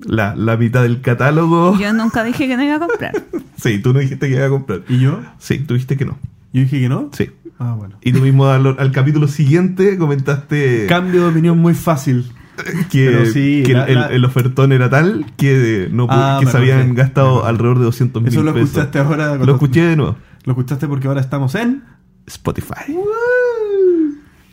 la, 0.01 0.35
la 0.37 0.57
mitad 0.57 0.83
del 0.83 1.01
catálogo. 1.01 1.79
Yo 1.81 1.93
nunca 1.93 2.23
dije 2.25 2.47
que 2.47 2.57
no 2.57 2.63
iba 2.65 2.77
a 2.77 2.81
comprar. 2.81 3.13
Sí, 3.57 3.79
tú 3.79 3.95
no 3.95 4.01
dijiste 4.01 4.29
que 4.29 4.35
iba 4.35 4.45
a 4.45 4.51
comprar. 4.51 4.83
¿Y 4.87 4.99
yo? 4.99 5.23
Sí, 5.39 5.61
tú 5.61 5.73
dijiste 5.73 5.97
que 5.97 6.05
no. 6.05 6.19
Yo 6.53 6.61
dije 6.61 6.79
que 6.79 6.91
no. 6.91 7.09
Sí. 7.15 7.31
Ah, 7.59 7.73
bueno. 7.73 7.97
Y 8.03 8.13
tú 8.13 8.21
mismo 8.21 8.47
al, 8.49 8.77
al 8.79 8.93
capítulo 8.93 9.29
siguiente 9.29 9.97
comentaste 9.97 10.85
Cambio 10.87 11.23
de 11.23 11.29
opinión 11.31 11.59
muy 11.59 11.73
fácil. 11.73 12.27
que, 12.91 13.07
Pero 13.11 13.27
sí, 13.27 13.63
que 13.65 13.73
el- 13.73 13.79
la- 13.79 13.85
el, 13.87 13.95
la- 13.95 14.07
el 14.09 14.25
ofertón 14.25 14.73
era 14.73 14.89
tal 14.91 15.27
que, 15.37 15.89
no, 15.93 16.07
Ah, 16.11 16.39
que 16.41 16.47
se 16.51 16.57
habían 16.57 16.95
gastado 16.95 17.45
alrededor 17.45 17.79
de 17.79 17.85
200 17.85 18.23
mil 18.23 18.33
Eso 18.33 18.43
lo 18.43 18.53
pesos. 18.55 18.71
escuchaste 18.71 18.99
ahora. 18.99 19.35
Lo 19.37 19.53
escuché 19.55 19.83
de 19.83 19.97
nuevo. 19.97 20.17
Lo 20.45 20.53
escuchaste 20.53 20.87
porque 20.89 21.09
ahora 21.09 21.21
estamos 21.21 21.55
en. 21.55 21.85
Spotify. 22.27 22.97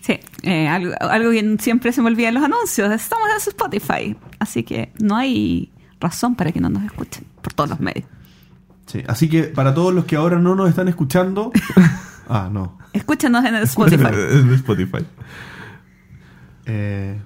Sí, 0.01 0.19
eh, 0.43 0.67
algo, 0.67 0.93
algo 0.99 1.31
que 1.31 1.57
siempre 1.59 1.91
se 1.93 2.01
me 2.01 2.07
olvida 2.09 2.27
en 2.27 2.33
los 2.35 2.43
anuncios. 2.43 2.91
Estamos 2.91 3.27
en 3.29 3.37
Spotify. 3.49 4.15
Así 4.39 4.63
que 4.63 4.91
no 4.99 5.15
hay 5.15 5.71
razón 5.99 6.35
para 6.35 6.51
que 6.51 6.59
no 6.59 6.69
nos 6.69 6.83
escuchen 6.83 7.23
por 7.41 7.53
todos 7.53 7.69
los 7.69 7.79
medios. 7.79 8.05
Sí. 8.85 9.01
Así 9.07 9.29
que 9.29 9.43
para 9.43 9.73
todos 9.73 9.93
los 9.93 10.03
que 10.05 10.17
ahora 10.17 10.37
no 10.39 10.55
nos 10.55 10.67
están 10.69 10.87
escuchando. 10.89 11.51
ah, 12.27 12.49
no. 12.51 12.77
Escúchenos 12.91 13.43
en 13.45 13.55
el 13.55 13.63
Spotify. 13.63 14.07
En 14.13 14.53
Spotify. 14.53 15.05
Eh, 16.65 17.19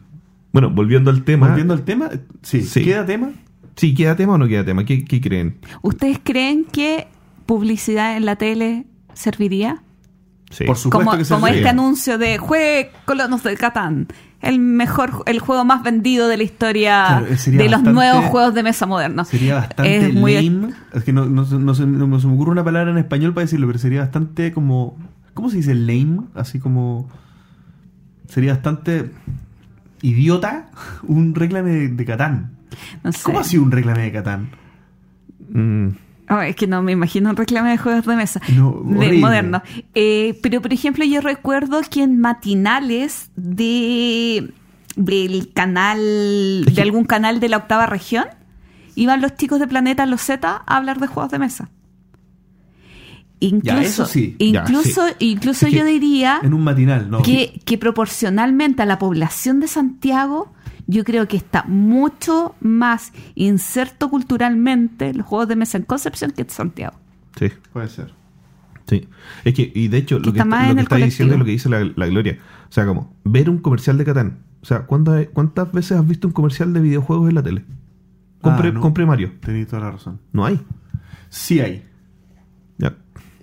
Bueno, 0.59 0.71
volviendo 0.73 1.11
al 1.11 1.23
tema. 1.23 1.47
Volviendo 1.49 1.73
al 1.75 1.83
tema. 1.83 2.09
Sí. 2.41 2.63
Sí. 2.63 2.83
¿Queda 2.83 3.05
tema? 3.05 3.29
Sí, 3.75 3.93
¿queda 3.93 4.15
tema 4.15 4.33
o 4.33 4.37
no 4.39 4.47
queda 4.47 4.65
tema? 4.65 4.85
¿Qué, 4.85 5.05
qué 5.05 5.21
creen? 5.21 5.59
¿Ustedes 5.83 6.19
creen 6.23 6.65
que 6.65 7.07
publicidad 7.45 8.17
en 8.17 8.25
la 8.25 8.37
tele 8.37 8.87
serviría? 9.13 9.83
Sí. 10.49 10.63
Por 10.63 10.75
supuesto 10.77 10.89
Como, 10.97 11.11
que 11.11 11.17
como 11.29 11.45
serviría. 11.45 11.57
este 11.57 11.69
anuncio 11.69 12.17
de 12.17 12.39
Juegue 12.39 12.89
Colonos 13.05 13.43
de 13.43 13.55
Catán. 13.55 14.07
El 14.41 14.57
mejor, 14.57 15.21
el 15.27 15.39
juego 15.39 15.63
más 15.63 15.83
vendido 15.83 16.27
de 16.27 16.37
la 16.37 16.43
historia 16.43 17.05
Claro, 17.07 17.25
eh, 17.27 17.37
de 17.51 17.51
los 17.65 17.71
bastante- 17.73 17.91
nuevos 17.91 18.25
juegos 18.25 18.53
de 18.55 18.63
mesa 18.63 18.85
modernos. 18.87 19.27
Sería 19.27 19.55
bastante 19.55 19.97
Es 20.07 20.13
muy- 20.15 20.33
lame. 20.41 20.73
Es 20.93 21.03
que 21.03 21.13
no, 21.13 21.25
no, 21.27 21.45
se- 21.45 21.59
no 21.59 21.75
se, 21.75 21.85
no 21.85 22.19
se 22.19 22.25
me 22.27 22.33
ocurre 22.33 22.49
una 22.51 22.63
palabra 22.63 22.89
en 22.89 22.97
español 22.97 23.33
para 23.35 23.45
decirlo, 23.45 23.67
pero 23.67 23.77
sería 23.77 23.99
bastante 24.01 24.51
como. 24.53 24.97
¿Cómo 25.35 25.51
se 25.51 25.57
dice 25.57 25.75
lame? 25.75 26.21
Así 26.33 26.57
como. 26.59 27.07
Sería 28.27 28.53
bastante 28.53 29.11
idiota 30.01 30.69
un 31.03 31.33
reclame 31.35 31.71
de, 31.71 31.87
de 31.89 32.05
Catán. 32.05 32.51
no 33.03 33.11
sé. 33.11 33.23
¿Cómo 33.23 33.39
así 33.39 33.57
un 33.57 33.71
reclame 33.71 34.03
de 34.03 34.11
Catán? 34.11 34.49
Mm, 35.49 35.87
Oh, 36.29 36.41
es 36.41 36.57
que 36.57 36.67
no 36.67 36.81
me 36.81 36.91
imagino 36.91 37.29
un 37.29 37.37
reclamo 37.37 37.69
de 37.69 37.77
juegos 37.77 38.05
de 38.05 38.15
mesa 38.17 38.41
No, 38.53 38.81
de 38.83 39.13
moderno. 39.13 39.61
Eh, 39.95 40.37
pero, 40.43 40.61
por 40.61 40.73
ejemplo, 40.73 41.05
yo 41.05 41.21
recuerdo 41.21 41.79
que 41.89 42.03
en 42.03 42.19
matinales 42.19 43.31
de 43.37 44.51
del 44.97 45.53
canal, 45.53 46.65
de 46.65 46.81
algún 46.81 47.05
canal 47.05 47.39
de 47.39 47.47
la 47.47 47.57
octava 47.57 47.85
región, 47.85 48.25
iban 48.95 49.21
los 49.21 49.35
chicos 49.37 49.59
de 49.59 49.67
Planeta 49.67 50.05
Los 50.05 50.21
Z 50.21 50.63
a 50.65 50.75
hablar 50.75 50.99
de 50.99 51.07
juegos 51.07 51.31
de 51.31 51.39
mesa. 51.39 51.69
Incluso, 53.39 53.79
eso 53.81 54.05
sí. 54.07 54.35
Ya, 54.39 54.45
incluso, 54.61 55.01
incluso 55.19 55.67
Es 55.67 55.71
que 55.71 55.77
yo 55.79 55.85
diría 55.85 56.39
En 56.41 56.53
un 56.55 56.63
matinal, 56.63 57.09
¿no? 57.09 57.21
que, 57.21 57.61
que 57.65 57.77
proporcionalmente 57.77 58.81
a 58.81 58.85
la 58.85 58.97
población 58.97 59.59
de 59.59 59.67
Santiago, 59.67 60.51
yo 60.87 61.03
creo 61.03 61.27
que 61.27 61.37
está 61.37 61.63
mucho 61.67 62.55
más 62.61 63.13
inserto 63.35 64.09
culturalmente 64.09 65.13
los 65.13 65.25
juegos 65.27 65.47
de 65.49 65.55
mesa 65.55 65.77
en 65.77 65.83
Concepción 65.83 66.31
que 66.31 66.41
en 66.43 66.49
Santiago. 66.49 66.97
sí. 67.37 67.49
Puede 67.73 67.89
ser. 67.89 68.13
Sí. 68.87 69.05
Es 69.43 69.53
que, 69.53 69.69
y 69.75 69.89
de 69.89 69.97
hecho, 69.97 70.19
Que 70.21 70.27
lo 70.27 70.33
que 70.33 70.39
está 70.39 70.69
lo 70.69 70.75
que 70.75 70.81
está 70.81 70.95
diciendo 70.95 71.33
es 71.33 71.39
lo 71.39 71.45
que 71.45 71.51
dice 71.51 71.67
la, 71.69 71.83
la 71.95 72.07
Gloria. 72.07 72.39
O 72.69 72.71
sea, 72.71 72.85
como, 72.85 73.13
ver 73.25 73.49
un 73.49 73.57
comercial 73.59 73.97
de 73.97 74.05
Catán. 74.05 74.39
O 74.61 74.65
sea, 74.65 74.85
¿cuántas, 74.87 75.27
¿cuántas 75.33 75.71
veces 75.73 75.97
has 75.97 76.07
visto 76.07 76.27
un 76.27 76.33
comercial 76.33 76.73
de 76.73 76.79
videojuegos 76.79 77.27
en 77.29 77.35
la 77.35 77.43
tele? 77.43 77.65
Compre, 78.41 78.69
Ah, 78.69 78.71
no. 78.71 78.81
compre 78.81 79.05
Mario. 79.05 79.33
Tenéis 79.41 79.67
toda 79.67 79.81
la 79.83 79.91
razón. 79.91 80.19
No 80.31 80.45
hay. 80.45 80.59
Sí 81.29 81.59
hay. 81.59 81.83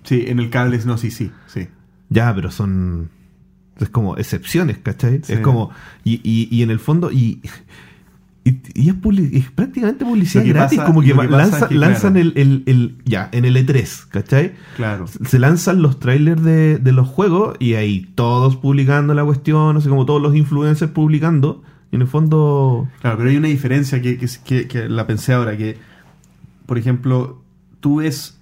Sí, 0.05 0.23
en 0.27 0.39
el 0.39 0.49
cable 0.49 0.79
no, 0.85 0.97
sí, 0.97 1.11
sí, 1.11 1.31
sí. 1.47 1.67
Ya, 2.09 2.33
pero 2.33 2.49
son. 2.51 3.09
Es 3.79 3.89
como 3.89 4.15
excepciones, 4.17 4.77
¿cachai? 4.77 5.19
Sí. 5.23 5.33
Es 5.33 5.39
como. 5.41 5.71
Y, 6.05 6.21
y, 6.23 6.47
y 6.49 6.63
en 6.63 6.69
el 6.71 6.79
fondo. 6.79 7.11
Y, 7.11 7.41
y, 8.43 8.61
y 8.75 8.89
es, 8.89 9.49
prácticamente 9.51 10.05
publicidad 10.05 10.45
gratis. 10.45 10.77
pasa- 10.77 10.87
como 10.87 11.01
que, 11.01 11.07
que 11.07 11.13
lanza- 11.15 11.67
lanzan 11.71 12.13
claro. 12.13 12.29
el, 12.29 12.33
el, 12.37 12.63
el- 12.67 12.95
Ya, 13.03 13.27
en 13.31 13.43
el 13.43 13.55
E3, 13.57 14.07
¿cachai? 14.09 14.53
Claro. 14.77 15.07
Se 15.07 15.39
lanzan 15.39 15.81
los 15.81 15.99
trailers 15.99 16.41
de, 16.43 16.77
de 16.77 16.91
los 16.91 17.07
juegos 17.07 17.57
y 17.59 17.73
ahí 17.73 18.07
todos 18.13 18.55
publicando 18.55 19.13
la 19.15 19.25
cuestión, 19.25 19.73
no 19.73 19.81
sé, 19.81 19.89
como 19.89 20.05
todos 20.05 20.21
los 20.21 20.35
influencers 20.35 20.91
publicando. 20.91 21.63
Y 21.91 21.95
en 21.95 22.03
el 22.03 22.07
fondo. 22.07 22.87
Claro, 23.01 23.17
pero 23.17 23.29
hay 23.31 23.37
una 23.37 23.47
diferencia 23.47 23.99
que- 24.43 24.67
que 24.67 24.89
la 24.89 25.07
pensé 25.07 25.33
ahora, 25.33 25.57
que, 25.57 25.77
por 26.67 26.77
ejemplo, 26.77 27.41
tú 27.79 27.97
ves, 27.97 28.34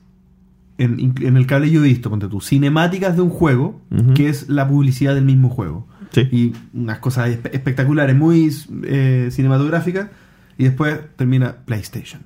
en, 0.77 1.13
en 1.21 1.37
el 1.37 1.45
cable 1.45 1.69
yo 1.69 1.83
he 1.83 1.87
visto, 1.87 2.09
ponte 2.09 2.27
tú, 2.27 2.41
cinemáticas 2.41 3.15
de 3.15 3.21
un 3.21 3.29
juego, 3.29 3.81
que 4.15 4.29
es 4.29 4.49
la 4.49 4.67
publicidad 4.67 5.15
del 5.15 5.25
mismo 5.25 5.49
juego. 5.49 5.87
Sí. 6.11 6.21
Y 6.31 6.53
unas 6.77 6.99
cosas 6.99 7.29
espe- 7.29 7.49
espectaculares, 7.53 8.15
muy 8.15 8.51
eh, 8.83 9.29
cinematográficas, 9.31 10.09
y 10.57 10.65
después 10.65 10.99
termina 11.15 11.55
PlayStation. 11.65 12.21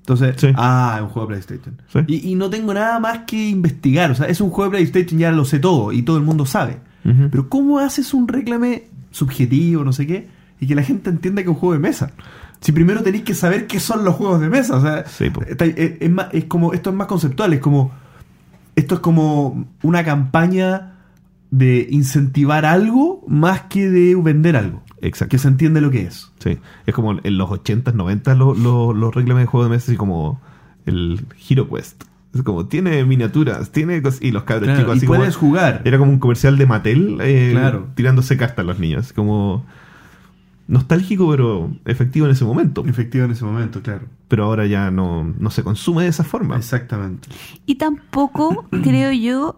Entonces, 0.00 0.34
Sí. 0.38 0.48
ah, 0.56 0.94
es 0.96 1.02
un 1.02 1.08
juego 1.08 1.28
de 1.28 1.34
PlayStation. 1.34 1.82
Sí. 1.92 1.98
Y, 2.06 2.30
y 2.30 2.34
no 2.34 2.50
tengo 2.50 2.74
nada 2.74 2.98
más 3.00 3.20
que 3.26 3.48
investigar. 3.48 4.10
O 4.10 4.14
sea, 4.14 4.26
es 4.26 4.40
un 4.40 4.50
juego 4.50 4.70
de 4.70 4.78
PlayStation, 4.78 5.18
ya 5.20 5.30
lo 5.32 5.44
sé 5.44 5.58
todo, 5.58 5.92
y 5.92 6.02
todo 6.02 6.16
el 6.16 6.24
mundo 6.24 6.46
sabe. 6.46 6.78
Pero 7.30 7.48
¿cómo 7.48 7.78
haces 7.78 8.12
un 8.12 8.28
reclame 8.28 8.84
subjetivo, 9.10 9.84
no 9.84 9.92
sé 9.92 10.06
qué, 10.06 10.28
y 10.60 10.66
que 10.66 10.74
la 10.74 10.82
gente 10.82 11.08
entienda 11.10 11.42
que 11.42 11.48
es 11.48 11.54
un 11.54 11.60
juego 11.60 11.72
de 11.72 11.78
mesa? 11.80 12.12
Si 12.60 12.72
primero 12.72 13.02
tenéis 13.02 13.24
que 13.24 13.34
saber 13.34 13.66
qué 13.66 13.80
son 13.80 14.04
los 14.04 14.14
juegos 14.16 14.40
de 14.40 14.48
mesa, 14.50 14.76
o 14.76 14.80
sea, 14.82 15.06
Sí, 15.06 15.30
está- 15.48 15.64
es, 15.64 15.92
es 16.00 16.10
más, 16.10 16.28
es 16.32 16.44
como 16.44 16.72
esto 16.74 16.90
es 16.90 16.96
más 16.96 17.06
conceptual, 17.06 17.52
es 17.54 17.60
como 17.60 17.90
esto 18.76 18.94
es 18.96 19.00
como 19.00 19.66
una 19.82 20.04
campaña 20.04 20.94
de 21.50 21.88
incentivar 21.90 22.64
algo 22.64 23.24
más 23.26 23.62
que 23.62 23.88
de 23.90 24.14
vender 24.14 24.56
algo, 24.56 24.82
Exacto. 25.00 25.30
que 25.30 25.38
se 25.38 25.48
entiende 25.48 25.80
lo 25.80 25.90
que 25.90 26.02
es. 26.02 26.30
Sí. 26.38 26.58
Es 26.86 26.94
como 26.94 27.18
en 27.22 27.38
los 27.38 27.50
80s, 27.50 27.94
90 27.94 28.34
los 28.34 28.58
los 28.58 28.94
los 28.94 29.14
reclames 29.14 29.42
de 29.44 29.46
juegos 29.46 29.68
de 29.68 29.74
mesa, 29.76 29.86
así 29.90 29.96
como 29.96 30.40
el 30.86 31.24
Hero 31.48 31.68
Quest. 31.68 32.04
Es 32.32 32.42
como, 32.44 32.66
tiene 32.66 33.04
miniaturas, 33.04 33.70
tiene 33.72 34.00
Y 34.20 34.30
los 34.30 34.44
cabros 34.44 34.66
Claro, 34.66 34.80
chicos 34.80 34.94
y 34.94 34.98
así 34.98 35.06
puedes 35.06 35.36
como. 35.36 35.48
jugar. 35.50 35.82
Era 35.84 35.98
como 35.98 36.12
un 36.12 36.20
comercial 36.20 36.56
de 36.58 36.66
Mattel 36.66 37.18
eh, 37.22 37.48
Claro. 37.52 37.88
tirándose 37.96 38.36
cartas 38.36 38.60
a 38.60 38.62
los 38.62 38.78
niños. 38.78 39.12
Como. 39.12 39.64
Nostálgico, 40.70 41.28
pero 41.28 41.72
efectivo 41.84 42.26
en 42.26 42.32
ese 42.32 42.44
momento. 42.44 42.86
Efectivo 42.86 43.24
en 43.24 43.32
ese 43.32 43.44
momento, 43.44 43.82
claro. 43.82 44.06
Pero 44.28 44.44
ahora 44.44 44.66
ya 44.66 44.92
no, 44.92 45.24
no 45.24 45.50
se 45.50 45.64
consume 45.64 46.04
de 46.04 46.10
esa 46.10 46.22
forma. 46.22 46.56
Exactamente. 46.56 47.28
Y 47.66 47.74
tampoco 47.74 48.66
creo 48.82 49.10
yo 49.10 49.56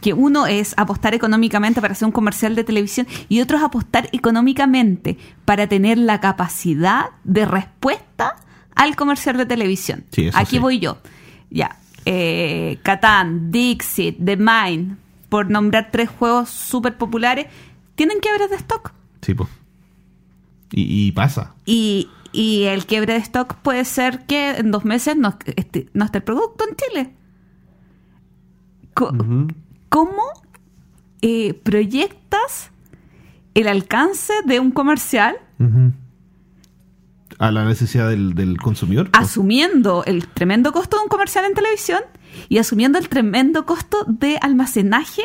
que 0.00 0.12
uno 0.12 0.46
es 0.46 0.74
apostar 0.76 1.12
económicamente 1.12 1.80
para 1.80 1.92
hacer 1.92 2.06
un 2.06 2.12
comercial 2.12 2.54
de 2.54 2.62
televisión 2.62 3.08
y 3.28 3.40
otro 3.40 3.58
es 3.58 3.64
apostar 3.64 4.08
económicamente 4.12 5.18
para 5.44 5.66
tener 5.66 5.98
la 5.98 6.20
capacidad 6.20 7.06
de 7.24 7.46
respuesta 7.46 8.36
al 8.76 8.94
comercial 8.94 9.36
de 9.36 9.46
televisión. 9.46 10.04
Sí, 10.12 10.28
eso 10.28 10.38
Aquí 10.38 10.56
sí. 10.56 10.58
voy 10.60 10.78
yo. 10.78 10.98
Ya. 11.50 11.78
Eh, 12.04 12.78
Catán, 12.84 13.50
Dixit, 13.50 14.24
The 14.24 14.36
Mine, 14.36 14.98
por 15.28 15.50
nombrar 15.50 15.88
tres 15.90 16.10
juegos 16.10 16.48
súper 16.48 16.96
populares, 16.96 17.46
tienen 17.96 18.20
quiebres 18.20 18.50
de 18.50 18.56
stock. 18.56 18.92
Sí, 19.20 19.34
pues. 19.34 19.48
Y, 20.72 21.06
y 21.08 21.12
pasa. 21.12 21.54
Y, 21.66 22.08
y 22.32 22.64
el 22.64 22.86
quiebre 22.86 23.12
de 23.14 23.18
stock 23.20 23.54
puede 23.56 23.84
ser 23.84 24.26
que 24.26 24.50
en 24.52 24.70
dos 24.70 24.84
meses 24.84 25.16
no, 25.16 25.38
esté- 25.56 25.88
no 25.94 26.04
esté 26.04 26.18
el 26.18 26.24
producto 26.24 26.64
en 26.68 26.76
Chile. 26.76 27.14
Co-. 28.94 29.12
¿Cómo 29.88 30.22
eh, 31.22 31.54
proyectas 31.54 32.70
el 33.54 33.68
alcance 33.68 34.32
de 34.46 34.58
un 34.60 34.70
comercial. 34.72 35.36
A 37.38 37.50
la 37.50 37.64
necesidad 37.64 38.08
del, 38.10 38.34
del 38.34 38.58
consumidor. 38.58 39.10
pues. 39.10 39.24
asumiendo 39.24 40.04
el 40.04 40.28
tremendo 40.28 40.72
costo 40.72 40.96
de 40.98 41.02
un 41.04 41.08
comercial 41.08 41.44
en 41.46 41.54
televisión 41.54 42.00
y 42.48 42.58
asumiendo 42.58 42.98
el 42.98 43.08
tremendo 43.08 43.64
costo 43.66 44.04
de 44.06 44.38
almacenaje 44.40 45.22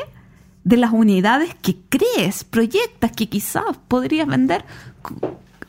de 0.63 0.77
las 0.77 0.91
unidades 0.91 1.55
que 1.61 1.77
crees, 1.89 2.43
proyectas 2.43 3.11
que 3.11 3.27
quizás 3.27 3.63
podrías 3.87 4.27
vender 4.27 4.65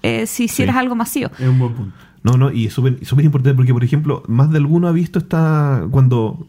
eh, 0.02 0.26
si 0.26 0.44
hicieras 0.44 0.74
Sí. 0.74 0.80
algo 0.80 0.94
masivo? 0.94 1.30
Es 1.38 1.48
un 1.48 1.58
buen 1.58 1.74
punto. 1.74 1.94
No, 2.22 2.36
no, 2.36 2.52
y 2.52 2.66
es 2.66 2.74
súper 2.74 2.98
importante 3.24 3.54
porque, 3.54 3.72
por 3.72 3.84
ejemplo, 3.84 4.22
más 4.28 4.50
de 4.50 4.58
alguno 4.58 4.88
ha 4.88 4.92
visto 4.92 5.18
esta. 5.18 5.86
Cuando 5.90 6.46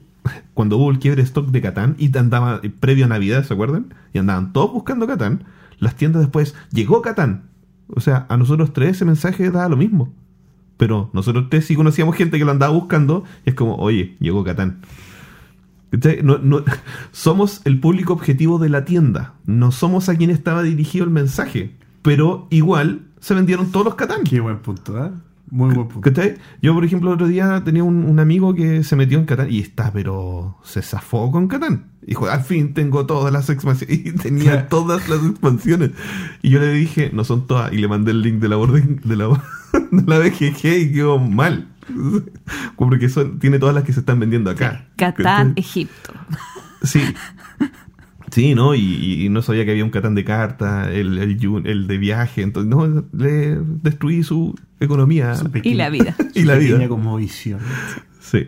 cuando 0.53 0.77
hubo 0.77 0.91
el 0.91 0.99
quiebre 0.99 1.23
stock 1.23 1.47
de 1.49 1.61
Catán 1.61 1.95
y 1.97 2.15
andaba 2.17 2.61
previo 2.79 3.05
a 3.05 3.07
Navidad, 3.07 3.43
¿se 3.43 3.53
acuerdan? 3.53 3.93
Y 4.13 4.19
andaban 4.19 4.53
todos 4.53 4.71
buscando 4.71 5.07
Catán. 5.07 5.45
Las 5.79 5.95
tiendas 5.95 6.21
después, 6.21 6.55
llegó 6.71 7.01
Catán. 7.01 7.43
O 7.87 7.99
sea, 8.01 8.25
a 8.29 8.37
nosotros 8.37 8.71
tres 8.73 8.97
ese 8.97 9.05
mensaje 9.05 9.49
daba 9.49 9.69
lo 9.69 9.77
mismo. 9.77 10.13
Pero 10.77 11.09
nosotros 11.13 11.47
tres 11.49 11.65
sí 11.65 11.75
conocíamos 11.75 12.15
gente 12.15 12.37
que 12.37 12.45
lo 12.45 12.51
andaba 12.51 12.73
buscando 12.73 13.23
y 13.45 13.49
es 13.49 13.55
como, 13.55 13.75
oye, 13.75 14.15
llegó 14.19 14.43
Catán. 14.43 14.81
No, 16.23 16.37
no, 16.37 16.63
somos 17.11 17.61
el 17.65 17.79
público 17.79 18.13
objetivo 18.13 18.59
de 18.59 18.69
la 18.69 18.85
tienda. 18.85 19.33
No 19.45 19.71
somos 19.71 20.09
a 20.09 20.15
quien 20.15 20.29
estaba 20.29 20.63
dirigido 20.63 21.05
el 21.05 21.11
mensaje. 21.11 21.75
Pero 22.01 22.47
igual 22.49 23.01
se 23.19 23.33
vendieron 23.33 23.71
todos 23.71 23.85
los 23.85 23.95
Catán. 23.95 24.23
Qué 24.23 24.39
buen 24.39 24.59
punto, 24.59 25.05
¿eh? 25.05 25.11
Muy 25.51 25.75
buen 25.75 25.87
punto. 25.89 26.11
Yo, 26.61 26.73
por 26.73 26.85
ejemplo, 26.85 27.09
el 27.09 27.15
otro 27.15 27.27
día 27.27 27.61
tenía 27.63 27.83
un, 27.83 28.05
un 28.05 28.19
amigo 28.19 28.55
que 28.55 28.83
se 28.83 28.95
metió 28.95 29.19
en 29.19 29.25
Catán 29.25 29.51
y 29.51 29.59
está, 29.59 29.91
pero 29.91 30.57
se 30.63 30.81
zafó 30.81 31.29
con 31.29 31.47
Catán. 31.47 31.91
Dijo, 32.01 32.27
al 32.27 32.41
fin 32.41 32.73
tengo 32.73 33.05
todas 33.05 33.31
las 33.31 33.49
expansiones. 33.49 33.99
Y 34.05 34.11
tenía 34.13 34.67
todas 34.69 35.07
las 35.09 35.23
expansiones. 35.23 35.91
Y 36.41 36.49
yo 36.49 36.59
le 36.59 36.71
dije, 36.71 37.11
no 37.13 37.23
son 37.23 37.47
todas. 37.47 37.71
Y 37.73 37.77
le 37.77 37.87
mandé 37.87 38.11
el 38.11 38.21
link 38.21 38.39
de 38.39 38.49
la 38.49 38.57
orden 38.57 39.01
de 39.03 39.15
la, 39.15 39.27
de 39.91 40.03
la 40.07 40.19
BGG 40.19 40.65
y 40.65 40.91
quedó 40.93 41.19
mal. 41.19 41.67
Porque 42.75 43.09
son, 43.09 43.39
tiene 43.39 43.59
todas 43.59 43.75
las 43.75 43.83
que 43.83 43.93
se 43.93 44.01
están 44.01 44.19
vendiendo 44.19 44.49
acá. 44.49 44.87
Catán, 44.95 45.53
Egipto. 45.55 46.13
Sí. 46.83 47.01
Sí, 48.31 48.55
¿no? 48.55 48.75
Y, 48.75 49.25
y, 49.25 49.29
no 49.29 49.41
sabía 49.41 49.65
que 49.65 49.71
había 49.71 49.83
un 49.83 49.89
Catán 49.89 50.15
de 50.15 50.23
carta, 50.23 50.89
el, 50.89 51.17
el, 51.17 51.61
el, 51.65 51.87
de 51.87 51.97
viaje. 51.97 52.41
Entonces, 52.41 52.69
no, 52.69 53.05
le 53.11 53.57
destruí 53.59 54.23
su 54.23 54.55
economía. 54.79 55.35
Su 55.35 55.49
y 55.63 55.73
la 55.73 55.89
vida. 55.89 56.15
y 56.33 56.43
la 56.43 56.55
vida. 56.55 56.87
como 56.87 57.17
visión. 57.17 57.59
Sí. 58.21 58.47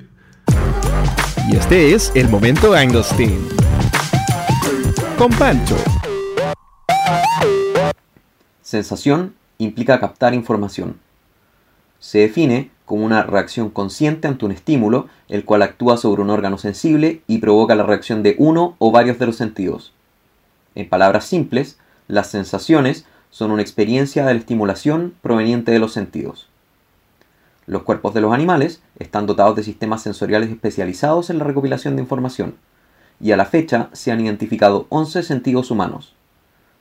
Y 1.51 1.55
este 1.57 1.93
es 1.93 2.13
el 2.15 2.29
momento 2.29 2.73
Anglestein. 2.73 3.39
Con 5.17 5.29
Pancho. 5.31 5.75
Sensación 8.61 9.33
implica 9.57 9.99
captar 9.99 10.33
información. 10.33 10.95
Se 11.99 12.19
define 12.19 12.71
como 12.85 13.05
una 13.05 13.23
reacción 13.23 13.69
consciente 13.69 14.27
ante 14.27 14.45
un 14.45 14.51
estímulo, 14.51 15.07
el 15.29 15.45
cual 15.45 15.61
actúa 15.61 15.97
sobre 15.97 16.21
un 16.21 16.29
órgano 16.29 16.57
sensible 16.57 17.21
y 17.27 17.37
provoca 17.37 17.75
la 17.75 17.83
reacción 17.83 18.23
de 18.23 18.35
uno 18.37 18.75
o 18.79 18.91
varios 18.91 19.19
de 19.19 19.25
los 19.25 19.37
sentidos. 19.37 19.93
En 20.75 20.89
palabras 20.89 21.25
simples, 21.25 21.77
las 22.07 22.27
sensaciones 22.27 23.05
son 23.29 23.51
una 23.51 23.61
experiencia 23.61 24.25
de 24.25 24.33
la 24.33 24.39
estimulación 24.39 25.13
proveniente 25.21 25.71
de 25.71 25.79
los 25.79 25.93
sentidos. 25.93 26.49
Los 27.65 27.83
cuerpos 27.83 28.13
de 28.13 28.21
los 28.21 28.33
animales 28.33 28.81
están 28.99 29.25
dotados 29.25 29.55
de 29.55 29.63
sistemas 29.63 30.03
sensoriales 30.03 30.49
especializados 30.49 31.29
en 31.29 31.39
la 31.39 31.45
recopilación 31.45 31.95
de 31.95 32.01
información, 32.01 32.55
y 33.19 33.31
a 33.31 33.37
la 33.37 33.45
fecha 33.45 33.89
se 33.93 34.11
han 34.11 34.19
identificado 34.19 34.85
11 34.89 35.23
sentidos 35.23 35.71
humanos. 35.71 36.13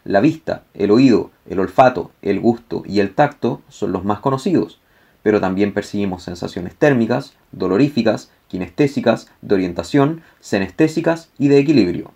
La 0.05 0.21
vista, 0.21 0.65
el 0.75 0.91
oído, 0.91 1.31
el 1.47 1.61
olfato, 1.61 2.11
el 2.21 2.41
gusto 2.41 2.83
y 2.85 2.99
el 2.99 3.15
tacto 3.15 3.63
son 3.69 3.93
los 3.93 4.05
más 4.05 4.19
conocidos, 4.19 4.82
pero 5.23 5.41
también 5.41 5.73
percibimos 5.73 6.23
sensaciones 6.23 6.75
térmicas, 6.75 7.35
doloríficas, 7.53 8.31
kinestésicas, 8.49 9.29
de 9.41 9.55
orientación, 9.55 10.23
senestésicas 10.41 11.31
y 11.39 11.49
de 11.49 11.59
equilibrio. 11.59 12.11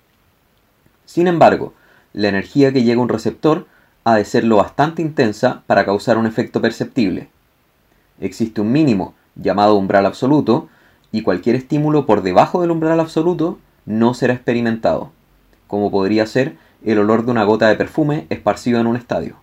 Sin 1.04 1.28
embargo, 1.28 1.72
la 2.12 2.28
energía 2.28 2.72
que 2.72 2.82
llega 2.82 3.00
a 3.00 3.02
un 3.02 3.08
receptor 3.08 3.66
ha 4.04 4.16
de 4.16 4.24
ser 4.24 4.44
lo 4.44 4.56
bastante 4.56 5.02
intensa 5.02 5.62
para 5.66 5.84
causar 5.84 6.18
un 6.18 6.26
efecto 6.26 6.60
perceptible. 6.60 7.28
Existe 8.20 8.60
un 8.60 8.72
mínimo, 8.72 9.14
llamado 9.34 9.76
umbral 9.76 10.06
absoluto, 10.06 10.68
y 11.12 11.22
cualquier 11.22 11.56
estímulo 11.56 12.06
por 12.06 12.22
debajo 12.22 12.60
del 12.60 12.70
umbral 12.70 13.00
absoluto 13.00 13.58
no 13.84 14.14
será 14.14 14.34
experimentado, 14.34 15.10
como 15.66 15.90
podría 15.90 16.26
ser 16.26 16.56
el 16.84 16.98
olor 16.98 17.24
de 17.24 17.30
una 17.30 17.44
gota 17.44 17.68
de 17.68 17.76
perfume 17.76 18.26
esparcido 18.30 18.80
en 18.80 18.86
un 18.86 18.96
estadio. 18.96 19.36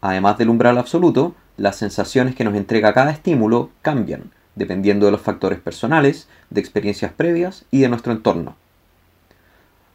Además 0.00 0.38
del 0.38 0.50
umbral 0.50 0.78
absoluto, 0.78 1.34
las 1.58 1.76
sensaciones 1.76 2.34
que 2.34 2.44
nos 2.44 2.54
entrega 2.54 2.94
cada 2.94 3.10
estímulo 3.10 3.70
cambian, 3.82 4.30
dependiendo 4.54 5.06
de 5.06 5.12
los 5.12 5.20
factores 5.20 5.58
personales, 5.58 6.28
de 6.48 6.60
experiencias 6.60 7.12
previas 7.12 7.64
y 7.70 7.80
de 7.80 7.88
nuestro 7.88 8.12
entorno. 8.12 8.56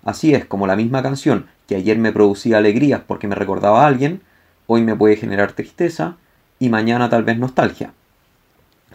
Así 0.03 0.35
es 0.35 0.45
como 0.45 0.67
la 0.67 0.75
misma 0.75 1.01
canción 1.01 1.47
que 1.67 1.75
ayer 1.75 1.97
me 1.97 2.11
producía 2.11 2.57
alegrías 2.57 3.01
porque 3.07 3.27
me 3.27 3.35
recordaba 3.35 3.83
a 3.83 3.87
alguien, 3.87 4.21
hoy 4.67 4.83
me 4.83 4.95
puede 4.95 5.15
generar 5.15 5.53
tristeza 5.53 6.17
y 6.59 6.69
mañana 6.69 7.09
tal 7.09 7.23
vez 7.23 7.37
nostalgia. 7.37 7.93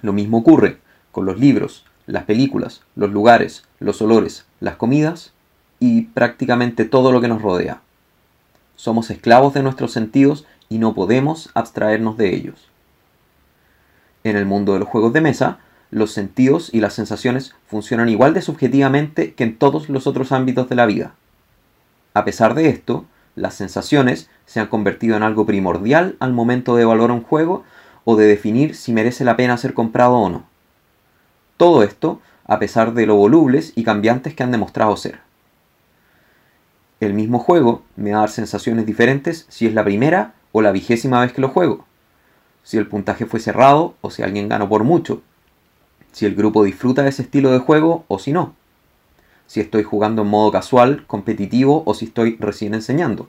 Lo 0.02 0.12
mismo 0.12 0.38
ocurre 0.38 0.78
con 1.10 1.24
los 1.24 1.38
libros, 1.38 1.86
las 2.06 2.24
películas, 2.24 2.82
los 2.94 3.10
lugares, 3.10 3.64
los 3.80 4.00
olores, 4.02 4.44
las 4.60 4.76
comidas 4.76 5.32
y 5.80 6.02
prácticamente 6.02 6.84
todo 6.84 7.12
lo 7.12 7.20
que 7.20 7.28
nos 7.28 7.40
rodea. 7.40 7.80
Somos 8.76 9.10
esclavos 9.10 9.54
de 9.54 9.62
nuestros 9.62 9.92
sentidos 9.92 10.44
y 10.68 10.78
no 10.78 10.94
podemos 10.94 11.50
abstraernos 11.54 12.16
de 12.16 12.34
ellos. 12.34 12.68
En 14.24 14.36
el 14.36 14.46
mundo 14.46 14.74
de 14.74 14.80
los 14.80 14.88
juegos 14.88 15.12
de 15.12 15.20
mesa, 15.20 15.58
los 15.90 16.12
sentidos 16.12 16.70
y 16.72 16.80
las 16.80 16.94
sensaciones 16.94 17.54
funcionan 17.66 18.08
igual 18.08 18.34
de 18.34 18.42
subjetivamente 18.42 19.34
que 19.34 19.44
en 19.44 19.56
todos 19.56 19.88
los 19.88 20.06
otros 20.06 20.32
ámbitos 20.32 20.68
de 20.68 20.76
la 20.76 20.86
vida. 20.86 21.14
A 22.14 22.24
pesar 22.24 22.54
de 22.54 22.68
esto, 22.68 23.06
las 23.36 23.54
sensaciones 23.54 24.28
se 24.44 24.60
han 24.60 24.66
convertido 24.66 25.16
en 25.16 25.22
algo 25.22 25.46
primordial 25.46 26.16
al 26.20 26.32
momento 26.32 26.76
de 26.76 26.82
evaluar 26.82 27.10
un 27.10 27.22
juego 27.22 27.64
o 28.04 28.16
de 28.16 28.26
definir 28.26 28.74
si 28.74 28.92
merece 28.92 29.24
la 29.24 29.36
pena 29.36 29.56
ser 29.56 29.74
comprado 29.74 30.16
o 30.16 30.28
no. 30.28 30.44
Todo 31.56 31.82
esto 31.82 32.20
a 32.44 32.58
pesar 32.58 32.94
de 32.94 33.06
lo 33.06 33.14
volubles 33.14 33.72
y 33.76 33.84
cambiantes 33.84 34.34
que 34.34 34.42
han 34.42 34.50
demostrado 34.50 34.96
ser. 34.96 35.20
El 36.98 37.14
mismo 37.14 37.38
juego 37.38 37.82
me 37.94 38.10
va 38.10 38.18
a 38.18 38.20
dar 38.20 38.30
sensaciones 38.30 38.86
diferentes 38.86 39.46
si 39.48 39.66
es 39.66 39.74
la 39.74 39.84
primera 39.84 40.34
o 40.58 40.62
la 40.62 40.72
vigésima 40.72 41.20
vez 41.20 41.32
que 41.32 41.40
lo 41.40 41.48
juego, 41.48 41.84
si 42.64 42.78
el 42.78 42.88
puntaje 42.88 43.26
fue 43.26 43.38
cerrado 43.38 43.94
o 44.00 44.10
si 44.10 44.22
alguien 44.22 44.48
ganó 44.48 44.68
por 44.68 44.82
mucho, 44.82 45.22
si 46.12 46.26
el 46.26 46.34
grupo 46.34 46.64
disfruta 46.64 47.02
de 47.02 47.10
ese 47.10 47.22
estilo 47.22 47.52
de 47.52 47.60
juego 47.60 48.04
o 48.08 48.18
si 48.18 48.32
no, 48.32 48.54
si 49.46 49.60
estoy 49.60 49.84
jugando 49.84 50.22
en 50.22 50.28
modo 50.28 50.50
casual, 50.50 51.06
competitivo 51.06 51.82
o 51.86 51.94
si 51.94 52.06
estoy 52.06 52.36
recién 52.40 52.74
enseñando, 52.74 53.28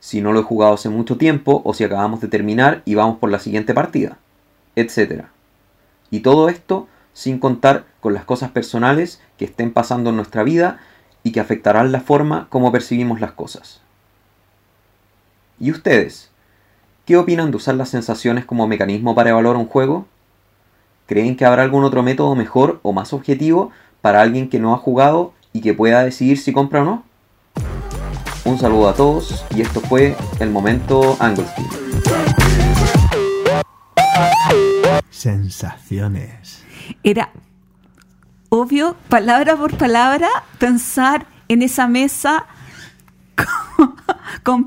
si 0.00 0.20
no 0.20 0.32
lo 0.32 0.40
he 0.40 0.42
jugado 0.42 0.74
hace 0.74 0.88
mucho 0.88 1.16
tiempo 1.16 1.62
o 1.64 1.72
si 1.72 1.84
acabamos 1.84 2.20
de 2.20 2.28
terminar 2.28 2.82
y 2.84 2.96
vamos 2.96 3.18
por 3.18 3.30
la 3.30 3.38
siguiente 3.38 3.72
partida, 3.72 4.18
etc. 4.74 5.26
Y 6.10 6.20
todo 6.20 6.48
esto 6.48 6.88
sin 7.12 7.38
contar 7.38 7.86
con 8.00 8.12
las 8.12 8.24
cosas 8.24 8.50
personales 8.50 9.20
que 9.38 9.46
estén 9.46 9.72
pasando 9.72 10.10
en 10.10 10.16
nuestra 10.16 10.42
vida 10.42 10.80
y 11.22 11.32
que 11.32 11.40
afectarán 11.40 11.92
la 11.92 12.00
forma 12.00 12.48
como 12.50 12.72
percibimos 12.72 13.20
las 13.20 13.32
cosas. 13.32 13.85
¿Y 15.58 15.70
ustedes? 15.70 16.30
¿Qué 17.06 17.16
opinan 17.16 17.50
de 17.50 17.56
usar 17.56 17.76
las 17.76 17.88
sensaciones 17.88 18.44
como 18.44 18.66
mecanismo 18.66 19.14
para 19.14 19.30
evaluar 19.30 19.56
un 19.56 19.66
juego? 19.66 20.06
¿Creen 21.06 21.34
que 21.34 21.46
habrá 21.46 21.62
algún 21.62 21.84
otro 21.84 22.02
método 22.02 22.34
mejor 22.34 22.78
o 22.82 22.92
más 22.92 23.14
objetivo 23.14 23.70
para 24.02 24.20
alguien 24.20 24.50
que 24.50 24.58
no 24.58 24.74
ha 24.74 24.78
jugado 24.78 25.32
y 25.54 25.62
que 25.62 25.72
pueda 25.72 26.04
decidir 26.04 26.36
si 26.38 26.52
compra 26.52 26.82
o 26.82 26.84
no? 26.84 27.04
Un 28.44 28.58
saludo 28.58 28.90
a 28.90 28.94
todos 28.94 29.46
y 29.54 29.62
esto 29.62 29.80
fue 29.80 30.14
el 30.40 30.50
momento 30.50 31.16
Anglestein. 31.20 31.68
Sensaciones. 35.08 36.64
Era 37.02 37.30
obvio, 38.50 38.94
palabra 39.08 39.56
por 39.56 39.78
palabra, 39.78 40.28
pensar 40.58 41.26
en 41.48 41.62
esa 41.62 41.88
mesa 41.88 42.46
con, 43.76 43.95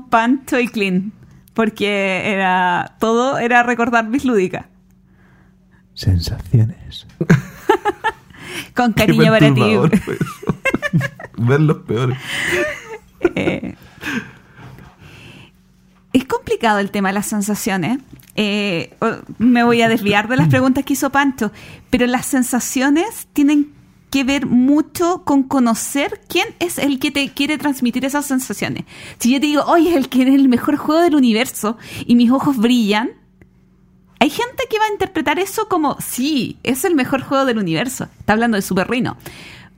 Pancho 0.08 0.58
y 0.60 0.68
Clean. 0.68 1.12
Porque 1.54 2.30
era 2.32 2.96
todo 3.00 3.38
era 3.38 3.62
recordar 3.62 4.06
mis 4.08 4.24
lúdicas. 4.24 4.66
Sensaciones. 5.94 7.06
con 8.74 8.92
cariño 8.92 9.30
para 9.30 9.52
ti. 9.52 9.62
Ver 11.36 11.60
los 11.60 11.78
peores. 11.78 12.18
Eh, 13.34 13.74
es 16.12 16.24
complicado 16.24 16.78
el 16.78 16.90
tema 16.90 17.08
de 17.08 17.14
las 17.14 17.26
sensaciones. 17.26 17.98
Eh, 18.36 18.94
me 19.38 19.64
voy 19.64 19.82
a 19.82 19.88
desviar 19.88 20.28
de 20.28 20.36
las 20.36 20.48
preguntas 20.50 20.84
que 20.84 20.94
hizo 20.94 21.10
Pancho, 21.10 21.52
pero 21.90 22.06
las 22.06 22.26
sensaciones 22.26 23.28
tienen 23.32 23.72
que 24.10 24.24
ver 24.24 24.46
mucho 24.46 25.22
con 25.24 25.44
conocer 25.44 26.20
quién 26.28 26.48
es 26.58 26.78
el 26.78 26.98
que 26.98 27.10
te 27.10 27.28
quiere 27.30 27.58
transmitir 27.58 28.04
esas 28.04 28.26
sensaciones. 28.26 28.84
Si 29.18 29.32
yo 29.32 29.40
te 29.40 29.46
digo, 29.46 29.62
oye, 29.66 29.96
el 29.96 30.08
que 30.08 30.22
es 30.22 30.28
el 30.28 30.48
mejor 30.48 30.76
juego 30.76 31.00
del 31.00 31.14
universo 31.14 31.78
y 32.06 32.16
mis 32.16 32.30
ojos 32.30 32.56
brillan, 32.56 33.10
hay 34.18 34.28
gente 34.28 34.64
que 34.68 34.78
va 34.78 34.84
a 34.84 34.92
interpretar 34.92 35.38
eso 35.38 35.68
como, 35.68 35.96
sí, 36.00 36.58
es 36.62 36.84
el 36.84 36.94
mejor 36.94 37.22
juego 37.22 37.46
del 37.46 37.58
universo. 37.58 38.08
Está 38.18 38.34
hablando 38.34 38.56
de 38.56 38.62
Super 38.62 38.90
Rino. 38.90 39.16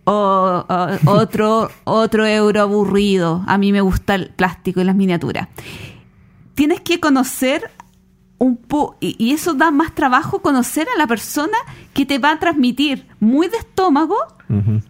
O, 0.04 0.64
otro, 1.06 1.70
otro 1.84 2.26
euro 2.26 2.62
aburrido. 2.62 3.44
A 3.46 3.56
mí 3.56 3.70
me 3.70 3.82
gusta 3.82 4.16
el 4.16 4.30
plástico 4.30 4.80
y 4.80 4.84
las 4.84 4.96
miniaturas. 4.96 5.48
Tienes 6.54 6.80
que 6.80 6.98
conocer 6.98 7.70
un 8.42 8.56
po 8.56 8.96
y 9.00 9.32
eso 9.32 9.54
da 9.54 9.70
más 9.70 9.94
trabajo 9.94 10.42
conocer 10.42 10.88
a 10.94 10.98
la 10.98 11.06
persona 11.06 11.56
que 11.94 12.04
te 12.04 12.18
va 12.18 12.32
a 12.32 12.38
transmitir 12.40 13.06
muy 13.20 13.46
de 13.46 13.56
estómago 13.58 14.16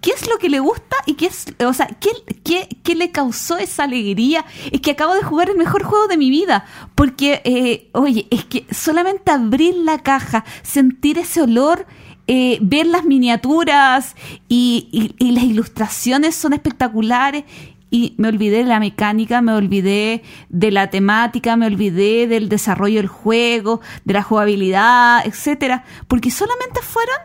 qué 0.00 0.10
es 0.10 0.28
lo 0.28 0.38
que 0.38 0.48
le 0.48 0.58
gusta 0.58 0.96
y 1.06 1.14
qué 1.14 1.26
es, 1.26 1.46
o 1.64 1.72
sea, 1.72 1.86
qué, 1.86 2.10
qué, 2.42 2.68
qué 2.82 2.96
le 2.96 3.12
causó 3.12 3.58
esa 3.58 3.84
alegría. 3.84 4.44
Es 4.72 4.80
que 4.80 4.90
acabo 4.90 5.14
de 5.14 5.22
jugar 5.22 5.50
el 5.50 5.56
mejor 5.56 5.84
juego 5.84 6.08
de 6.08 6.16
mi 6.16 6.30
vida, 6.30 6.64
porque, 6.96 7.42
eh, 7.44 7.88
oye, 7.92 8.26
es 8.30 8.44
que 8.44 8.66
solamente 8.72 9.30
abrir 9.30 9.76
la 9.76 10.00
caja, 10.00 10.44
sentir 10.64 11.16
ese 11.18 11.42
olor 11.42 11.86
eh, 12.28 12.58
ver 12.62 12.86
las 12.86 13.04
miniaturas 13.04 14.14
y, 14.48 15.12
las 15.18 15.42
ilustraciones 15.42 16.36
son 16.36 16.52
espectaculares 16.52 17.44
y 17.92 18.14
me 18.16 18.28
olvidé 18.28 18.56
de 18.58 18.64
la 18.64 18.80
mecánica, 18.80 19.42
me 19.42 19.52
olvidé 19.52 20.22
de 20.48 20.70
la 20.70 20.88
temática, 20.88 21.56
me 21.56 21.66
olvidé 21.66 22.26
del 22.26 22.48
desarrollo 22.48 22.96
del 22.96 23.06
juego, 23.06 23.82
de 24.06 24.14
la 24.14 24.22
jugabilidad, 24.22 25.24
etcétera, 25.26 25.84
porque 26.08 26.30
solamente 26.30 26.80
fueron, 26.80 27.16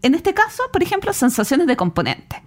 en 0.00 0.14
este 0.14 0.32
caso, 0.32 0.62
por 0.72 0.82
ejemplo, 0.82 1.12
sensaciones 1.12 1.66
de 1.66 1.76
componente. 1.76 2.42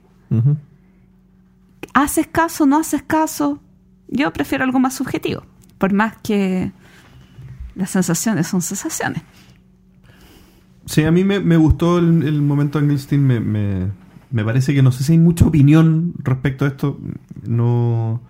¿Haces 1.94 2.26
caso, 2.26 2.66
no 2.66 2.80
haces 2.80 3.04
caso? 3.04 3.60
Yo 4.08 4.34
prefiero 4.34 4.64
algo 4.64 4.80
más 4.80 4.96
subjetivo, 4.96 5.44
por 5.78 5.94
más 5.94 6.18
que 6.24 6.72
las 7.76 7.92
sensaciones 7.92 8.48
son 8.48 8.64
sensaciones. 8.64 9.22
Sí, 10.88 11.04
a 11.04 11.12
mí 11.12 11.24
me, 11.24 11.58
gustó 11.58 12.00
el, 12.00 12.42
momento 12.42 12.80
de 12.80 12.86
Engelstein. 12.86 13.28
Me, 13.28 13.92
me, 14.32 14.44
parece 14.44 14.74
que 14.74 14.82
no 14.82 14.92
sé 14.92 15.04
si 15.04 15.14
hay 15.14 15.20
mucha 15.20 15.46
opinión 15.46 16.14
respecto 16.20 16.66
a 16.66 16.70
esto. 16.70 17.00
No. 17.48 18.22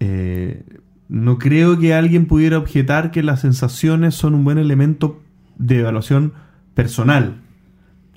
Eh, 0.00 0.64
no 1.08 1.38
creo 1.38 1.78
que 1.78 1.94
alguien 1.94 2.26
pudiera 2.26 2.58
objetar 2.58 3.10
que 3.10 3.22
las 3.22 3.40
sensaciones 3.40 4.14
son 4.14 4.34
un 4.34 4.44
buen 4.44 4.58
elemento 4.58 5.20
de 5.58 5.80
evaluación 5.80 6.32
personal. 6.74 7.42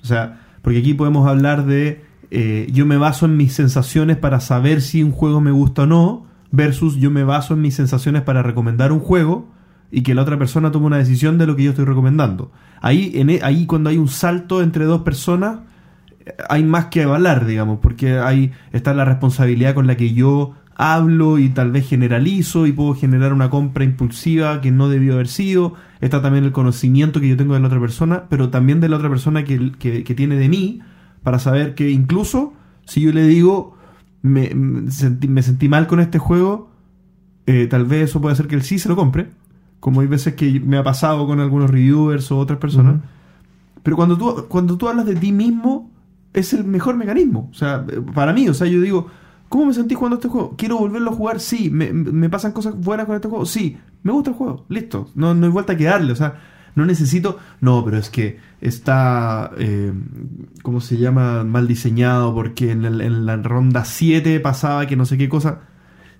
O 0.02 0.06
sea, 0.06 0.40
porque 0.62 0.78
aquí 0.78 0.94
podemos 0.94 1.28
hablar 1.28 1.66
de 1.66 2.04
eh, 2.30 2.68
yo 2.72 2.86
me 2.86 2.96
baso 2.96 3.26
en 3.26 3.36
mis 3.36 3.52
sensaciones 3.52 4.16
para 4.16 4.40
saber 4.40 4.80
si 4.80 5.02
un 5.02 5.12
juego 5.12 5.40
me 5.40 5.50
gusta 5.50 5.82
o 5.82 5.86
no, 5.86 6.26
versus 6.50 6.96
yo 6.96 7.10
me 7.10 7.24
baso 7.24 7.54
en 7.54 7.60
mis 7.60 7.74
sensaciones 7.74 8.22
para 8.22 8.42
recomendar 8.42 8.92
un 8.92 9.00
juego 9.00 9.48
y 9.90 10.02
que 10.02 10.14
la 10.14 10.22
otra 10.22 10.38
persona 10.38 10.72
tome 10.72 10.86
una 10.86 10.98
decisión 10.98 11.38
de 11.38 11.46
lo 11.46 11.54
que 11.54 11.64
yo 11.64 11.70
estoy 11.70 11.84
recomendando. 11.84 12.50
Ahí, 12.80 13.12
en, 13.14 13.30
e, 13.30 13.40
ahí 13.42 13.66
cuando 13.66 13.90
hay 13.90 13.98
un 13.98 14.08
salto 14.08 14.62
entre 14.62 14.84
dos 14.84 15.02
personas, 15.02 15.60
hay 16.48 16.64
más 16.64 16.86
que 16.86 17.02
avalar, 17.02 17.46
digamos, 17.46 17.78
porque 17.80 18.18
ahí 18.18 18.52
está 18.72 18.94
la 18.94 19.04
responsabilidad 19.04 19.74
con 19.74 19.86
la 19.86 19.96
que 19.96 20.12
yo 20.12 20.54
hablo 20.74 21.38
y 21.38 21.48
tal 21.48 21.72
vez 21.72 21.88
generalizo 21.88 22.66
y 22.66 22.72
puedo 22.72 22.94
generar 22.94 23.32
una 23.32 23.48
compra 23.48 23.84
impulsiva 23.84 24.60
que 24.60 24.70
no 24.70 24.88
debió 24.88 25.14
haber 25.14 25.28
sido. 25.28 25.74
Está 26.00 26.20
también 26.20 26.44
el 26.44 26.52
conocimiento 26.52 27.20
que 27.20 27.28
yo 27.28 27.36
tengo 27.36 27.54
de 27.54 27.60
la 27.60 27.68
otra 27.68 27.80
persona, 27.80 28.24
pero 28.28 28.50
también 28.50 28.80
de 28.80 28.88
la 28.88 28.96
otra 28.96 29.08
persona 29.08 29.44
que, 29.44 30.04
tiene 30.16 30.36
de 30.36 30.48
mí, 30.48 30.80
para 31.22 31.38
saber 31.38 31.74
que 31.74 31.90
incluso 31.90 32.52
si 32.84 33.00
yo 33.00 33.12
le 33.12 33.26
digo, 33.26 33.76
me, 34.22 34.50
sentí, 34.90 35.68
mal 35.68 35.86
con 35.86 36.00
este 36.00 36.18
juego, 36.18 36.70
eh, 37.46 37.66
tal 37.68 37.84
vez 37.84 38.10
eso 38.10 38.20
puede 38.20 38.34
hacer 38.34 38.46
que 38.46 38.56
él 38.56 38.62
sí 38.62 38.78
se 38.78 38.88
lo 38.88 38.96
compre 38.96 39.28
como 39.86 40.00
hay 40.00 40.08
veces 40.08 40.34
que 40.34 40.58
me 40.58 40.78
ha 40.78 40.82
pasado 40.82 41.26
con 41.28 41.38
algunos 41.38 41.70
reviewers 41.70 42.32
o 42.32 42.38
otras 42.38 42.58
personas. 42.58 43.02
Pero 43.82 43.96
cuando 43.96 44.18
tú, 44.18 44.46
cuando 44.48 44.76
tú 44.76 44.88
hablas 44.88 45.06
de 45.06 45.14
ti 45.14 45.30
mismo, 45.30 45.92
es 46.36 46.52
el 46.52 46.64
mejor 46.64 46.96
mecanismo. 46.96 47.48
O 47.50 47.54
sea, 47.54 47.84
para 48.14 48.32
mí, 48.32 48.48
o 48.48 48.54
sea, 48.54 48.66
yo 48.66 48.80
digo, 48.80 49.08
¿cómo 49.48 49.66
me 49.66 49.74
sentí 49.74 49.94
jugando 49.94 50.16
este 50.16 50.28
juego? 50.28 50.54
¿Quiero 50.56 50.78
volverlo 50.78 51.10
a 51.10 51.14
jugar? 51.14 51.40
Sí. 51.40 51.70
¿Me, 51.70 52.28
pasan 52.28 52.52
cosas 52.52 52.78
buenas 52.78 53.06
con 53.06 53.16
este 53.16 53.28
juego? 53.28 53.46
Sí. 53.46 53.78
Me 54.02 54.12
gusta 54.12 54.30
el 54.30 54.36
juego. 54.36 54.66
Listo. 54.68 55.10
No, 55.14 55.34
no 55.34 55.46
hay 55.46 55.52
vuelta 55.52 55.76
que 55.76 55.84
darle. 55.84 56.12
O 56.12 56.16
sea, 56.16 56.40
no 56.74 56.84
necesito. 56.84 57.38
No, 57.60 57.84
pero 57.84 57.96
es 57.96 58.10
que 58.10 58.38
está. 58.60 59.50
Eh, 59.58 59.92
¿Cómo 60.62 60.80
se 60.80 60.98
llama? 60.98 61.42
Mal 61.42 61.66
diseñado 61.66 62.34
porque 62.34 62.70
en, 62.70 62.84
en 62.84 63.26
la 63.26 63.36
ronda 63.36 63.84
7 63.84 64.38
pasaba 64.40 64.86
que 64.86 64.96
no 64.96 65.06
sé 65.06 65.16
qué 65.16 65.28
cosa. 65.28 65.62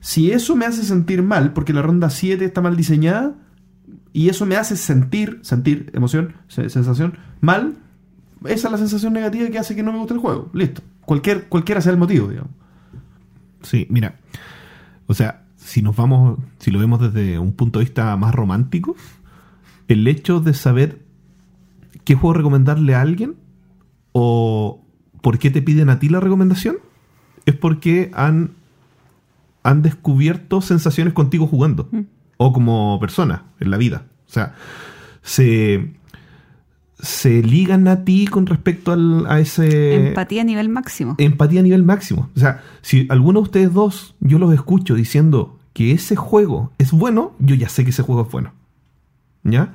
Si 0.00 0.30
eso 0.30 0.56
me 0.56 0.64
hace 0.64 0.82
sentir 0.82 1.22
mal 1.22 1.52
porque 1.52 1.72
la 1.72 1.82
ronda 1.82 2.10
7 2.10 2.44
está 2.44 2.62
mal 2.62 2.76
diseñada, 2.76 3.34
y 4.16 4.30
eso 4.30 4.46
me 4.46 4.56
hace 4.56 4.76
sentir, 4.76 5.40
sentir 5.42 5.90
emoción, 5.92 6.36
sensación, 6.48 7.18
mal, 7.42 7.76
esa 8.46 8.68
es 8.68 8.72
la 8.72 8.78
sensación 8.78 9.12
negativa 9.12 9.48
que 9.48 9.58
hace 9.58 9.76
que 9.76 9.82
no 9.82 9.92
me 9.92 9.98
guste 9.98 10.14
el 10.14 10.20
juego. 10.20 10.50
Listo. 10.52 10.82
Cualquier, 11.00 11.48
cualquiera 11.48 11.80
sea 11.80 11.92
el 11.92 11.98
motivo, 11.98 12.28
digamos. 12.28 12.50
Sí, 13.62 13.86
mira. 13.90 14.16
O 15.06 15.14
sea, 15.14 15.44
si 15.56 15.82
nos 15.82 15.96
vamos, 15.96 16.38
si 16.58 16.70
lo 16.70 16.78
vemos 16.78 17.00
desde 17.00 17.38
un 17.38 17.52
punto 17.52 17.78
de 17.78 17.84
vista 17.84 18.16
más 18.16 18.34
romántico, 18.34 18.96
el 19.88 20.06
hecho 20.08 20.40
de 20.40 20.54
saber 20.54 21.02
qué 22.04 22.14
juego 22.14 22.34
recomendarle 22.34 22.94
a 22.94 23.00
alguien 23.00 23.36
o 24.12 24.84
por 25.22 25.38
qué 25.38 25.50
te 25.50 25.62
piden 25.62 25.90
a 25.90 25.98
ti 25.98 26.08
la 26.08 26.20
recomendación 26.20 26.76
es 27.44 27.54
porque 27.54 28.10
han, 28.14 28.52
han 29.62 29.82
descubierto 29.82 30.60
sensaciones 30.60 31.14
contigo 31.14 31.46
jugando. 31.46 31.88
Mm 31.92 32.16
o 32.36 32.52
como 32.52 32.98
persona 33.00 33.44
en 33.60 33.70
la 33.70 33.76
vida. 33.76 34.06
O 34.28 34.32
sea, 34.32 34.54
se, 35.22 35.94
se 36.98 37.42
ligan 37.42 37.88
a 37.88 38.04
ti 38.04 38.26
con 38.26 38.46
respecto 38.46 38.92
al, 38.92 39.26
a 39.26 39.40
ese... 39.40 40.08
Empatía 40.08 40.42
a 40.42 40.44
nivel 40.44 40.68
máximo. 40.68 41.14
Empatía 41.18 41.60
a 41.60 41.62
nivel 41.62 41.82
máximo. 41.82 42.30
O 42.36 42.38
sea, 42.38 42.62
si 42.82 43.06
alguno 43.10 43.40
de 43.40 43.44
ustedes 43.44 43.72
dos 43.72 44.14
yo 44.20 44.38
los 44.38 44.52
escucho 44.54 44.94
diciendo 44.94 45.58
que 45.72 45.92
ese 45.92 46.16
juego 46.16 46.72
es 46.78 46.92
bueno, 46.92 47.34
yo 47.38 47.54
ya 47.54 47.68
sé 47.68 47.84
que 47.84 47.90
ese 47.90 48.02
juego 48.02 48.22
es 48.22 48.30
bueno. 48.30 48.52
¿Ya? 49.44 49.74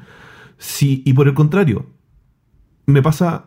Si, 0.58 1.04
y 1.06 1.14
por 1.14 1.28
el 1.28 1.34
contrario, 1.34 1.86
me 2.86 3.02
pasa... 3.02 3.46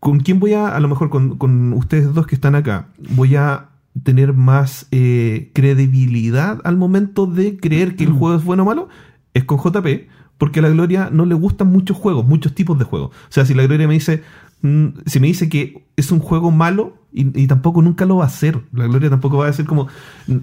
¿Con 0.00 0.18
quién 0.18 0.40
voy 0.40 0.52
a, 0.52 0.74
a 0.74 0.80
lo 0.80 0.88
mejor 0.88 1.10
con, 1.10 1.38
con 1.38 1.72
ustedes 1.74 2.12
dos 2.12 2.26
que 2.26 2.34
están 2.34 2.56
acá, 2.56 2.88
voy 3.14 3.36
a 3.36 3.68
tener 4.02 4.32
más 4.32 4.88
eh, 4.90 5.50
credibilidad 5.54 6.60
al 6.64 6.76
momento 6.76 7.26
de 7.26 7.56
creer 7.58 7.94
que 7.96 8.04
el 8.04 8.12
juego 8.12 8.36
es 8.36 8.44
bueno 8.44 8.62
o 8.62 8.66
malo, 8.66 8.88
es 9.34 9.44
con 9.44 9.58
JP, 9.58 10.08
porque 10.42 10.58
a 10.58 10.62
la 10.62 10.70
Gloria 10.70 11.08
no 11.12 11.24
le 11.24 11.36
gustan 11.36 11.68
muchos 11.68 11.96
juegos, 11.96 12.26
muchos 12.26 12.52
tipos 12.52 12.76
de 12.76 12.84
juegos. 12.84 13.10
O 13.10 13.32
sea, 13.32 13.46
si 13.46 13.54
la 13.54 13.64
Gloria 13.64 13.86
me 13.86 13.94
dice, 13.94 14.24
mm, 14.62 14.86
si 15.06 15.20
me 15.20 15.28
dice 15.28 15.48
que 15.48 15.84
es 15.94 16.10
un 16.10 16.18
juego 16.18 16.50
malo, 16.50 16.96
y, 17.12 17.46
tampoco 17.46 17.80
nunca 17.80 18.06
lo 18.06 18.16
va 18.16 18.24
a 18.24 18.26
hacer, 18.26 18.60
la 18.72 18.88
Gloria 18.88 19.08
tampoco 19.08 19.36
va 19.36 19.44
a 19.44 19.46
decir 19.46 19.66
como... 19.66 19.86
Mm, 20.26 20.38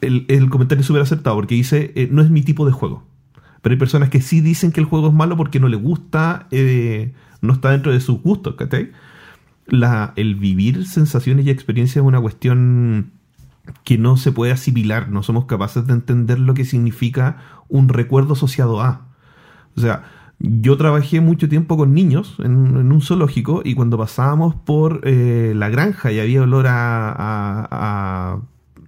el, 0.00 0.50
comentario 0.50 0.80
es 0.80 0.86
súper 0.88 1.02
acertado, 1.02 1.36
porque 1.36 1.54
dice, 1.54 1.92
eh, 1.94 2.08
no 2.10 2.22
es 2.22 2.30
mi 2.30 2.42
tipo 2.42 2.66
de 2.66 2.72
juego. 2.72 3.04
Pero 3.62 3.72
hay 3.72 3.78
personas 3.78 4.08
que 4.08 4.20
sí 4.20 4.40
dicen 4.40 4.72
que 4.72 4.80
el 4.80 4.86
juego 4.86 5.06
es 5.06 5.14
malo 5.14 5.36
porque 5.36 5.60
no 5.60 5.68
le 5.68 5.76
gusta, 5.76 6.48
eh, 6.50 7.12
no 7.40 7.52
está 7.52 7.70
dentro 7.70 7.92
de 7.92 8.00
sus 8.00 8.20
gustos, 8.20 8.56
¿cachai? 8.56 8.90
el 10.16 10.34
vivir 10.34 10.88
sensaciones 10.88 11.46
y 11.46 11.50
experiencias 11.50 11.98
es 11.98 12.02
una 12.02 12.20
cuestión 12.20 13.12
que 13.84 13.96
no 13.96 14.16
se 14.16 14.32
puede 14.32 14.50
asimilar, 14.50 15.08
no 15.08 15.22
somos 15.22 15.44
capaces 15.44 15.86
de 15.86 15.92
entender 15.92 16.40
lo 16.40 16.52
que 16.54 16.64
significa 16.64 17.36
un 17.68 17.88
recuerdo 17.88 18.32
asociado 18.32 18.80
a. 18.80 19.09
O 19.76 19.80
sea, 19.80 20.04
yo 20.38 20.76
trabajé 20.76 21.20
mucho 21.20 21.48
tiempo 21.48 21.76
con 21.76 21.92
niños 21.92 22.36
en, 22.38 22.76
un 22.76 23.02
zoológico 23.02 23.60
y 23.64 23.74
cuando 23.74 23.98
pasábamos 23.98 24.54
por 24.54 25.02
eh, 25.04 25.52
la 25.54 25.68
granja 25.68 26.12
y 26.12 26.18
había 26.18 26.42
olor 26.42 26.66
a, 26.66 27.14
a, 27.70 28.38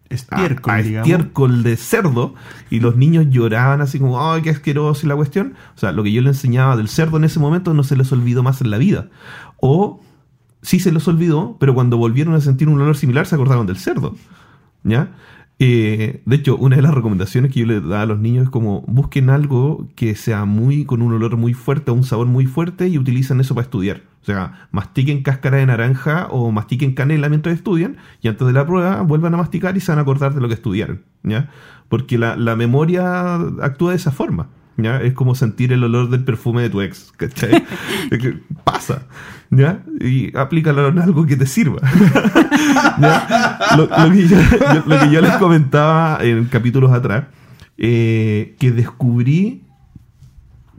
estiércol, 0.08 1.62
de 1.62 1.76
cerdo 1.76 2.34
y 2.70 2.80
los 2.80 2.96
niños 2.96 3.26
lloraban 3.30 3.80
así 3.80 3.98
como, 3.98 4.30
ay, 4.30 4.42
qué 4.42 4.50
asqueroso 4.50 5.06
y 5.06 5.08
la 5.08 5.16
cuestión. 5.16 5.54
O 5.74 5.78
sea, 5.78 5.92
lo 5.92 6.02
que 6.02 6.12
yo 6.12 6.22
le 6.22 6.28
enseñaba 6.28 6.76
del 6.76 6.88
cerdo 6.88 7.16
en 7.16 7.24
ese 7.24 7.38
momento 7.38 7.74
no 7.74 7.82
se 7.82 7.96
les 7.96 8.12
olvidó 8.12 8.42
más 8.42 8.60
en 8.60 8.70
la 8.70 8.78
vida. 8.78 9.08
O 9.58 10.00
sí 10.62 10.80
se 10.80 10.92
los 10.92 11.08
olvidó, 11.08 11.56
pero 11.58 11.74
cuando 11.74 11.96
volvieron 11.96 12.34
a 12.34 12.40
sentir 12.40 12.68
un 12.68 12.80
olor 12.80 12.96
similar 12.96 13.26
se 13.26 13.34
acordaron 13.34 13.66
del 13.66 13.76
cerdo. 13.76 14.16
¿Ya? 14.84 15.12
Eh, 15.64 16.22
de 16.24 16.36
hecho, 16.36 16.56
una 16.56 16.74
de 16.74 16.82
las 16.82 16.92
recomendaciones 16.92 17.52
que 17.52 17.60
yo 17.60 17.66
le 17.66 17.80
da 17.80 18.02
a 18.02 18.06
los 18.06 18.18
niños 18.18 18.46
es 18.46 18.50
como 18.50 18.80
busquen 18.88 19.30
algo 19.30 19.86
que 19.94 20.16
sea 20.16 20.44
muy 20.44 20.84
con 20.84 21.02
un 21.02 21.12
olor 21.12 21.36
muy 21.36 21.54
fuerte 21.54 21.92
o 21.92 21.94
un 21.94 22.02
sabor 22.02 22.26
muy 22.26 22.46
fuerte 22.46 22.88
y 22.88 22.98
utilicen 22.98 23.38
eso 23.38 23.54
para 23.54 23.66
estudiar. 23.66 24.02
O 24.22 24.24
sea, 24.24 24.66
mastiquen 24.72 25.22
cáscara 25.22 25.58
de 25.58 25.66
naranja 25.66 26.26
o 26.32 26.50
mastiquen 26.50 26.94
canela 26.94 27.28
mientras 27.28 27.54
estudian 27.54 27.98
y 28.20 28.26
antes 28.26 28.44
de 28.44 28.52
la 28.52 28.66
prueba 28.66 29.02
vuelvan 29.02 29.34
a 29.34 29.36
masticar 29.36 29.76
y 29.76 29.80
se 29.80 29.92
van 29.92 30.00
a 30.00 30.02
acordar 30.02 30.34
de 30.34 30.40
lo 30.40 30.48
que 30.48 30.54
estudiaron. 30.54 31.02
Porque 31.88 32.18
la, 32.18 32.34
la 32.34 32.56
memoria 32.56 33.36
actúa 33.36 33.90
de 33.90 33.98
esa 33.98 34.10
forma. 34.10 34.48
¿Ya? 34.76 35.00
Es 35.00 35.12
como 35.14 35.34
sentir 35.34 35.72
el 35.72 35.84
olor 35.84 36.10
del 36.10 36.24
perfume 36.24 36.62
de 36.62 36.70
tu 36.70 36.80
ex, 36.80 37.12
¿cachai? 37.16 37.64
Pasa, 38.64 39.06
¿ya? 39.50 39.82
Y 40.00 40.36
aplícalo 40.36 40.88
en 40.88 40.98
algo 40.98 41.26
que 41.26 41.36
te 41.36 41.46
sirva. 41.46 41.80
Lo, 43.76 43.88
que 44.10 45.10
yo, 45.10 45.20
les 45.20 45.36
comentaba 45.38 46.18
en 46.20 46.44
capítulos 46.46 46.92
atrás, 46.92 47.24
eh, 47.78 48.56
que 48.58 48.70
descubrí 48.70 49.64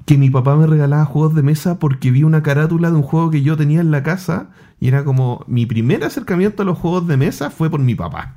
que 0.05 0.17
mi 0.17 0.29
papá 0.29 0.55
me 0.55 0.67
regalaba 0.67 1.05
juegos 1.05 1.35
de 1.35 1.43
mesa 1.43 1.79
porque 1.79 2.11
vi 2.11 2.23
una 2.23 2.43
carátula 2.43 2.91
de 2.91 2.97
un 2.97 3.03
juego 3.03 3.31
que 3.31 3.41
yo 3.41 3.55
tenía 3.55 3.79
en 3.79 3.91
la 3.91 4.03
casa 4.03 4.49
y 4.79 4.89
era 4.89 5.05
como 5.05 5.45
mi 5.47 5.65
primer 5.65 6.03
acercamiento 6.03 6.63
a 6.63 6.65
los 6.65 6.77
juegos 6.77 7.07
de 7.07 7.15
mesa 7.15 7.49
fue 7.49 7.69
por 7.69 7.79
mi 7.79 7.95
papá, 7.95 8.35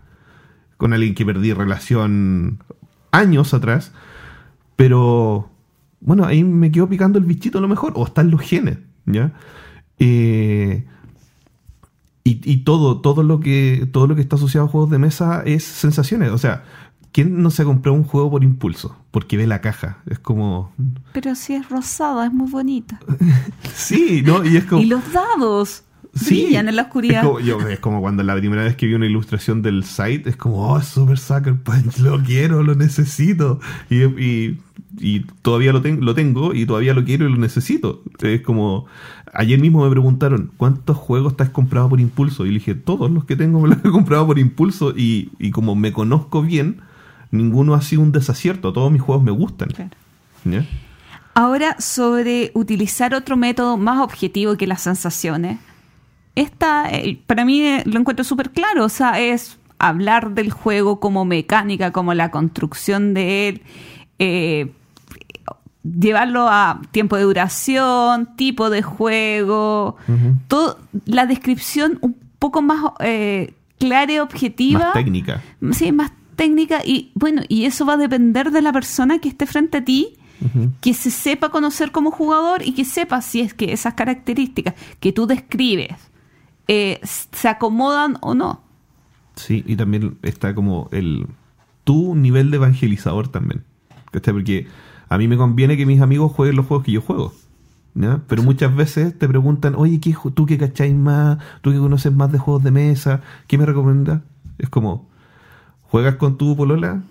con 0.76 0.92
alguien 0.92 1.14
que 1.14 1.26
perdí 1.26 1.52
relación 1.52 2.62
años 3.10 3.52
atrás 3.52 3.92
pero 4.76 5.50
bueno, 6.00 6.24
ahí 6.24 6.44
me 6.44 6.70
quedo 6.70 6.88
picando 6.88 7.18
el 7.18 7.24
bichito 7.24 7.58
a 7.58 7.60
lo 7.60 7.68
mejor, 7.68 7.92
o 7.96 8.04
están 8.06 8.30
los 8.30 8.40
genes. 8.42 8.78
¿Ya? 9.06 9.32
Eh, 9.98 10.84
y, 12.24 12.40
y 12.52 12.58
todo, 12.58 13.00
todo 13.00 13.22
lo 13.22 13.40
que, 13.40 13.88
todo 13.92 14.06
lo 14.06 14.14
que 14.14 14.20
está 14.20 14.36
asociado 14.36 14.66
a 14.66 14.70
juegos 14.70 14.90
de 14.90 14.98
mesa 14.98 15.42
es 15.44 15.64
sensaciones. 15.64 16.30
O 16.30 16.38
sea, 16.38 16.64
¿quién 17.12 17.42
no 17.42 17.50
se 17.50 17.64
compró 17.64 17.94
un 17.94 18.04
juego 18.04 18.30
por 18.30 18.44
impulso? 18.44 18.96
Porque 19.10 19.36
ve 19.36 19.46
la 19.46 19.60
caja. 19.60 20.02
Es 20.06 20.18
como. 20.18 20.72
Pero 21.12 21.34
si 21.34 21.54
es 21.54 21.68
rosada, 21.68 22.26
es 22.26 22.32
muy 22.32 22.50
bonita. 22.50 23.00
Sí, 23.74 24.22
¿no? 24.24 24.44
Y 24.44 24.56
es 24.56 24.64
como. 24.64 24.82
Y 24.82 24.86
los 24.86 25.12
dados 25.12 25.84
Sí, 26.16 26.44
brillan 26.44 26.68
en 26.68 26.76
la 26.76 26.82
oscuridad. 26.82 27.20
Es 27.22 27.26
como, 27.26 27.40
yo- 27.40 27.60
es 27.68 27.78
como 27.78 28.00
cuando 28.00 28.22
la 28.22 28.34
primera 28.36 28.62
vez 28.64 28.74
que 28.76 28.86
vi 28.86 28.94
una 28.94 29.06
ilustración 29.06 29.62
del 29.62 29.84
site, 29.84 30.28
es 30.28 30.36
como, 30.36 30.72
oh, 30.72 30.80
Super 30.80 31.18
Sucker 31.18 31.54
Punch, 31.54 31.98
lo 31.98 32.22
quiero, 32.22 32.62
lo 32.62 32.74
necesito. 32.74 33.60
Y, 33.90 34.02
y- 34.04 34.58
y 34.98 35.20
todavía 35.42 35.72
lo, 35.72 35.82
ten- 35.82 36.04
lo 36.04 36.14
tengo 36.14 36.54
y 36.54 36.64
todavía 36.66 36.94
lo 36.94 37.04
quiero 37.04 37.28
y 37.28 37.30
lo 37.32 37.36
necesito. 37.38 38.02
Es 38.20 38.40
como, 38.40 38.86
ayer 39.34 39.58
mismo 39.60 39.84
me 39.84 39.90
preguntaron, 39.90 40.50
¿cuántos 40.56 40.96
juegos 40.96 41.36
te 41.36 41.42
has 41.42 41.50
comprado 41.50 41.88
por 41.90 42.00
impulso? 42.00 42.46
Y 42.46 42.48
le 42.48 42.54
dije, 42.54 42.74
todos 42.74 43.10
los 43.10 43.24
que 43.26 43.36
tengo 43.36 43.60
me 43.60 43.68
los 43.68 43.78
he 43.84 43.90
comprado 43.90 44.26
por 44.26 44.38
impulso 44.38 44.94
y, 44.96 45.30
y 45.38 45.50
como 45.50 45.74
me 45.74 45.92
conozco 45.92 46.40
bien, 46.42 46.78
ninguno 47.30 47.74
ha 47.74 47.82
sido 47.82 48.00
un 48.02 48.12
desacierto, 48.12 48.72
todos 48.72 48.90
mis 48.90 49.02
juegos 49.02 49.22
me 49.24 49.32
gustan. 49.32 49.68
Claro. 49.68 49.90
Ahora, 51.34 51.76
sobre 51.78 52.50
utilizar 52.54 53.14
otro 53.14 53.36
método 53.36 53.76
más 53.76 53.98
objetivo 54.00 54.56
que 54.56 54.66
las 54.66 54.80
sensaciones. 54.82 55.58
Esta, 56.36 56.88
eh, 56.90 57.18
para 57.26 57.44
mí, 57.44 57.62
eh, 57.62 57.82
lo 57.84 57.98
encuentro 57.98 58.24
súper 58.24 58.50
claro. 58.50 58.84
O 58.84 58.88
sea, 58.88 59.20
es 59.20 59.58
hablar 59.78 60.32
del 60.32 60.50
juego 60.50 61.00
como 61.00 61.24
mecánica, 61.24 61.92
como 61.92 62.14
la 62.14 62.30
construcción 62.30 63.14
de 63.14 63.48
él, 63.48 63.62
eh, 64.18 64.72
llevarlo 65.82 66.48
a 66.48 66.80
tiempo 66.90 67.16
de 67.16 67.22
duración, 67.22 68.36
tipo 68.36 68.70
de 68.70 68.82
juego, 68.82 69.96
todo, 70.48 70.78
la 71.04 71.26
descripción 71.26 71.98
un 72.00 72.16
poco 72.38 72.62
más 72.62 72.92
eh, 73.00 73.54
clara 73.78 74.12
y 74.12 74.18
objetiva. 74.18 74.80
Más 74.80 74.92
técnica. 74.94 75.42
Sí, 75.72 75.92
más 75.92 76.12
técnica 76.34 76.82
y 76.84 77.12
bueno, 77.14 77.42
y 77.48 77.64
eso 77.64 77.86
va 77.86 77.94
a 77.94 77.98
depender 77.98 78.50
de 78.50 78.62
la 78.62 78.72
persona 78.72 79.18
que 79.18 79.28
esté 79.28 79.46
frente 79.46 79.78
a 79.78 79.84
ti, 79.84 80.14
que 80.82 80.92
se 80.92 81.10
sepa 81.10 81.48
conocer 81.48 81.92
como 81.92 82.10
jugador 82.10 82.62
y 82.62 82.72
que 82.72 82.84
sepa 82.84 83.22
si 83.22 83.40
es 83.40 83.54
que 83.54 83.72
esas 83.72 83.94
características 83.94 84.74
que 85.00 85.10
tú 85.12 85.26
describes 85.26 85.94
eh, 86.68 87.00
se 87.02 87.48
acomodan 87.48 88.18
o 88.20 88.34
no. 88.34 88.62
Sí, 89.36 89.62
y 89.66 89.76
también 89.76 90.18
está 90.22 90.54
como 90.54 90.88
el 90.92 91.26
tu 91.84 92.14
nivel 92.16 92.50
de 92.50 92.56
evangelizador 92.56 93.28
también. 93.28 93.64
¿Cachai? 94.10 94.34
Porque 94.34 94.66
a 95.08 95.18
mí 95.18 95.28
me 95.28 95.36
conviene 95.36 95.76
que 95.76 95.86
mis 95.86 96.00
amigos 96.00 96.32
jueguen 96.32 96.56
los 96.56 96.66
juegos 96.66 96.84
que 96.86 96.92
yo 96.92 97.00
juego. 97.02 97.32
Pero 98.26 98.42
muchas 98.42 98.74
veces 98.76 99.18
te 99.18 99.26
preguntan, 99.26 99.74
oye, 99.74 100.00
¿qué, 100.00 100.14
¿tú 100.34 100.44
que 100.44 100.58
cacháis 100.58 100.94
más? 100.94 101.38
¿Tú 101.62 101.70
que 101.72 101.78
conoces 101.78 102.12
más 102.12 102.30
de 102.30 102.38
juegos 102.38 102.62
de 102.62 102.70
mesa? 102.70 103.22
¿Qué 103.46 103.56
me 103.56 103.64
recomiendas? 103.64 104.20
Es 104.58 104.68
como, 104.68 105.08
¿juegas 105.82 106.16
con 106.16 106.36
tu 106.36 106.54
polola? 106.56 107.02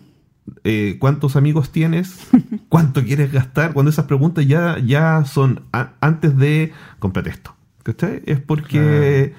Eh, 0.63 0.97
¿Cuántos 0.99 1.35
amigos 1.37 1.71
tienes? 1.71 2.27
¿Cuánto 2.69 3.03
quieres 3.03 3.31
gastar? 3.31 3.73
Cuando 3.73 3.89
esas 3.89 4.05
preguntas 4.05 4.45
ya, 4.45 4.77
ya 4.77 5.25
son 5.25 5.61
a- 5.73 5.93
antes 6.01 6.37
de 6.37 6.71
cómprate 6.99 7.31
esto. 7.31 7.54
¿Cachai? 7.85 8.23
Es 8.25 8.39
porque, 8.39 9.33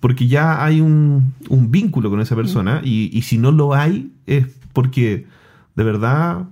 porque 0.00 0.28
ya 0.28 0.62
hay 0.62 0.82
un, 0.82 1.32
un 1.48 1.70
vínculo 1.70 2.10
con 2.10 2.20
esa 2.20 2.36
persona 2.36 2.82
y, 2.84 3.08
y 3.10 3.22
si 3.22 3.38
no 3.38 3.52
lo 3.52 3.72
hay 3.74 4.12
es 4.26 4.48
porque 4.74 5.24
de 5.76 5.82
verdad, 5.82 6.50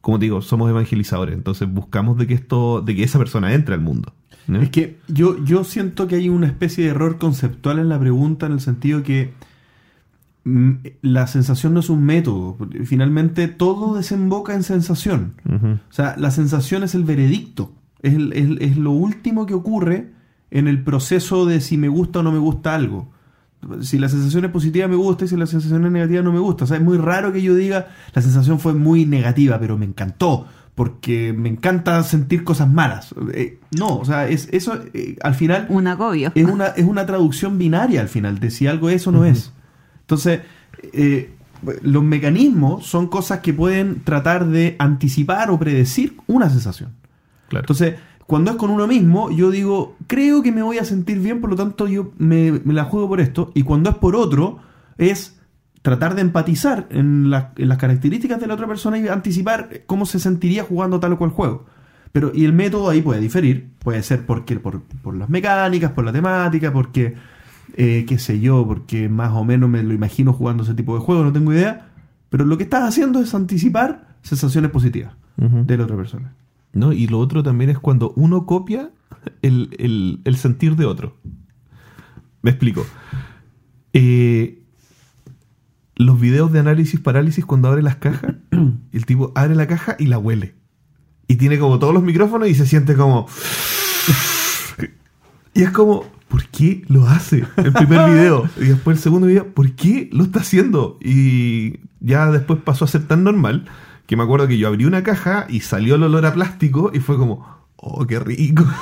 como 0.00 0.18
te 0.18 0.24
digo, 0.24 0.42
somos 0.42 0.68
evangelizadores. 0.68 1.36
Entonces 1.36 1.72
buscamos 1.72 2.18
de 2.18 2.26
que 2.26 2.34
esto, 2.34 2.80
de 2.80 2.96
que 2.96 3.04
esa 3.04 3.20
persona 3.20 3.54
entre 3.54 3.76
al 3.76 3.80
mundo. 3.80 4.12
¿no? 4.48 4.60
Es 4.60 4.70
que 4.70 4.98
yo, 5.06 5.42
yo 5.44 5.62
siento 5.62 6.08
que 6.08 6.16
hay 6.16 6.28
una 6.28 6.48
especie 6.48 6.82
de 6.82 6.90
error 6.90 7.18
conceptual 7.18 7.78
en 7.78 7.88
la 7.88 8.00
pregunta 8.00 8.46
en 8.46 8.52
el 8.52 8.60
sentido 8.60 9.04
que 9.04 9.32
mm, 10.42 10.72
la 11.02 11.28
sensación 11.28 11.72
no 11.72 11.78
es 11.78 11.88
un 11.88 12.04
método. 12.04 12.58
Finalmente 12.84 13.46
todo 13.46 13.94
desemboca 13.94 14.54
en 14.54 14.64
sensación. 14.64 15.34
O 15.88 15.92
sea, 15.92 16.16
la 16.18 16.32
sensación 16.32 16.82
es 16.82 16.96
el 16.96 17.04
veredicto. 17.04 17.72
Es, 18.04 18.14
el- 18.14 18.32
es- 18.32 18.70
es 18.70 18.76
lo 18.76 18.92
último 18.92 19.46
que 19.46 19.54
ocurre 19.54 20.10
en 20.50 20.68
el 20.68 20.82
proceso 20.84 21.46
de 21.46 21.60
si 21.60 21.76
me 21.76 21.88
gusta 21.88 22.20
o 22.20 22.22
no 22.22 22.30
me 22.32 22.38
gusta 22.38 22.74
algo. 22.74 23.10
Si 23.80 23.98
la 23.98 24.08
sensación 24.10 24.44
es 24.44 24.50
positiva 24.50 24.86
me 24.88 24.94
gusta 24.96 25.24
y 25.24 25.28
si 25.28 25.36
la 25.36 25.46
sensación 25.46 25.84
es 25.86 25.90
negativa 25.92 26.22
no 26.22 26.32
me 26.32 26.38
gusta. 26.38 26.64
O 26.64 26.66
sea, 26.66 26.76
es 26.76 26.82
muy 26.82 26.98
raro 26.98 27.32
que 27.32 27.40
yo 27.42 27.54
diga 27.54 27.88
la 28.14 28.20
sensación 28.22 28.60
fue 28.60 28.74
muy 28.74 29.06
negativa, 29.06 29.58
pero 29.58 29.76
me 29.78 29.86
encantó. 29.86 30.46
Porque 30.74 31.32
me 31.32 31.48
encanta 31.48 32.02
sentir 32.02 32.42
cosas 32.42 32.68
malas. 32.68 33.14
Eh, 33.32 33.60
no, 33.78 33.96
o 33.98 34.04
sea, 34.04 34.28
es, 34.28 34.48
eso 34.50 34.76
eh, 34.92 35.16
al 35.22 35.34
final 35.36 35.66
Un 35.70 35.86
agobio. 35.86 36.32
es 36.34 36.44
una, 36.44 36.66
es 36.66 36.84
una 36.84 37.06
traducción 37.06 37.58
binaria 37.58 38.00
al 38.00 38.08
final 38.08 38.40
de 38.40 38.50
si 38.50 38.66
algo 38.66 38.90
es 38.90 39.06
o 39.06 39.12
no 39.12 39.24
es. 39.24 39.52
Entonces, 40.00 40.40
eh, 40.92 41.30
los 41.82 42.02
mecanismos 42.02 42.86
son 42.86 43.06
cosas 43.06 43.38
que 43.38 43.54
pueden 43.54 44.02
tratar 44.02 44.48
de 44.48 44.74
anticipar 44.80 45.48
o 45.50 45.58
predecir 45.60 46.16
una 46.26 46.50
sensación. 46.50 46.90
Claro. 47.54 47.62
Entonces, 47.64 47.94
cuando 48.26 48.50
es 48.52 48.56
con 48.56 48.70
uno 48.70 48.86
mismo, 48.86 49.30
yo 49.30 49.50
digo, 49.50 49.96
creo 50.06 50.42
que 50.42 50.50
me 50.52 50.62
voy 50.62 50.78
a 50.78 50.84
sentir 50.84 51.18
bien, 51.20 51.40
por 51.40 51.50
lo 51.50 51.56
tanto 51.56 51.86
yo 51.88 52.12
me, 52.18 52.52
me 52.64 52.72
la 52.74 52.84
juego 52.84 53.08
por 53.08 53.20
esto. 53.20 53.50
Y 53.54 53.62
cuando 53.62 53.90
es 53.90 53.96
por 53.96 54.16
otro, 54.16 54.58
es 54.98 55.38
tratar 55.82 56.14
de 56.14 56.22
empatizar 56.22 56.86
en, 56.90 57.28
la- 57.30 57.52
en 57.56 57.68
las 57.68 57.76
características 57.78 58.40
de 58.40 58.46
la 58.46 58.54
otra 58.54 58.66
persona 58.66 58.98
y 58.98 59.06
anticipar 59.08 59.82
cómo 59.86 60.06
se 60.06 60.18
sentiría 60.18 60.64
jugando 60.64 61.00
tal 61.00 61.12
o 61.12 61.18
cual 61.18 61.30
juego. 61.30 61.66
Pero, 62.12 62.30
y 62.34 62.44
el 62.44 62.52
método 62.52 62.88
ahí 62.90 63.02
puede 63.02 63.20
diferir, 63.20 63.68
puede 63.80 64.02
ser 64.02 64.24
porque, 64.24 64.58
por, 64.58 64.80
por 64.82 65.14
las 65.16 65.28
mecánicas, 65.28 65.90
por 65.92 66.04
la 66.04 66.12
temática, 66.12 66.72
porque, 66.72 67.16
eh, 67.76 68.06
qué 68.08 68.18
sé 68.18 68.38
yo, 68.40 68.64
porque 68.66 69.08
más 69.10 69.32
o 69.32 69.44
menos 69.44 69.68
me 69.68 69.82
lo 69.82 69.92
imagino 69.92 70.32
jugando 70.32 70.62
ese 70.62 70.74
tipo 70.74 70.94
de 70.94 71.00
juego, 71.00 71.24
no 71.24 71.32
tengo 71.32 71.52
idea. 71.52 71.88
Pero 72.30 72.44
lo 72.46 72.56
que 72.56 72.62
estás 72.64 72.84
haciendo 72.88 73.20
es 73.20 73.34
anticipar 73.34 74.16
sensaciones 74.22 74.70
positivas 74.70 75.12
de 75.36 75.76
la 75.76 75.84
otra 75.84 75.96
persona. 75.96 76.32
¿No? 76.74 76.92
Y 76.92 77.06
lo 77.06 77.18
otro 77.18 77.42
también 77.42 77.70
es 77.70 77.78
cuando 77.78 78.12
uno 78.16 78.46
copia 78.46 78.90
el, 79.42 79.74
el- 79.78 80.20
el 80.24 80.36
sentir 80.36 80.76
de 80.76 80.84
otro. 80.86 81.16
Me 82.42 82.50
explico. 82.50 82.84
Eh, 83.92 84.62
los 85.96 86.20
videos 86.20 86.52
de 86.52 86.58
análisis 86.58 86.98
parálisis 87.00 87.44
cuando 87.44 87.68
abre 87.68 87.82
las 87.82 87.96
cajas, 87.96 88.34
el 88.92 89.06
tipo 89.06 89.32
abre 89.34 89.54
la 89.54 89.66
caja 89.66 89.96
y 89.98 90.06
la 90.06 90.18
huele. 90.18 90.54
Y 91.28 91.36
tiene 91.36 91.58
como 91.58 91.78
todos 91.78 91.94
los 91.94 92.02
micrófonos 92.02 92.48
y 92.48 92.54
se 92.54 92.66
siente 92.66 92.94
como... 92.96 93.26
Y 95.56 95.62
es 95.62 95.70
como, 95.70 96.04
¿por 96.28 96.44
qué 96.48 96.82
lo 96.88 97.06
hace? 97.06 97.44
El 97.58 97.72
primer 97.72 98.10
video. 98.10 98.48
Y 98.56 98.64
después 98.64 98.96
el 98.98 99.02
segundo 99.02 99.28
video, 99.28 99.54
¿por 99.54 99.70
qué 99.72 100.10
lo 100.12 100.24
está 100.24 100.40
haciendo? 100.40 100.98
Y 101.00 101.78
ya 102.00 102.28
después 102.32 102.58
pasó 102.60 102.84
a 102.84 102.88
ser 102.88 103.06
tan 103.06 103.22
normal 103.22 103.64
que 104.06 104.16
me 104.16 104.22
acuerdo 104.22 104.46
que 104.48 104.58
yo 104.58 104.68
abrí 104.68 104.84
una 104.84 105.02
caja 105.02 105.46
y 105.48 105.60
salió 105.60 105.94
el 105.94 106.02
olor 106.02 106.26
a 106.26 106.34
plástico 106.34 106.90
y 106.94 107.00
fue 107.00 107.16
como, 107.16 107.46
oh, 107.76 108.06
qué 108.06 108.18
rico. 108.18 108.64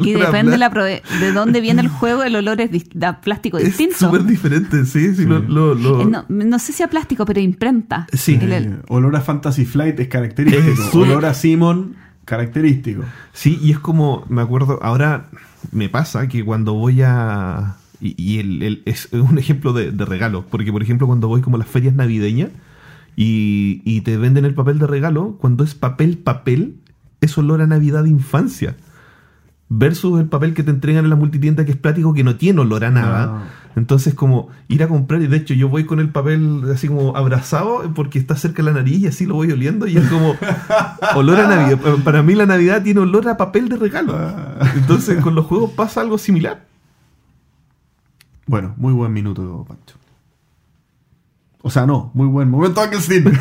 Y 0.00 0.14
a 0.14 0.26
depende 0.26 0.52
de, 0.52 0.58
la 0.58 0.68
de 0.70 1.32
dónde 1.32 1.60
viene 1.60 1.80
el 1.82 1.86
juego, 1.88 2.24
el 2.24 2.34
olor 2.34 2.60
es 2.60 2.70
da 2.92 3.20
plástico 3.20 3.56
Es 3.58 3.66
distinto. 3.66 3.96
súper 3.96 4.24
diferente, 4.24 4.84
sí, 4.84 5.14
sí, 5.14 5.24
lo- 5.24 5.38
lo- 5.38 5.74
lo- 5.76 6.00
Eh, 6.00 6.06
no, 6.06 6.24
no 6.28 6.58
sé 6.58 6.72
si 6.72 6.82
a 6.82 6.88
plástico, 6.88 7.24
pero 7.24 7.38
imprenta. 7.38 8.08
Sí. 8.12 8.36
El- 8.42 8.52
el- 8.52 8.64
Eh, 8.64 8.76
olor 8.88 9.14
a 9.14 9.20
Fantasy 9.20 9.64
Flight 9.64 10.00
es 10.00 10.08
característico. 10.08 10.66
Es 10.88 10.94
olor 10.94 11.24
a 11.24 11.34
Simon, 11.34 11.94
característico. 12.24 13.04
Sí, 13.32 13.58
y 13.62 13.70
es 13.70 13.78
como, 13.78 14.24
me 14.28 14.42
acuerdo, 14.42 14.80
ahora 14.82 15.28
me 15.70 15.88
pasa 15.88 16.26
que 16.28 16.44
cuando 16.44 16.74
voy 16.74 17.02
a... 17.02 17.76
Y, 18.00 18.14
y 18.20 18.38
el- 18.40 18.62
el- 18.62 18.82
es 18.86 19.08
un 19.12 19.38
ejemplo 19.38 19.72
de, 19.72 19.92
de 19.92 20.04
regalo, 20.04 20.44
porque 20.50 20.72
por 20.72 20.82
ejemplo 20.82 21.06
cuando 21.06 21.28
voy 21.28 21.40
como 21.42 21.56
a 21.56 21.58
las 21.60 21.68
ferias 21.68 21.94
navideñas 21.94 22.50
y, 23.16 23.80
y 23.84 24.02
te 24.02 24.18
venden 24.18 24.44
el 24.44 24.54
papel 24.54 24.78
de 24.78 24.86
regalo, 24.86 25.38
cuando 25.40 25.64
es 25.64 25.74
papel, 25.74 26.18
papel, 26.18 26.76
es 27.22 27.36
olor 27.38 27.62
a 27.62 27.66
Navidad 27.66 28.04
de 28.04 28.10
infancia. 28.10 28.76
Versus 29.68 30.20
el 30.20 30.26
papel 30.26 30.54
que 30.54 30.62
te 30.62 30.70
entregan 30.70 31.04
en 31.04 31.10
la 31.10 31.16
multitienda 31.16 31.64
que 31.64 31.72
es 31.72 31.76
plástico 31.76 32.14
que 32.14 32.22
no 32.22 32.36
tiene 32.36 32.60
olor 32.60 32.84
a 32.84 32.90
nada. 32.90 33.26
No. 33.26 33.66
Entonces 33.74 34.14
como 34.14 34.48
ir 34.68 34.82
a 34.82 34.88
comprar, 34.88 35.20
y 35.22 35.26
de 35.26 35.36
hecho 35.36 35.54
yo 35.54 35.68
voy 35.68 35.84
con 35.84 35.98
el 35.98 36.10
papel 36.10 36.62
así 36.72 36.88
como 36.88 37.16
abrazado 37.16 37.82
porque 37.94 38.18
está 38.18 38.36
cerca 38.36 38.62
de 38.62 38.70
la 38.70 38.72
nariz 38.72 39.00
y 39.00 39.06
así 39.06 39.26
lo 39.26 39.34
voy 39.34 39.50
oliendo 39.50 39.86
y 39.86 39.96
es 39.96 40.08
como 40.08 40.34
olor 41.16 41.40
a 41.40 41.48
Navidad. 41.48 41.96
Para 42.04 42.22
mí 42.22 42.34
la 42.34 42.46
Navidad 42.46 42.82
tiene 42.82 43.00
olor 43.00 43.28
a 43.28 43.36
papel 43.36 43.68
de 43.68 43.76
regalo. 43.76 44.16
Entonces 44.76 45.20
con 45.20 45.34
los 45.34 45.46
juegos 45.46 45.72
pasa 45.72 46.00
algo 46.00 46.16
similar. 46.16 46.64
Bueno, 48.46 48.74
muy 48.76 48.92
buen 48.92 49.12
minuto, 49.12 49.64
Pancho. 49.66 49.96
O 51.66 51.70
sea, 51.70 51.84
no, 51.84 52.12
muy 52.14 52.28
buen 52.28 52.48
momento, 52.48 52.80
Ankelstein. 52.80 53.24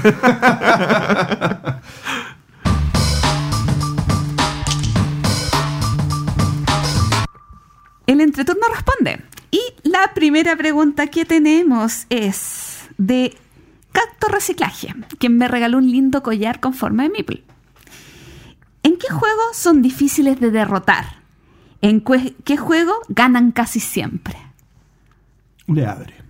El 8.08 8.20
entreturno 8.22 8.64
responde. 8.74 9.22
Y 9.52 9.62
la 9.84 10.12
primera 10.16 10.56
pregunta 10.56 11.06
que 11.06 11.26
tenemos 11.26 12.08
es 12.10 12.90
de 12.98 13.38
Cacto 13.92 14.28
Reciclaje, 14.30 14.96
quien 15.20 15.38
me 15.38 15.48
regaló 15.48 15.78
un 15.78 15.92
lindo 15.92 16.24
collar 16.24 16.60
con 16.60 16.74
forma 16.74 17.04
de 17.04 17.10
meeple. 17.10 17.44
¿En 18.82 18.98
qué 18.98 19.14
juegos 19.14 19.56
son 19.56 19.84
difíciles 19.84 20.40
de 20.40 20.50
derrotar? 20.50 21.18
¿En 21.82 22.04
qué 22.44 22.58
juego 22.58 22.94
ganan 23.08 23.52
casi 23.52 23.80
siempre? 23.80 24.36
Le 25.68 25.86
abre. 25.86 26.25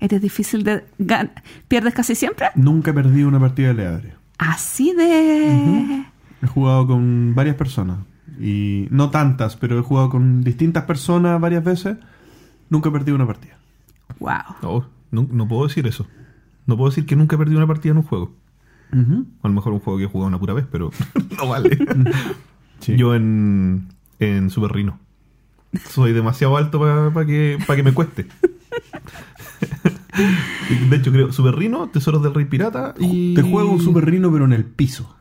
¿Eres 0.00 0.20
difícil 0.20 0.62
de... 0.64 0.84
gan- 0.98 1.30
¿Pierdes 1.68 1.94
casi 1.94 2.14
siempre? 2.14 2.48
Nunca 2.54 2.90
he 2.90 2.94
perdido 2.94 3.28
una 3.28 3.40
partida 3.40 3.68
de 3.68 3.74
Le 3.74 3.86
abre. 3.86 4.12
Así 4.38 4.92
de... 4.94 6.04
He 6.42 6.46
jugado 6.46 6.86
con 6.86 7.34
varias 7.34 7.56
personas. 7.56 7.98
Y 8.38 8.86
no 8.90 9.08
tantas, 9.10 9.56
pero 9.56 9.78
he 9.78 9.82
jugado 9.82 10.10
con 10.10 10.44
distintas 10.44 10.84
personas 10.84 11.40
varias 11.40 11.64
veces. 11.64 11.96
Nunca 12.68 12.90
he 12.90 12.92
perdido 12.92 13.14
una 13.16 13.26
partida. 13.26 13.56
Wow. 14.18 14.36
No, 14.62 14.86
no, 15.10 15.28
no 15.30 15.48
puedo 15.48 15.66
decir 15.66 15.86
eso. 15.86 16.06
No 16.66 16.76
puedo 16.76 16.90
decir 16.90 17.06
que 17.06 17.16
nunca 17.16 17.36
he 17.36 17.38
perdido 17.38 17.58
una 17.58 17.66
partida 17.66 17.92
en 17.92 17.98
un 17.98 18.02
juego. 18.02 18.34
A 18.92 19.48
lo 19.48 19.54
mejor 19.54 19.72
un 19.72 19.80
juego 19.80 19.98
que 19.98 20.04
he 20.04 20.08
jugado 20.08 20.28
una 20.28 20.38
pura 20.38 20.52
vez, 20.54 20.66
pero 20.70 20.90
no 21.38 21.48
vale. 21.48 21.78
Sí. 22.80 22.96
Yo 22.96 23.14
en, 23.14 23.88
en 24.18 24.50
Super 24.50 24.72
Rino. 24.72 24.98
Soy 25.88 26.12
demasiado 26.12 26.56
alto 26.56 26.78
para 27.12 27.26
que, 27.26 27.58
pa 27.66 27.76
que 27.76 27.82
me 27.82 27.92
cueste. 27.92 28.26
De 30.90 30.96
hecho, 30.96 31.12
creo 31.12 31.32
Super 31.32 31.56
Rino, 31.56 31.88
Tesoros 31.88 32.22
del 32.22 32.34
Rey 32.34 32.46
Pirata 32.46 32.94
y. 32.98 33.34
Te 33.34 33.42
juego 33.42 33.70
un 33.70 33.80
Super 33.80 34.04
Rino, 34.04 34.30
pero 34.32 34.44
en 34.44 34.52
el 34.52 34.64
piso. 34.64 35.14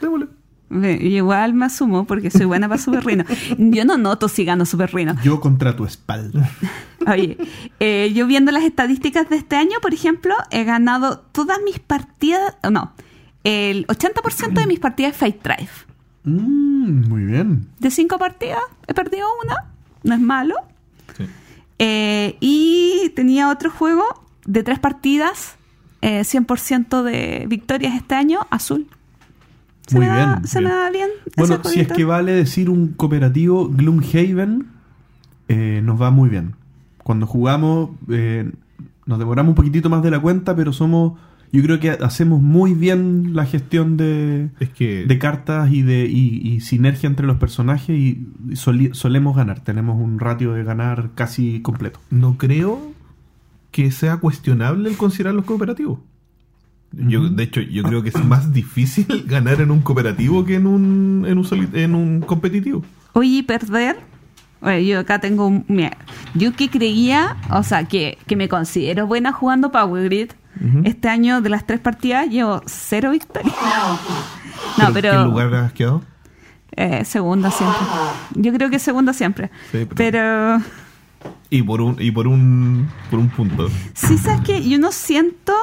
Démosle. 0.00 0.28
Ve, 0.70 0.98
y 1.00 1.16
Igual 1.16 1.54
me 1.54 1.66
asumo 1.66 2.04
porque 2.04 2.30
soy 2.30 2.46
buena 2.46 2.68
para 2.68 2.80
Super 2.80 3.04
Rino. 3.04 3.24
Yo 3.58 3.84
no 3.84 3.96
noto 3.96 4.28
si 4.28 4.44
gano 4.44 4.66
Super 4.66 4.92
Rino. 4.94 5.14
Yo 5.22 5.40
contra 5.40 5.76
tu 5.76 5.84
espalda. 5.84 6.50
Oye, 7.06 7.36
eh, 7.80 8.12
yo 8.14 8.26
viendo 8.26 8.50
las 8.50 8.64
estadísticas 8.64 9.28
de 9.28 9.36
este 9.36 9.56
año, 9.56 9.78
por 9.80 9.92
ejemplo, 9.92 10.34
he 10.50 10.64
ganado 10.64 11.18
todas 11.32 11.58
mis 11.64 11.78
partidas, 11.78 12.56
no, 12.70 12.92
el 13.44 13.86
80% 13.86 14.54
de 14.54 14.66
mis 14.66 14.80
partidas 14.80 15.12
de 15.12 15.18
Fight 15.18 15.42
Drive. 15.42 15.70
Mm, 16.24 17.08
muy 17.08 17.24
bien. 17.24 17.68
De 17.78 17.90
cinco 17.90 18.18
partidas 18.18 18.62
he 18.86 18.94
perdido 18.94 19.26
una, 19.44 19.56
no 20.02 20.14
es 20.14 20.20
malo. 20.20 20.54
Sí. 21.16 21.24
Eh, 21.78 22.36
y 22.40 23.12
tenía 23.14 23.50
otro 23.50 23.70
juego 23.70 24.23
de 24.46 24.62
tres 24.62 24.78
partidas, 24.78 25.56
eh, 26.02 26.22
100% 26.24 27.02
de 27.02 27.46
victorias 27.48 27.94
este 27.94 28.14
año, 28.14 28.40
azul. 28.50 28.86
Se, 29.86 29.96
Muy 29.96 30.06
me, 30.06 30.12
da, 30.12 30.34
bien, 30.36 30.46
se 30.46 30.60
bien. 30.60 30.70
me 30.70 30.76
da 30.78 30.90
bien. 30.90 31.08
Bueno, 31.36 31.60
si 31.64 31.80
es 31.80 31.88
que 31.88 32.04
vale 32.04 32.32
decir 32.32 32.70
un 32.70 32.88
cooperativo, 32.88 33.68
Gloomhaven 33.68 34.66
eh, 35.48 35.80
nos 35.84 36.00
va 36.00 36.10
muy 36.10 36.28
bien. 36.30 36.54
Cuando 37.02 37.26
jugamos, 37.26 37.90
eh, 38.08 38.50
nos 39.04 39.18
demoramos 39.18 39.50
un 39.50 39.54
poquitito 39.56 39.90
más 39.90 40.02
de 40.02 40.10
la 40.10 40.20
cuenta, 40.20 40.56
pero 40.56 40.72
somos. 40.72 41.18
Yo 41.52 41.62
creo 41.62 41.78
que 41.78 41.90
hacemos 41.90 42.40
muy 42.42 42.74
bien 42.74 43.34
la 43.36 43.44
gestión 43.46 43.96
de, 43.96 44.48
Es 44.58 44.70
que. 44.70 45.04
de 45.06 45.18
cartas 45.18 45.70
y 45.70 45.82
de 45.82 46.06
y, 46.06 46.40
y 46.42 46.60
sinergia 46.62 47.06
entre 47.06 47.26
los 47.26 47.36
personajes 47.36 47.90
y 47.96 48.26
soli- 48.54 48.92
solemos 48.94 49.36
ganar. 49.36 49.60
Tenemos 49.60 50.00
un 50.00 50.18
ratio 50.18 50.54
de 50.54 50.64
ganar 50.64 51.10
casi 51.14 51.60
completo. 51.60 52.00
no 52.10 52.38
creo 52.38 52.80
que 53.74 53.90
sea 53.90 54.18
cuestionable 54.18 54.88
el 54.88 54.96
considerar 54.96 55.34
los 55.34 55.44
cooperativos. 55.44 55.98
Yo, 56.92 57.28
de 57.28 57.42
hecho, 57.42 57.60
yo 57.60 57.82
creo 57.82 58.04
que 58.04 58.10
es 58.10 58.24
más 58.24 58.52
difícil 58.52 59.24
ganar 59.26 59.60
en 59.60 59.72
un 59.72 59.80
cooperativo 59.80 60.44
que 60.44 60.54
en 60.54 60.68
un, 60.68 61.24
en 61.26 61.38
un, 61.38 61.70
en 61.74 61.94
un 61.96 62.20
competitivo. 62.20 62.84
Oye, 63.14 63.28
y 63.38 63.42
perder. 63.42 63.96
Yo 64.86 65.00
acá 65.00 65.18
tengo 65.18 65.48
un. 65.48 65.64
Mira, 65.66 65.96
yo 66.34 66.52
que 66.54 66.70
creía, 66.70 67.36
o 67.50 67.64
sea, 67.64 67.84
que, 67.84 68.16
que 68.28 68.36
me 68.36 68.48
considero 68.48 69.06
buena 69.08 69.32
jugando 69.32 69.72
Power 69.72 70.04
Grid. 70.04 70.30
Este 70.84 71.08
año 71.08 71.40
de 71.40 71.48
las 71.50 71.66
tres 71.66 71.80
partidas 71.80 72.28
llevo 72.30 72.62
cero 72.66 73.10
victorias. 73.10 73.54
No, 74.78 74.88
¿En 74.88 74.94
pero. 74.94 75.10
qué 75.10 75.24
lugar 75.24 75.54
has 75.54 75.72
quedado? 75.72 76.02
eh, 76.76 77.04
segunda 77.04 77.50
siempre. 77.50 77.78
Yo 78.34 78.52
creo 78.52 78.70
que 78.70 78.78
segunda 78.78 79.12
siempre. 79.12 79.50
Sí, 79.72 79.84
pero- 79.84 79.94
pero. 79.96 80.60
Y 81.50 81.62
por 81.62 81.80
un, 81.80 81.96
y 82.00 82.10
por 82.10 82.26
un, 82.26 82.88
por 83.10 83.18
un 83.18 83.28
punto. 83.28 83.68
Sí, 83.94 84.18
sabes 84.18 84.40
que 84.42 84.68
yo 84.68 84.78
no 84.78 84.92
siento 84.92 85.54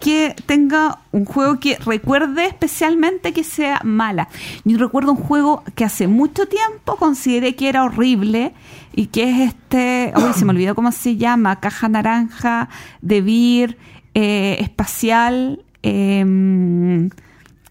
que 0.00 0.36
tenga 0.46 0.98
un 1.12 1.24
juego 1.24 1.58
que 1.58 1.76
recuerde 1.84 2.46
especialmente 2.46 3.32
que 3.32 3.42
sea 3.42 3.80
mala. 3.84 4.28
Yo 4.64 4.78
recuerdo 4.78 5.12
un 5.12 5.18
juego 5.18 5.64
que 5.74 5.84
hace 5.84 6.06
mucho 6.06 6.46
tiempo 6.46 6.96
consideré 6.96 7.56
que 7.56 7.68
era 7.68 7.84
horrible 7.84 8.54
y 8.94 9.06
que 9.06 9.24
es 9.24 9.48
este, 9.48 10.12
uy, 10.16 10.32
se 10.34 10.44
me 10.44 10.52
olvidó 10.52 10.74
cómo 10.74 10.92
se 10.92 11.16
llama, 11.16 11.58
caja 11.60 11.88
naranja 11.88 12.68
de 13.02 13.20
Beer 13.20 13.78
eh, 14.14 14.56
espacial 14.60 15.64
em, 15.82 17.10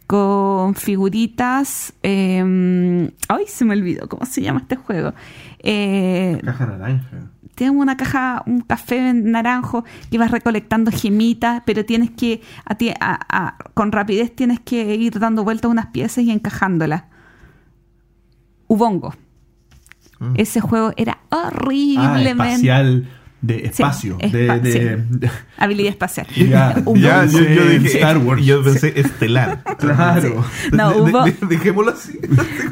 con 0.06 0.76
figuritas. 0.76 1.94
em, 2.04 3.10
ay, 3.28 3.46
se 3.48 3.66
me 3.66 3.74
olvidó 3.74 4.08
cómo 4.10 4.26
se 4.26 4.42
llama 4.42 4.62
este 4.62 4.76
juego. 4.76 5.14
Eh, 5.60 6.40
Caja 6.44 6.66
naranja. 6.68 7.08
tienes 7.56 7.76
una 7.76 7.98
caja, 7.98 8.44
un 8.46 8.62
café 8.62 9.14
naranjo 9.14 9.84
que 10.12 10.18
vas 10.18 10.30
recolectando 10.32 10.92
gemitas, 10.92 11.64
pero 11.66 11.84
tienes 11.86 12.12
que, 12.12 12.42
a 12.66 12.76
ti- 12.76 12.92
a- 13.00 13.20
a- 13.30 13.58
con 13.74 13.92
rapidez 13.92 14.36
tienes 14.36 14.60
que 14.60 14.96
ir 14.96 15.20
dando 15.20 15.44
vueltas 15.44 15.70
unas 15.72 15.88
piezas 15.88 16.24
y 16.24 16.32
encajándolas. 16.32 17.04
Ubongo. 18.68 19.14
Mm. 20.20 20.34
Ese 20.36 20.62
juego 20.62 20.94
era 20.98 21.20
Ah, 21.32 21.48
horriblemente... 21.54 22.32
espacial. 22.54 23.08
De 23.42 23.66
espacio. 23.66 24.18
Sí, 24.20 24.30
de, 24.32 24.48
espa- 24.48 24.62
de- 24.62 24.72
sí. 24.72 24.80
de- 25.20 25.32
Habilidad 25.58 25.90
espacial. 25.92 26.28
Ya, 26.36 26.76
yo, 26.86 26.96
yo 26.96 27.28
Sí, 27.28 27.78
dije 27.78 27.98
Star 28.00 28.18
Wars. 28.18 28.44
Yo 28.44 28.64
pensé 28.64 29.00
estelar. 29.00 29.64
Claro. 29.78 30.44
No, 30.74 30.90
De- 30.90 30.96
de- 30.96 31.02
hubo- 31.12 31.24
de- 31.26 31.48
dejémoslo 31.48 31.92
así. 31.92 32.20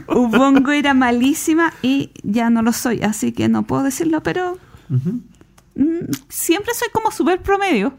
Ubongo 0.07 0.71
era 0.71 0.93
malísima 0.93 1.71
y 1.81 2.11
ya 2.23 2.49
no 2.49 2.61
lo 2.63 2.73
soy, 2.73 3.01
así 3.03 3.31
que 3.31 3.47
no 3.47 3.63
puedo 3.63 3.83
decirlo, 3.83 4.23
pero 4.23 4.57
mm, 4.89 5.19
siempre 6.29 6.73
soy 6.73 6.87
como 6.91 7.11
super 7.11 7.41
promedio 7.41 7.93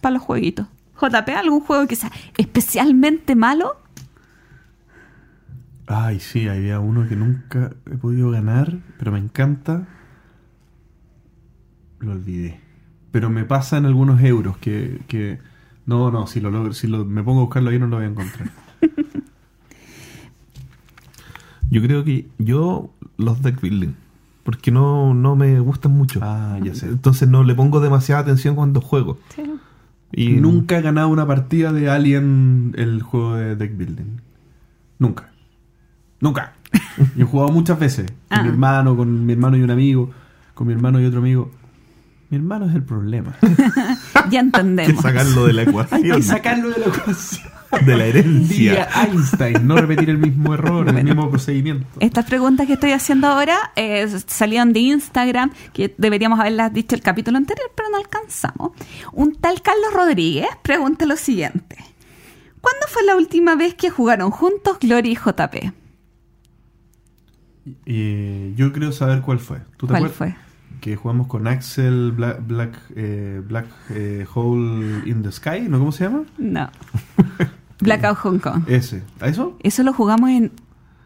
para 0.00 0.14
los 0.14 0.22
jueguitos. 0.22 0.66
JP, 1.00 1.28
¿algún 1.36 1.60
juego 1.60 1.86
que 1.88 1.96
sea 1.96 2.12
especialmente 2.38 3.34
malo? 3.34 3.76
Ay, 5.86 6.18
sí, 6.20 6.48
había 6.48 6.78
uno 6.80 7.06
que 7.08 7.16
nunca 7.16 7.70
he 7.90 7.96
podido 7.96 8.30
ganar, 8.30 8.78
pero 8.98 9.12
me 9.12 9.18
encanta. 9.18 9.86
Lo 12.04 12.12
olvidé. 12.12 12.60
Pero 13.10 13.30
me 13.30 13.44
pasa 13.44 13.76
en 13.78 13.86
algunos 13.86 14.20
euros 14.22 14.56
que... 14.58 15.00
que- 15.08 15.38
no, 15.86 16.10
no, 16.10 16.26
si 16.26 16.40
lo 16.40 16.50
logro, 16.50 16.72
si 16.72 16.86
lo, 16.86 17.04
me 17.04 17.22
pongo 17.22 17.40
a 17.40 17.44
buscarlo 17.44 17.68
ahí 17.70 17.78
no 17.78 17.86
lo 17.86 17.96
voy 17.96 18.06
a 18.06 18.08
encontrar. 18.08 18.50
Yo 21.70 21.82
creo 21.82 22.04
que 22.04 22.26
yo 22.38 22.90
los 23.16 23.42
deck 23.42 23.60
building. 23.60 23.94
Porque 24.44 24.70
no, 24.70 25.14
no 25.14 25.34
me 25.36 25.58
gustan 25.60 25.92
mucho. 25.92 26.20
Ah, 26.22 26.58
ya 26.62 26.74
sé. 26.74 26.86
Entonces 26.86 27.28
no 27.28 27.42
le 27.44 27.54
pongo 27.54 27.80
demasiada 27.80 28.20
atención 28.20 28.54
cuando 28.54 28.80
juego. 28.80 29.18
Y 30.12 30.28
Nunca 30.34 30.78
he 30.78 30.82
ganado 30.82 31.08
una 31.08 31.26
partida 31.26 31.72
de 31.72 31.88
Alien 31.90 32.74
el 32.76 33.02
juego 33.02 33.34
de 33.36 33.56
deck 33.56 33.76
building. 33.76 34.18
Nunca. 34.98 35.30
Nunca. 36.20 36.52
Yo 37.16 37.24
he 37.24 37.28
jugado 37.28 37.50
muchas 37.50 37.78
veces. 37.78 38.06
Con 38.28 38.38
Ah. 38.38 38.42
mi 38.42 38.48
hermano, 38.50 38.96
con 38.96 39.26
mi 39.26 39.32
hermano 39.32 39.56
y 39.56 39.62
un 39.62 39.70
amigo. 39.70 40.10
Con 40.54 40.66
mi 40.66 40.72
hermano 40.74 41.00
y 41.00 41.06
otro 41.06 41.20
amigo. 41.20 41.50
Mi 42.34 42.40
hermano 42.40 42.66
es 42.68 42.74
el 42.74 42.82
problema. 42.82 43.36
Ya 43.42 44.20
Hay 44.22 44.30
que 44.30 44.36
entendemos. 44.38 45.02
sacarlo 45.02 45.46
de 45.46 45.52
la 45.52 45.62
Hay 45.62 45.68
ecuación. 45.68 46.02
que 46.02 46.22
sacarlo 46.22 46.70
de 46.70 46.80
la 46.80 46.86
ecuación. 46.86 47.52
de 47.86 47.96
la 47.96 48.04
herencia. 48.06 48.56
Diría 48.72 48.88
Einstein, 49.04 49.66
no 49.68 49.76
repetir 49.76 50.10
el 50.10 50.18
mismo 50.18 50.52
error, 50.54 50.88
el 50.88 51.04
mismo 51.04 51.30
procedimiento. 51.30 51.86
Estas 52.00 52.24
preguntas 52.24 52.66
que 52.66 52.72
estoy 52.72 52.90
haciendo 52.90 53.28
ahora 53.28 53.70
eh, 53.76 54.08
salieron 54.26 54.72
de 54.72 54.80
Instagram, 54.80 55.52
que 55.72 55.94
deberíamos 55.96 56.40
haberlas 56.40 56.72
dicho 56.72 56.96
el 56.96 57.02
capítulo 57.02 57.36
anterior, 57.38 57.70
pero 57.76 57.88
no 57.90 57.98
alcanzamos. 57.98 58.72
Un 59.12 59.36
tal 59.36 59.62
Carlos 59.62 59.92
Rodríguez 59.94 60.48
pregunta 60.62 61.06
lo 61.06 61.16
siguiente. 61.16 61.76
¿Cuándo 62.60 62.86
fue 62.88 63.04
la 63.04 63.14
última 63.14 63.54
vez 63.54 63.74
que 63.76 63.90
jugaron 63.90 64.32
juntos 64.32 64.78
Glory 64.80 65.12
y 65.12 65.14
JP? 65.14 65.72
Eh, 67.86 68.52
yo 68.56 68.72
creo 68.72 68.90
saber 68.90 69.20
cuál 69.20 69.38
fue. 69.38 69.58
¿Tú 69.76 69.86
te 69.86 69.92
¿Cuál 69.92 70.06
acuerdas? 70.06 70.16
fue? 70.16 70.43
Que 70.84 70.96
jugamos 70.96 71.28
con 71.28 71.46
Axel 71.46 72.12
Black, 72.12 72.46
Black, 72.46 72.78
eh, 72.94 73.40
Black 73.48 73.64
eh, 73.88 74.26
Hole 74.34 75.00
in 75.08 75.22
the 75.22 75.32
Sky, 75.32 75.60
¿no? 75.66 75.78
¿Cómo 75.78 75.92
se 75.92 76.04
llama? 76.04 76.24
No. 76.36 76.68
Blackout 77.80 78.18
Hong 78.18 78.38
Kong. 78.38 78.64
Ese. 78.66 79.02
¿A 79.18 79.28
eso? 79.28 79.56
Eso 79.62 79.82
lo 79.82 79.94
jugamos 79.94 80.28
en 80.28 80.52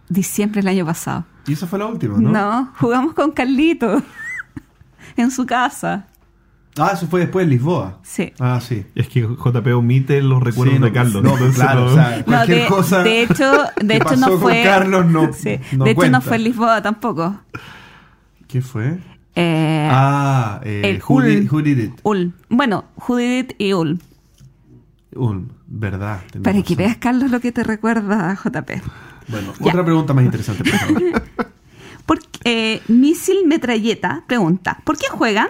diciembre 0.08 0.62
del 0.62 0.68
año 0.70 0.84
pasado. 0.84 1.26
Y 1.46 1.52
esa 1.52 1.68
fue 1.68 1.78
la 1.78 1.86
última, 1.86 2.18
¿no? 2.18 2.28
No, 2.32 2.72
jugamos 2.80 3.14
con 3.14 3.30
Carlito 3.30 4.02
en 5.16 5.30
su 5.30 5.46
casa. 5.46 6.08
Ah, 6.76 6.90
eso 6.94 7.06
fue 7.06 7.20
después 7.20 7.46
de 7.46 7.50
Lisboa. 7.52 8.00
Sí. 8.02 8.32
Ah, 8.40 8.60
sí. 8.60 8.84
Es 8.96 9.06
que 9.08 9.20
JP 9.22 9.66
omite 9.76 10.20
los 10.22 10.42
recuerdos 10.42 10.74
Sí, 10.74 10.80
no, 10.80 10.86
de 10.86 10.92
Carlos. 10.92 11.22
no, 11.22 11.30
entonces 11.34 11.54
claro, 11.54 11.84
o 11.86 11.94
sea, 11.94 12.16
No, 12.18 12.24
cualquier 12.24 12.62
de, 12.62 12.66
cosa 12.66 13.02
de 13.04 13.22
hecho, 13.22 13.52
de 13.80 13.94
hecho 13.94 14.04
pasó 14.04 14.16
no 14.16 14.28
con 14.30 14.40
fue. 14.40 14.62
Carlos 14.64 15.06
no- 15.06 15.32
Sí, 15.32 15.60
no 15.76 15.84
de 15.84 15.90
hecho 15.92 15.96
cuenta. 15.96 16.18
no 16.18 16.20
fue 16.20 16.36
en 16.36 16.42
Lisboa 16.42 16.82
tampoco. 16.82 17.40
¿Qué 18.48 18.60
fue? 18.60 18.98
Eh, 19.40 19.88
Ah, 19.90 20.60
eh, 20.64 20.82
el 20.84 21.02
who, 21.06 21.22
did, 21.22 21.38
Ulm. 21.42 21.48
who 21.52 21.62
Did 21.62 21.78
It? 21.78 22.00
Ulm. 22.02 22.32
Bueno, 22.48 22.86
y 23.58 23.72
Ulm. 23.72 23.98
Ulm, 25.14 25.48
verdad. 25.68 26.20
tenés 26.32 26.42
Para 26.44 26.62
que 26.62 26.74
veas, 26.74 26.96
Carlos, 26.96 27.30
lo 27.30 27.38
que 27.40 27.52
te 27.52 27.62
recuerda 27.62 28.30
a 28.30 28.34
JP. 28.34 28.82
Bueno, 29.28 29.52
Ya. 29.60 29.70
otra 29.70 29.84
pregunta 29.84 30.12
más 30.12 30.24
interesante, 30.24 30.64
por 30.68 30.78
favor. 30.80 31.22
Por- 32.06 32.18
eh, 32.44 32.80
Misil 32.88 33.46
Metralleta 33.46 34.24
pregunta, 34.26 34.80
¿por 34.84 34.96
qué 34.98 35.06
juegan? 35.08 35.48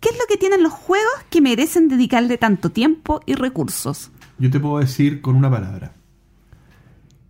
¿Qué 0.00 0.08
es 0.08 0.16
lo 0.18 0.24
que 0.28 0.36
tienen 0.36 0.62
los 0.62 0.72
juegos 0.72 1.12
que 1.30 1.40
merecen 1.40 1.88
dedicarle 1.88 2.36
tanto 2.36 2.70
tiempo 2.70 3.20
y 3.26 3.34
recursos? 3.34 4.10
Yo 4.38 4.50
te 4.50 4.58
puedo 4.58 4.78
decir 4.80 5.20
con 5.20 5.36
una 5.36 5.50
palabra. 5.50 5.92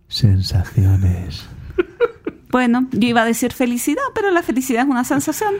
Sensaciones. 0.07 1.45
Bueno, 2.55 2.87
yo 2.93 3.07
iba 3.09 3.21
a 3.23 3.25
decir 3.25 3.51
felicidad, 3.51 4.01
pero 4.13 4.31
la 4.31 4.41
felicidad 4.41 4.83
es 4.83 4.89
una 4.89 5.03
sensación. 5.03 5.55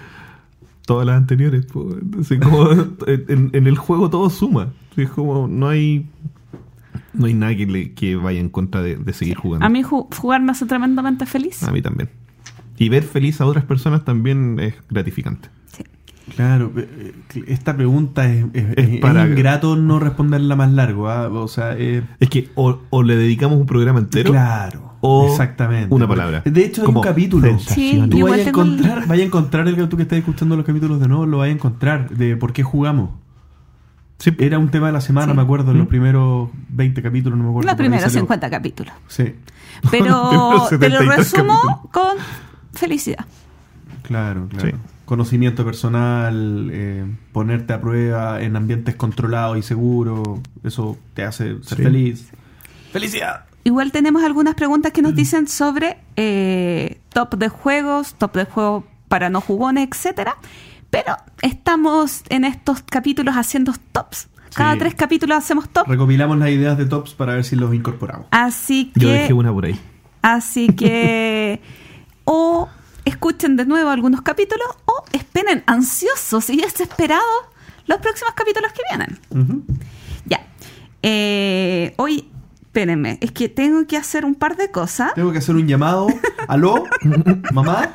Todas 0.86 1.06
las 1.06 1.18
anteriores. 1.18 1.66
Entonces, 1.76 2.40
como 2.40 2.72
en, 3.08 3.50
en 3.52 3.68
el 3.68 3.78
juego 3.78 4.10
todo 4.10 4.30
suma. 4.30 4.72
Es 4.96 5.10
como, 5.10 5.46
no 5.50 5.68
hay. 5.68 6.08
No 7.12 7.26
hay 7.26 7.34
nada 7.34 7.54
que, 7.54 7.66
le- 7.66 7.94
que 7.94 8.16
vaya 8.16 8.40
en 8.40 8.48
contra 8.50 8.82
de, 8.82 8.96
de 8.96 9.12
seguir 9.12 9.36
jugando. 9.36 9.66
A 9.66 9.70
mí 9.70 9.84
ju- 9.84 10.08
jugar 10.16 10.42
me 10.42 10.52
hace 10.52 10.66
tremendamente 10.66 11.26
feliz. 11.26 11.64
A 11.64 11.72
mí 11.74 11.82
también. 11.82 12.10
Y 12.78 12.88
ver 12.88 13.04
feliz 13.04 13.42
a 13.42 13.46
otras 13.46 13.66
personas 13.66 14.06
también 14.06 14.58
es 14.62 14.76
gratificante. 14.90 15.50
Sí. 15.76 15.84
Claro, 16.36 16.72
eh, 16.78 17.14
eh, 17.36 17.44
esta 17.48 17.76
pregunta 17.76 18.32
es, 18.32 18.46
es- 18.54 18.66
Es 18.78 18.90
es 18.90 19.00
para- 19.02 19.28
ingrato 19.28 19.76
no 19.76 20.00
responderla 20.00 20.56
más 20.56 20.72
largo. 20.72 21.10
¿ah? 21.10 21.28
O 21.30 21.48
sea, 21.50 21.76
eh, 21.78 22.04
Es 22.22 22.30
que 22.30 22.50
o, 22.56 22.80
o 22.90 23.04
le 23.04 23.18
dedicamos 23.18 23.60
un 23.60 23.66
programa 23.66 24.00
entero. 24.00 24.32
claro, 24.32 24.85
o 25.08 25.28
exactamente. 25.32 25.94
una 25.94 26.08
palabra. 26.08 26.42
De 26.46 26.66
hecho, 26.66 26.82
hay 26.82 26.86
Como 26.86 27.00
un 27.02 27.04
capítulo. 27.06 27.48
sensaciones. 27.48 28.10
Tú 28.10 28.22
vaya 28.24 28.36
a 28.36 28.42
el- 28.42 28.48
encontrar, 28.50 29.08
vaya 29.08 29.24
a 29.24 29.26
encontrar 29.26 29.68
el 29.68 29.90
tú 29.90 29.98
que 29.98 30.04
estás 30.04 30.20
escuchando 30.20 30.56
los 30.58 30.66
capítulos 30.66 31.00
de 31.00 31.08
nuevo, 31.08 31.26
lo 31.26 31.38
vaya 31.40 31.52
a 31.52 31.56
encontrar 31.56 32.10
de 32.10 32.36
por 32.38 32.54
qué 32.54 32.64
jugamos. 32.64 33.10
Sí. 34.18 34.32
Era 34.40 34.60
un 34.60 34.70
tema 34.70 34.88
de 34.88 34.94
la 34.94 35.02
semana, 35.02 35.34
Sí. 35.34 35.36
me 35.36 35.42
acuerdo, 35.44 35.72
en 35.72 35.78
los 35.78 35.88
¿Mm? 35.88 35.90
primeros 35.90 36.50
20 36.70 37.02
capítulos, 37.02 37.38
no 37.38 37.44
me 37.44 37.50
acuerdo. 37.50 37.68
Los 37.70 37.76
primeros 37.78 38.04
salió. 38.06 38.20
50 38.22 38.50
capítulos. 38.50 38.94
Sí, 39.08 39.36
Pero 39.92 40.68
te 40.70 40.78
70 40.78 41.04
lo 41.04 41.12
resumo 41.12 41.54
capítulos. 41.62 41.92
con 41.92 42.18
felicidad. 42.74 43.26
claro, 44.04 44.48
claro. 44.50 44.70
Sí. 44.70 44.74
Conocimiento 45.06 45.64
personal, 45.66 46.70
eh, 46.72 47.06
ponerte 47.32 47.74
a 47.74 47.82
prueba 47.82 48.42
en 48.42 48.56
ambientes 48.56 48.96
controlados 48.96 49.58
y 49.58 49.62
seguros, 49.62 50.40
eso 50.64 50.98
te 51.14 51.24
hace 51.24 51.62
ser 51.62 51.78
Sí. 51.78 51.84
feliz. 51.84 52.30
¡Felicidad! 52.92 53.46
Igual 53.66 53.92
tenemos 53.92 54.24
algunas 54.24 54.56
preguntas 54.56 54.92
que 54.94 55.02
nos 55.02 55.16
dicen 55.16 55.48
sobre 55.48 55.98
eh, 56.16 57.00
top 57.10 57.36
de 57.36 57.50
juegos, 57.50 58.14
top 58.16 58.34
de 58.38 58.46
juegos 58.46 58.84
para 59.10 59.30
no 59.30 59.42
jugones, 59.42 59.90
etcétera. 59.92 60.38
Pero 60.92 61.18
estamos 61.42 62.24
en 62.30 62.46
estos 62.46 62.84
capítulos 62.84 63.36
haciendo 63.36 63.74
tops. 63.92 64.28
Cada 64.54 64.74
Sí. 64.74 64.80
tres 64.80 64.96
capítulos 64.96 65.38
hacemos 65.38 65.68
top. 65.68 65.88
Recopilamos 65.88 66.38
las 66.38 66.50
ideas 66.50 66.78
de 66.78 66.86
tops 66.86 67.14
para 67.16 67.34
ver 67.34 67.44
si 67.44 67.56
los 67.58 67.74
incorporamos. 67.74 68.28
Así 68.32 68.92
Yo 68.96 69.10
dejé 69.10 69.28
que, 69.28 69.34
una 69.34 69.52
por 69.52 69.66
ahí. 69.66 69.78
así 70.22 70.68
que, 70.68 71.60
o 72.24 72.70
escuchen 73.04 73.58
de 73.58 73.66
nuevo 73.66 73.90
algunos 73.90 74.22
capítulos 74.22 74.68
o 74.86 75.04
esperen 75.12 75.64
ansiosos 75.66 76.50
y 76.52 76.58
desesperados 76.58 77.26
los 77.88 77.98
próximos 77.98 78.34
capítulos 78.36 78.72
que 78.74 78.82
vienen. 78.90 79.68
Ya. 80.26 80.46
Eh, 81.02 81.94
hoy, 81.98 82.30
espérenme, 82.76 83.18
es 83.22 83.32
que 83.32 83.48
tengo 83.48 83.88
que 83.88 83.96
hacer 83.96 84.26
un 84.26 84.36
par 84.36 84.58
de 84.58 84.70
cosas. 84.70 85.14
Tengo 85.14 85.32
que 85.32 85.38
hacer 85.38 85.56
un 85.56 85.66
llamado. 85.66 86.08
¿Aló? 86.50 86.84
¿Mamá? 87.54 87.90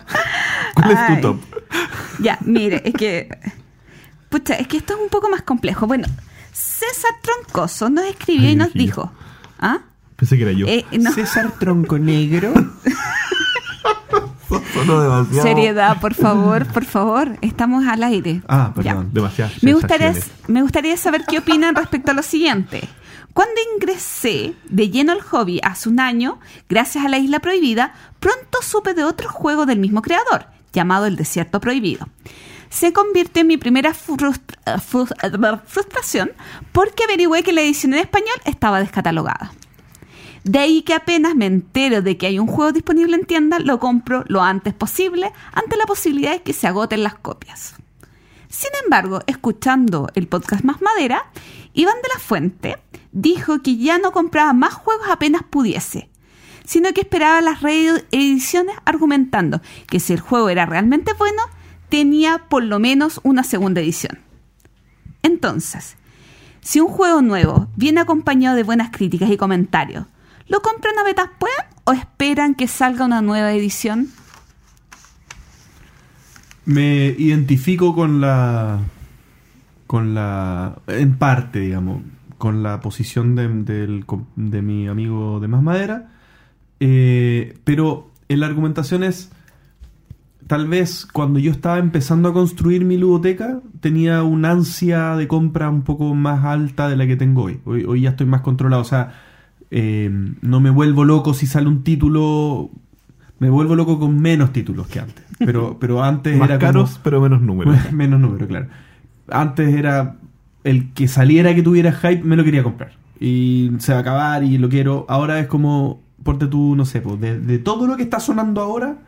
¿Cuál 0.74 0.90
es 0.92 0.96
Ay. 0.98 1.16
tu 1.16 1.20
top? 1.20 1.40
Ya, 2.18 2.38
mire, 2.40 2.80
es 2.86 2.94
que. 2.94 3.28
Pucha, 4.30 4.54
es 4.54 4.66
que 4.68 4.78
esto 4.78 4.94
es 4.94 5.00
un 5.00 5.08
poco 5.10 5.28
más 5.28 5.42
complejo. 5.42 5.86
Bueno, 5.86 6.08
César 6.52 7.10
Troncoso 7.20 7.90
nos 7.90 8.06
escribió 8.06 8.46
Ay, 8.46 8.52
y 8.54 8.56
nos 8.56 8.72
dijo. 8.72 9.12
¿Ah? 9.58 9.80
Pensé 10.16 10.38
que 10.38 10.44
era 10.44 10.52
yo. 10.52 10.66
Eh, 10.66 10.86
no, 10.98 11.12
César 11.12 11.52
Tronco 11.58 11.98
Negro. 11.98 12.54
Demasiado. 14.80 15.42
seriedad, 15.42 16.00
por 16.00 16.14
favor, 16.14 16.66
por 16.66 16.84
favor. 16.84 17.36
Estamos 17.42 17.86
al 17.86 18.02
aire. 18.02 18.40
Ah, 18.48 18.72
Ya. 18.76 18.82
perdón. 18.82 19.10
Demasiadas 19.12 19.62
Me 19.62 19.74
gustaría, 19.74 20.14
me 20.48 20.62
gustaría 20.62 20.96
saber 20.96 21.22
qué 21.28 21.38
opinan 21.38 21.74
respecto 21.76 22.10
a 22.10 22.14
lo 22.14 22.22
siguiente. 22.22 22.88
Cuando 23.32 23.54
ingresé 23.76 24.54
de 24.68 24.90
lleno 24.90 25.12
al 25.12 25.22
hobby 25.22 25.60
hace 25.62 25.88
un 25.88 26.00
año, 26.00 26.40
gracias 26.68 27.04
a 27.04 27.08
la 27.08 27.18
Isla 27.18 27.38
Prohibida, 27.40 27.94
pronto 28.18 28.60
supe 28.62 28.92
de 28.94 29.04
otro 29.04 29.28
juego 29.30 29.66
del 29.66 29.78
mismo 29.78 30.02
creador, 30.02 30.46
llamado 30.72 31.06
El 31.06 31.16
Desierto 31.16 31.60
Prohibido. 31.60 32.08
Se 32.68 32.92
convirtió 32.92 33.40
en 33.42 33.48
mi 33.48 33.56
primera 33.56 33.94
frustra- 33.94 34.78
frus- 34.78 35.60
frustración 35.66 36.32
porque 36.72 37.04
averigüé 37.04 37.42
que 37.42 37.52
la 37.52 37.62
edición 37.62 37.94
en 37.94 38.00
español 38.00 38.36
estaba 38.44 38.80
descatalogada. 38.80 39.52
De 40.44 40.58
ahí 40.58 40.82
que 40.82 40.94
apenas 40.94 41.34
me 41.34 41.46
entero 41.46 42.00
de 42.00 42.16
que 42.16 42.26
hay 42.26 42.38
un 42.38 42.46
juego 42.46 42.72
disponible 42.72 43.14
en 43.16 43.26
tienda, 43.26 43.58
lo 43.58 43.78
compro 43.78 44.24
lo 44.26 44.42
antes 44.42 44.72
posible 44.72 45.32
ante 45.52 45.76
la 45.76 45.84
posibilidad 45.86 46.32
de 46.32 46.42
que 46.42 46.52
se 46.52 46.66
agoten 46.66 47.02
las 47.02 47.14
copias. 47.14 47.74
Sin 48.48 48.70
embargo, 48.84 49.20
escuchando 49.26 50.08
el 50.14 50.26
podcast 50.28 50.64
Más 50.64 50.80
Madera, 50.80 51.26
Iván 51.74 51.96
de 52.02 52.08
la 52.14 52.20
Fuente 52.20 52.78
dijo 53.12 53.62
que 53.62 53.76
ya 53.76 53.98
no 53.98 54.12
compraba 54.12 54.52
más 54.52 54.74
juegos 54.74 55.08
apenas 55.10 55.42
pudiese, 55.42 56.10
sino 56.64 56.92
que 56.92 57.00
esperaba 57.00 57.40
las 57.40 57.62
reediciones 57.62 58.76
argumentando 58.84 59.60
que 59.88 60.00
si 60.00 60.12
el 60.12 60.20
juego 60.20 60.48
era 60.48 60.66
realmente 60.66 61.12
bueno, 61.14 61.42
tenía 61.88 62.46
por 62.48 62.62
lo 62.62 62.78
menos 62.78 63.20
una 63.22 63.42
segunda 63.42 63.80
edición. 63.80 64.20
Entonces, 65.22 65.96
si 66.60 66.80
un 66.80 66.88
juego 66.88 67.22
nuevo 67.22 67.68
viene 67.76 68.00
acompañado 68.00 68.56
de 68.56 68.62
buenas 68.62 68.90
críticas 68.90 69.30
y 69.30 69.36
comentarios, 69.36 70.06
¿lo 70.46 70.60
compran 70.60 70.98
a 70.98 71.04
betas 71.04 71.30
pueden 71.38 71.56
o 71.84 71.92
esperan 71.92 72.54
que 72.54 72.68
salga 72.68 73.04
una 73.04 73.22
nueva 73.22 73.52
edición? 73.52 74.08
Me 76.64 77.06
identifico 77.18 77.94
con 77.94 78.20
la. 78.20 78.78
Con 79.86 80.14
la. 80.14 80.78
En 80.86 81.16
parte, 81.16 81.60
digamos. 81.60 82.02
Con 82.40 82.62
la 82.62 82.80
posición 82.80 83.34
de, 83.34 84.02
de 84.36 84.62
mi 84.62 84.88
amigo 84.88 85.40
de 85.40 85.46
Más 85.48 85.62
Madera. 85.62 86.08
Eh, 86.80 87.58
pero 87.64 88.10
en 88.30 88.40
la 88.40 88.46
argumentación 88.46 89.04
es. 89.04 89.30
Tal 90.46 90.66
vez 90.66 91.06
cuando 91.12 91.38
yo 91.38 91.52
estaba 91.52 91.78
empezando 91.78 92.30
a 92.30 92.32
construir 92.32 92.84
mi 92.86 92.96
ludoteca, 92.96 93.60
tenía 93.80 94.22
una 94.22 94.52
ansia 94.52 95.14
de 95.16 95.28
compra 95.28 95.68
un 95.68 95.82
poco 95.82 96.14
más 96.14 96.42
alta 96.46 96.88
de 96.88 96.96
la 96.96 97.06
que 97.06 97.16
tengo 97.16 97.42
hoy. 97.44 97.60
Hoy, 97.66 97.84
hoy 97.84 98.00
ya 98.00 98.10
estoy 98.10 98.26
más 98.26 98.40
controlado. 98.40 98.80
O 98.80 98.86
sea, 98.86 99.12
eh, 99.70 100.10
no 100.40 100.60
me 100.60 100.70
vuelvo 100.70 101.04
loco 101.04 101.34
si 101.34 101.46
sale 101.46 101.68
un 101.68 101.84
título. 101.84 102.70
Me 103.38 103.50
vuelvo 103.50 103.76
loco 103.76 104.00
con 104.00 104.18
menos 104.18 104.50
títulos 104.52 104.86
que 104.88 105.00
antes. 105.00 105.24
Pero, 105.38 105.76
pero 105.78 106.02
antes 106.02 106.36
Más 106.38 106.48
era 106.48 106.58
como- 106.58 106.72
caros, 106.72 107.00
pero 107.04 107.20
menos 107.20 107.42
números. 107.42 107.76
Menos 107.92 108.18
número, 108.18 108.48
claro. 108.48 108.68
Antes 109.28 109.72
era 109.74 110.16
el 110.64 110.92
que 110.92 111.08
saliera 111.08 111.54
que 111.54 111.62
tuviera 111.62 111.92
hype, 111.92 112.22
me 112.22 112.36
lo 112.36 112.44
quería 112.44 112.62
comprar. 112.62 112.92
Y 113.18 113.70
se 113.78 113.92
va 113.92 113.98
a 113.98 114.00
acabar 114.02 114.44
y 114.44 114.58
lo 114.58 114.68
quiero. 114.68 115.06
Ahora 115.08 115.38
es 115.40 115.46
como, 115.46 116.00
ponte 116.22 116.46
tú, 116.46 116.74
no 116.76 116.84
sé, 116.84 117.00
pues, 117.00 117.20
de, 117.20 117.38
de 117.38 117.58
todo 117.58 117.86
lo 117.86 117.96
que 117.96 118.02
está 118.02 118.20
sonando 118.20 118.60
ahora, 118.60 118.98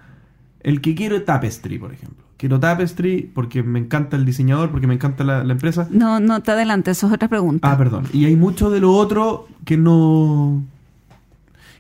el 0.60 0.80
que 0.80 0.94
quiero 0.94 1.16
es 1.16 1.24
Tapestry, 1.24 1.78
por 1.78 1.92
ejemplo. 1.92 2.22
Quiero 2.36 2.58
Tapestry 2.58 3.30
porque 3.32 3.62
me 3.62 3.78
encanta 3.78 4.16
el 4.16 4.24
diseñador, 4.24 4.70
porque 4.70 4.86
me 4.88 4.94
encanta 4.94 5.22
la, 5.24 5.44
la 5.44 5.52
empresa. 5.52 5.86
No, 5.90 6.18
no 6.20 6.42
te 6.42 6.50
adelantes, 6.50 6.98
eso 6.98 7.06
es 7.06 7.12
otra 7.12 7.28
pregunta. 7.28 7.70
Ah, 7.70 7.78
perdón. 7.78 8.04
Y 8.12 8.24
hay 8.24 8.34
mucho 8.36 8.68
de 8.70 8.80
lo 8.80 8.92
otro 8.94 9.46
que 9.64 9.76
no. 9.76 10.62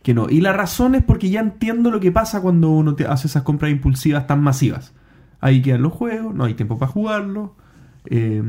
Que 0.04 0.14
no. 0.14 0.28
Y 0.30 0.40
la 0.40 0.52
razón 0.52 0.94
es 0.94 1.02
porque 1.02 1.30
ya 1.30 1.40
entiendo 1.40 1.90
lo 1.90 1.98
que 2.00 2.12
pasa 2.12 2.40
cuando 2.40 2.70
uno 2.70 2.94
te 2.94 3.06
hace 3.06 3.26
esas 3.26 3.42
compras 3.42 3.72
impulsivas 3.72 4.26
tan 4.26 4.40
masivas. 4.42 4.92
Ahí 5.40 5.62
quedan 5.62 5.82
los 5.82 5.92
juegos, 5.92 6.34
no 6.34 6.44
hay 6.44 6.54
tiempo 6.54 6.78
para 6.78 6.90
jugarlo. 6.92 7.54
eh, 8.06 8.42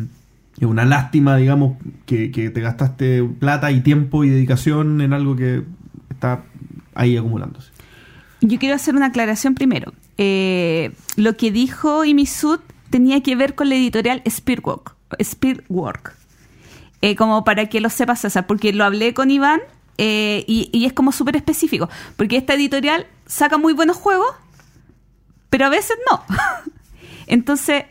es 0.59 0.65
una 0.65 0.85
lástima, 0.85 1.35
digamos, 1.35 1.77
que, 2.05 2.31
que 2.31 2.49
te 2.49 2.61
gastaste 2.61 3.23
plata 3.23 3.71
y 3.71 3.81
tiempo 3.81 4.23
y 4.23 4.29
dedicación 4.29 5.01
en 5.01 5.13
algo 5.13 5.35
que 5.35 5.63
está 6.09 6.43
ahí 6.95 7.17
acumulándose. 7.17 7.71
Yo 8.41 8.59
quiero 8.59 8.75
hacer 8.75 8.95
una 8.95 9.07
aclaración 9.07 9.55
primero. 9.55 9.93
Eh, 10.17 10.91
lo 11.15 11.37
que 11.37 11.51
dijo 11.51 12.05
Imisud 12.05 12.59
tenía 12.89 13.23
que 13.23 13.35
ver 13.35 13.55
con 13.55 13.69
la 13.69 13.75
editorial 13.75 14.21
Spearwork. 14.29 14.95
Spearwork. 15.21 16.15
Eh, 17.01 17.15
como 17.15 17.43
para 17.43 17.67
que 17.67 17.81
lo 17.81 17.89
sepa 17.89 18.15
César, 18.15 18.47
porque 18.47 18.71
lo 18.73 18.85
hablé 18.85 19.13
con 19.13 19.31
Iván 19.31 19.61
eh, 19.97 20.45
y, 20.47 20.69
y 20.71 20.85
es 20.85 20.93
como 20.93 21.11
súper 21.11 21.35
específico. 21.35 21.89
Porque 22.15 22.37
esta 22.37 22.53
editorial 22.53 23.07
saca 23.25 23.57
muy 23.57 23.73
buenos 23.73 23.97
juegos, 23.97 24.33
pero 25.49 25.65
a 25.65 25.69
veces 25.69 25.97
no. 26.09 26.23
Entonces, 27.27 27.85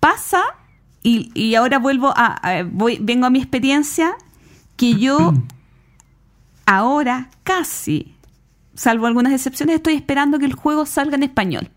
pasa, 0.00 0.42
y, 1.08 1.30
y 1.34 1.54
ahora 1.54 1.78
vuelvo 1.78 2.08
a, 2.16 2.26
a- 2.42 2.64
voy, 2.64 2.98
vengo 3.00 3.26
a 3.26 3.30
mi 3.30 3.38
experiencia, 3.38 4.14
que 4.76 4.94
yo 4.94 5.32
ahora 6.66 7.30
casi, 7.42 8.14
salvo 8.74 9.06
algunas 9.06 9.32
excepciones, 9.32 9.76
estoy 9.76 9.94
esperando 9.94 10.38
que 10.38 10.46
el 10.46 10.54
juego 10.54 10.86
salga 10.86 11.16
en 11.16 11.22
español. 11.22 11.70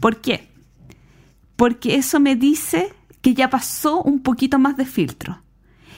¿Por 0.00 0.20
qué? 0.20 0.48
Porque 1.56 1.94
eso 1.94 2.18
me 2.18 2.34
dice 2.34 2.92
que 3.20 3.34
ya 3.34 3.48
pasó 3.50 4.02
un 4.02 4.20
poquito 4.20 4.58
más 4.58 4.76
de 4.76 4.84
filtro. 4.84 5.38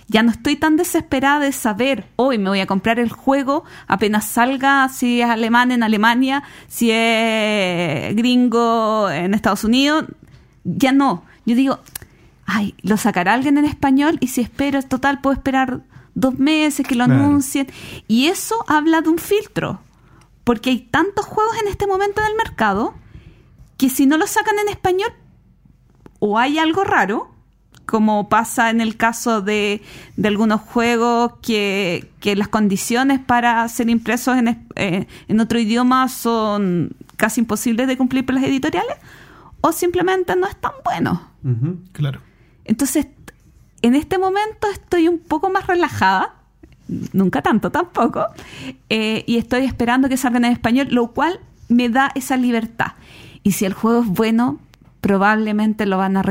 Ya 0.09 0.23
no 0.23 0.31
estoy 0.31 0.57
tan 0.57 0.77
desesperada 0.77 1.41
de 1.41 1.53
saber, 1.53 2.07
hoy 2.17 2.37
me 2.39 2.51
voy 2.51 2.61
a 2.61 2.67
comprar 2.67 2.99
el 3.01 3.11
juego 3.11 3.65
apenas 3.89 4.27
salga, 4.27 4.89
si 4.91 5.21
es 5.23 5.29
alemán 5.29 5.73
en 5.73 5.83
Alemania, 5.83 6.43
si 6.69 6.91
es 6.93 8.15
gringo 8.15 9.09
en 9.11 9.35
Estados 9.35 9.65
Unidos. 9.65 10.05
Ya 10.65 10.93
no. 10.93 11.25
Yo 11.47 11.57
digo, 11.57 11.81
ay, 12.47 12.75
lo 12.83 12.97
sacará 12.97 13.35
alguien 13.35 13.59
en 13.59 13.65
español 13.65 14.19
y 14.21 14.29
si 14.29 14.41
espero, 14.41 14.83
total, 14.83 15.21
puedo 15.21 15.35
esperar 15.35 15.81
dos 16.15 16.39
meses 16.39 16.87
que 16.87 16.95
lo 16.95 17.05
Claro. 17.05 17.25
anuncien. 17.25 17.67
Y 18.09 18.27
eso 18.27 18.65
habla 18.69 19.03
de 19.03 19.09
un 19.11 19.19
filtro. 19.19 19.81
Porque 20.45 20.71
hay 20.71 20.79
tantos 20.79 21.25
juegos 21.27 21.57
en 21.61 21.69
este 21.69 21.87
momento 21.89 22.21
en 22.21 22.29
el 22.29 22.37
mercado 22.37 22.95
que 23.77 23.91
si 23.91 24.07
no 24.07 24.17
lo 24.17 24.27
sacan 24.29 24.55
en 24.61 24.69
español, 24.69 25.13
o 26.21 26.39
hay 26.39 26.59
algo 26.59 26.85
raro, 26.85 27.31
como 27.85 28.29
pasa 28.29 28.71
en 28.71 28.81
el 28.81 28.97
caso 28.97 29.43
de, 29.43 29.83
de 30.17 30.29
algunos 30.29 30.61
juegos 30.61 31.35
que, 31.43 32.11
que 32.21 32.35
las 32.37 32.49
condiciones 32.49 33.21
para 33.21 33.69
ser 33.69 33.91
impresos 33.91 34.37
en, 34.37 34.49
es- 34.49 34.57
eh, 34.77 35.07
en 35.29 35.41
otro 35.41 35.59
idioma 35.59 36.09
son 36.09 36.91
casi 37.17 37.41
imposibles 37.41 37.87
de 37.87 37.97
cumplir 37.97 38.25
por 38.25 38.35
las 38.37 38.45
editoriales, 38.45 38.97
o 39.61 39.73
simplemente 39.73 40.35
no 40.37 40.47
están 40.47 40.73
buenos. 40.85 41.19
Ujú. 41.45 41.79
Claro. 41.93 42.21
Entonces, 42.67 43.07
en 43.83 43.95
este 43.95 44.19
momento 44.19 44.69
estoy 44.73 45.09
un 45.09 45.19
poco 45.19 45.51
más 45.51 45.67
relajada, 45.67 46.35
nunca 47.13 47.43
tanto 47.43 47.71
tampoco, 47.71 48.27
eh, 48.89 49.25
y 49.27 49.37
estoy 49.37 49.65
esperando 49.65 50.09
que 50.09 50.17
salgan 50.17 50.45
en 50.45 50.53
español, 50.53 50.89
lo 50.91 51.13
cual 51.13 51.41
me 51.69 51.89
da 51.89 52.11
esa 52.15 52.37
libertad. 52.37 52.93
Y 53.43 53.53
si 53.53 53.65
el 53.65 53.73
juego 53.73 54.03
es 54.03 54.09
bueno, 54.09 54.59
probablemente 55.01 55.87
lo 55.87 55.99
van 55.99 56.17
a 56.17 56.25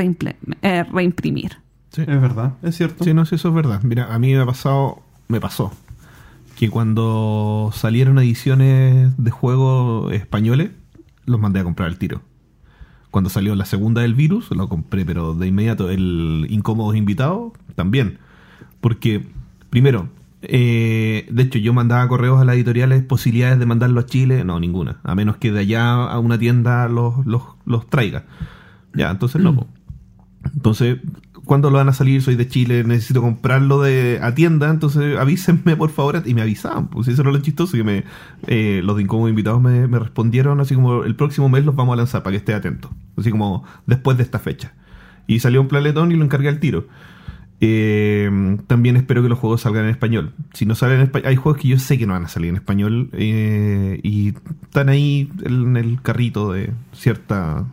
eh, 0.62 0.84
reimprimir. 0.84 1.58
Sí. 1.90 2.02
Es 2.02 2.20
verdad, 2.20 2.54
es 2.62 2.76
cierto. 2.76 3.04
Sí, 3.04 3.14
no 3.14 3.24
sé, 3.24 3.36
eso 3.36 3.48
es 3.48 3.54
verdad. 3.54 3.80
Mira, 3.82 4.12
a 4.12 4.18
mí 4.18 4.34
me 4.34 4.40
ha 4.40 4.46
pasado, 4.46 5.02
me 5.28 5.40
pasó, 5.40 5.72
que 6.56 6.68
cuando 6.68 7.70
salieron 7.74 8.18
ediciones 8.18 9.16
de 9.16 9.30
juegos 9.30 10.12
españoles, 10.12 10.72
los 11.24 11.40
mandé 11.40 11.60
a 11.60 11.64
comprar 11.64 11.88
al 11.88 11.98
tiro. 11.98 12.20
Cuando 13.16 13.30
salió 13.30 13.54
la 13.54 13.64
segunda 13.64 14.02
del 14.02 14.12
virus, 14.12 14.50
lo 14.50 14.68
compré, 14.68 15.06
pero 15.06 15.32
de 15.32 15.46
inmediato. 15.46 15.88
El 15.88 16.46
Incómodos 16.50 16.96
Invitados, 16.96 17.54
también. 17.74 18.18
Porque, 18.82 19.26
primero, 19.70 20.10
eh, 20.42 21.26
de 21.30 21.42
hecho, 21.42 21.58
yo 21.58 21.72
mandaba 21.72 22.06
correos 22.08 22.38
a 22.42 22.44
las 22.44 22.56
editoriales, 22.56 23.02
posibilidades 23.04 23.58
de 23.58 23.64
mandarlo 23.64 24.00
a 24.00 24.04
Chile, 24.04 24.44
no, 24.44 24.60
ninguna. 24.60 24.98
A 25.02 25.14
menos 25.14 25.38
que 25.38 25.50
de 25.50 25.60
allá 25.60 25.94
a 25.94 26.18
una 26.18 26.38
tienda 26.38 26.90
los, 26.90 27.24
los, 27.24 27.42
los 27.64 27.86
traiga. 27.86 28.26
Ya, 28.92 29.10
entonces 29.10 29.40
no. 29.40 29.54
po. 29.54 29.66
Entonces, 30.54 30.98
¿cuándo 31.46 31.70
lo 31.70 31.78
van 31.78 31.88
a 31.88 31.94
salir? 31.94 32.20
Soy 32.20 32.36
de 32.36 32.46
Chile, 32.46 32.84
necesito 32.84 33.22
comprarlo 33.22 33.80
de 33.80 34.18
a 34.22 34.34
tienda, 34.34 34.68
entonces 34.68 35.16
avísenme 35.16 35.76
por 35.76 35.90
favor. 35.90 36.22
Y 36.26 36.34
me 36.34 36.42
avisaban, 36.42 36.88
pues 36.88 37.08
eso 37.08 37.22
era 37.22 37.30
lo 37.30 37.38
chistoso, 37.38 37.76
que 37.76 37.84
me, 37.84 38.04
eh, 38.46 38.82
los 38.84 38.96
de 38.96 39.04
incómodos 39.04 39.30
invitados 39.30 39.62
me, 39.62 39.86
me 39.86 39.98
respondieron 39.98 40.60
así 40.60 40.74
como 40.74 41.04
el 41.04 41.16
próximo 41.16 41.48
mes 41.48 41.64
los 41.64 41.74
vamos 41.74 41.94
a 41.94 41.96
lanzar 41.96 42.22
para 42.22 42.32
que 42.32 42.38
esté 42.38 42.52
atento. 42.52 42.90
Así 43.16 43.30
como 43.30 43.64
después 43.86 44.18
de 44.18 44.24
esta 44.24 44.38
fecha. 44.38 44.74
Y 45.26 45.40
salió 45.40 45.62
un 45.62 45.68
planetón 45.68 46.12
y 46.12 46.16
lo 46.16 46.24
encargué 46.24 46.48
al 46.48 46.60
tiro. 46.60 46.86
Eh, 47.60 48.58
también 48.66 48.96
espero 48.96 49.22
que 49.22 49.30
los 49.30 49.38
juegos 49.38 49.62
salgan 49.62 49.84
en 49.84 49.90
español. 49.90 50.34
Si 50.52 50.66
no 50.66 50.74
salen 50.74 50.96
en 50.98 51.02
español, 51.04 51.28
hay 51.28 51.36
juegos 51.36 51.62
que 51.62 51.68
yo 51.68 51.78
sé 51.78 51.96
que 51.96 52.06
no 52.06 52.12
van 52.12 52.24
a 52.24 52.28
salir 52.28 52.50
en 52.50 52.56
español 52.56 53.08
eh, 53.12 53.98
y 54.02 54.34
están 54.64 54.90
ahí 54.90 55.30
en 55.42 55.76
el 55.76 56.02
carrito 56.02 56.52
de 56.52 56.70
cierta 56.92 57.64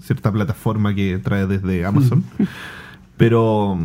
cierta 0.00 0.32
plataforma 0.32 0.94
que 0.94 1.18
trae 1.18 1.46
desde 1.46 1.84
Amazon. 1.84 2.24
Pero 3.16 3.78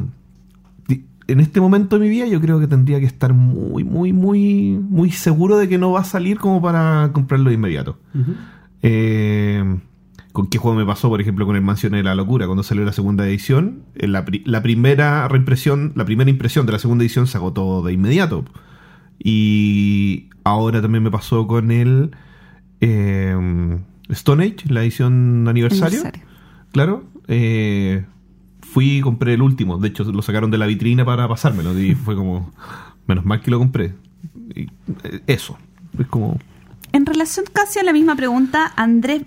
en 1.27 1.39
este 1.39 1.61
momento 1.61 1.99
de 1.99 2.06
mi 2.06 2.10
vida 2.10 2.26
yo 2.26 2.41
creo 2.41 2.60
que 2.60 2.68
tendría 2.68 2.99
que 2.99 3.06
estar 3.06 3.34
muy, 3.34 3.84
muy, 3.84 4.14
muy, 4.14 4.80
muy 4.81 5.11
seguro 5.11 5.57
de 5.57 5.69
que 5.69 5.77
no 5.77 5.91
va 5.91 5.99
a 6.01 6.03
salir 6.03 6.39
como 6.39 6.61
para 6.61 7.11
comprarlo 7.14 7.49
de 7.49 7.56
inmediato. 7.56 7.99
Eh, 8.81 9.64
¿Con 10.31 10.47
qué 10.47 10.57
juego 10.57 10.77
me 10.77 10.85
pasó, 10.85 11.10
por 11.10 11.22
ejemplo, 11.22 11.45
con 11.45 11.56
el 11.56 11.61
Mansión 11.61 11.91
de 11.93 12.03
la 12.03 12.15
Locura? 12.15 12.45
Cuando 12.45 12.64
salió 12.64 12.84
la 12.85 12.93
segunda 12.93 13.27
edición, 13.27 13.84
en 13.95 14.11
la, 14.11 14.26
pri- 14.26 14.43
la 14.45 14.61
primera 14.61 15.27
reimpresión, 15.27 15.91
la 15.95 16.06
primera 16.06 16.30
impresión 16.30 16.65
de 16.65 16.72
la 16.72 16.80
segunda 16.80 17.03
edición 17.03 17.27
se 17.27 17.38
agotó 17.38 17.81
de 17.84 17.93
inmediato. 17.93 18.45
Y 19.22 20.30
ahora 20.43 20.81
también 20.81 21.03
me 21.03 21.11
pasó 21.11 21.45
con 21.47 21.72
el 21.72 22.11
eh, 22.80 23.35
Stone 24.10 24.43
Age, 24.45 24.72
la 24.73 24.81
edición 24.84 25.47
aniversario. 25.47 25.99
Aniversario. 25.99 26.27
Claro. 26.72 27.03
eh, 27.27 28.06
fui 28.72 28.98
y 28.98 29.02
compré 29.02 29.34
el 29.34 29.41
último. 29.41 29.78
De 29.78 29.90
hecho, 29.90 30.04
lo 30.04 30.22
sacaron 30.22 30.52
de 30.52 30.58
la 30.58 30.66
vitrina 30.66 31.04
para 31.04 31.28
pasármelo. 31.28 31.78
Y 31.80 31.96
fue 31.96 32.16
como, 32.16 32.52
menos 33.08 33.26
mal 33.26 33.41
que 33.41 33.52
lo 33.52 33.60
compré. 33.60 33.96
Y, 34.56 34.62
eh, 35.04 35.22
eso. 35.28 35.58
Es 35.98 36.08
como... 36.08 36.38
En 36.91 37.06
relación 37.06 37.46
casi 37.52 37.80
a 37.80 37.84
la 37.84 37.94
misma 37.94 38.16
pregunta, 38.16 38.74
Andrés 38.76 39.24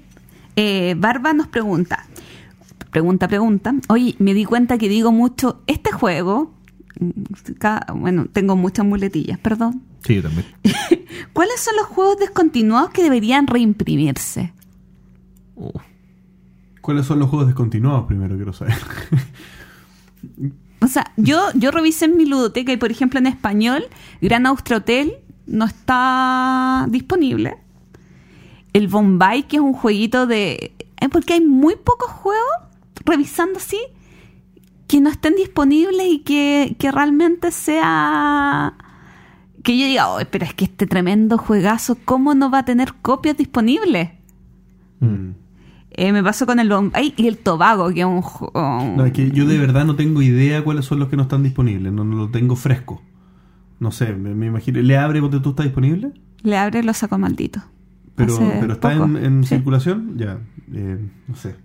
eh, 0.56 0.94
Barba 0.98 1.32
nos 1.32 1.47
pregunta, 1.47 2.06
pregunta, 2.90 3.28
pregunta, 3.28 3.74
oye, 3.89 4.16
me 4.19 4.35
di 4.35 4.44
cuenta 4.44 4.78
que 4.78 4.89
digo 4.89 5.12
mucho, 5.12 5.62
este 5.66 5.93
juego, 5.93 6.52
bueno, 7.94 8.27
tengo 8.32 8.56
muchas 8.56 8.85
muletillas, 8.85 9.39
perdón. 9.39 9.82
Sí, 10.05 10.16
yo 10.16 10.23
también. 10.23 10.44
¿Cuáles 11.32 11.60
son 11.60 11.77
los 11.77 11.86
juegos 11.86 12.19
descontinuados 12.19 12.90
que 12.90 13.02
deberían 13.02 13.47
reimprimirse? 13.47 14.52
Oh. 15.55 15.73
¿Cuáles 16.82 17.06
son 17.06 17.18
los 17.20 17.30
juegos 17.30 17.46
descontinuados? 17.46 18.04
Primero 18.06 18.36
quiero 18.36 18.52
saber. 18.52 18.74
O 20.80 20.86
sea, 20.88 21.12
yo, 21.16 21.40
yo 21.54 21.70
revisé 21.70 22.04
en 22.06 22.16
mi 22.16 22.26
ludoteca 22.26 22.72
y, 22.72 22.76
por 22.76 22.90
ejemplo, 22.90 23.18
en 23.20 23.26
español, 23.26 23.84
Gran 24.20 24.46
Austria 24.46 24.78
Hotel 24.78 25.14
no 25.46 25.64
está 25.64 26.86
disponible. 26.90 27.56
El 28.72 28.88
Bombay, 28.88 29.44
que 29.44 29.56
es 29.56 29.62
un 29.62 29.74
jueguito 29.74 30.26
de... 30.26 30.74
eh, 31.00 31.09
Porque 31.09 31.34
hay 31.34 31.40
muy 31.40 31.76
pocos 31.76 32.10
juegos, 32.10 32.52
revisando 33.04 33.59
así, 33.59 33.78
que 34.88 35.00
no 35.00 35.09
estén 35.09 35.34
disponibles 35.36 36.06
y 36.06 36.18
que, 36.20 36.74
que 36.78 36.90
realmente 36.90 37.52
sea... 37.52 38.74
Que 39.62 39.78
yo 39.78 39.86
diga, 39.86 40.09
oh, 40.09 40.18
pero 40.30 40.44
es 40.44 40.54
que 40.54 40.64
este 40.64 40.88
tremendo 40.88 41.38
juegazo, 41.38 41.96
¿cómo 42.04 42.34
no 42.34 42.50
va 42.50 42.59
a 42.59 42.64
tener 42.64 42.94
copias 42.94 43.36
disponibles? 43.36 44.10
Mm. 44.98 45.30
Eh, 45.94 46.12
me 46.12 46.23
pasó 46.23 46.47
con 46.47 46.59
el 46.59 46.69
Bombay 46.69 47.12
y 47.16 47.27
el 47.28 47.39
Tobago, 47.39 47.90
que 47.93 48.01
es 48.01 48.06
un... 48.06 48.23
ju- 48.23 48.97
No, 48.97 49.05
es 49.05 49.12
que 49.12 49.31
yo 49.31 49.47
de 49.47 49.59
verdad 49.59 49.85
no 49.85 49.94
tengo 49.94 50.23
idea 50.23 50.64
cuáles 50.64 50.85
son 50.86 50.98
los 50.98 51.09
que 51.09 51.16
no 51.16 51.23
están 51.24 51.43
disponibles. 51.43 51.93
No, 51.93 52.05
no 52.05 52.16
lo 52.16 52.31
tengo 52.31 52.56
fresco. 52.56 53.02
No 53.78 53.90
sé, 53.90 54.14
me, 54.14 54.35
me 54.35 54.47
imagino. 54.47 54.81
¿Le 54.81 54.97
abre 54.97 55.20
porque 55.20 55.40
tú 55.40 55.51
estás 55.51 55.64
disponible? 55.66 56.12
Le 56.43 56.56
abre 56.56 56.82
lo 56.82 56.94
saco 56.94 57.19
maldito. 57.19 57.60
Pero, 58.14 58.39
pero 58.60 58.73
está 58.74 58.90
poco, 58.93 59.05
en, 59.05 59.16
en 59.16 59.43
sí. 59.44 59.51
circulación. 59.56 60.16
Ya, 60.19 60.39
eh, 60.73 60.98
no 61.28 61.35
sé. 61.36 61.56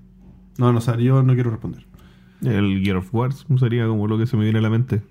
No, 0.58 0.74
no 0.74 0.82
sé, 0.82 1.02
yo 1.04 1.22
no 1.24 1.34
quiero 1.34 1.52
responder. 1.52 1.86
El 2.44 2.82
Gear 2.84 2.98
of 2.98 3.14
Wars 3.14 3.46
sería 3.60 3.88
como 3.88 4.08
lo 4.08 4.18
que 4.18 4.28
se 4.28 4.36
me 4.38 4.44
viene 4.44 4.60
a 4.60 4.62
la 4.62 4.70
mente. 4.70 5.02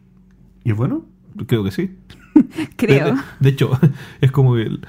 ¿Y 0.65 0.71
es 0.73 0.77
bueno? 0.77 1.05
Creo 1.47 1.63
que 1.65 1.71
sí. 1.71 1.97
Creo. 2.77 3.05
De, 3.07 3.13
de- 3.13 3.19
de 3.41 3.49
hecho, 3.49 3.71
es 4.21 4.31
como 4.31 4.55
que. 4.55 4.63
el- 4.63 4.87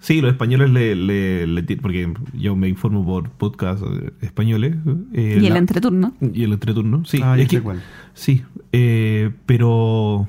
sí, 0.00 0.20
los 0.20 0.30
españoles 0.32 0.70
le, 0.70 0.94
le- 0.94 1.76
Porque 1.80 2.12
yo 2.34 2.54
me 2.56 2.68
informo 2.68 3.04
por 3.04 3.30
podcast 3.30 3.82
eh, 3.82 4.12
españoles. 4.20 4.76
eh, 5.12 5.38
y 5.40 5.46
el 5.46 5.52
la- 5.52 5.58
entreturno. 5.58 6.14
Y 6.20 6.44
el 6.44 6.52
entreturno, 6.52 7.04
sí. 7.04 7.20
Ah, 7.22 7.38
es 7.38 7.48
que- 7.48 7.60
cuál. 7.60 7.82
Sí, 8.14 8.42
eh, 8.72 9.30
pero 9.46 10.28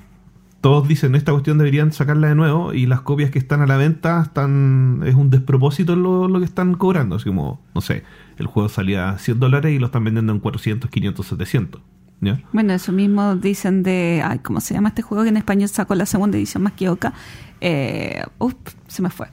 todos 0.61 0.87
dicen 0.87 1.15
esta 1.15 1.31
cuestión 1.31 1.57
deberían 1.59 1.91
sacarla 1.93 2.27
de 2.29 2.35
nuevo 2.35 2.73
y 2.73 2.85
las 2.87 3.01
copias 3.01 3.29
que 3.31 3.39
están 3.39 3.61
a 3.61 3.67
la 3.67 3.77
venta 3.77 4.21
están 4.23 5.01
es 5.05 5.15
un 5.15 5.29
despropósito 5.29 5.95
lo, 5.95 6.27
lo 6.27 6.39
que 6.39 6.45
están 6.45 6.73
cobrando. 6.75 7.15
Así 7.15 7.25
como, 7.25 7.61
no 7.75 7.81
sé, 7.81 8.03
el 8.37 8.47
juego 8.47 8.67
salía 8.67 9.09
a 9.09 9.17
100 9.19 9.39
dólares 9.39 9.73
y 9.73 9.79
lo 9.79 9.85
están 9.85 10.03
vendiendo 10.03 10.33
en 10.33 10.39
400, 10.39 10.89
500, 10.89 11.25
700. 11.27 11.81
¿ya? 12.19 12.41
Bueno, 12.51 12.73
eso 12.73 12.91
mismo 12.91 13.35
dicen 13.35 13.83
de. 13.83 14.23
Ay, 14.25 14.39
¿Cómo 14.39 14.59
se 14.59 14.73
llama 14.73 14.89
este 14.89 15.03
juego 15.03 15.23
que 15.23 15.29
en 15.29 15.37
español 15.37 15.69
sacó 15.69 15.93
la 15.95 16.07
segunda 16.07 16.37
edición 16.37 16.63
más 16.63 16.73
que 16.73 16.89
Oca? 16.89 17.13
Eh, 17.61 18.23
uf, 18.39 18.55
se 18.87 19.01
me 19.03 19.09
fue. 19.11 19.27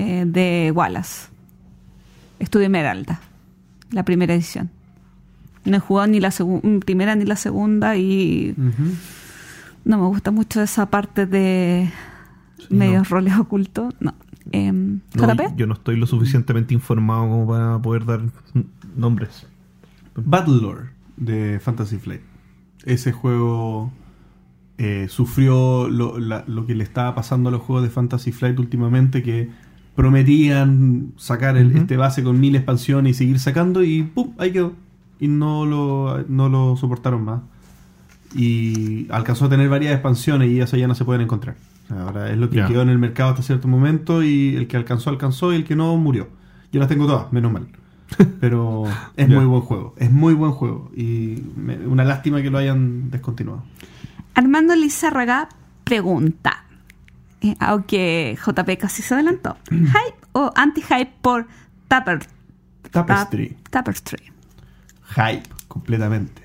Eh, 0.00 0.24
de 0.26 0.72
Wallace. 0.74 1.28
Estudio 2.38 2.66
Esmeralda. 2.66 3.20
La 3.90 4.04
primera 4.04 4.32
edición. 4.34 4.70
No 5.64 5.76
he 5.76 5.80
jugado 5.80 6.06
ni 6.08 6.20
la 6.20 6.30
primera 6.84 7.16
ni 7.16 7.24
la 7.24 7.34
segunda 7.36 7.96
y 7.96 8.54
no 9.84 9.98
me 9.98 10.06
gusta 10.06 10.30
mucho 10.30 10.62
esa 10.62 10.86
parte 10.86 11.26
de 11.26 11.90
medios 12.70 13.08
roles 13.10 13.34
ocultos. 13.36 13.92
No. 14.00 14.14
Em, 14.52 15.00
No, 15.14 15.34
yo 15.56 15.66
no 15.66 15.74
estoy 15.74 15.96
lo 15.96 16.06
suficientemente 16.06 16.74
informado 16.74 17.22
como 17.28 17.46
para 17.48 17.78
poder 17.82 18.04
dar 18.06 18.20
nombres. 18.96 19.46
Battlelore 20.14 20.90
de 21.16 21.58
Fantasy 21.60 21.98
Flight. 21.98 22.22
Ese 22.84 23.12
juego 23.12 23.92
eh, 24.78 25.06
sufrió 25.10 25.88
lo, 25.88 26.18
la- 26.18 26.44
lo 26.46 26.66
que 26.66 26.74
le 26.74 26.84
estaba 26.84 27.14
pasando 27.14 27.48
a 27.48 27.52
los 27.52 27.62
juegos 27.62 27.82
de 27.84 27.90
Fantasy 27.90 28.30
Flight 28.32 28.58
últimamente, 28.60 29.22
que 29.22 29.50
prometían 30.02 31.12
sacar 31.16 31.56
el- 31.56 31.76
este 31.76 31.96
base 31.96 32.22
con 32.22 32.38
mil 32.38 32.54
expansiones 32.54 33.10
y 33.10 33.18
seguir 33.18 33.40
sacando 33.40 33.82
y 33.82 34.04
¡pum! 34.04 34.32
ahí 34.38 34.52
quedó. 34.52 34.72
Y 35.18 35.26
no 35.26 35.66
lo, 35.66 36.24
no 36.28 36.48
lo 36.48 36.76
soportaron 36.76 37.24
más. 37.24 37.40
y 38.34 39.10
alcanzó 39.10 39.46
a 39.46 39.48
tener 39.48 39.68
varias 39.70 39.92
expansiones 39.94 40.50
y 40.50 40.60
esas 40.60 40.78
ya 40.78 40.86
no 40.86 40.94
se 40.94 41.04
pueden 41.04 41.22
encontrar. 41.22 41.56
Ahora 41.90 42.30
es 42.30 42.36
lo 42.36 42.48
que 42.50 42.62
quedó 42.66 42.82
en 42.82 42.90
el 42.90 42.98
mercado 42.98 43.30
hasta 43.30 43.42
cierto 43.42 43.66
momento 43.68 44.22
y 44.22 44.54
el 44.54 44.66
que 44.68 44.76
alcanzó, 44.76 45.08
alcanzó 45.10 45.52
y 45.52 45.56
el 45.56 45.64
que 45.64 45.74
no, 45.74 45.96
murió. 45.96 46.28
Yo 46.70 46.78
las 46.78 46.88
tengo 46.88 47.06
todas, 47.06 47.32
menos 47.32 47.50
mal. 47.50 47.66
Pero 48.40 48.84
es 49.16 49.28
muy 49.28 49.44
buen 49.46 49.62
juego, 49.62 49.94
es 49.98 50.12
muy 50.12 50.34
buen 50.34 50.52
juego 50.52 50.90
y 50.94 51.42
me- 51.56 51.86
una 51.86 52.04
lástima 52.04 52.40
que 52.42 52.50
lo 52.50 52.58
hayan 52.58 53.10
descontinuado. 53.10 53.64
Armando 54.34 54.76
Lizárraga 54.76 55.48
pregunta, 55.84 56.64
eh, 57.40 57.54
aunque 57.60 58.36
JP 58.44 58.78
casi 58.78 59.02
se 59.02 59.14
adelantó, 59.14 59.56
¿hype 59.70 60.16
o 60.32 60.52
anti-hype 60.54 61.12
por 61.22 61.46
Tapper, 61.88 62.20
Tapestry. 62.90 63.48
Tap- 63.50 63.70
Tapestry? 63.70 64.32
Hype, 65.14 65.42
completamente. 65.68 66.42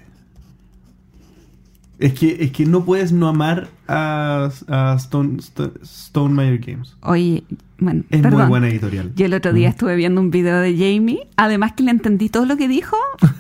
Es 1.99 2.13
que, 2.13 2.43
es 2.43 2.51
que 2.51 2.65
no 2.65 2.83
puedes 2.83 3.11
no 3.13 3.27
amar 3.29 3.69
a, 3.87 4.49
a 4.67 4.95
Stone, 4.97 5.39
Stone, 5.39 5.71
Stone 5.83 6.33
Meyer 6.33 6.57
Games. 6.59 6.97
Oye, 7.01 7.43
bueno, 7.77 8.03
Es 8.09 8.21
perdón. 8.21 8.41
muy 8.41 8.49
buena 8.49 8.67
editorial. 8.67 9.13
Yo 9.15 9.25
el 9.25 9.33
otro 9.33 9.53
día 9.53 9.69
estuve 9.69 9.95
viendo 9.95 10.19
un 10.19 10.29
video 10.31 10.59
de 10.59 10.73
Jamie, 10.75 11.27
además 11.37 11.73
que 11.73 11.83
le 11.83 11.91
entendí 11.91 12.29
todo 12.29 12.45
lo 12.45 12.57
que 12.57 12.67
dijo. 12.67 12.97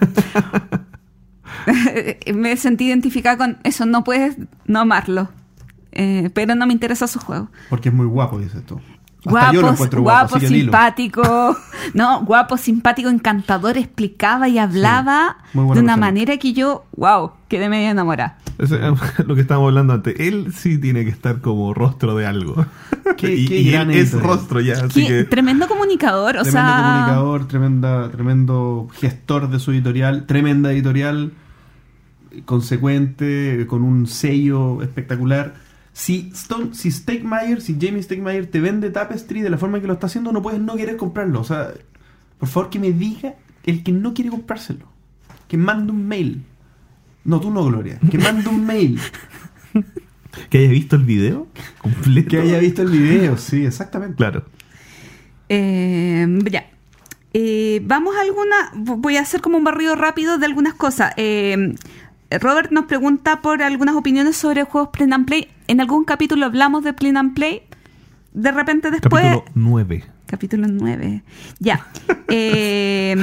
me 2.33 2.55
sentí 2.57 2.85
identificada 2.85 3.37
con 3.37 3.57
eso, 3.63 3.85
no 3.85 4.03
puedes 4.03 4.37
no 4.65 4.79
amarlo. 4.79 5.29
Eh, 5.93 6.29
pero 6.33 6.55
no 6.55 6.65
me 6.67 6.73
interesa 6.73 7.07
su 7.07 7.19
juego. 7.19 7.49
Porque 7.69 7.89
es 7.89 7.95
muy 7.95 8.05
guapo, 8.07 8.39
dice 8.39 8.57
esto. 8.57 8.81
Hasta 9.25 9.53
yo 9.53 9.61
lo 9.61 9.67
Guapo, 9.67 9.73
encuentro 9.73 10.01
guapo, 10.01 10.29
guapo, 10.31 10.47
simpático. 10.47 11.57
No, 11.93 12.25
guapo, 12.25 12.57
simpático, 12.57 13.07
encantador, 13.09 13.77
explicaba 13.77 14.49
y 14.49 14.57
hablaba 14.57 15.37
de 15.53 15.59
una 15.59 15.73
persona. 15.73 15.97
manera 15.97 16.37
que 16.37 16.51
yo, 16.53 16.85
wow, 16.97 17.31
quedé 17.47 17.69
medio 17.69 17.89
enamorada. 17.91 18.37
Eso 18.57 18.75
es 18.77 18.99
lo 19.27 19.35
que 19.35 19.41
estábamos 19.41 19.69
hablando 19.69 19.93
antes. 19.93 20.19
Él 20.19 20.53
sí 20.53 20.77
tiene 20.77 21.03
que 21.05 21.09
estar 21.11 21.39
como 21.39 21.73
rostro 21.73 22.15
de 22.15 22.25
algo. 22.25 22.65
Qué- 23.17 23.35
y 23.35 23.47
qué 23.47 23.59
y 23.61 23.71
gran 23.71 23.91
él 23.91 23.97
es 23.99 24.13
rostro 24.13 24.59
ya, 24.59 24.73
así 24.85 25.01
Qué 25.03 25.07
que... 25.07 25.23
Tremendo 25.25 25.67
comunicador, 25.67 26.37
o 26.37 26.43
Tremendo 26.43 26.51
sea. 26.73 26.83
comunicador, 26.83 27.47
tremenda, 27.47 28.09
tremendo 28.11 28.87
gestor 28.93 29.49
de 29.49 29.59
su 29.59 29.71
editorial, 29.71 30.25
tremenda 30.25 30.71
editorial, 30.73 31.31
consecuente, 32.45 33.65
con 33.67 33.83
un 33.83 34.07
sello 34.07 34.81
espectacular. 34.81 35.53
Si, 35.93 36.31
Stone, 36.33 36.73
si 36.73 36.91
Stegmaier, 36.91 37.61
si 37.61 37.77
Jamie 37.79 38.01
Stegmaier 38.01 38.47
te 38.47 38.59
vende 38.59 38.89
Tapestry 38.89 39.41
de 39.41 39.49
la 39.49 39.57
forma 39.57 39.79
que 39.79 39.87
lo 39.87 39.93
está 39.93 40.07
haciendo, 40.07 40.31
no 40.31 40.41
puedes 40.41 40.59
no 40.59 40.75
querer 40.75 40.97
comprarlo. 40.97 41.39
O 41.39 41.43
sea, 41.43 41.71
por 42.39 42.49
favor 42.49 42.69
que 42.69 42.79
me 42.79 42.91
diga 42.91 43.35
el 43.63 43.83
que 43.83 43.91
no 43.91 44.13
quiere 44.13 44.31
comprárselo. 44.31 44.87
Que 45.47 45.55
mande 45.55 45.91
un 45.91 46.07
mail. 46.07 46.43
No, 47.23 47.39
tú 47.39 47.51
no, 47.51 47.63
Gloria. 47.63 47.99
Que 48.09 48.17
mande 48.17 48.49
un 48.49 48.65
mail. 48.65 48.99
Que 50.49 50.57
haya 50.57 50.69
visto 50.69 50.95
el 50.95 51.03
video 51.03 51.47
completo. 51.79 52.29
Que 52.29 52.39
haya 52.39 52.57
visto 52.57 52.81
el 52.81 52.89
video, 52.89 53.37
sí, 53.37 53.65
exactamente. 53.65 54.15
Claro. 54.15 54.45
Eh, 55.47 56.27
ya. 56.49 56.71
Eh, 57.33 57.81
vamos 57.83 58.15
a 58.15 58.21
alguna. 58.21 58.71
Voy 58.73 59.17
a 59.17 59.21
hacer 59.21 59.41
como 59.41 59.57
un 59.57 59.63
barrido 59.63 59.95
rápido 59.95 60.39
de 60.39 60.47
algunas 60.47 60.73
cosas. 60.73 61.13
Eh, 61.17 61.75
Robert 62.39 62.71
nos 62.71 62.85
pregunta 62.85 63.41
por 63.41 63.61
algunas 63.61 63.95
opiniones 63.95 64.35
sobre 64.35 64.63
juegos 64.63 64.89
Play 64.89 65.09
and 65.11 65.25
Play. 65.25 65.47
En 65.67 65.81
algún 65.81 66.05
capítulo 66.05 66.45
hablamos 66.45 66.83
de 66.83 66.93
Play 66.93 67.13
and 67.15 67.33
Play. 67.33 67.63
De 68.33 68.51
repente 68.51 68.91
después. 68.91 69.23
Capítulo 69.23 69.51
9. 69.55 70.03
Capítulo 70.25 70.67
9. 70.67 71.23
Ya. 71.59 71.87
Eh, 72.35 73.15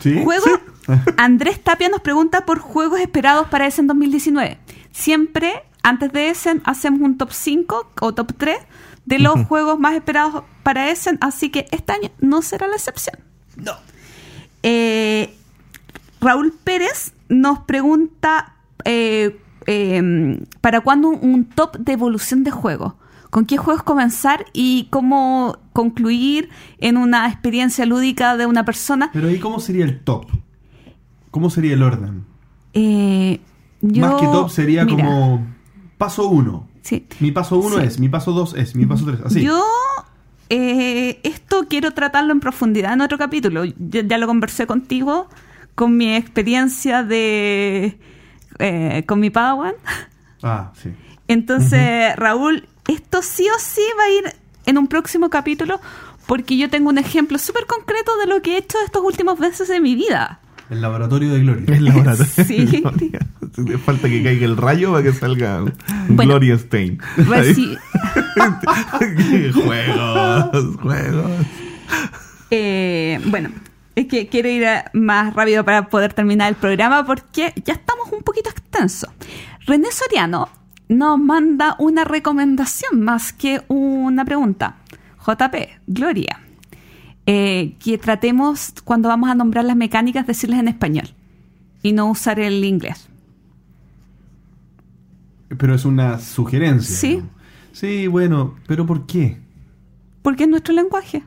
¿Sí? 0.00 0.22
Juego. 0.22 0.46
Andrés 1.16 1.60
Tapia 1.60 1.88
nos 1.88 2.00
pregunta 2.00 2.46
por 2.46 2.60
juegos 2.60 3.00
esperados 3.00 3.48
para 3.48 3.66
Essen 3.66 3.88
2019. 3.88 4.58
Siempre, 4.92 5.64
antes 5.82 6.12
de 6.12 6.30
Essen, 6.30 6.62
hacemos 6.64 7.00
un 7.00 7.18
top 7.18 7.32
5 7.32 7.92
o 8.00 8.14
top 8.14 8.32
3 8.36 8.58
de 9.04 9.18
los 9.18 9.46
juegos 9.46 9.80
más 9.80 9.94
esperados 9.94 10.44
para 10.62 10.90
Essen, 10.90 11.18
así 11.20 11.50
que 11.50 11.66
este 11.72 11.92
año 11.92 12.10
no 12.20 12.42
será 12.42 12.68
la 12.68 12.76
excepción. 12.76 13.18
No. 13.56 13.72
Eh, 14.62 15.34
Raúl 16.20 16.52
Pérez 16.64 17.12
nos 17.28 17.60
pregunta 17.60 18.54
eh, 18.84 19.38
eh, 19.66 20.42
para 20.60 20.80
cuándo 20.80 21.08
un, 21.08 21.44
top 21.46 21.76
de 21.78 21.92
evolución 21.92 22.44
de 22.44 22.50
juegos. 22.50 22.94
¿Con 23.30 23.46
qué 23.46 23.56
juegos 23.56 23.84
comenzar 23.84 24.44
y 24.52 24.88
cómo 24.90 25.56
concluir 25.72 26.48
en 26.78 26.96
una 26.96 27.28
experiencia 27.28 27.86
lúdica 27.86 28.36
de 28.36 28.46
una 28.46 28.64
persona? 28.64 29.10
Pero 29.12 29.30
¿y 29.30 29.38
cómo 29.38 29.60
sería 29.60 29.84
el 29.84 30.00
top? 30.00 30.26
¿Cómo 31.30 31.48
sería 31.48 31.74
el 31.74 31.82
orden? 31.82 32.24
Eh, 32.72 33.40
yo- 33.80 34.02
Más 34.02 34.20
que 34.20 34.26
top 34.26 34.50
sería 34.50 34.84
mira, 34.84 34.96
como 35.04 35.46
paso 35.96 36.28
uno. 36.28 36.68
sí. 36.82 37.06
Mi 37.20 37.30
paso 37.30 37.58
uno 37.58 37.78
Sí. 37.78 37.84
es, 37.84 38.00
mi 38.00 38.08
paso 38.08 38.32
dos 38.32 38.54
es, 38.54 38.74
mi 38.74 38.84
paso 38.84 39.04
tres. 39.04 39.20
Así. 39.24 39.42
Yo 39.44 39.62
eh, 40.48 41.20
esto 41.22 41.66
quiero 41.68 41.92
tratarlo 41.92 42.32
en 42.32 42.40
profundidad 42.40 42.94
en 42.94 43.00
otro 43.02 43.16
capítulo. 43.16 43.64
Ya, 43.64 44.02
ya 44.04 44.18
lo 44.18 44.26
conversé 44.26 44.66
contigo 44.66 45.28
con 45.74 45.96
mi 45.96 46.14
experiencia 46.14 47.02
de 47.02 47.98
eh, 48.58 49.04
con 49.06 49.20
mi 49.20 49.30
Padawan. 49.30 49.74
Ah, 50.42 50.72
sí. 50.80 50.90
Entonces, 51.28 52.14
Raúl, 52.16 52.68
esto 52.88 53.22
sí 53.22 53.46
o 53.54 53.58
sí 53.58 53.82
va 53.98 54.04
a 54.04 54.10
ir 54.10 54.36
en 54.66 54.78
un 54.78 54.86
próximo 54.88 55.30
capítulo 55.30 55.80
porque 56.26 56.56
yo 56.56 56.68
tengo 56.70 56.90
un 56.90 56.98
ejemplo 56.98 57.38
súper 57.38 57.66
concreto 57.66 58.16
de 58.18 58.26
lo 58.26 58.40
que 58.42 58.54
he 58.54 58.58
hecho 58.58 58.78
estos 58.84 59.02
últimos 59.02 59.38
veces 59.38 59.68
de 59.68 59.80
mi 59.80 59.94
vida. 59.94 60.40
El 60.70 60.80
laboratorio 60.82 61.32
de 61.32 61.40
Gloria. 61.40 61.64
Es 61.74 61.80
laboratorio. 61.82 62.32
Sí. 62.46 62.82
Falta 63.84 64.08
que 64.08 64.22
caiga 64.22 64.46
el 64.46 64.56
rayo 64.56 64.92
para 64.92 65.02
que 65.02 65.12
salga 65.12 65.64
Bueno. 66.08 66.30
Gloria 66.30 66.56
Stein. 66.58 66.98
Reci- 67.16 67.76
juegos, 69.64 70.76
juegos. 70.76 71.30
Eh, 72.50 73.20
bueno, 73.26 73.50
es 73.94 74.06
que 74.06 74.28
quiero 74.28 74.48
ir 74.48 74.66
más 74.92 75.34
rápido 75.34 75.64
para 75.64 75.88
poder 75.88 76.14
terminar 76.14 76.48
el 76.48 76.56
programa 76.56 77.04
porque 77.04 77.52
ya 77.64 77.74
estamos 77.74 78.10
un 78.12 78.22
poquito 78.22 78.50
extensos. 78.50 79.10
René 79.66 79.88
Soriano 79.90 80.48
nos 80.88 81.18
manda 81.18 81.76
una 81.78 82.04
recomendación 82.04 83.00
más 83.00 83.32
que 83.32 83.62
una 83.68 84.24
pregunta. 84.24 84.76
JP, 85.24 85.54
Gloria, 85.86 86.40
eh, 87.26 87.76
que 87.78 87.98
tratemos 87.98 88.74
cuando 88.84 89.08
vamos 89.08 89.30
a 89.30 89.34
nombrar 89.34 89.64
las 89.64 89.76
mecánicas 89.76 90.26
decirles 90.26 90.58
en 90.58 90.68
español 90.68 91.08
y 91.82 91.92
no 91.92 92.10
usar 92.10 92.40
el 92.40 92.64
inglés. 92.64 93.08
Pero 95.56 95.74
es 95.74 95.84
una 95.84 96.18
sugerencia. 96.18 96.96
Sí. 96.96 97.16
¿no? 97.18 97.28
Sí, 97.72 98.06
bueno, 98.06 98.56
pero 98.66 98.86
¿por 98.86 99.06
qué? 99.06 99.38
Porque 100.22 100.44
es 100.44 100.48
nuestro 100.48 100.74
lenguaje. 100.74 101.22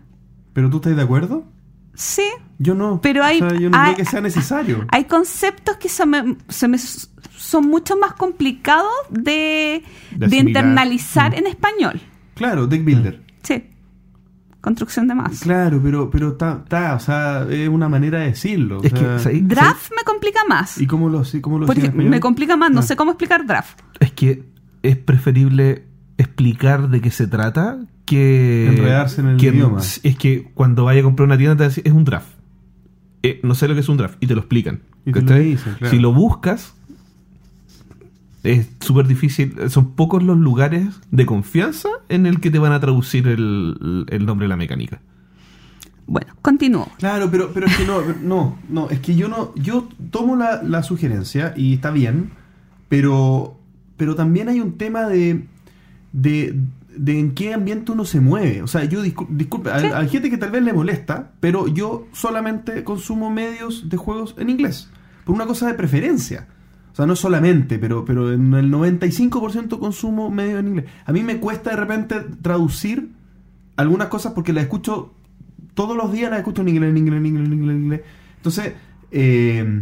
¿Pero 0.54 0.70
tú 0.70 0.78
estás 0.78 0.96
de 0.96 1.02
acuerdo? 1.02 1.46
Sí, 1.94 2.30
Yo 2.64 2.74
no. 2.76 3.00
Pero 3.02 3.24
hay- 3.24 3.42
O 3.42 3.50
sea, 3.50 3.60
yo 3.60 3.70
no 3.70 3.78
hay- 3.78 3.94
creo 3.94 4.06
que 4.06 4.12
sea 4.12 4.22
necesario. 4.22 4.86
Hay 4.90 5.04
conceptos 5.06 5.76
que 5.78 5.90
se 5.90 6.06
me- 6.06 6.38
se 6.48 6.68
me- 6.68 6.78
son 6.78 7.68
mucho 7.68 7.98
más 7.98 8.14
complicados 8.14 8.90
de, 9.10 9.84
De 10.16 10.28
de 10.28 10.38
internalizar 10.38 11.32
Mm. 11.32 11.36
en 11.40 11.48
español. 11.48 12.02
Claro, 12.36 12.66
deck 12.68 12.84
builder. 12.86 13.22
Sí. 13.44 13.64
Construcción 14.62 15.08
de 15.10 15.16
más. 15.16 15.42
Claro, 15.42 15.82
pero, 15.84 16.10
pero 16.10 16.30
está, 16.30 16.62
está, 16.64 16.96
o 16.96 17.00
sea, 17.00 17.46
es 17.50 17.68
una 17.68 17.90
manera 17.90 18.20
de 18.20 18.28
decirlo. 18.28 18.80
o 18.80 18.84
Es 18.84 18.94
que, 18.94 19.00
sea, 19.00 19.20
¿sabes? 19.20 19.46
Draft 19.46 19.92
me 19.96 20.04
complica 20.06 20.40
más. 20.48 20.80
¿Y 20.80 20.88
cómo 20.88 21.10
lo, 21.10 21.22
cómo 21.42 21.60
lo 21.60 21.66
Porque 21.66 21.92
me 21.92 22.20
complica 22.22 22.56
más, 22.56 22.72
no 22.72 22.80
Ah. 22.80 22.84
sé 22.84 22.96
cómo 22.96 23.12
explicar 23.12 23.46
draft. 23.46 23.82
Es 24.00 24.14
que 24.14 24.46
es 24.82 24.96
preferible 24.98 25.86
explicar 26.18 26.90
de 26.90 27.02
qué 27.02 27.12
se 27.12 27.28
trata 27.28 27.80
que 28.06 28.68
Enredarse 28.68 29.20
en 29.22 29.28
el 29.28 29.38
que- 29.38 29.48
idioma. 29.48 29.80
Es 29.82 30.18
que 30.18 30.50
cuando 30.54 30.86
vaya 30.86 31.02
a 31.02 31.04
comprar 31.04 31.26
una 31.28 31.38
tienda 31.38 31.58
te 31.58 31.68
dicen, 31.68 31.84
es 31.86 31.92
un 31.94 32.06
draft. 32.06 32.28
Eh, 33.24 33.40
no 33.44 33.56
sé 33.56 33.68
lo 33.68 33.74
que 33.74 33.80
es 33.80 33.90
un 33.90 33.98
draft 33.98 34.18
y 34.22 34.28
te 34.28 34.36
lo 34.36 34.42
explican. 34.42 34.82
Y 35.06 35.12
te 35.12 35.22
lo 35.22 35.28
¿cachai? 35.28 35.46
dicen, 35.46 35.76
claro. 35.76 35.92
Si 35.92 36.00
lo 36.00 36.14
buscas 36.14 36.76
es 38.44 38.70
súper 38.82 39.08
difícil. 39.08 39.56
Son 39.70 39.94
pocos 39.94 40.22
los 40.22 40.38
lugares 40.38 40.88
de 41.12 41.26
confianza 41.26 41.90
en 42.10 42.26
el 42.26 42.42
que 42.42 42.52
te 42.52 42.60
van 42.60 42.74
a 42.74 42.80
traducir 42.80 43.28
el, 43.28 44.06
el 44.10 44.26
nombre 44.26 44.46
de 44.46 44.50
la 44.50 44.58
mecánica. 44.58 45.00
Bueno, 46.06 46.34
continúo. 46.42 46.90
Claro, 46.98 47.32
pero, 47.32 47.52
pero 47.54 47.68
es 47.68 47.78
que 47.78 47.86
no, 47.86 48.02
no, 48.22 48.60
no, 48.70 48.90
es 48.90 49.00
que 49.00 49.16
yo 49.16 49.30
no, 49.30 49.56
yo 49.56 49.88
tomo 50.12 50.36
la, 50.36 50.62
la 50.62 50.84
sugerencia 50.84 51.54
y 51.56 51.76
está 51.76 51.92
bien, 51.92 52.32
pero, 52.90 53.58
pero 53.96 54.16
también 54.16 54.50
hay 54.50 54.60
un 54.60 54.78
tema 54.78 55.08
de, 55.08 55.46
de, 56.12 56.60
de 56.98 57.20
en 57.20 57.32
qué 57.34 57.54
ambiente 57.54 57.92
uno 57.92 58.06
se 58.06 58.20
mueve. 58.22 58.62
O 58.62 58.68
sea, 58.68 58.84
yo 58.86 59.04
discul- 59.04 59.28
disculpe, 59.30 59.72
hay, 59.72 59.86
hay 59.86 60.10
gente 60.10 60.30
que 60.30 60.38
tal 60.38 60.52
vez 60.52 60.64
le 60.64 60.74
molesta, 60.74 61.32
pero 61.40 61.68
yo 61.68 62.08
solamente 62.14 62.84
consumo 62.84 63.30
medios 63.30 63.90
de 63.90 63.98
juegos 63.98 64.36
en 64.38 64.50
inglés, 64.50 64.90
por 65.26 65.36
una 65.36 65.46
cosa 65.46 65.68
de 65.68 65.74
preferencia. 65.74 66.48
O 66.92 66.96
sea, 66.96 67.06
no 67.08 67.16
solamente, 67.16 67.80
pero, 67.80 68.06
pero 68.06 68.32
en 68.32 68.54
el 68.54 68.72
95% 68.72 69.80
consumo 69.80 70.30
medios 70.30 70.60
en 70.60 70.68
inglés. 70.68 70.86
A 71.06 71.12
mí 71.12 71.24
me 71.24 71.38
cuesta 71.38 71.72
de 71.72 71.76
repente 71.78 72.16
traducir 72.42 73.10
algunas 73.78 74.10
cosas 74.10 74.34
porque 74.34 74.54
las 74.54 74.64
escucho 74.66 75.14
todos 75.74 75.98
los 75.98 76.12
días 76.12 76.30
las 76.30 76.40
escucho 76.40 76.62
en 76.62 76.70
inglés, 76.70 76.92
en 76.92 76.98
inglés, 76.98 77.18
en 77.20 77.26
inglés, 77.26 77.48
en 77.48 77.54
inglés, 77.54 77.76
en 77.76 77.84
inglés. 77.84 78.02
Entonces, 78.38 78.74
eh, 79.12 79.82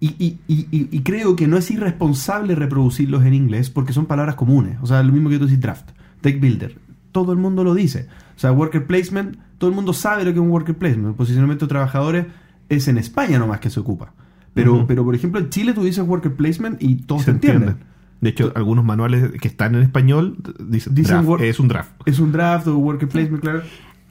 y, 0.00 0.06
y- 0.18 0.38
y- 0.48 0.66
y- 0.90 1.00
creo 1.02 1.36
que 1.36 1.46
no 1.46 1.56
es 1.56 1.70
irresponsable 1.70 2.54
reproducirlos 2.54 3.24
en 3.24 3.34
inglés 3.34 3.70
porque 3.70 3.92
son 3.92 4.06
palabras 4.06 4.34
comunes. 4.34 4.78
O 4.82 4.86
sea, 4.86 5.02
lo 5.04 5.12
mismo 5.12 5.28
que 5.28 5.38
tú 5.38 5.44
dices 5.44 5.60
draft, 5.60 5.90
deck 6.22 6.40
builder. 6.40 6.76
Todo 7.12 7.32
el 7.32 7.38
mundo 7.38 7.64
lo 7.64 7.74
dice. 7.74 8.06
O 8.36 8.38
sea, 8.38 8.52
worker 8.52 8.86
placement, 8.86 9.36
todo 9.58 9.68
el 9.70 9.76
mundo 9.76 9.92
sabe 9.92 10.24
lo 10.24 10.30
que 10.32 10.38
es 10.38 10.42
un 10.42 10.50
worker 10.50 10.76
placement. 10.76 11.08
El 11.08 11.14
posicionamiento 11.14 11.66
de 11.66 11.68
trabajadores 11.70 12.26
es 12.68 12.88
en 12.88 12.98
España 12.98 13.38
nomás 13.38 13.60
que 13.60 13.70
se 13.70 13.80
ocupa. 13.80 14.12
Pero, 14.54 14.74
Ujú. 14.74 14.86
pero 14.86 15.04
por 15.04 15.14
ejemplo, 15.14 15.40
en 15.40 15.50
Chile 15.50 15.72
tú 15.72 15.82
dices 15.84 16.06
worker 16.06 16.34
placement 16.34 16.82
y 16.82 16.96
todos 16.96 17.22
Se 17.24 17.30
entienden. 17.32 17.62
entiende. 17.70 17.90
De 18.20 18.28
hecho, 18.30 18.52
algunos 18.54 18.84
manuales 18.84 19.30
que 19.40 19.48
están 19.48 19.74
en 19.74 19.82
español 19.82 20.36
dicen, 20.60 20.94
Dicen 20.94 21.24
draft, 21.24 21.42
es 21.42 21.58
un 21.58 21.68
draft. 21.68 21.90
Es 22.04 22.18
un 22.18 22.32
draft 22.32 22.66
o 22.66 22.76
worker 22.76 23.08
placement, 23.08 23.42
claro. 23.42 23.62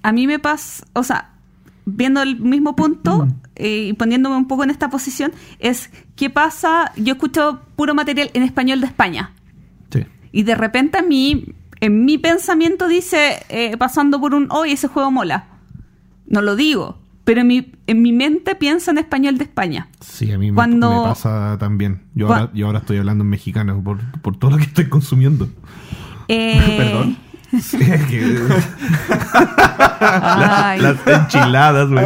A 0.01 0.11
mí 0.11 0.25
me 0.27 0.39
pasa, 0.39 0.85
o 0.93 1.03
sea, 1.03 1.31
viendo 1.85 2.21
el 2.23 2.39
mismo 2.39 2.75
punto 2.75 3.27
eh, 3.55 3.87
y 3.89 3.93
poniéndome 3.93 4.35
un 4.37 4.47
poco 4.47 4.63
en 4.63 4.71
esta 4.71 4.89
posición, 4.89 5.31
es 5.59 5.91
qué 6.15 6.29
pasa, 6.29 6.91
yo 6.95 7.13
escucho 7.13 7.61
puro 7.75 7.93
material 7.93 8.31
en 8.33 8.43
español 8.43 8.79
de 8.81 8.87
España 8.87 9.31
Sí. 9.91 10.03
y 10.31 10.43
de 10.43 10.55
repente 10.55 10.97
a 10.97 11.01
mí, 11.03 11.53
en 11.81 12.05
mi 12.05 12.17
pensamiento 12.17 12.87
dice, 12.87 13.43
eh, 13.49 13.77
pasando 13.77 14.19
por 14.19 14.33
un, 14.33 14.47
hoy 14.51 14.71
ese 14.73 14.87
juego 14.87 15.11
mola. 15.11 15.45
No 16.27 16.41
lo 16.41 16.55
digo, 16.55 16.99
pero 17.23 17.41
en 17.41 17.47
mi, 17.47 17.71
en 17.87 18.01
mi 18.01 18.11
mente 18.11 18.55
piensa 18.55 18.91
en 18.91 18.97
español 18.99 19.37
de 19.37 19.45
España. 19.45 19.87
Sí, 20.01 20.31
a 20.31 20.37
mí 20.37 20.51
Cuando- 20.51 21.03
me, 21.03 21.09
pasa 21.09 21.57
también. 21.59 22.03
Yo 22.15 22.27
Cua- 22.27 22.39
ahora, 22.39 22.51
yo 22.53 22.65
ahora 22.67 22.79
estoy 22.79 22.97
hablando 22.97 23.23
en 23.23 23.29
mexicano 23.29 23.81
por, 23.83 23.99
por 24.21 24.37
todo 24.37 24.51
lo 24.51 24.57
que 24.57 24.63
estoy 24.63 24.89
consumiendo. 24.89 25.47
Eh, 26.27 26.75
Perdón. 26.77 27.17
Sí, 27.61 27.77
que- 27.79 28.39
las 29.99 31.07
enchiladas, 31.07 31.89
güey. 31.89 32.05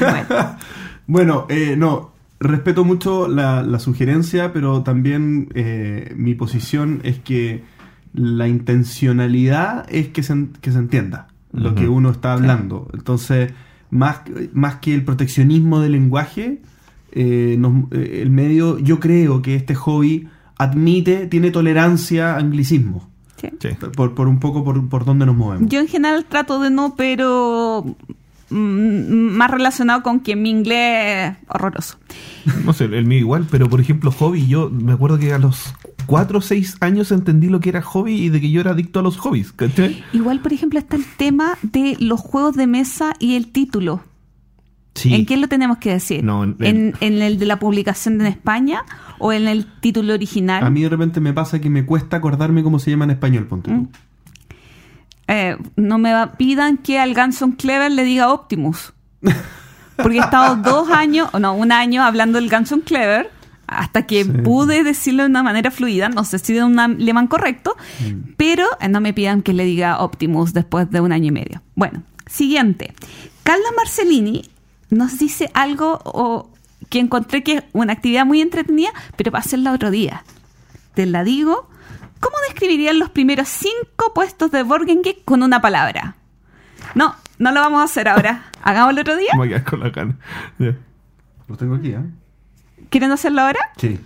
bueno. 0.00 0.56
Bueno, 1.08 1.46
eh, 1.48 1.74
no, 1.76 2.12
respeto 2.40 2.84
mucho 2.84 3.28
la, 3.28 3.62
la 3.62 3.78
sugerencia, 3.78 4.52
pero 4.52 4.82
también 4.82 5.48
eh, 5.54 6.12
mi 6.16 6.34
posición 6.34 7.00
es 7.02 7.18
que 7.18 7.62
la 8.12 8.48
intencionalidad 8.48 9.86
es 9.88 10.08
que 10.08 10.22
se, 10.22 10.48
que 10.60 10.72
se 10.72 10.78
entienda 10.78 11.28
lo 11.52 11.74
que 11.74 11.88
uno 11.88 12.10
está 12.10 12.34
hablando. 12.34 12.88
Entonces, 12.92 13.52
más, 13.90 14.20
más 14.52 14.76
que 14.76 14.94
el 14.94 15.04
proteccionismo 15.04 15.80
del 15.80 15.92
lenguaje, 15.92 16.60
eh, 17.12 17.56
nos- 17.58 17.90
eh, 17.92 18.20
el 18.22 18.30
medio, 18.30 18.78
yo 18.78 19.00
creo 19.00 19.40
que 19.40 19.54
este 19.54 19.74
hobby 19.74 20.28
admite, 20.58 21.26
tiene 21.26 21.50
tolerancia 21.50 22.34
a 22.34 22.38
anglicismo. 22.38 23.08
Sí. 23.40 23.48
Por, 23.96 24.14
por 24.14 24.28
un 24.28 24.38
poco 24.40 24.64
por, 24.64 24.86
por 24.88 25.04
donde 25.04 25.24
nos 25.26 25.36
movemos. 25.36 25.68
Yo 25.70 25.80
en 25.80 25.88
general 25.88 26.24
trato 26.26 26.60
de 26.60 26.70
no, 26.70 26.94
pero 26.96 27.84
más 28.50 29.50
relacionado 29.50 30.02
con 30.02 30.20
que 30.20 30.36
mi 30.36 30.50
inglés 30.50 31.32
es 31.32 31.36
horroroso. 31.48 31.98
No 32.64 32.72
sé, 32.72 32.84
el 32.84 33.04
mío 33.06 33.18
igual, 33.18 33.46
pero 33.50 33.68
por 33.68 33.80
ejemplo, 33.80 34.10
hobby, 34.12 34.46
yo 34.46 34.70
me 34.70 34.92
acuerdo 34.92 35.18
que 35.18 35.32
a 35.32 35.38
los 35.38 35.74
4 36.06 36.38
o 36.38 36.40
6 36.42 36.76
años 36.80 37.10
entendí 37.12 37.48
lo 37.48 37.58
que 37.60 37.70
era 37.70 37.82
hobby 37.82 38.14
y 38.14 38.28
de 38.28 38.40
que 38.40 38.50
yo 38.50 38.60
era 38.60 38.70
adicto 38.72 39.00
a 39.00 39.02
los 39.02 39.16
hobbies. 39.18 39.52
Igual, 40.12 40.40
por 40.40 40.52
ejemplo, 40.52 40.78
está 40.78 40.96
el 40.96 41.04
tema 41.16 41.58
de 41.62 41.96
los 42.00 42.20
juegos 42.20 42.54
de 42.56 42.66
mesa 42.66 43.14
y 43.18 43.34
el 43.34 43.48
título. 43.48 44.02
Sí. 44.94 45.12
¿En 45.12 45.26
qué 45.26 45.36
lo 45.36 45.46
tenemos 45.46 45.76
que 45.76 45.90
decir? 45.90 46.24
No, 46.24 46.42
en- 46.44 46.56
¿En, 46.60 46.94
en 47.00 47.20
el 47.20 47.38
de 47.38 47.44
la 47.44 47.58
publicación 47.58 48.18
en 48.20 48.26
España 48.28 48.82
o 49.18 49.30
en 49.32 49.46
el 49.46 49.66
título 49.80 50.14
original? 50.14 50.64
A 50.64 50.70
mí 50.70 50.80
de 50.82 50.88
repente 50.88 51.20
me 51.20 51.34
pasa 51.34 51.60
que 51.60 51.68
me 51.68 51.84
cuesta 51.84 52.16
acordarme 52.16 52.62
cómo 52.62 52.78
se 52.78 52.90
llama 52.92 53.04
en 53.04 53.10
español, 53.10 53.46
ponte 53.46 53.70
tú. 53.70 53.76
Mm. 53.76 53.88
Eh, 55.28 55.56
no 55.76 55.98
me 55.98 56.12
va- 56.12 56.32
pidan 56.32 56.76
que 56.78 56.98
al 56.98 57.14
Ganson 57.14 57.52
Clever 57.52 57.90
le 57.90 58.04
diga 58.04 58.32
Optimus. 58.32 58.92
Porque 59.96 60.18
he 60.18 60.20
estado 60.20 60.56
dos 60.62 60.90
años, 60.90 61.28
o 61.32 61.38
no, 61.38 61.54
un 61.54 61.72
año 61.72 62.04
hablando 62.04 62.38
del 62.38 62.48
Ganson 62.48 62.80
Clever 62.80 63.30
hasta 63.66 64.06
que 64.06 64.22
Sí. 64.24 64.30
pude 64.30 64.84
decirlo 64.84 65.24
de 65.24 65.28
una 65.30 65.42
manera 65.42 65.70
fluida. 65.72 66.08
No 66.08 66.22
sé 66.24 66.38
si 66.38 66.52
de 66.52 66.62
un 66.62 66.78
alemán 66.78 67.26
correcto, 67.26 67.74
pero 68.36 68.64
eh, 68.80 68.88
no 68.88 69.00
me 69.00 69.12
pidan 69.12 69.42
que 69.42 69.52
le 69.52 69.64
diga 69.64 69.98
Optimus 70.00 70.52
después 70.52 70.88
de 70.90 71.00
un 71.00 71.10
año 71.12 71.26
y 71.26 71.32
medio. 71.32 71.62
Bueno, 71.74 72.02
siguiente. 72.26 72.94
Carla 73.42 73.64
Marcellini 73.76 74.48
nos 74.90 75.18
dice 75.18 75.50
algo 75.54 76.00
o, 76.04 76.50
que 76.88 77.00
encontré 77.00 77.42
que 77.42 77.54
es 77.54 77.62
una 77.72 77.92
actividad 77.94 78.24
muy 78.24 78.40
entretenida, 78.40 78.90
pero 79.16 79.32
para 79.32 79.42
hacerla 79.42 79.72
otro 79.72 79.90
día. 79.90 80.24
Te 80.94 81.04
la 81.06 81.24
digo. 81.24 81.68
¿Cómo 82.20 82.36
describirían 82.48 82.98
los 82.98 83.10
primeros 83.10 83.48
cinco 83.48 84.12
puestos 84.14 84.50
de 84.50 84.62
Borgen 84.62 85.02
Geek 85.02 85.24
con 85.24 85.42
una 85.42 85.60
palabra? 85.60 86.16
No, 86.94 87.14
no 87.38 87.52
lo 87.52 87.60
vamos 87.60 87.80
a 87.80 87.84
hacer 87.84 88.08
ahora. 88.08 88.50
Hagámoslo 88.62 89.02
otro 89.02 89.16
día. 89.16 89.30
Me 89.32 89.38
voy 89.38 89.48
a 89.48 89.50
quedar 89.58 89.70
con 89.70 89.80
la 89.80 89.90
gana. 89.90 90.16
Ya. 90.58 90.76
Lo 91.48 91.56
tengo 91.56 91.76
aquí, 91.76 91.90
¿eh? 91.90 92.00
¿Quieren 92.90 93.12
hacerlo 93.12 93.42
ahora? 93.42 93.60
Sí. 93.76 94.00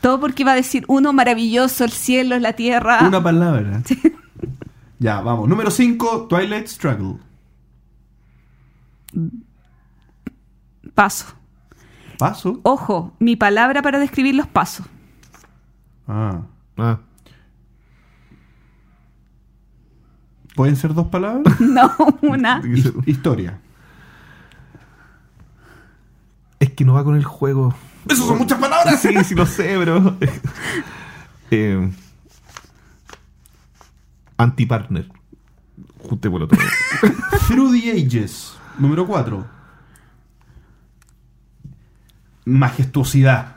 Todo 0.00 0.20
porque 0.20 0.44
va 0.44 0.52
a 0.52 0.56
decir 0.56 0.84
uno 0.88 1.12
maravilloso, 1.12 1.84
el 1.84 1.90
cielo, 1.90 2.38
la 2.38 2.52
tierra. 2.52 3.00
Una 3.06 3.22
palabra. 3.22 3.82
Ya, 4.98 5.20
vamos. 5.20 5.46
Número 5.46 5.70
5, 5.70 6.26
Twilight 6.26 6.68
Struggle. 6.68 7.18
Paso. 10.94 11.26
Paso. 12.18 12.60
Ojo, 12.62 13.14
mi 13.18 13.36
palabra 13.36 13.82
para 13.82 13.98
describir 13.98 14.34
los 14.34 14.46
pasos. 14.46 14.86
Ah. 16.08 16.40
Ah, 16.78 16.98
¿Pueden 20.56 20.74
ser 20.76 20.92
dos 20.94 21.06
palabras? 21.08 21.54
No, 21.60 21.94
una. 22.22 22.60
His- 22.64 22.92
historia. 23.06 23.60
es 26.58 26.70
que 26.72 26.84
no 26.84 26.94
va 26.94 27.04
con 27.04 27.14
el 27.16 27.24
juego. 27.24 27.74
¡Eso 28.08 28.26
son 28.26 28.38
muchas 28.38 28.58
palabras! 28.58 29.00
Sí, 29.00 29.12
sí 29.24 29.34
lo 29.34 29.44
sé, 29.46 29.76
bro. 29.76 30.16
eh, 31.50 31.90
antipartner. 34.38 35.08
Juntémoslo 36.08 36.48
todo. 36.48 36.60
Through 37.48 37.72
the 37.80 37.90
Ages. 37.92 38.56
Número 38.78 39.06
4. 39.06 39.44
Majestuosidad. 42.44 43.56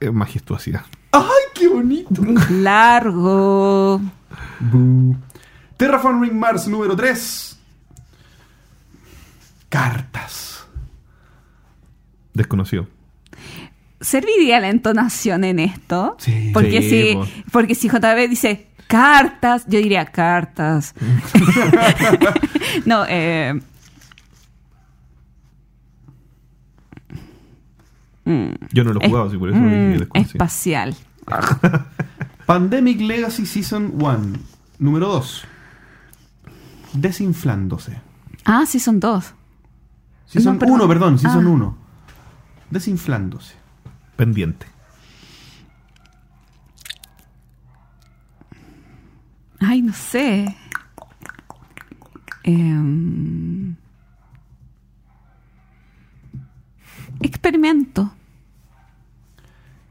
Eh, 0.00 0.10
majestuosidad. 0.10 0.82
¡Ay, 1.12 1.22
qué 1.54 1.68
bonito! 1.68 2.22
Largo. 2.50 4.00
Boo. 4.60 5.16
Terraforming 5.80 6.38
Mars 6.38 6.68
número 6.68 6.94
3. 6.94 7.58
Cartas. 9.70 10.66
Desconocido. 12.34 12.86
¿Serviría 13.98 14.60
la 14.60 14.68
entonación 14.68 15.42
en 15.44 15.58
esto? 15.58 16.16
Sí. 16.18 16.50
Porque, 16.52 16.82
Sí, 16.82 16.90
si, 16.90 17.14
po. 17.14 17.26
porque 17.50 17.74
si 17.74 17.88
JB 17.88 18.28
dice 18.28 18.66
cartas, 18.88 19.64
yo 19.68 19.78
diría 19.78 20.04
cartas. 20.04 20.94
no, 22.84 23.06
eh. 23.08 23.58
mm, 28.26 28.50
Yo 28.72 28.84
no 28.84 28.92
lo 28.92 29.00
he 29.00 29.04
es- 29.04 29.08
jugado, 29.10 29.28
así 29.28 29.38
por 29.38 29.48
eso 29.48 29.58
mm, 29.58 29.98
desconocido. 29.98 30.20
espacial. 30.20 30.94
Pandemic 32.46 33.00
Legacy 33.00 33.46
Season 33.46 33.92
1. 33.94 34.18
Número 34.78 35.08
2. 35.08 35.44
Desinflándose. 36.92 38.00
Ah, 38.44 38.64
sí, 38.66 38.80
son 38.80 39.00
dos. 39.00 39.34
Season 40.26 40.54
No, 40.54 40.58
perdón. 40.58 40.74
1, 40.76 40.88
perdón, 40.88 41.18
Season 41.18 41.46
Ah. 41.46 41.50
1. 41.50 41.76
Desinflándose. 42.70 43.54
Pendiente. 44.16 44.66
Ay, 49.60 49.82
no 49.82 49.92
sé. 49.92 50.56
Em, 52.42 53.76
experimento. 57.20 58.10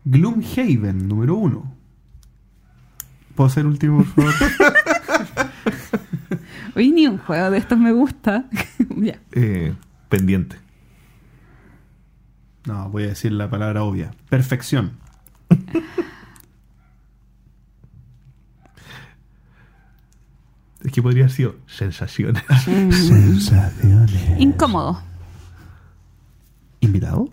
Gloomhaven, 0.05 1.07
número 1.07 1.35
1. 1.35 1.71
¿Puedo 3.35 3.49
ser 3.49 3.65
último, 3.67 4.03
por 4.03 4.31
favor? 4.34 4.34
Hoy 6.76 6.91
ni 6.91 7.08
un 7.08 7.18
juego 7.18 7.52
de 7.52 7.58
estos 7.58 7.78
me 7.78 7.91
gusta. 7.91 8.46
ya. 8.98 9.20
Eh, 9.34 9.74
pendiente. 10.10 10.58
no, 12.66 12.90
voy 12.90 13.04
a 13.04 13.08
decir 13.08 13.32
la 13.32 13.50
palabra 13.50 13.84
obvia. 13.84 14.12
Perfección. 14.30 14.94
Es 20.84 20.91
que 20.94 21.02
podría 21.02 21.24
haber 21.24 21.36
sido 21.36 21.56
sensaciones. 21.68 22.41
Sensaciones. 22.64 24.40
Incómodo. 24.40 25.02
¿Invitado? 26.80 27.30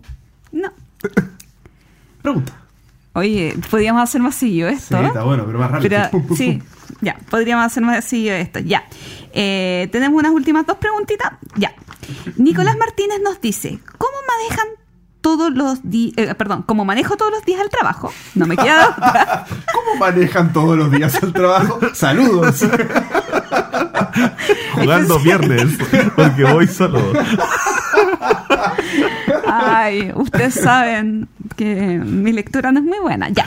No. 0.51 0.69
Pregunta. 2.21 2.53
Oye, 3.13 3.55
podríamos 3.71 4.03
hacer 4.03 4.21
más 4.21 4.35
seguido 4.35 4.69
Sí, 4.69 4.75
esto. 4.75 5.01
está 5.01 5.23
bueno, 5.23 5.45
pero 5.45 5.59
más 5.59 5.71
rápido. 5.71 5.89
Pero, 5.89 6.09
Pum, 6.11 6.27
pum, 6.27 6.37
sí, 6.37 6.61
pum. 6.87 6.97
ya, 7.01 7.17
podríamos 7.29 7.65
hacer 7.65 7.83
más 7.83 8.03
seguido 8.03 8.35
esto. 8.35 8.59
Ya. 8.59 8.83
Eh, 9.39 9.87
Tenemos 9.91 10.17
unas 10.19 10.31
últimas 10.31 10.65
dos 10.65 10.77
preguntitas. 10.77 11.33
Ya. 11.55 11.71
Nicolás 12.37 12.75
Martínez 12.75 13.19
nos 13.23 13.39
dice, 13.39 13.77
¿cómo 13.99 14.15
manejan 14.27 14.67
todos 15.21 15.53
los 15.53 15.87
días, 15.87 16.33
perdón, 16.35 16.63
como 16.63 16.85
manejo 16.85 17.17
todos 17.17 17.31
los 17.31 17.45
días 17.45 17.61
al 17.61 17.69
trabajo? 17.69 18.11
No 18.33 18.47
me 18.47 18.57
queda 18.57 18.89
otra. 18.89 19.45
¿Cómo 19.73 19.99
manejan 19.99 20.51
todos 20.53 20.75
los 20.75 20.89
días 20.89 21.21
al 21.21 21.33
trabajo? 21.33 21.79
Saludos. 21.93 22.65
Jugando 24.73 25.19
viernes, 25.19 25.77
porque 26.15 26.43
voy 26.43 26.67
solo. 26.67 26.99
Ay, 29.45 30.11
ustedes 30.15 30.55
saben 30.55 31.29
que 31.55 31.99
mi 32.03 32.31
lectura 32.31 32.71
no 32.71 32.79
es 32.79 32.85
muy 32.85 32.97
buena. 32.97 33.29
Ya. 33.29 33.45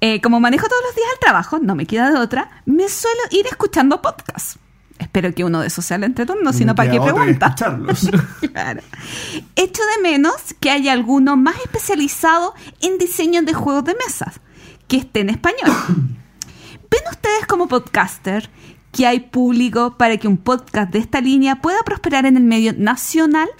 Eh, 0.00 0.20
como 0.20 0.40
manejo 0.40 0.66
todos 0.66 0.82
los 0.84 0.96
días 0.96 1.06
al 1.12 1.20
trabajo, 1.20 1.60
no 1.60 1.76
me 1.76 1.86
queda 1.86 2.10
de 2.10 2.18
otra, 2.18 2.48
me 2.66 2.88
suelo 2.88 3.20
ir 3.30 3.46
escuchando 3.46 4.02
podcasts. 4.02 4.58
Espero 5.12 5.34
que 5.34 5.44
uno 5.44 5.60
de 5.60 5.66
esos 5.66 5.84
sea 5.84 5.98
el 5.98 6.04
entreturno, 6.04 6.54
sino 6.54 6.74
para 6.74 6.90
qué 6.90 6.98
pregunta. 6.98 7.54
claro. 8.50 8.80
Echo 9.56 9.82
de 9.94 10.02
menos 10.02 10.32
que 10.58 10.70
haya 10.70 10.94
alguno 10.94 11.36
más 11.36 11.54
especializado 11.56 12.54
en 12.80 12.96
diseño 12.96 13.42
de 13.42 13.52
juegos 13.52 13.84
de 13.84 13.94
mesas, 13.94 14.40
que 14.88 14.96
esté 14.96 15.20
en 15.20 15.28
español. 15.28 15.70
¿Ven 16.90 17.02
ustedes 17.10 17.44
como 17.46 17.68
podcaster 17.68 18.48
que 18.90 19.06
hay 19.06 19.20
público 19.20 19.98
para 19.98 20.16
que 20.16 20.28
un 20.28 20.38
podcast 20.38 20.90
de 20.90 21.00
esta 21.00 21.20
línea 21.20 21.60
pueda 21.60 21.82
prosperar 21.84 22.24
en 22.24 22.38
el 22.38 22.44
medio 22.44 22.72
nacional? 22.74 23.50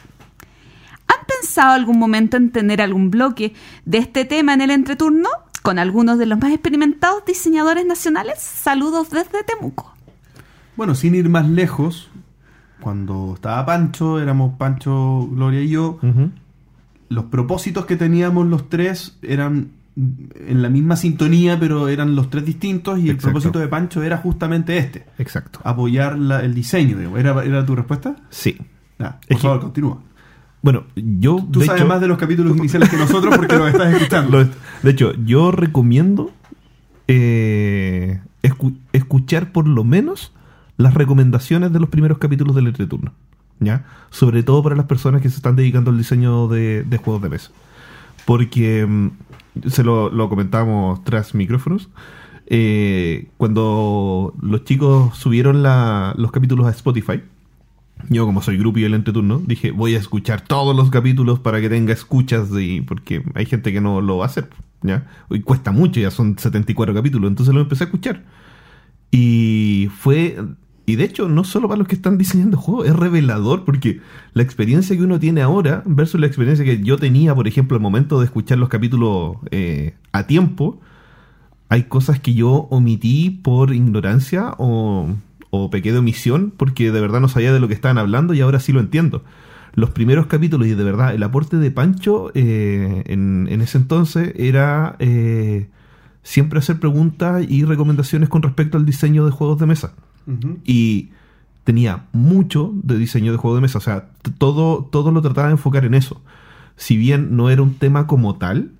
¿Han 1.06 1.26
pensado 1.26 1.74
algún 1.74 1.98
momento 1.98 2.38
en 2.38 2.50
tener 2.50 2.80
algún 2.80 3.10
bloque 3.10 3.52
de 3.84 3.98
este 3.98 4.24
tema 4.24 4.54
en 4.54 4.62
el 4.62 4.70
entreturno 4.70 5.28
con 5.60 5.78
algunos 5.78 6.18
de 6.18 6.24
los 6.24 6.38
más 6.38 6.50
experimentados 6.50 7.26
diseñadores 7.26 7.84
nacionales? 7.84 8.38
Saludos 8.40 9.10
desde 9.10 9.44
Temuco. 9.44 9.92
Bueno, 10.76 10.94
sin 10.94 11.14
ir 11.14 11.28
más 11.28 11.48
lejos, 11.48 12.10
cuando 12.80 13.32
estaba 13.34 13.64
Pancho, 13.66 14.18
éramos 14.20 14.54
Pancho, 14.56 15.28
Gloria 15.30 15.60
y 15.62 15.68
yo, 15.68 15.98
los 17.08 17.24
propósitos 17.26 17.84
que 17.86 17.96
teníamos 17.96 18.46
los 18.46 18.68
tres 18.68 19.18
eran 19.22 19.68
en 19.94 20.62
la 20.62 20.70
misma 20.70 20.96
sintonía, 20.96 21.60
pero 21.60 21.88
eran 21.88 22.16
los 22.16 22.30
tres 22.30 22.46
distintos 22.46 22.98
y 22.98 23.10
el 23.10 23.18
propósito 23.18 23.58
de 23.58 23.68
Pancho 23.68 24.02
era 24.02 24.16
justamente 24.16 24.78
este, 24.78 25.04
Exacto. 25.18 25.60
apoyar 25.64 26.18
la- 26.18 26.40
el 26.42 26.54
diseño. 26.54 26.96
digamos. 26.96 27.20
¿Era, 27.20 27.44
¿Era 27.44 27.66
tu 27.66 27.76
respuesta? 27.76 28.16
Sí. 28.30 28.56
Es 28.98 29.06
por 29.28 29.28
que- 29.28 29.36
favor, 29.36 29.60
continúa. 29.60 29.98
Bueno, 30.62 30.84
yo. 30.94 31.44
Tú 31.52 31.58
de 31.60 31.66
sabes 31.66 31.82
hecho, 31.82 31.88
más 31.88 32.00
de 32.00 32.06
los 32.08 32.16
capítulos 32.16 32.56
iniciales 32.56 32.88
que 32.88 32.96
nosotros 32.96 33.36
porque 33.36 33.56
los 33.56 33.68
estás 33.68 33.92
escuchando. 33.92 34.44
de 34.82 34.90
hecho, 34.90 35.12
yo 35.26 35.50
recomiendo 35.50 36.30
eh, 37.08 38.20
escu- 38.42 38.76
escuchar 38.92 39.52
por 39.52 39.66
lo 39.68 39.84
menos 39.84 40.32
las 40.76 40.94
recomendaciones 40.94 41.72
de 41.72 41.80
los 41.80 41.88
primeros 41.88 42.18
capítulos 42.18 42.54
del 42.56 42.66
entreturno. 42.68 43.12
¿Ya? 43.60 43.84
Sobre 44.10 44.42
todo 44.42 44.62
para 44.62 44.74
las 44.74 44.86
personas 44.86 45.22
que 45.22 45.30
se 45.30 45.36
están 45.36 45.54
dedicando 45.54 45.90
al 45.92 45.98
diseño 45.98 46.48
de, 46.48 46.84
juegos 47.04 47.22
de 47.22 47.28
mesa. 47.28 47.50
Porque 48.24 48.84
mm, 48.86 49.10
se 49.68 49.84
lo, 49.84 50.10
lo 50.10 50.28
comentamos 50.28 51.04
tras 51.04 51.34
micrófonos. 51.34 51.88
eh, 52.46 53.28
cuando 53.36 54.34
los 54.42 54.64
chicos 54.64 55.16
subieron 55.16 55.62
la- 55.62 56.14
los 56.18 56.32
capítulos 56.32 56.66
a 56.66 56.70
Spotify, 56.70 57.22
yo 58.08 58.26
como 58.26 58.42
soy 58.42 58.56
grupo 58.58 58.80
y 58.80 58.84
el 58.84 58.94
entreturno, 58.94 59.40
dije 59.46 59.70
voy 59.70 59.94
a 59.94 59.98
escuchar 59.98 60.40
todos 60.40 60.74
los 60.74 60.90
capítulos 60.90 61.38
para 61.38 61.60
que 61.60 61.68
tenga 61.68 61.92
escuchas 61.92 62.50
de, 62.50 62.84
porque 62.86 63.22
hay 63.34 63.46
gente 63.46 63.72
que 63.72 63.80
no 63.80 64.00
lo 64.00 64.16
va 64.18 64.24
a 64.24 64.28
hacer, 64.28 64.50
¿ya? 64.82 65.06
Hoy 65.28 65.40
cuesta 65.40 65.70
mucho, 65.70 66.00
ya 66.00 66.10
son 66.10 66.36
74 66.36 66.92
capítulos, 66.94 67.30
entonces 67.30 67.54
lo 67.54 67.60
empecé 67.60 67.84
a 67.84 67.86
escuchar. 67.86 68.24
Y 69.10 69.88
fue, 69.98 70.36
y 70.84 70.96
de 70.96 71.04
hecho 71.04 71.28
no 71.28 71.44
solo 71.44 71.68
para 71.68 71.78
los 71.78 71.88
que 71.88 71.94
están 71.94 72.18
diseñando 72.18 72.56
juegos, 72.56 72.88
es 72.88 72.96
revelador 72.96 73.64
porque 73.64 74.00
la 74.34 74.42
experiencia 74.42 74.96
que 74.96 75.02
uno 75.02 75.20
tiene 75.20 75.42
ahora 75.42 75.82
versus 75.86 76.20
la 76.20 76.26
experiencia 76.26 76.64
que 76.64 76.82
yo 76.82 76.98
tenía, 76.98 77.34
por 77.34 77.46
ejemplo, 77.46 77.76
al 77.76 77.82
momento 77.82 78.18
de 78.18 78.24
escuchar 78.24 78.58
los 78.58 78.68
capítulos 78.68 79.36
eh, 79.50 79.94
a 80.10 80.26
tiempo, 80.26 80.80
hay 81.68 81.84
cosas 81.84 82.20
que 82.20 82.34
yo 82.34 82.66
omití 82.70 83.30
por 83.30 83.72
ignorancia 83.72 84.54
o, 84.58 85.08
o 85.50 85.70
de 85.70 85.96
omisión 85.96 86.52
porque 86.56 86.90
de 86.90 87.00
verdad 87.00 87.20
no 87.20 87.28
sabía 87.28 87.52
de 87.52 87.60
lo 87.60 87.68
que 87.68 87.74
estaban 87.74 87.98
hablando 87.98 88.34
y 88.34 88.40
ahora 88.40 88.58
sí 88.58 88.72
lo 88.72 88.80
entiendo. 88.80 89.22
Los 89.74 89.90
primeros 89.90 90.26
capítulos 90.26 90.66
y 90.66 90.74
de 90.74 90.84
verdad 90.84 91.14
el 91.14 91.22
aporte 91.22 91.56
de 91.56 91.70
Pancho 91.70 92.30
eh, 92.34 93.04
en, 93.06 93.48
en 93.50 93.62
ese 93.62 93.78
entonces 93.78 94.34
era 94.36 94.96
eh, 94.98 95.68
siempre 96.22 96.58
hacer 96.58 96.78
preguntas 96.80 97.46
y 97.48 97.64
recomendaciones 97.64 98.28
con 98.28 98.42
respecto 98.42 98.76
al 98.76 98.84
diseño 98.84 99.24
de 99.24 99.30
juegos 99.30 99.58
de 99.58 99.66
mesa 99.66 99.94
Y 100.64 101.10
tenía 101.64 102.06
mucho 102.12 102.72
de 102.82 102.98
diseño 102.98 103.32
de 103.32 103.38
juego 103.38 103.54
de 103.54 103.62
mesa. 103.62 103.78
O 103.78 103.82
sea, 103.82 104.08
todo, 104.38 104.84
todo 104.84 105.10
lo 105.12 105.22
trataba 105.22 105.48
de 105.48 105.52
enfocar 105.52 105.84
en 105.84 105.94
eso. 105.94 106.20
Si 106.76 106.96
bien 106.96 107.36
no 107.36 107.50
era 107.50 107.62
un 107.62 107.74
tema 107.74 108.06
como 108.06 108.36
tal, 108.36 108.72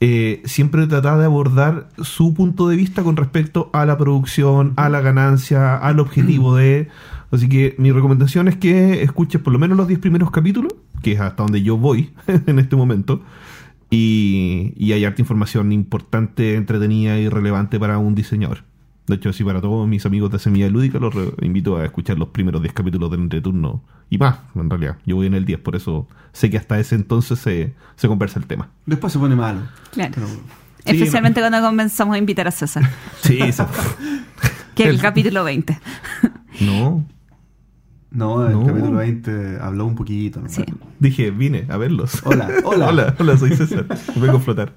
eh, 0.00 0.40
siempre 0.46 0.86
trataba 0.86 1.18
de 1.18 1.26
abordar 1.26 1.88
su 2.02 2.32
punto 2.32 2.68
de 2.68 2.76
vista 2.76 3.02
con 3.02 3.16
respecto 3.16 3.68
a 3.74 3.84
la 3.84 3.98
producción, 3.98 4.72
a 4.76 4.88
la 4.88 5.02
ganancia, 5.02 5.76
al 5.76 6.00
objetivo 6.00 6.56
de... 6.56 6.88
Así 7.30 7.48
que 7.48 7.76
mi 7.78 7.92
recomendación 7.92 8.48
es 8.48 8.56
que 8.56 9.02
escuches 9.04 9.40
por 9.40 9.52
lo 9.52 9.58
menos 9.60 9.76
los 9.76 9.86
10 9.86 10.00
primeros 10.00 10.32
capítulos, 10.32 10.74
que 11.00 11.12
es 11.12 11.20
hasta 11.20 11.44
donde 11.44 11.62
yo 11.62 11.76
voy 11.76 12.10
en 12.46 12.58
este 12.58 12.74
momento, 12.74 13.22
y, 13.88 14.72
y 14.76 14.92
hay 14.92 15.04
harta 15.04 15.22
información 15.22 15.70
importante, 15.70 16.56
entretenida 16.56 17.18
y 17.18 17.28
relevante 17.28 17.78
para 17.78 17.98
un 17.98 18.16
diseñador. 18.16 18.64
De 19.10 19.16
hecho, 19.16 19.32
sí, 19.32 19.42
para 19.44 19.60
todos 19.60 19.86
mis 19.88 20.06
amigos 20.06 20.30
de 20.30 20.38
Semilla 20.38 20.68
Lúdica 20.68 20.98
los 20.98 21.12
invito 21.42 21.76
a 21.76 21.84
escuchar 21.84 22.16
los 22.18 22.28
primeros 22.28 22.62
10 22.62 22.72
capítulos 22.72 23.10
del 23.10 23.20
entreturno. 23.20 23.82
Y 24.08 24.18
más, 24.18 24.36
en 24.54 24.70
realidad. 24.70 24.96
Yo 25.04 25.16
voy 25.16 25.26
en 25.26 25.34
el 25.34 25.44
10, 25.44 25.58
por 25.60 25.74
eso 25.76 26.06
sé 26.32 26.48
que 26.48 26.56
hasta 26.56 26.78
ese 26.78 26.94
entonces 26.94 27.38
se, 27.38 27.74
se 27.96 28.08
conversa 28.08 28.38
el 28.38 28.46
tema. 28.46 28.70
Después 28.86 29.12
se 29.12 29.18
pone 29.18 29.34
malo. 29.36 29.60
Claro. 29.92 30.12
Pero- 30.14 30.28
Especialmente 30.84 31.40
cuando 31.40 31.60
comenzamos 31.60 32.14
a 32.14 32.18
invitar 32.18 32.48
a 32.48 32.50
César, 32.50 32.88
Sí, 33.20 33.38
sí. 33.52 33.62
que 34.74 34.84
el 34.84 34.90
El- 34.96 35.00
capítulo 35.00 35.44
20. 35.44 35.78
No, 36.60 37.04
No, 38.10 38.46
el 38.46 38.52
No. 38.52 38.66
capítulo 38.66 38.96
20 38.98 39.58
habló 39.60 39.86
un 39.86 39.94
poquito. 39.94 40.40
¿no? 40.40 40.48
Sí. 40.48 40.64
dije, 40.98 41.30
vine 41.30 41.66
a 41.68 41.76
verlos. 41.76 42.20
Hola, 42.24 42.48
hola. 42.64 42.88
hola, 42.88 43.14
hola, 43.18 43.36
soy 43.38 43.54
César. 43.56 43.86
Vengo 44.16 44.36
a 44.38 44.40
flotar. 44.40 44.74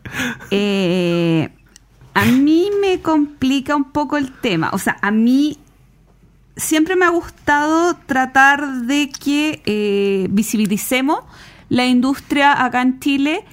Eh, 0.51 1.49
a 2.13 2.25
mí 2.25 2.69
me 2.79 3.01
complica 3.01 3.75
un 3.75 3.85
poco 3.85 4.17
el 4.17 4.31
tema. 4.31 4.69
O 4.73 4.77
sea, 4.77 4.97
a 5.01 5.11
mí 5.11 5.57
siempre 6.55 6.95
me 6.95 7.05
ha 7.05 7.09
gustado 7.09 7.95
tratar 8.05 8.83
de 8.83 9.09
que 9.09 9.61
eh, 9.65 10.27
visibilicemos 10.29 11.23
la 11.69 11.85
industria 11.85 12.63
acá 12.63 12.81
en 12.81 12.99
Chile 12.99 13.45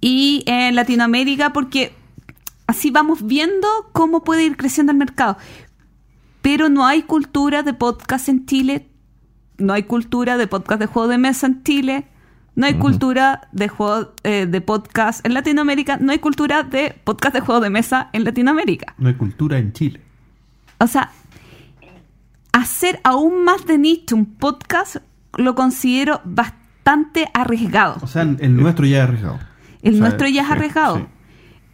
y 0.00 0.42
en 0.46 0.74
Latinoamérica 0.76 1.52
porque 1.52 1.94
así 2.66 2.90
vamos 2.90 3.26
viendo 3.26 3.66
cómo 3.92 4.24
puede 4.24 4.44
ir 4.44 4.56
creciendo 4.56 4.92
el 4.92 4.98
mercado. 4.98 5.38
Pero 6.42 6.68
no 6.68 6.86
hay 6.86 7.02
cultura 7.02 7.62
de 7.62 7.74
podcast 7.74 8.28
en 8.28 8.46
Chile, 8.46 8.88
no 9.58 9.72
hay 9.72 9.84
cultura 9.84 10.36
de 10.36 10.46
podcast 10.46 10.80
de 10.80 10.86
juego 10.86 11.08
de 11.08 11.18
mesa 11.18 11.46
en 11.46 11.62
Chile, 11.62 12.06
no 12.56 12.66
hay 12.66 12.74
cultura 12.74 13.48
de 13.52 13.68
juego 13.68 14.12
eh, 14.24 14.46
de 14.46 14.60
podcast 14.60 15.24
en 15.24 15.34
Latinoamérica, 15.34 15.96
no 15.96 16.12
hay 16.12 16.18
cultura 16.18 16.62
de 16.62 16.94
podcast 17.04 17.34
de 17.34 17.40
juego 17.40 17.60
de 17.60 17.70
mesa 17.70 18.10
en 18.12 18.24
Latinoamérica. 18.24 18.94
No 18.98 19.08
hay 19.08 19.14
cultura 19.14 19.58
en 19.58 19.72
Chile. 19.72 20.00
O 20.78 20.86
sea, 20.86 21.10
hacer 22.52 23.00
aún 23.04 23.44
más 23.44 23.66
de 23.66 23.78
nicho 23.78 24.16
un 24.16 24.26
podcast 24.26 24.96
lo 25.36 25.54
considero 25.54 26.20
bastante 26.24 27.28
arriesgado. 27.32 27.96
O 28.02 28.06
sea, 28.06 28.22
el 28.22 28.56
nuestro 28.56 28.84
ya 28.86 28.98
es 28.98 29.02
arriesgado. 29.04 29.38
El 29.82 29.92
O 29.94 29.96
sea, 29.96 30.00
nuestro 30.06 30.28
ya 30.28 30.42
es 30.42 30.46
sí, 30.48 30.52
arriesgado. 30.52 30.96
sí. 30.98 31.04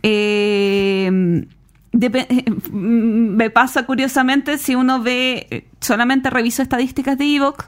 Eh, 0.02 1.10
depe- 1.92 2.70
me 2.70 3.50
pasa 3.50 3.84
curiosamente 3.86 4.58
si 4.58 4.74
uno 4.74 5.02
ve, 5.02 5.46
eh, 5.50 5.68
solamente 5.80 6.30
reviso 6.30 6.62
estadísticas 6.62 7.18
de 7.18 7.24
Evox, 7.34 7.66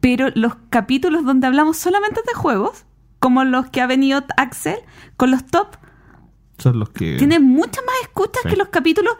pero 0.00 0.28
los 0.34 0.54
capítulos 0.70 1.24
donde 1.24 1.46
hablamos 1.46 1.76
solamente 1.76 2.20
de 2.26 2.34
juegos, 2.34 2.84
como 3.18 3.44
los 3.44 3.68
que 3.70 3.80
ha 3.80 3.86
venido 3.86 4.24
Axel 4.36 4.78
con 5.16 5.30
los 5.30 5.44
top, 5.46 5.76
Son 6.58 6.78
los 6.78 6.90
que... 6.90 7.16
tienen 7.16 7.42
muchas 7.42 7.84
más 7.84 7.94
escuchas 8.02 8.42
Sí. 8.44 8.50
que 8.50 8.56
los 8.56 8.68
capítulos 8.68 9.14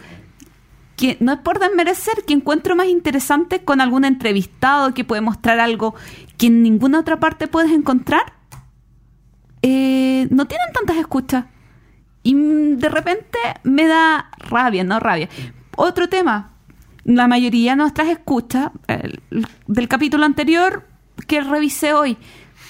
que 0.96 1.16
no 1.20 1.32
es 1.32 1.38
por 1.38 1.58
desmerecer, 1.58 2.24
que 2.26 2.34
encuentro 2.34 2.76
más 2.76 2.86
interesante 2.88 3.64
con 3.64 3.80
algún 3.80 4.04
entrevistado 4.04 4.92
que 4.92 5.02
puede 5.04 5.22
mostrar 5.22 5.58
algo 5.58 5.94
que 6.36 6.48
en 6.48 6.62
ninguna 6.62 7.00
otra 7.00 7.18
parte 7.18 7.46
puedes 7.48 7.72
encontrar. 7.72 8.34
Eh, 9.62 10.28
no 10.30 10.46
tienen 10.46 10.72
tantas 10.74 10.96
escuchas. 10.98 11.46
Y 12.22 12.34
de 12.34 12.88
repente 12.90 13.38
me 13.62 13.86
da 13.86 14.30
rabia, 14.36 14.84
no 14.84 15.00
rabia. 15.00 15.30
Otro 15.76 16.08
tema. 16.10 16.49
La 17.10 17.26
mayoría 17.26 17.72
de 17.72 17.76
nuestras 17.76 18.08
escuchas 18.08 18.70
el- 18.86 19.20
del 19.66 19.88
capítulo 19.88 20.24
anterior 20.24 20.86
que 21.26 21.40
revisé 21.40 21.92
hoy, 21.92 22.16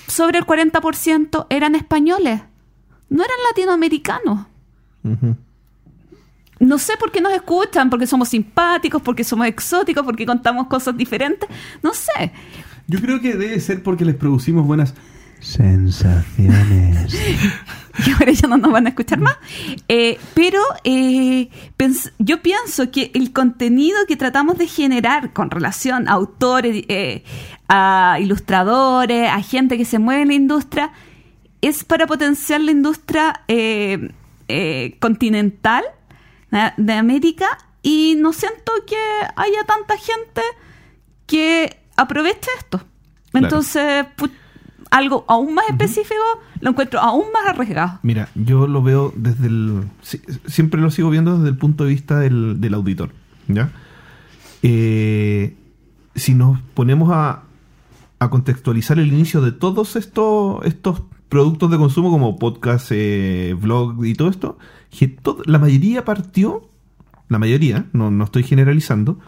sobre 0.07 0.39
el 0.39 0.47
40% 0.47 1.47
eran 1.51 1.75
españoles. 1.75 2.41
No 3.11 3.23
eran 3.23 3.37
latinoamericanos. 3.51 4.47
No 6.59 6.79
sé 6.79 6.95
por 6.99 7.13
qué 7.13 7.21
nos 7.21 7.33
escuchan, 7.35 7.91
porque 7.91 8.07
somos 8.07 8.31
simpáticos, 8.31 9.03
porque 9.03 9.25
somos 9.25 9.47
exóticos, 9.47 10.05
porque 10.05 10.25
contamos 10.25 10.69
cosas 10.69 10.97
diferentes, 10.97 11.49
no 11.83 11.93
sé. 11.93 12.33
Yo 12.87 12.99
creo 13.01 13.21
que 13.21 13.35
debe 13.35 13.61
ser 13.61 13.83
porque 13.83 14.05
les 14.07 14.15
producimos 14.17 14.67
buenas 14.67 14.95
sensaciones. 15.41 17.15
y 18.07 18.11
ahora 18.13 18.33
ya 18.33 18.49
no 18.49 18.57
nos 18.57 18.71
van 18.73 18.87
a 18.87 18.91
escuchar 18.91 19.19
más. 19.21 19.37
Eh, 19.89 20.19
pero 20.35 20.61
eh, 20.85 21.49
pens- 21.79 22.13
yo 22.19 22.41
pienso 22.43 22.91
que 22.91 23.11
el 23.15 23.33
contenido 23.33 23.99
que 24.07 24.17
tratamos 24.17 24.59
de 24.59 24.67
generar 24.67 25.33
con 25.33 25.51
relación 25.51 26.09
a 26.09 26.13
autores, 26.13 26.85
eh, 26.89 27.25
a 27.69 28.19
ilustradores, 28.21 29.29
a 29.31 29.41
gente 29.43 29.77
que 29.77 29.85
se 29.85 29.99
mueve 29.99 30.23
en 30.23 30.29
la 30.29 30.35
industria, 30.35 30.93
es 31.61 31.85
para 31.85 32.07
potenciar 32.07 32.61
la 32.61 32.71
industria 32.71 33.43
eh, 33.49 34.13
eh, 34.49 34.97
continental 35.01 35.85
de 36.77 36.93
América 36.95 37.47
y 37.83 38.17
no 38.19 38.33
siento 38.33 38.73
que 38.87 38.97
haya 39.37 39.65
tanta 39.67 39.97
gente 39.97 40.41
que 41.27 41.77
aproveche 41.97 42.51
esto. 42.59 42.83
Entonces, 43.33 44.07
pu- 44.17 44.31
algo 44.91 45.25
aún 45.29 45.55
más 45.55 45.65
específico 45.69 46.21
lo 46.61 46.71
encuentro 46.71 47.01
aún 47.01 47.25
más 47.33 47.47
arriesgado. 47.49 47.99
Mira, 48.03 48.29
yo 48.35 48.67
lo 48.67 48.83
veo 48.83 49.13
desde 49.17 49.47
el. 49.47 49.85
si- 50.03 50.21
Siempre 50.47 50.81
lo 50.81 50.91
sigo 50.91 51.11
viendo 51.11 51.37
desde 51.37 51.49
el 51.51 51.57
punto 51.57 51.85
de 51.85 51.91
vista 51.91 52.19
del, 52.19 52.61
del 52.61 52.75
auditor. 52.75 53.11
¿Ya? 53.49 53.71
Eh, 54.63 55.57
si 56.15 56.35
nos 56.35 56.61
ponemos 56.75 57.11
a, 57.13 57.45
a 58.19 58.31
contextualizar 58.31 58.99
el 58.99 59.13
inicio 59.13 59.41
de 59.41 59.53
todos 59.53 59.97
estos, 59.97 60.65
estos 60.67 61.03
productos 61.29 61.71
de 61.71 61.79
consumo, 61.79 62.11
como 62.11 62.39
podcast, 62.39 62.89
eh, 62.93 63.57
blog 63.61 64.05
y 64.05 64.15
todo 64.15 64.29
esto, 64.29 64.59
que 64.97 65.09
to- 65.09 65.39
la 65.47 65.59
mayoría 65.59 66.05
partió, 66.05 66.69
la 67.29 67.39
mayoría, 67.39 67.87
no, 67.93 68.11
no 68.11 68.25
estoy 68.25 68.43
generalizando, 68.43 69.19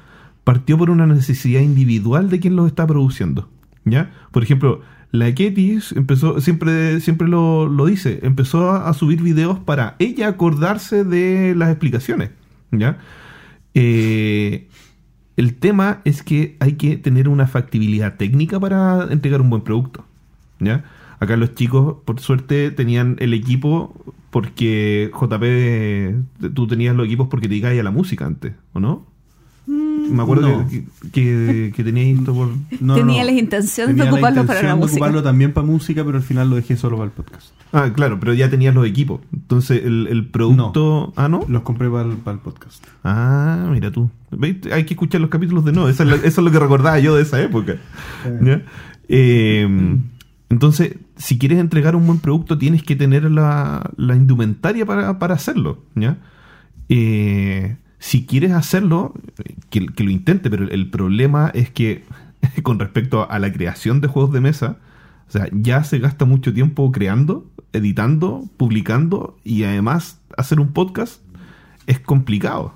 partió 0.44 0.76
por 0.76 0.90
una 0.90 1.06
necesidad 1.06 1.60
individual 1.60 2.28
de 2.28 2.40
quien 2.40 2.56
los 2.56 2.66
está 2.66 2.86
produciendo. 2.86 3.48
¿Ya? 3.84 4.12
Por 4.30 4.42
ejemplo, 4.42 4.80
la 5.12 5.34
Ketty 5.34 5.78
empezó, 5.94 6.40
siempre, 6.40 7.00
siempre 7.00 7.28
lo, 7.28 7.68
lo 7.68 7.86
dice, 7.86 8.20
empezó 8.22 8.70
a, 8.70 8.88
a 8.88 8.94
subir 8.94 9.22
videos 9.22 9.58
para 9.58 9.94
ella 9.98 10.28
acordarse 10.28 11.04
de 11.04 11.54
las 11.54 11.68
explicaciones. 11.68 12.30
¿Ya? 12.70 12.98
Eh, 13.74 14.68
el 15.36 15.54
tema 15.54 16.00
es 16.04 16.22
que 16.22 16.56
hay 16.60 16.72
que 16.74 16.96
tener 16.96 17.28
una 17.28 17.46
factibilidad 17.46 18.16
técnica 18.16 18.58
para 18.58 19.12
entregar 19.12 19.42
un 19.42 19.50
buen 19.50 19.62
producto. 19.62 20.04
¿ya? 20.58 20.84
Acá 21.20 21.36
los 21.36 21.54
chicos, 21.54 21.96
por 22.06 22.18
suerte, 22.18 22.70
tenían 22.70 23.16
el 23.20 23.34
equipo 23.34 23.94
porque 24.30 25.10
JP, 25.12 26.52
tú 26.54 26.66
tenías 26.66 26.96
los 26.96 27.06
equipos 27.06 27.28
porque 27.28 27.48
te 27.48 27.50
dedicabas 27.50 27.78
a 27.78 27.82
la 27.82 27.90
música 27.90 28.24
antes, 28.24 28.54
¿o 28.72 28.80
no? 28.80 29.06
Me 30.10 30.22
acuerdo 30.22 30.48
no. 30.62 30.68
que, 30.68 30.84
que, 31.12 31.72
que 31.74 31.84
tenías 31.84 32.18
esto 32.18 32.34
por... 32.34 32.48
No, 32.80 32.94
Tenía 32.94 33.22
no. 33.22 33.30
las 33.30 33.38
intenciones 33.38 33.94
Tenía 33.96 34.04
de 34.04 34.10
la 34.10 34.14
ocuparlo 34.16 34.46
para 34.46 34.62
la 34.62 34.68
intención 34.68 34.78
de 34.78 34.80
música. 34.84 34.96
ocuparlo 34.96 35.22
también 35.22 35.52
para 35.52 35.66
música, 35.66 36.04
pero 36.04 36.16
al 36.18 36.24
final 36.24 36.50
lo 36.50 36.56
dejé 36.56 36.76
solo 36.76 36.96
para 36.96 37.06
el 37.06 37.12
podcast. 37.12 37.48
Ah, 37.72 37.90
claro, 37.94 38.18
pero 38.20 38.34
ya 38.34 38.50
tenías 38.50 38.74
los 38.74 38.86
equipos. 38.86 39.20
Entonces, 39.32 39.82
el, 39.84 40.06
el 40.08 40.26
producto... 40.26 41.12
Ah, 41.16 41.28
¿no? 41.28 41.44
Los 41.48 41.62
compré 41.62 41.88
para 41.88 42.08
el, 42.10 42.16
para 42.18 42.34
el 42.36 42.40
podcast. 42.42 42.84
Ah, 43.04 43.68
mira 43.70 43.90
tú. 43.90 44.10
¿Veis? 44.30 44.56
Hay 44.72 44.84
que 44.84 44.94
escuchar 44.94 45.20
los 45.20 45.30
capítulos 45.30 45.64
de 45.64 45.72
no. 45.72 45.88
Eso 45.88 46.02
es 46.02 46.08
lo, 46.08 46.14
eso 46.16 46.26
es 46.26 46.38
lo 46.38 46.50
que 46.50 46.58
recordaba 46.58 46.98
yo 46.98 47.14
de 47.16 47.22
esa 47.22 47.40
época. 47.40 47.76
¿Ya? 48.42 48.62
Eh, 49.08 49.96
entonces, 50.50 50.96
si 51.16 51.38
quieres 51.38 51.58
entregar 51.58 51.96
un 51.96 52.06
buen 52.06 52.18
producto, 52.18 52.58
tienes 52.58 52.82
que 52.82 52.94
tener 52.96 53.30
la, 53.30 53.90
la 53.96 54.16
indumentaria 54.16 54.84
para, 54.84 55.18
para 55.18 55.34
hacerlo. 55.34 55.82
¿ya? 55.94 56.18
Eh, 56.90 57.76
si 58.02 58.26
quieres 58.26 58.50
hacerlo, 58.50 59.14
que, 59.70 59.80
lo 59.80 60.10
intente, 60.10 60.50
pero 60.50 60.68
el, 60.68 60.90
problema 60.90 61.52
es 61.54 61.70
que 61.70 62.02
con 62.64 62.80
respecto 62.80 63.30
a 63.30 63.38
la 63.38 63.52
creación 63.52 64.00
de 64.00 64.08
juegos 64.08 64.32
de 64.32 64.40
mesa, 64.40 64.78
o 65.28 65.30
sea, 65.30 65.46
ya 65.52 65.84
se 65.84 66.00
gasta 66.00 66.24
mucho 66.24 66.52
tiempo 66.52 66.90
creando, 66.90 67.48
editando, 67.72 68.42
publicando 68.56 69.38
y 69.44 69.62
además 69.62 70.20
hacer 70.36 70.58
un 70.58 70.72
podcast 70.72 71.22
es 71.86 72.00
complicado. 72.00 72.74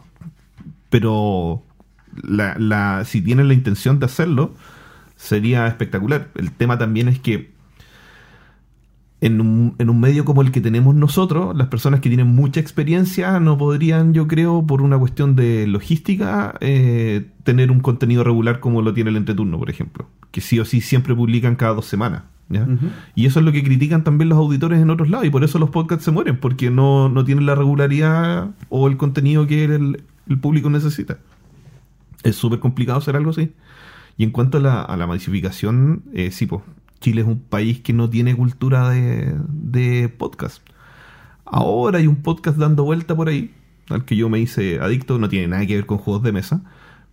Pero 0.90 1.64
la, 2.22 3.04
si 3.04 3.20
tienes 3.20 3.46
la 3.46 3.54
intención 3.54 3.98
de 3.98 4.06
hacerlo, 4.06 4.54
sería 5.16 5.66
espectacular. 5.66 6.30
El 6.36 6.52
tema 6.52 6.78
también 6.78 7.08
es 7.08 7.18
que 7.18 7.50
en 9.20 9.40
un, 9.40 9.74
en 9.78 9.88
un 9.88 9.98
medio 9.98 10.24
como 10.24 10.42
el 10.42 10.52
que 10.52 10.60
tenemos 10.60 10.94
nosotros, 10.94 11.56
las 11.56 11.68
personas 11.68 12.00
que 12.00 12.08
tienen 12.08 12.26
mucha 12.28 12.60
experiencia 12.60 13.40
no 13.40 13.56
podrían, 13.56 14.12
yo 14.12 14.28
creo, 14.28 14.66
por 14.66 14.82
una 14.82 14.98
cuestión 14.98 15.36
de 15.36 15.66
logística, 15.66 16.54
eh, 16.60 17.26
tener 17.42 17.70
un 17.70 17.80
contenido 17.80 18.24
regular 18.24 18.60
como 18.60 18.82
lo 18.82 18.92
tiene 18.92 19.10
el 19.10 19.16
entreturno, 19.16 19.58
por 19.58 19.70
ejemplo. 19.70 20.08
Que 20.30 20.40
sí 20.40 20.58
o 20.58 20.64
sí 20.64 20.80
siempre 20.80 21.14
publican 21.14 21.56
cada 21.56 21.74
dos 21.74 21.86
semanas. 21.86 22.24
Y 23.16 23.26
eso 23.26 23.40
es 23.40 23.44
lo 23.44 23.50
que 23.50 23.64
critican 23.64 24.04
también 24.04 24.28
los 24.28 24.38
auditores 24.38 24.80
en 24.80 24.90
otros 24.90 25.10
lados. 25.10 25.26
Y 25.26 25.30
por 25.30 25.42
eso 25.42 25.58
los 25.58 25.70
podcasts 25.70 26.04
se 26.04 26.10
mueren, 26.10 26.38
porque 26.38 26.70
no, 26.70 27.08
no 27.08 27.24
tienen 27.24 27.46
la 27.46 27.54
regularidad 27.54 28.50
o 28.68 28.86
el 28.86 28.96
contenido 28.96 29.46
que 29.46 29.64
el, 29.64 30.04
el 30.28 30.38
público 30.38 30.70
necesita. 30.70 31.18
Es 32.22 32.36
súper 32.36 32.60
complicado 32.60 32.98
hacer 32.98 33.16
algo 33.16 33.30
así. 33.30 33.52
Y 34.16 34.24
en 34.24 34.30
cuanto 34.30 34.58
a 34.58 34.60
la, 34.60 34.82
a 34.82 34.96
la 34.96 35.06
masificación, 35.06 36.02
eh, 36.12 36.30
sí, 36.30 36.46
pues, 36.46 36.62
Chile 37.00 37.22
es 37.22 37.26
un 37.26 37.40
país 37.40 37.80
que 37.80 37.92
no 37.92 38.10
tiene 38.10 38.34
cultura 38.36 38.90
de, 38.90 39.34
de 39.48 40.08
podcast. 40.08 40.62
Ahora 41.44 41.98
hay 41.98 42.06
un 42.06 42.22
podcast 42.22 42.58
dando 42.58 42.84
vuelta 42.84 43.14
por 43.14 43.28
ahí, 43.28 43.54
al 43.88 44.04
que 44.04 44.16
yo 44.16 44.28
me 44.28 44.40
hice 44.40 44.80
adicto, 44.80 45.18
no 45.18 45.28
tiene 45.28 45.48
nada 45.48 45.66
que 45.66 45.76
ver 45.76 45.86
con 45.86 45.98
juegos 45.98 46.22
de 46.24 46.32
mesa, 46.32 46.62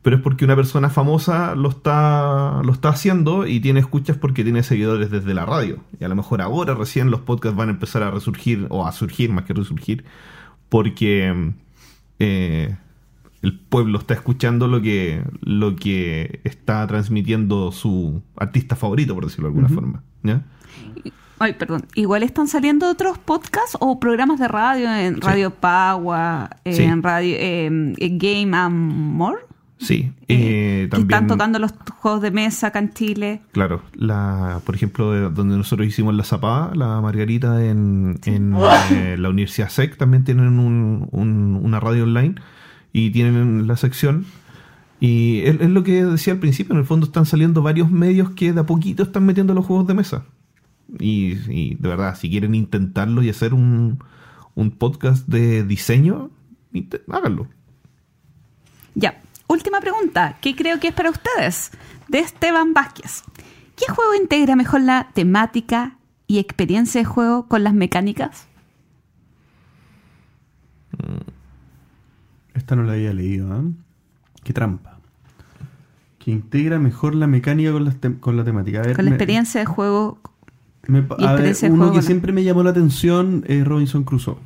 pero 0.01 0.17
es 0.17 0.21
porque 0.21 0.43
una 0.43 0.55
persona 0.55 0.89
famosa 0.89 1.55
lo 1.55 1.69
está, 1.69 2.61
lo 2.63 2.73
está 2.73 2.89
haciendo 2.89 3.47
y 3.47 3.59
tiene 3.59 3.79
escuchas 3.79 4.17
porque 4.17 4.43
tiene 4.43 4.63
seguidores 4.63 5.11
desde 5.11 5.33
la 5.33 5.45
radio. 5.45 5.79
Y 5.99 6.03
a 6.03 6.09
lo 6.09 6.15
mejor 6.15 6.41
ahora 6.41 6.73
recién 6.73 7.11
los 7.11 7.21
podcasts 7.21 7.57
van 7.57 7.69
a 7.69 7.73
empezar 7.73 8.03
a 8.03 8.11
resurgir, 8.11 8.67
o 8.69 8.85
a 8.85 8.91
surgir 8.91 9.31
más 9.31 9.45
que 9.45 9.53
resurgir, 9.53 10.03
porque 10.67 11.53
eh, 12.19 12.75
el 13.43 13.59
pueblo 13.59 13.99
está 13.99 14.15
escuchando 14.15 14.67
lo 14.67 14.81
que, 14.81 15.21
lo 15.41 15.75
que 15.75 16.39
está 16.43 16.87
transmitiendo 16.87 17.71
su 17.71 18.23
artista 18.37 18.75
favorito, 18.75 19.13
por 19.13 19.25
decirlo 19.25 19.49
de 19.49 19.55
alguna 19.55 19.69
forma. 19.69 20.03
¿ya? 20.23 20.41
Ay, 21.39 21.53
perdón. 21.53 21.85
Igual 21.95 22.23
están 22.23 22.47
saliendo 22.47 22.89
otros 22.89 23.17
podcasts 23.17 23.75
o 23.79 23.99
programas 23.99 24.39
de 24.39 24.47
radio 24.47 24.93
en 24.95 25.19
Radio 25.19 25.51
Pagua, 25.51 26.49
Sí. 26.65 26.83
en 26.83 27.03
Radio 27.03 27.35
eh, 27.37 27.65
en 27.65 28.17
Game 28.17 28.55
and 28.55 28.73
More. 28.93 29.37
Sí, 29.77 30.13
eh, 30.29 30.35
eh, 30.35 30.81
que 30.83 30.87
también, 30.91 31.09
están 31.11 31.27
tocando 31.27 31.59
los 31.59 31.73
juegos 31.99 32.21
de 32.21 32.31
mesa 32.31 32.67
acá 32.67 32.79
en 32.79 32.93
Chile. 32.93 33.41
claro, 33.51 33.81
la, 33.93 34.61
por 34.65 34.75
ejemplo, 34.75 35.11
de 35.11 35.29
donde 35.29 35.57
nosotros 35.57 35.85
hicimos 35.85 36.13
la 36.15 36.23
zapada, 36.23 36.73
la 36.75 37.01
Margarita 37.01 37.61
en, 37.65 38.17
en 38.25 38.55
eh, 38.91 39.17
la 39.19 39.27
Universidad 39.29 39.67
SEC, 39.67 39.97
también 39.97 40.23
tienen 40.23 40.57
un- 40.57 41.09
un- 41.11 41.59
una 41.61 41.81
radio 41.81 42.03
online 42.03 42.35
y 42.93 43.09
tienen 43.09 43.67
la 43.67 43.75
sección. 43.75 44.25
Y 44.99 45.41
es, 45.41 45.59
lo 45.59 45.83
que 45.83 46.05
decía 46.05 46.33
al 46.33 46.39
principio, 46.39 46.73
en 46.73 46.79
el 46.79 46.85
fondo 46.85 47.07
están 47.07 47.25
saliendo 47.25 47.61
varios 47.61 47.91
medios 47.91 48.29
que 48.31 48.53
de 48.53 48.61
a 48.61 48.65
poquito 48.65 49.03
están 49.03 49.25
metiendo 49.25 49.53
los 49.53 49.65
juegos 49.65 49.87
de 49.87 49.95
mesa. 49.95 50.23
Y, 50.99 51.33
y 51.51 51.75
de 51.75 51.89
verdad, 51.89 52.15
si 52.15 52.29
quieren 52.29 52.55
intentarlo 52.55 53.21
y 53.21 53.29
hacer 53.29 53.53
un, 53.53 53.99
un 54.55 54.71
podcast 54.71 55.27
de 55.27 55.63
diseño, 55.63 56.29
háganlo. 57.09 57.47
Ya, 58.95 59.21
última 59.47 59.81
pregunta, 59.81 60.37
que 60.39 60.55
creo 60.55 60.79
que 60.79 60.89
es 60.89 60.93
para 60.93 61.09
ustedes, 61.09 61.71
de 62.07 62.19
Esteban 62.19 62.73
Vázquez. 62.73 63.23
¿Qué 63.75 63.91
juego 63.91 64.13
integra 64.13 64.55
mejor 64.55 64.81
la 64.81 65.09
temática 65.13 65.97
y 66.27 66.37
experiencia 66.37 67.01
de 67.01 67.05
juego 67.05 67.47
con 67.47 67.63
las 67.63 67.73
mecánicas? 67.73 68.47
Esta 72.53 72.75
no 72.75 72.83
la 72.83 72.93
había 72.93 73.13
leído, 73.13 73.55
¿eh? 73.55 73.63
Qué 74.43 74.53
trampa. 74.53 74.99
Que 76.19 76.31
integra 76.31 76.79
mejor 76.79 77.15
la 77.15 77.27
mecánica 77.27 77.71
con, 78.19 78.37
la 78.37 78.43
temática. 78.43 78.79
A 78.79 78.83
ver, 78.83 78.95
Con 78.95 79.05
la 79.05 79.11
me- 79.11 79.15
experiencia 79.17 79.59
de 79.59 79.65
juego. 79.65 80.19
me 80.87 80.99
a 81.19 81.33
ver, 81.33 81.55
uno 81.69 81.77
juego 81.77 81.93
que 81.93 82.01
siempre 82.01 82.31
me 82.31 82.43
llamó 82.43 82.63
la 82.63 82.69
atención 82.71 83.43
es 83.47 83.65
Robinson 83.65 84.03
Crusoe. 84.03 84.37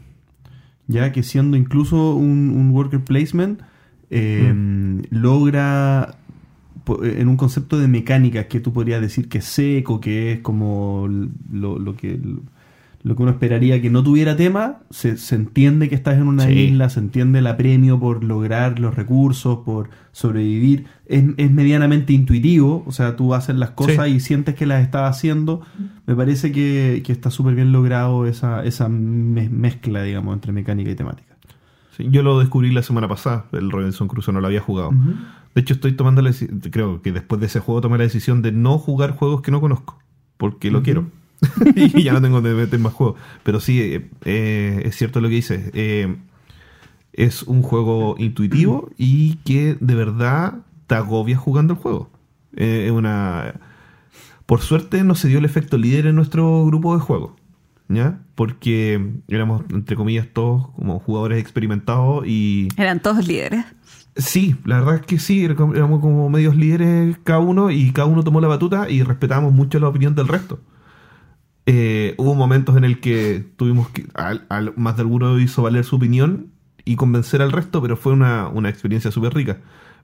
Ya 0.87 1.11
que 1.11 1.21
siendo 1.23 1.57
incluso 1.57 2.15
un, 2.15 2.49
un 2.55 2.71
worker 2.71 3.03
placement, 3.03 3.61
eh, 4.09 4.51
Mm. 4.55 5.01
logra 5.11 6.15
po- 6.85 7.03
en 7.03 7.27
un 7.27 7.35
concepto 7.35 7.77
de 7.77 7.87
mecánicas 7.89 8.45
que 8.45 8.59
tú 8.61 8.71
podrías 8.71 9.01
decir 9.01 9.27
que 9.27 9.39
es 9.39 9.45
seco, 9.45 9.99
que 9.99 10.31
es 10.33 10.39
como 10.39 11.07
lo, 11.51 11.77
lo 11.77 11.95
que 11.97 12.17
lo 12.17 12.39
que 13.03 13.21
uno 13.21 13.31
esperaría 13.31 13.81
que 13.81 13.89
no 13.89 14.03
tuviera 14.03 14.35
tema, 14.35 14.77
se, 14.89 15.17
se 15.17 15.35
entiende 15.35 15.87
que 15.89 15.95
estás 15.95 16.15
en 16.17 16.27
una 16.27 16.45
Sí. 16.45 16.53
isla, 16.53 16.89
se 16.89 16.99
entiende 16.99 17.39
el 17.39 17.47
apremio 17.47 17.99
por 17.99 18.23
lograr 18.23 18.79
los 18.79 18.95
recursos, 18.95 19.59
por 19.65 19.89
sobrevivir, 20.11 20.85
es, 21.05 21.23
es 21.37 21.51
medianamente 21.51 22.11
intuitivo, 22.13 22.83
o 22.85 22.91
sea, 22.91 23.15
tú 23.15 23.33
haces 23.33 23.55
las 23.55 23.69
cosas 23.71 24.07
Sí. 24.07 24.13
y 24.15 24.19
sientes 24.19 24.55
que 24.55 24.65
las 24.65 24.81
estás 24.83 25.09
haciendo, 25.09 25.61
me 26.05 26.15
parece 26.15 26.51
que, 26.51 27.01
que 27.05 27.11
está 27.13 27.29
súper 27.31 27.55
bien 27.55 27.71
logrado 27.71 28.25
esa, 28.25 28.63
esa 28.65 28.89
me- 28.89 29.49
mezcla, 29.49 30.03
digamos, 30.03 30.33
entre 30.33 30.51
mecánica 30.51 30.91
y 30.91 30.95
temática. 30.95 31.37
Sí, 31.95 32.07
yo 32.11 32.21
lo 32.23 32.39
descubrí 32.39 32.71
la 32.71 32.83
semana 32.83 33.07
pasada, 33.07 33.45
el 33.53 33.71
Robinson 33.71 34.07
Crusoe, 34.07 34.33
no 34.33 34.41
lo 34.41 34.47
había 34.47 34.61
jugado. 34.61 34.91
De 35.55 35.61
hecho, 35.61 35.73
estoy 35.73 35.93
tomando 35.93 36.21
la 36.21 36.31
creo 36.71 37.01
que 37.01 37.11
después 37.11 37.39
de 37.41 37.47
ese 37.47 37.59
juego 37.59 37.81
tomé 37.81 37.97
la 37.97 38.03
decisión 38.03 38.41
de 38.43 38.51
no 38.51 38.77
jugar 38.77 39.11
juegos 39.11 39.41
que 39.41 39.49
no 39.51 39.61
conozco, 39.61 39.97
porque 40.37 40.69
lo 40.69 40.83
quiero. 40.83 41.05
y 41.75 42.03
ya 42.03 42.13
no 42.13 42.21
tengo 42.21 42.41
de 42.41 42.53
meter 42.53 42.79
más 42.79 42.93
juegos. 42.93 43.19
Pero 43.43 43.59
sí, 43.59 43.81
eh, 43.81 44.09
eh, 44.25 44.81
es 44.85 44.95
cierto 44.95 45.21
lo 45.21 45.29
que 45.29 45.35
dices. 45.35 45.71
eh, 45.73 46.15
es 47.17 47.43
un 47.43 47.63
juego 47.63 48.15
intuitivo 48.19 48.91
y 48.95 49.37
que 49.37 49.75
de 49.79 49.95
verdad 49.95 50.59
te 50.85 50.95
agobia 50.95 51.35
jugando 51.35 51.73
el 51.73 51.79
juego. 51.79 52.11
Es 52.55 52.91
una... 52.91 53.55
Por 54.45 54.61
suerte 54.61 55.03
no 55.03 55.15
se 55.15 55.27
dio 55.27 55.39
el 55.39 55.45
efecto 55.45 55.77
líder 55.77 56.05
en 56.05 56.15
nuestro 56.15 56.65
grupo 56.65 56.95
de 56.95 57.01
juego. 57.01 57.35
¿Ya? 57.89 58.19
Porque 58.35 59.13
éramos, 59.27 59.63
entre 59.71 59.95
comillas, 59.95 60.27
todos 60.31 60.69
como 60.75 60.99
jugadores 60.99 61.39
experimentados 61.39 62.25
y... 62.27 62.67
Eran 62.77 63.01
todos 63.01 63.27
líderes. 63.27 63.65
Sí, 64.15 64.55
la 64.65 64.79
verdad 64.79 64.95
es 64.95 65.01
que 65.01 65.19
sí, 65.19 65.43
éramos 65.43 66.01
como 66.01 66.29
medios 66.29 66.55
líderes 66.55 67.17
cada 67.23 67.39
uno 67.39 67.71
y 67.71 67.91
cada 67.91 68.07
uno 68.07 68.23
tomó 68.23 68.41
la 68.41 68.47
batuta 68.47 68.89
y 68.89 69.01
respetábamos 69.03 69.53
mucho 69.53 69.79
la 69.79 69.87
opinión 69.87 70.15
del 70.15 70.27
resto. 70.27 70.59
Eh, 71.69 72.15
hubo 72.17 72.33
momentos 72.33 72.77
en 72.77 72.85
el 72.85 73.01
que 73.01 73.45
tuvimos 73.57 73.89
que, 73.89 74.07
al- 74.13 74.73
más 74.77 74.95
de 74.95 75.01
alguno 75.01 75.37
hizo 75.37 75.61
valer 75.61 75.83
su 75.83 75.97
opinión 75.97 76.47
y 76.85 76.95
convencer 76.95 77.41
al 77.41 77.51
resto, 77.51 77.81
pero 77.81 77.97
fue 77.97 78.13
una, 78.13 78.47
una 78.47 78.69
experiencia 78.69 79.11
súper 79.11 79.33
rica. 79.33 79.57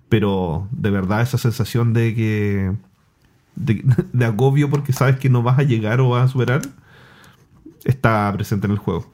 Pero 0.10 0.68
de 0.72 0.90
verdad 0.92 1.22
esa 1.22 1.38
sensación 1.38 1.94
de 1.94 2.14
que, 2.14 2.74
de, 3.56 4.26
agobio 4.26 4.70
porque 4.70 4.92
sabes 4.92 5.18
que 5.18 5.30
no 5.30 5.42
vas 5.42 5.58
a 5.58 5.64
llegar 5.64 6.02
o 6.02 6.10
vas 6.10 6.26
a 6.26 6.28
superar, 6.28 6.62
está 7.86 8.32
presente 8.34 8.68
en 8.68 8.72
el 8.74 8.78
juego. 8.78 9.10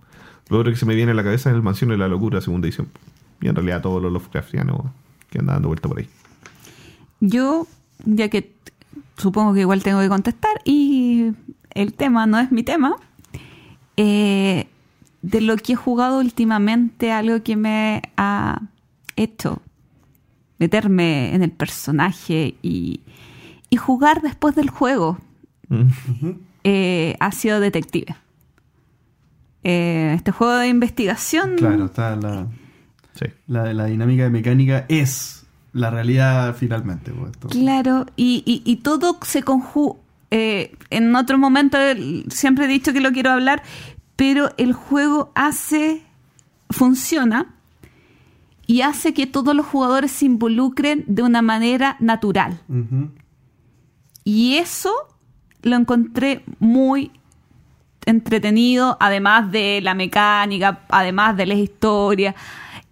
Lo 0.49 0.57
otro 0.57 0.71
que 0.71 0.77
se 0.77 0.87
me 0.87 0.95
viene 0.95 1.11
a 1.11 1.15
la 1.15 1.23
cabeza 1.23 1.51
es 1.51 1.55
el 1.55 1.61
Mansión 1.61 1.91
de 1.91 1.97
la 1.97 2.07
Locura, 2.07 2.41
segunda 2.41 2.67
edición. 2.67 2.87
Y 3.41 3.47
en 3.47 3.55
realidad 3.55 3.83
todos 3.83 4.01
los 4.01 4.11
Lovecraftianos 4.11 4.81
que 5.29 5.37
andan 5.37 5.57
dando 5.57 5.67
vuelta 5.67 5.87
por 5.87 5.99
ahí. 5.99 6.09
Yo, 7.19 7.67
ya 8.05 8.29
que 8.29 8.55
supongo 9.17 9.53
que 9.53 9.61
igual 9.61 9.83
tengo 9.83 9.99
que 9.99 10.09
contestar 10.09 10.59
y 10.65 11.33
el 11.71 11.93
tema 11.93 12.25
no 12.25 12.39
es 12.39 12.51
mi 12.51 12.63
tema, 12.63 12.95
eh, 13.97 14.67
de 15.21 15.41
lo 15.41 15.57
que 15.57 15.73
he 15.73 15.75
jugado 15.75 16.19
últimamente, 16.19 17.11
algo 17.11 17.43
que 17.43 17.55
me 17.55 18.01
ha 18.17 18.61
hecho 19.15 19.61
meterme 20.57 21.33
en 21.35 21.43
el 21.43 21.51
personaje 21.51 22.55
y, 22.61 23.01
y 23.69 23.75
jugar 23.77 24.21
después 24.21 24.55
del 24.55 24.69
juego 24.69 25.17
eh, 26.63 27.15
ha 27.19 27.31
sido 27.31 27.59
detective. 27.59 28.15
Eh, 29.63 30.13
este 30.15 30.31
juego 30.31 30.53
de 30.55 30.69
investigación 30.69 31.55
Claro, 31.57 31.85
está 31.85 32.15
la, 32.15 32.47
Sí. 33.15 33.25
la, 33.47 33.73
la 33.73 33.85
dinámica 33.85 34.23
de 34.23 34.29
mecánica 34.29 34.85
es 34.87 35.45
la 35.73 35.89
realidad 35.89 36.55
finalmente. 36.57 37.11
pues, 37.11 37.31
Claro, 37.51 38.05
y, 38.15 38.41
y- 38.45 38.61
y 38.69 38.77
todo 38.77 39.17
se 39.23 39.43
conjuga. 39.43 39.99
En 40.31 41.15
otro 41.15 41.37
momento 41.37 41.77
siempre 42.29 42.65
he 42.65 42.67
dicho 42.67 42.93
que 42.93 43.01
lo 43.01 43.11
quiero 43.11 43.31
hablar, 43.31 43.63
pero 44.15 44.51
el 44.57 44.73
juego 44.73 45.31
hace, 45.35 46.03
funciona 46.69 47.55
y 48.67 48.81
hace 48.81 49.13
que 49.13 49.25
todos 49.25 49.55
los 49.55 49.65
jugadores 49.65 50.11
se 50.11 50.25
involucren 50.25 51.03
de 51.07 51.23
una 51.23 51.41
manera 51.41 51.95
natural. 51.99 52.61
Y 54.23 54.57
eso 54.57 54.93
lo 55.63 55.75
encontré 55.75 56.43
muy 56.59 57.11
entretenido, 58.05 58.97
además 58.99 59.51
de 59.51 59.79
la 59.81 59.93
mecánica, 59.93 60.81
además 60.89 61.35
de 61.37 61.45
la 61.45 61.53
historia 61.55 62.35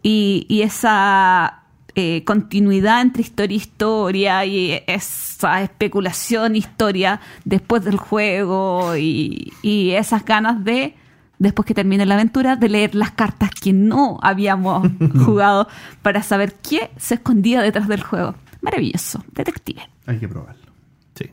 y, 0.01 0.45
y 0.49 0.61
esa 0.61 1.63
eh, 1.99 2.23
continuidad 2.25 3.01
entre 3.01 3.23
historia 3.23 3.55
y 3.55 3.57
historia 3.57 4.45
y 4.45 4.83
esa 4.85 5.63
especulación 5.63 6.55
historia 6.55 7.19
después 7.43 7.83
del 7.83 7.97
juego 7.97 8.95
y, 8.95 9.51
y 9.63 9.93
esas 9.93 10.23
ganas 10.23 10.63
de, 10.63 10.93
después 11.39 11.65
que 11.65 11.73
termine 11.73 12.05
la 12.05 12.13
aventura, 12.13 12.55
de 12.55 12.69
leer 12.69 12.93
las 12.93 13.09
cartas 13.13 13.49
que 13.49 13.73
no 13.73 14.19
habíamos 14.21 14.87
jugado 15.25 15.67
para 16.03 16.21
saber 16.21 16.53
qué 16.61 16.91
se 16.97 17.15
escondía 17.15 17.63
detrás 17.63 17.87
del 17.87 18.03
juego. 18.03 18.35
Maravilloso, 18.61 19.23
detective. 19.33 19.81
Hay 20.05 20.19
que 20.19 20.27
probarlo. 20.27 20.71
Sí. 21.15 21.31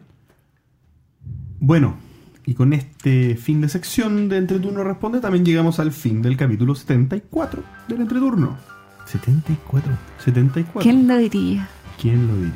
Bueno, 1.60 1.94
y 2.46 2.54
con 2.54 2.72
este 2.72 3.36
fin 3.36 3.60
de 3.60 3.68
sección 3.68 4.30
de 4.30 4.38
Entreturno 4.38 4.82
Responde, 4.82 5.20
también 5.20 5.44
llegamos 5.44 5.78
al 5.78 5.92
fin 5.92 6.22
del 6.22 6.38
capítulo 6.38 6.74
74 6.74 7.62
del 7.86 8.00
Entreturno. 8.00 8.73
74. 9.06 9.93
74. 10.24 10.81
¿Quién 10.82 11.06
lo 11.09 11.16
diría? 11.16 11.68
¿Quién 12.01 12.26
lo 12.26 12.35
diría? 12.35 12.52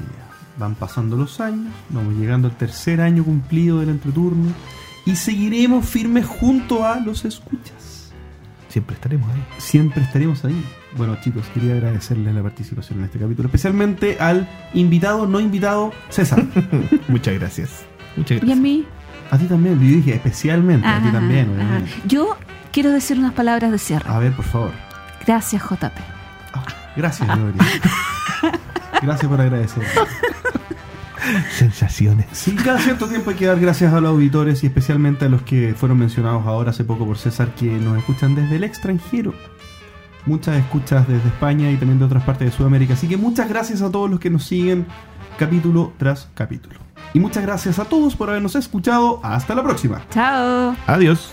Van 0.59 0.75
pasando 0.75 1.17
los 1.17 1.41
años, 1.41 1.73
vamos 1.91 2.15
llegando 2.15 2.49
al 2.49 2.57
tercer 2.57 3.01
año 3.01 3.23
cumplido 3.25 3.79
del 3.81 3.91
entreturno 3.91 4.51
y 5.07 5.15
seguiremos 5.15 5.87
firmes 5.89 6.27
junto 6.27 6.85
a 6.85 6.99
los 6.99 7.25
escuchas. 7.25 8.11
Siempre 8.69 8.95
estaremos 8.95 9.31
ahí. 9.31 9.45
Siempre 9.59 10.03
estaremos 10.03 10.45
ahí. 10.45 10.63
Bueno 10.97 11.17
chicos, 11.23 11.47
quería 11.55 11.75
agradecerles 11.75 12.35
la 12.35 12.43
participación 12.43 12.99
en 12.99 13.05
este 13.05 13.19
capítulo, 13.19 13.47
especialmente 13.47 14.19
al 14.19 14.49
invitado, 14.75 15.27
no 15.27 15.39
invitado, 15.41 15.93
César. 16.09 16.45
Muchas 17.09 17.35
gracias. 17.35 17.71
Muchas 18.17 18.33
¿Y 18.33 18.35
a 18.37 18.39
gracias. 18.41 18.59
mí? 18.59 18.85
a 19.31 19.37
ti 19.39 19.45
también, 19.45 19.75
yo 19.79 19.87
dije 19.87 20.15
especialmente, 20.15 20.87
a 20.89 21.03
ti 21.03 21.11
también. 21.13 21.51
ajá. 21.51 21.55
obviamente. 21.55 21.93
Yo 22.07 22.37
quiero 22.73 22.91
decir 22.91 23.19
unas 23.19 23.33
palabras 23.35 23.71
de 23.71 23.79
cierre. 23.79 24.11
A 24.11 24.19
ver, 24.19 24.33
por 24.33 24.45
favor. 24.45 24.73
Gracias, 25.27 25.63
JP. 25.63 26.18
Gracias, 26.97 27.29
Gloria. 27.37 27.63
Gracias 29.03 29.31
por 29.31 29.41
agradecer. 29.41 29.85
Sensaciones. 31.51 32.27
Sí, 32.33 32.55
cada 32.55 32.79
cierto 32.79 33.07
tiempo 33.07 33.31
hay 33.31 33.37
que 33.37 33.47
dar 33.47 33.61
gracias 33.61 33.93
a 33.93 34.01
los 34.01 34.11
auditores 34.11 34.63
y 34.65 34.67
especialmente 34.67 35.27
a 35.27 35.29
los 35.29 35.43
que 35.43 35.75
fueron 35.75 35.99
mencionados 35.99 36.47
ahora 36.47 36.71
hace 36.71 36.85
poco 36.85 37.07
por 37.07 37.19
César 37.19 37.55
que 37.55 37.67
nos 37.67 37.99
escuchan 37.99 38.35
desde 38.35 38.57
el 38.57 38.65
extranjero. 38.65 39.35
Muchas 40.27 40.57
escuchas 40.57 41.07
desde 41.09 41.29
España 41.29 41.71
y 41.71 41.77
también 41.77 41.99
de 41.99 42.05
otras 42.05 42.25
partes 42.25 42.51
de 42.51 42.57
Sudamérica. 42.57 42.95
Así 42.95 43.09
que 43.09 43.17
muchas 43.17 43.49
gracias 43.49 43.83
a 43.83 43.91
todos 43.91 44.11
los 44.11 44.21
que 44.21 44.31
nos 44.31 44.45
siguen 44.45 44.87
capítulo 45.39 45.93
tras 45.99 46.29
capítulo. 46.35 46.79
Y 47.15 47.21
muchas 47.21 47.43
gracias 47.43 47.79
a 47.79 47.85
todos 47.85 48.17
por 48.17 48.29
habernos 48.29 48.55
escuchado. 48.55 49.21
Hasta 49.23 49.55
la 49.55 49.63
próxima. 49.63 50.03
Chao. 50.11 50.77
Adiós. 50.87 51.33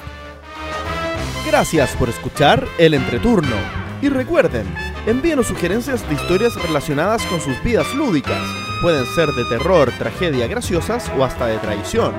Gracias 1.45 1.91
por 1.95 2.09
escuchar 2.09 2.65
El 2.77 2.93
Entreturno. 2.93 3.84
Y 4.05 4.09
recuerden, 4.09 4.71
envíenos 5.07 5.47
sugerencias 5.47 6.07
de 6.07 6.13
historias 6.13 6.53
relacionadas 6.61 7.25
con 7.25 7.41
sus 7.41 7.59
vidas 7.63 7.91
lúdicas. 7.95 8.39
Pueden 8.79 9.03
ser 9.07 9.31
de 9.31 9.43
terror, 9.45 9.91
tragedia, 9.97 10.45
graciosas 10.45 11.11
o 11.17 11.23
hasta 11.23 11.47
de 11.47 11.57
traición. 11.57 12.13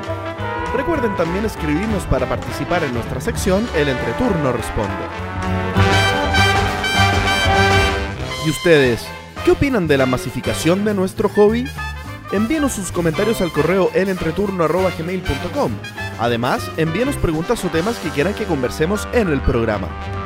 Recuerden 0.74 1.14
también 1.14 1.44
escribirnos 1.44 2.02
para 2.06 2.28
participar 2.28 2.82
en 2.82 2.92
nuestra 2.92 3.20
sección 3.20 3.68
El 3.76 3.88
Entreturno 3.88 4.50
Responde. 4.50 4.96
¿Y 8.44 8.50
ustedes, 8.50 9.06
qué 9.44 9.52
opinan 9.52 9.86
de 9.86 9.98
la 9.98 10.06
masificación 10.06 10.84
de 10.84 10.92
nuestro 10.92 11.28
hobby? 11.28 11.66
Envíenos 12.32 12.72
sus 12.72 12.90
comentarios 12.90 13.40
al 13.40 13.52
correo 13.52 13.92
elentreturno.gmail.com. 13.94 15.70
Además, 16.18 16.68
envíenos 16.78 17.14
preguntas 17.14 17.64
o 17.64 17.68
temas 17.68 17.96
que 17.98 18.08
quieran 18.08 18.34
que 18.34 18.44
conversemos 18.44 19.06
en 19.12 19.28
el 19.28 19.40
programa. 19.40 20.25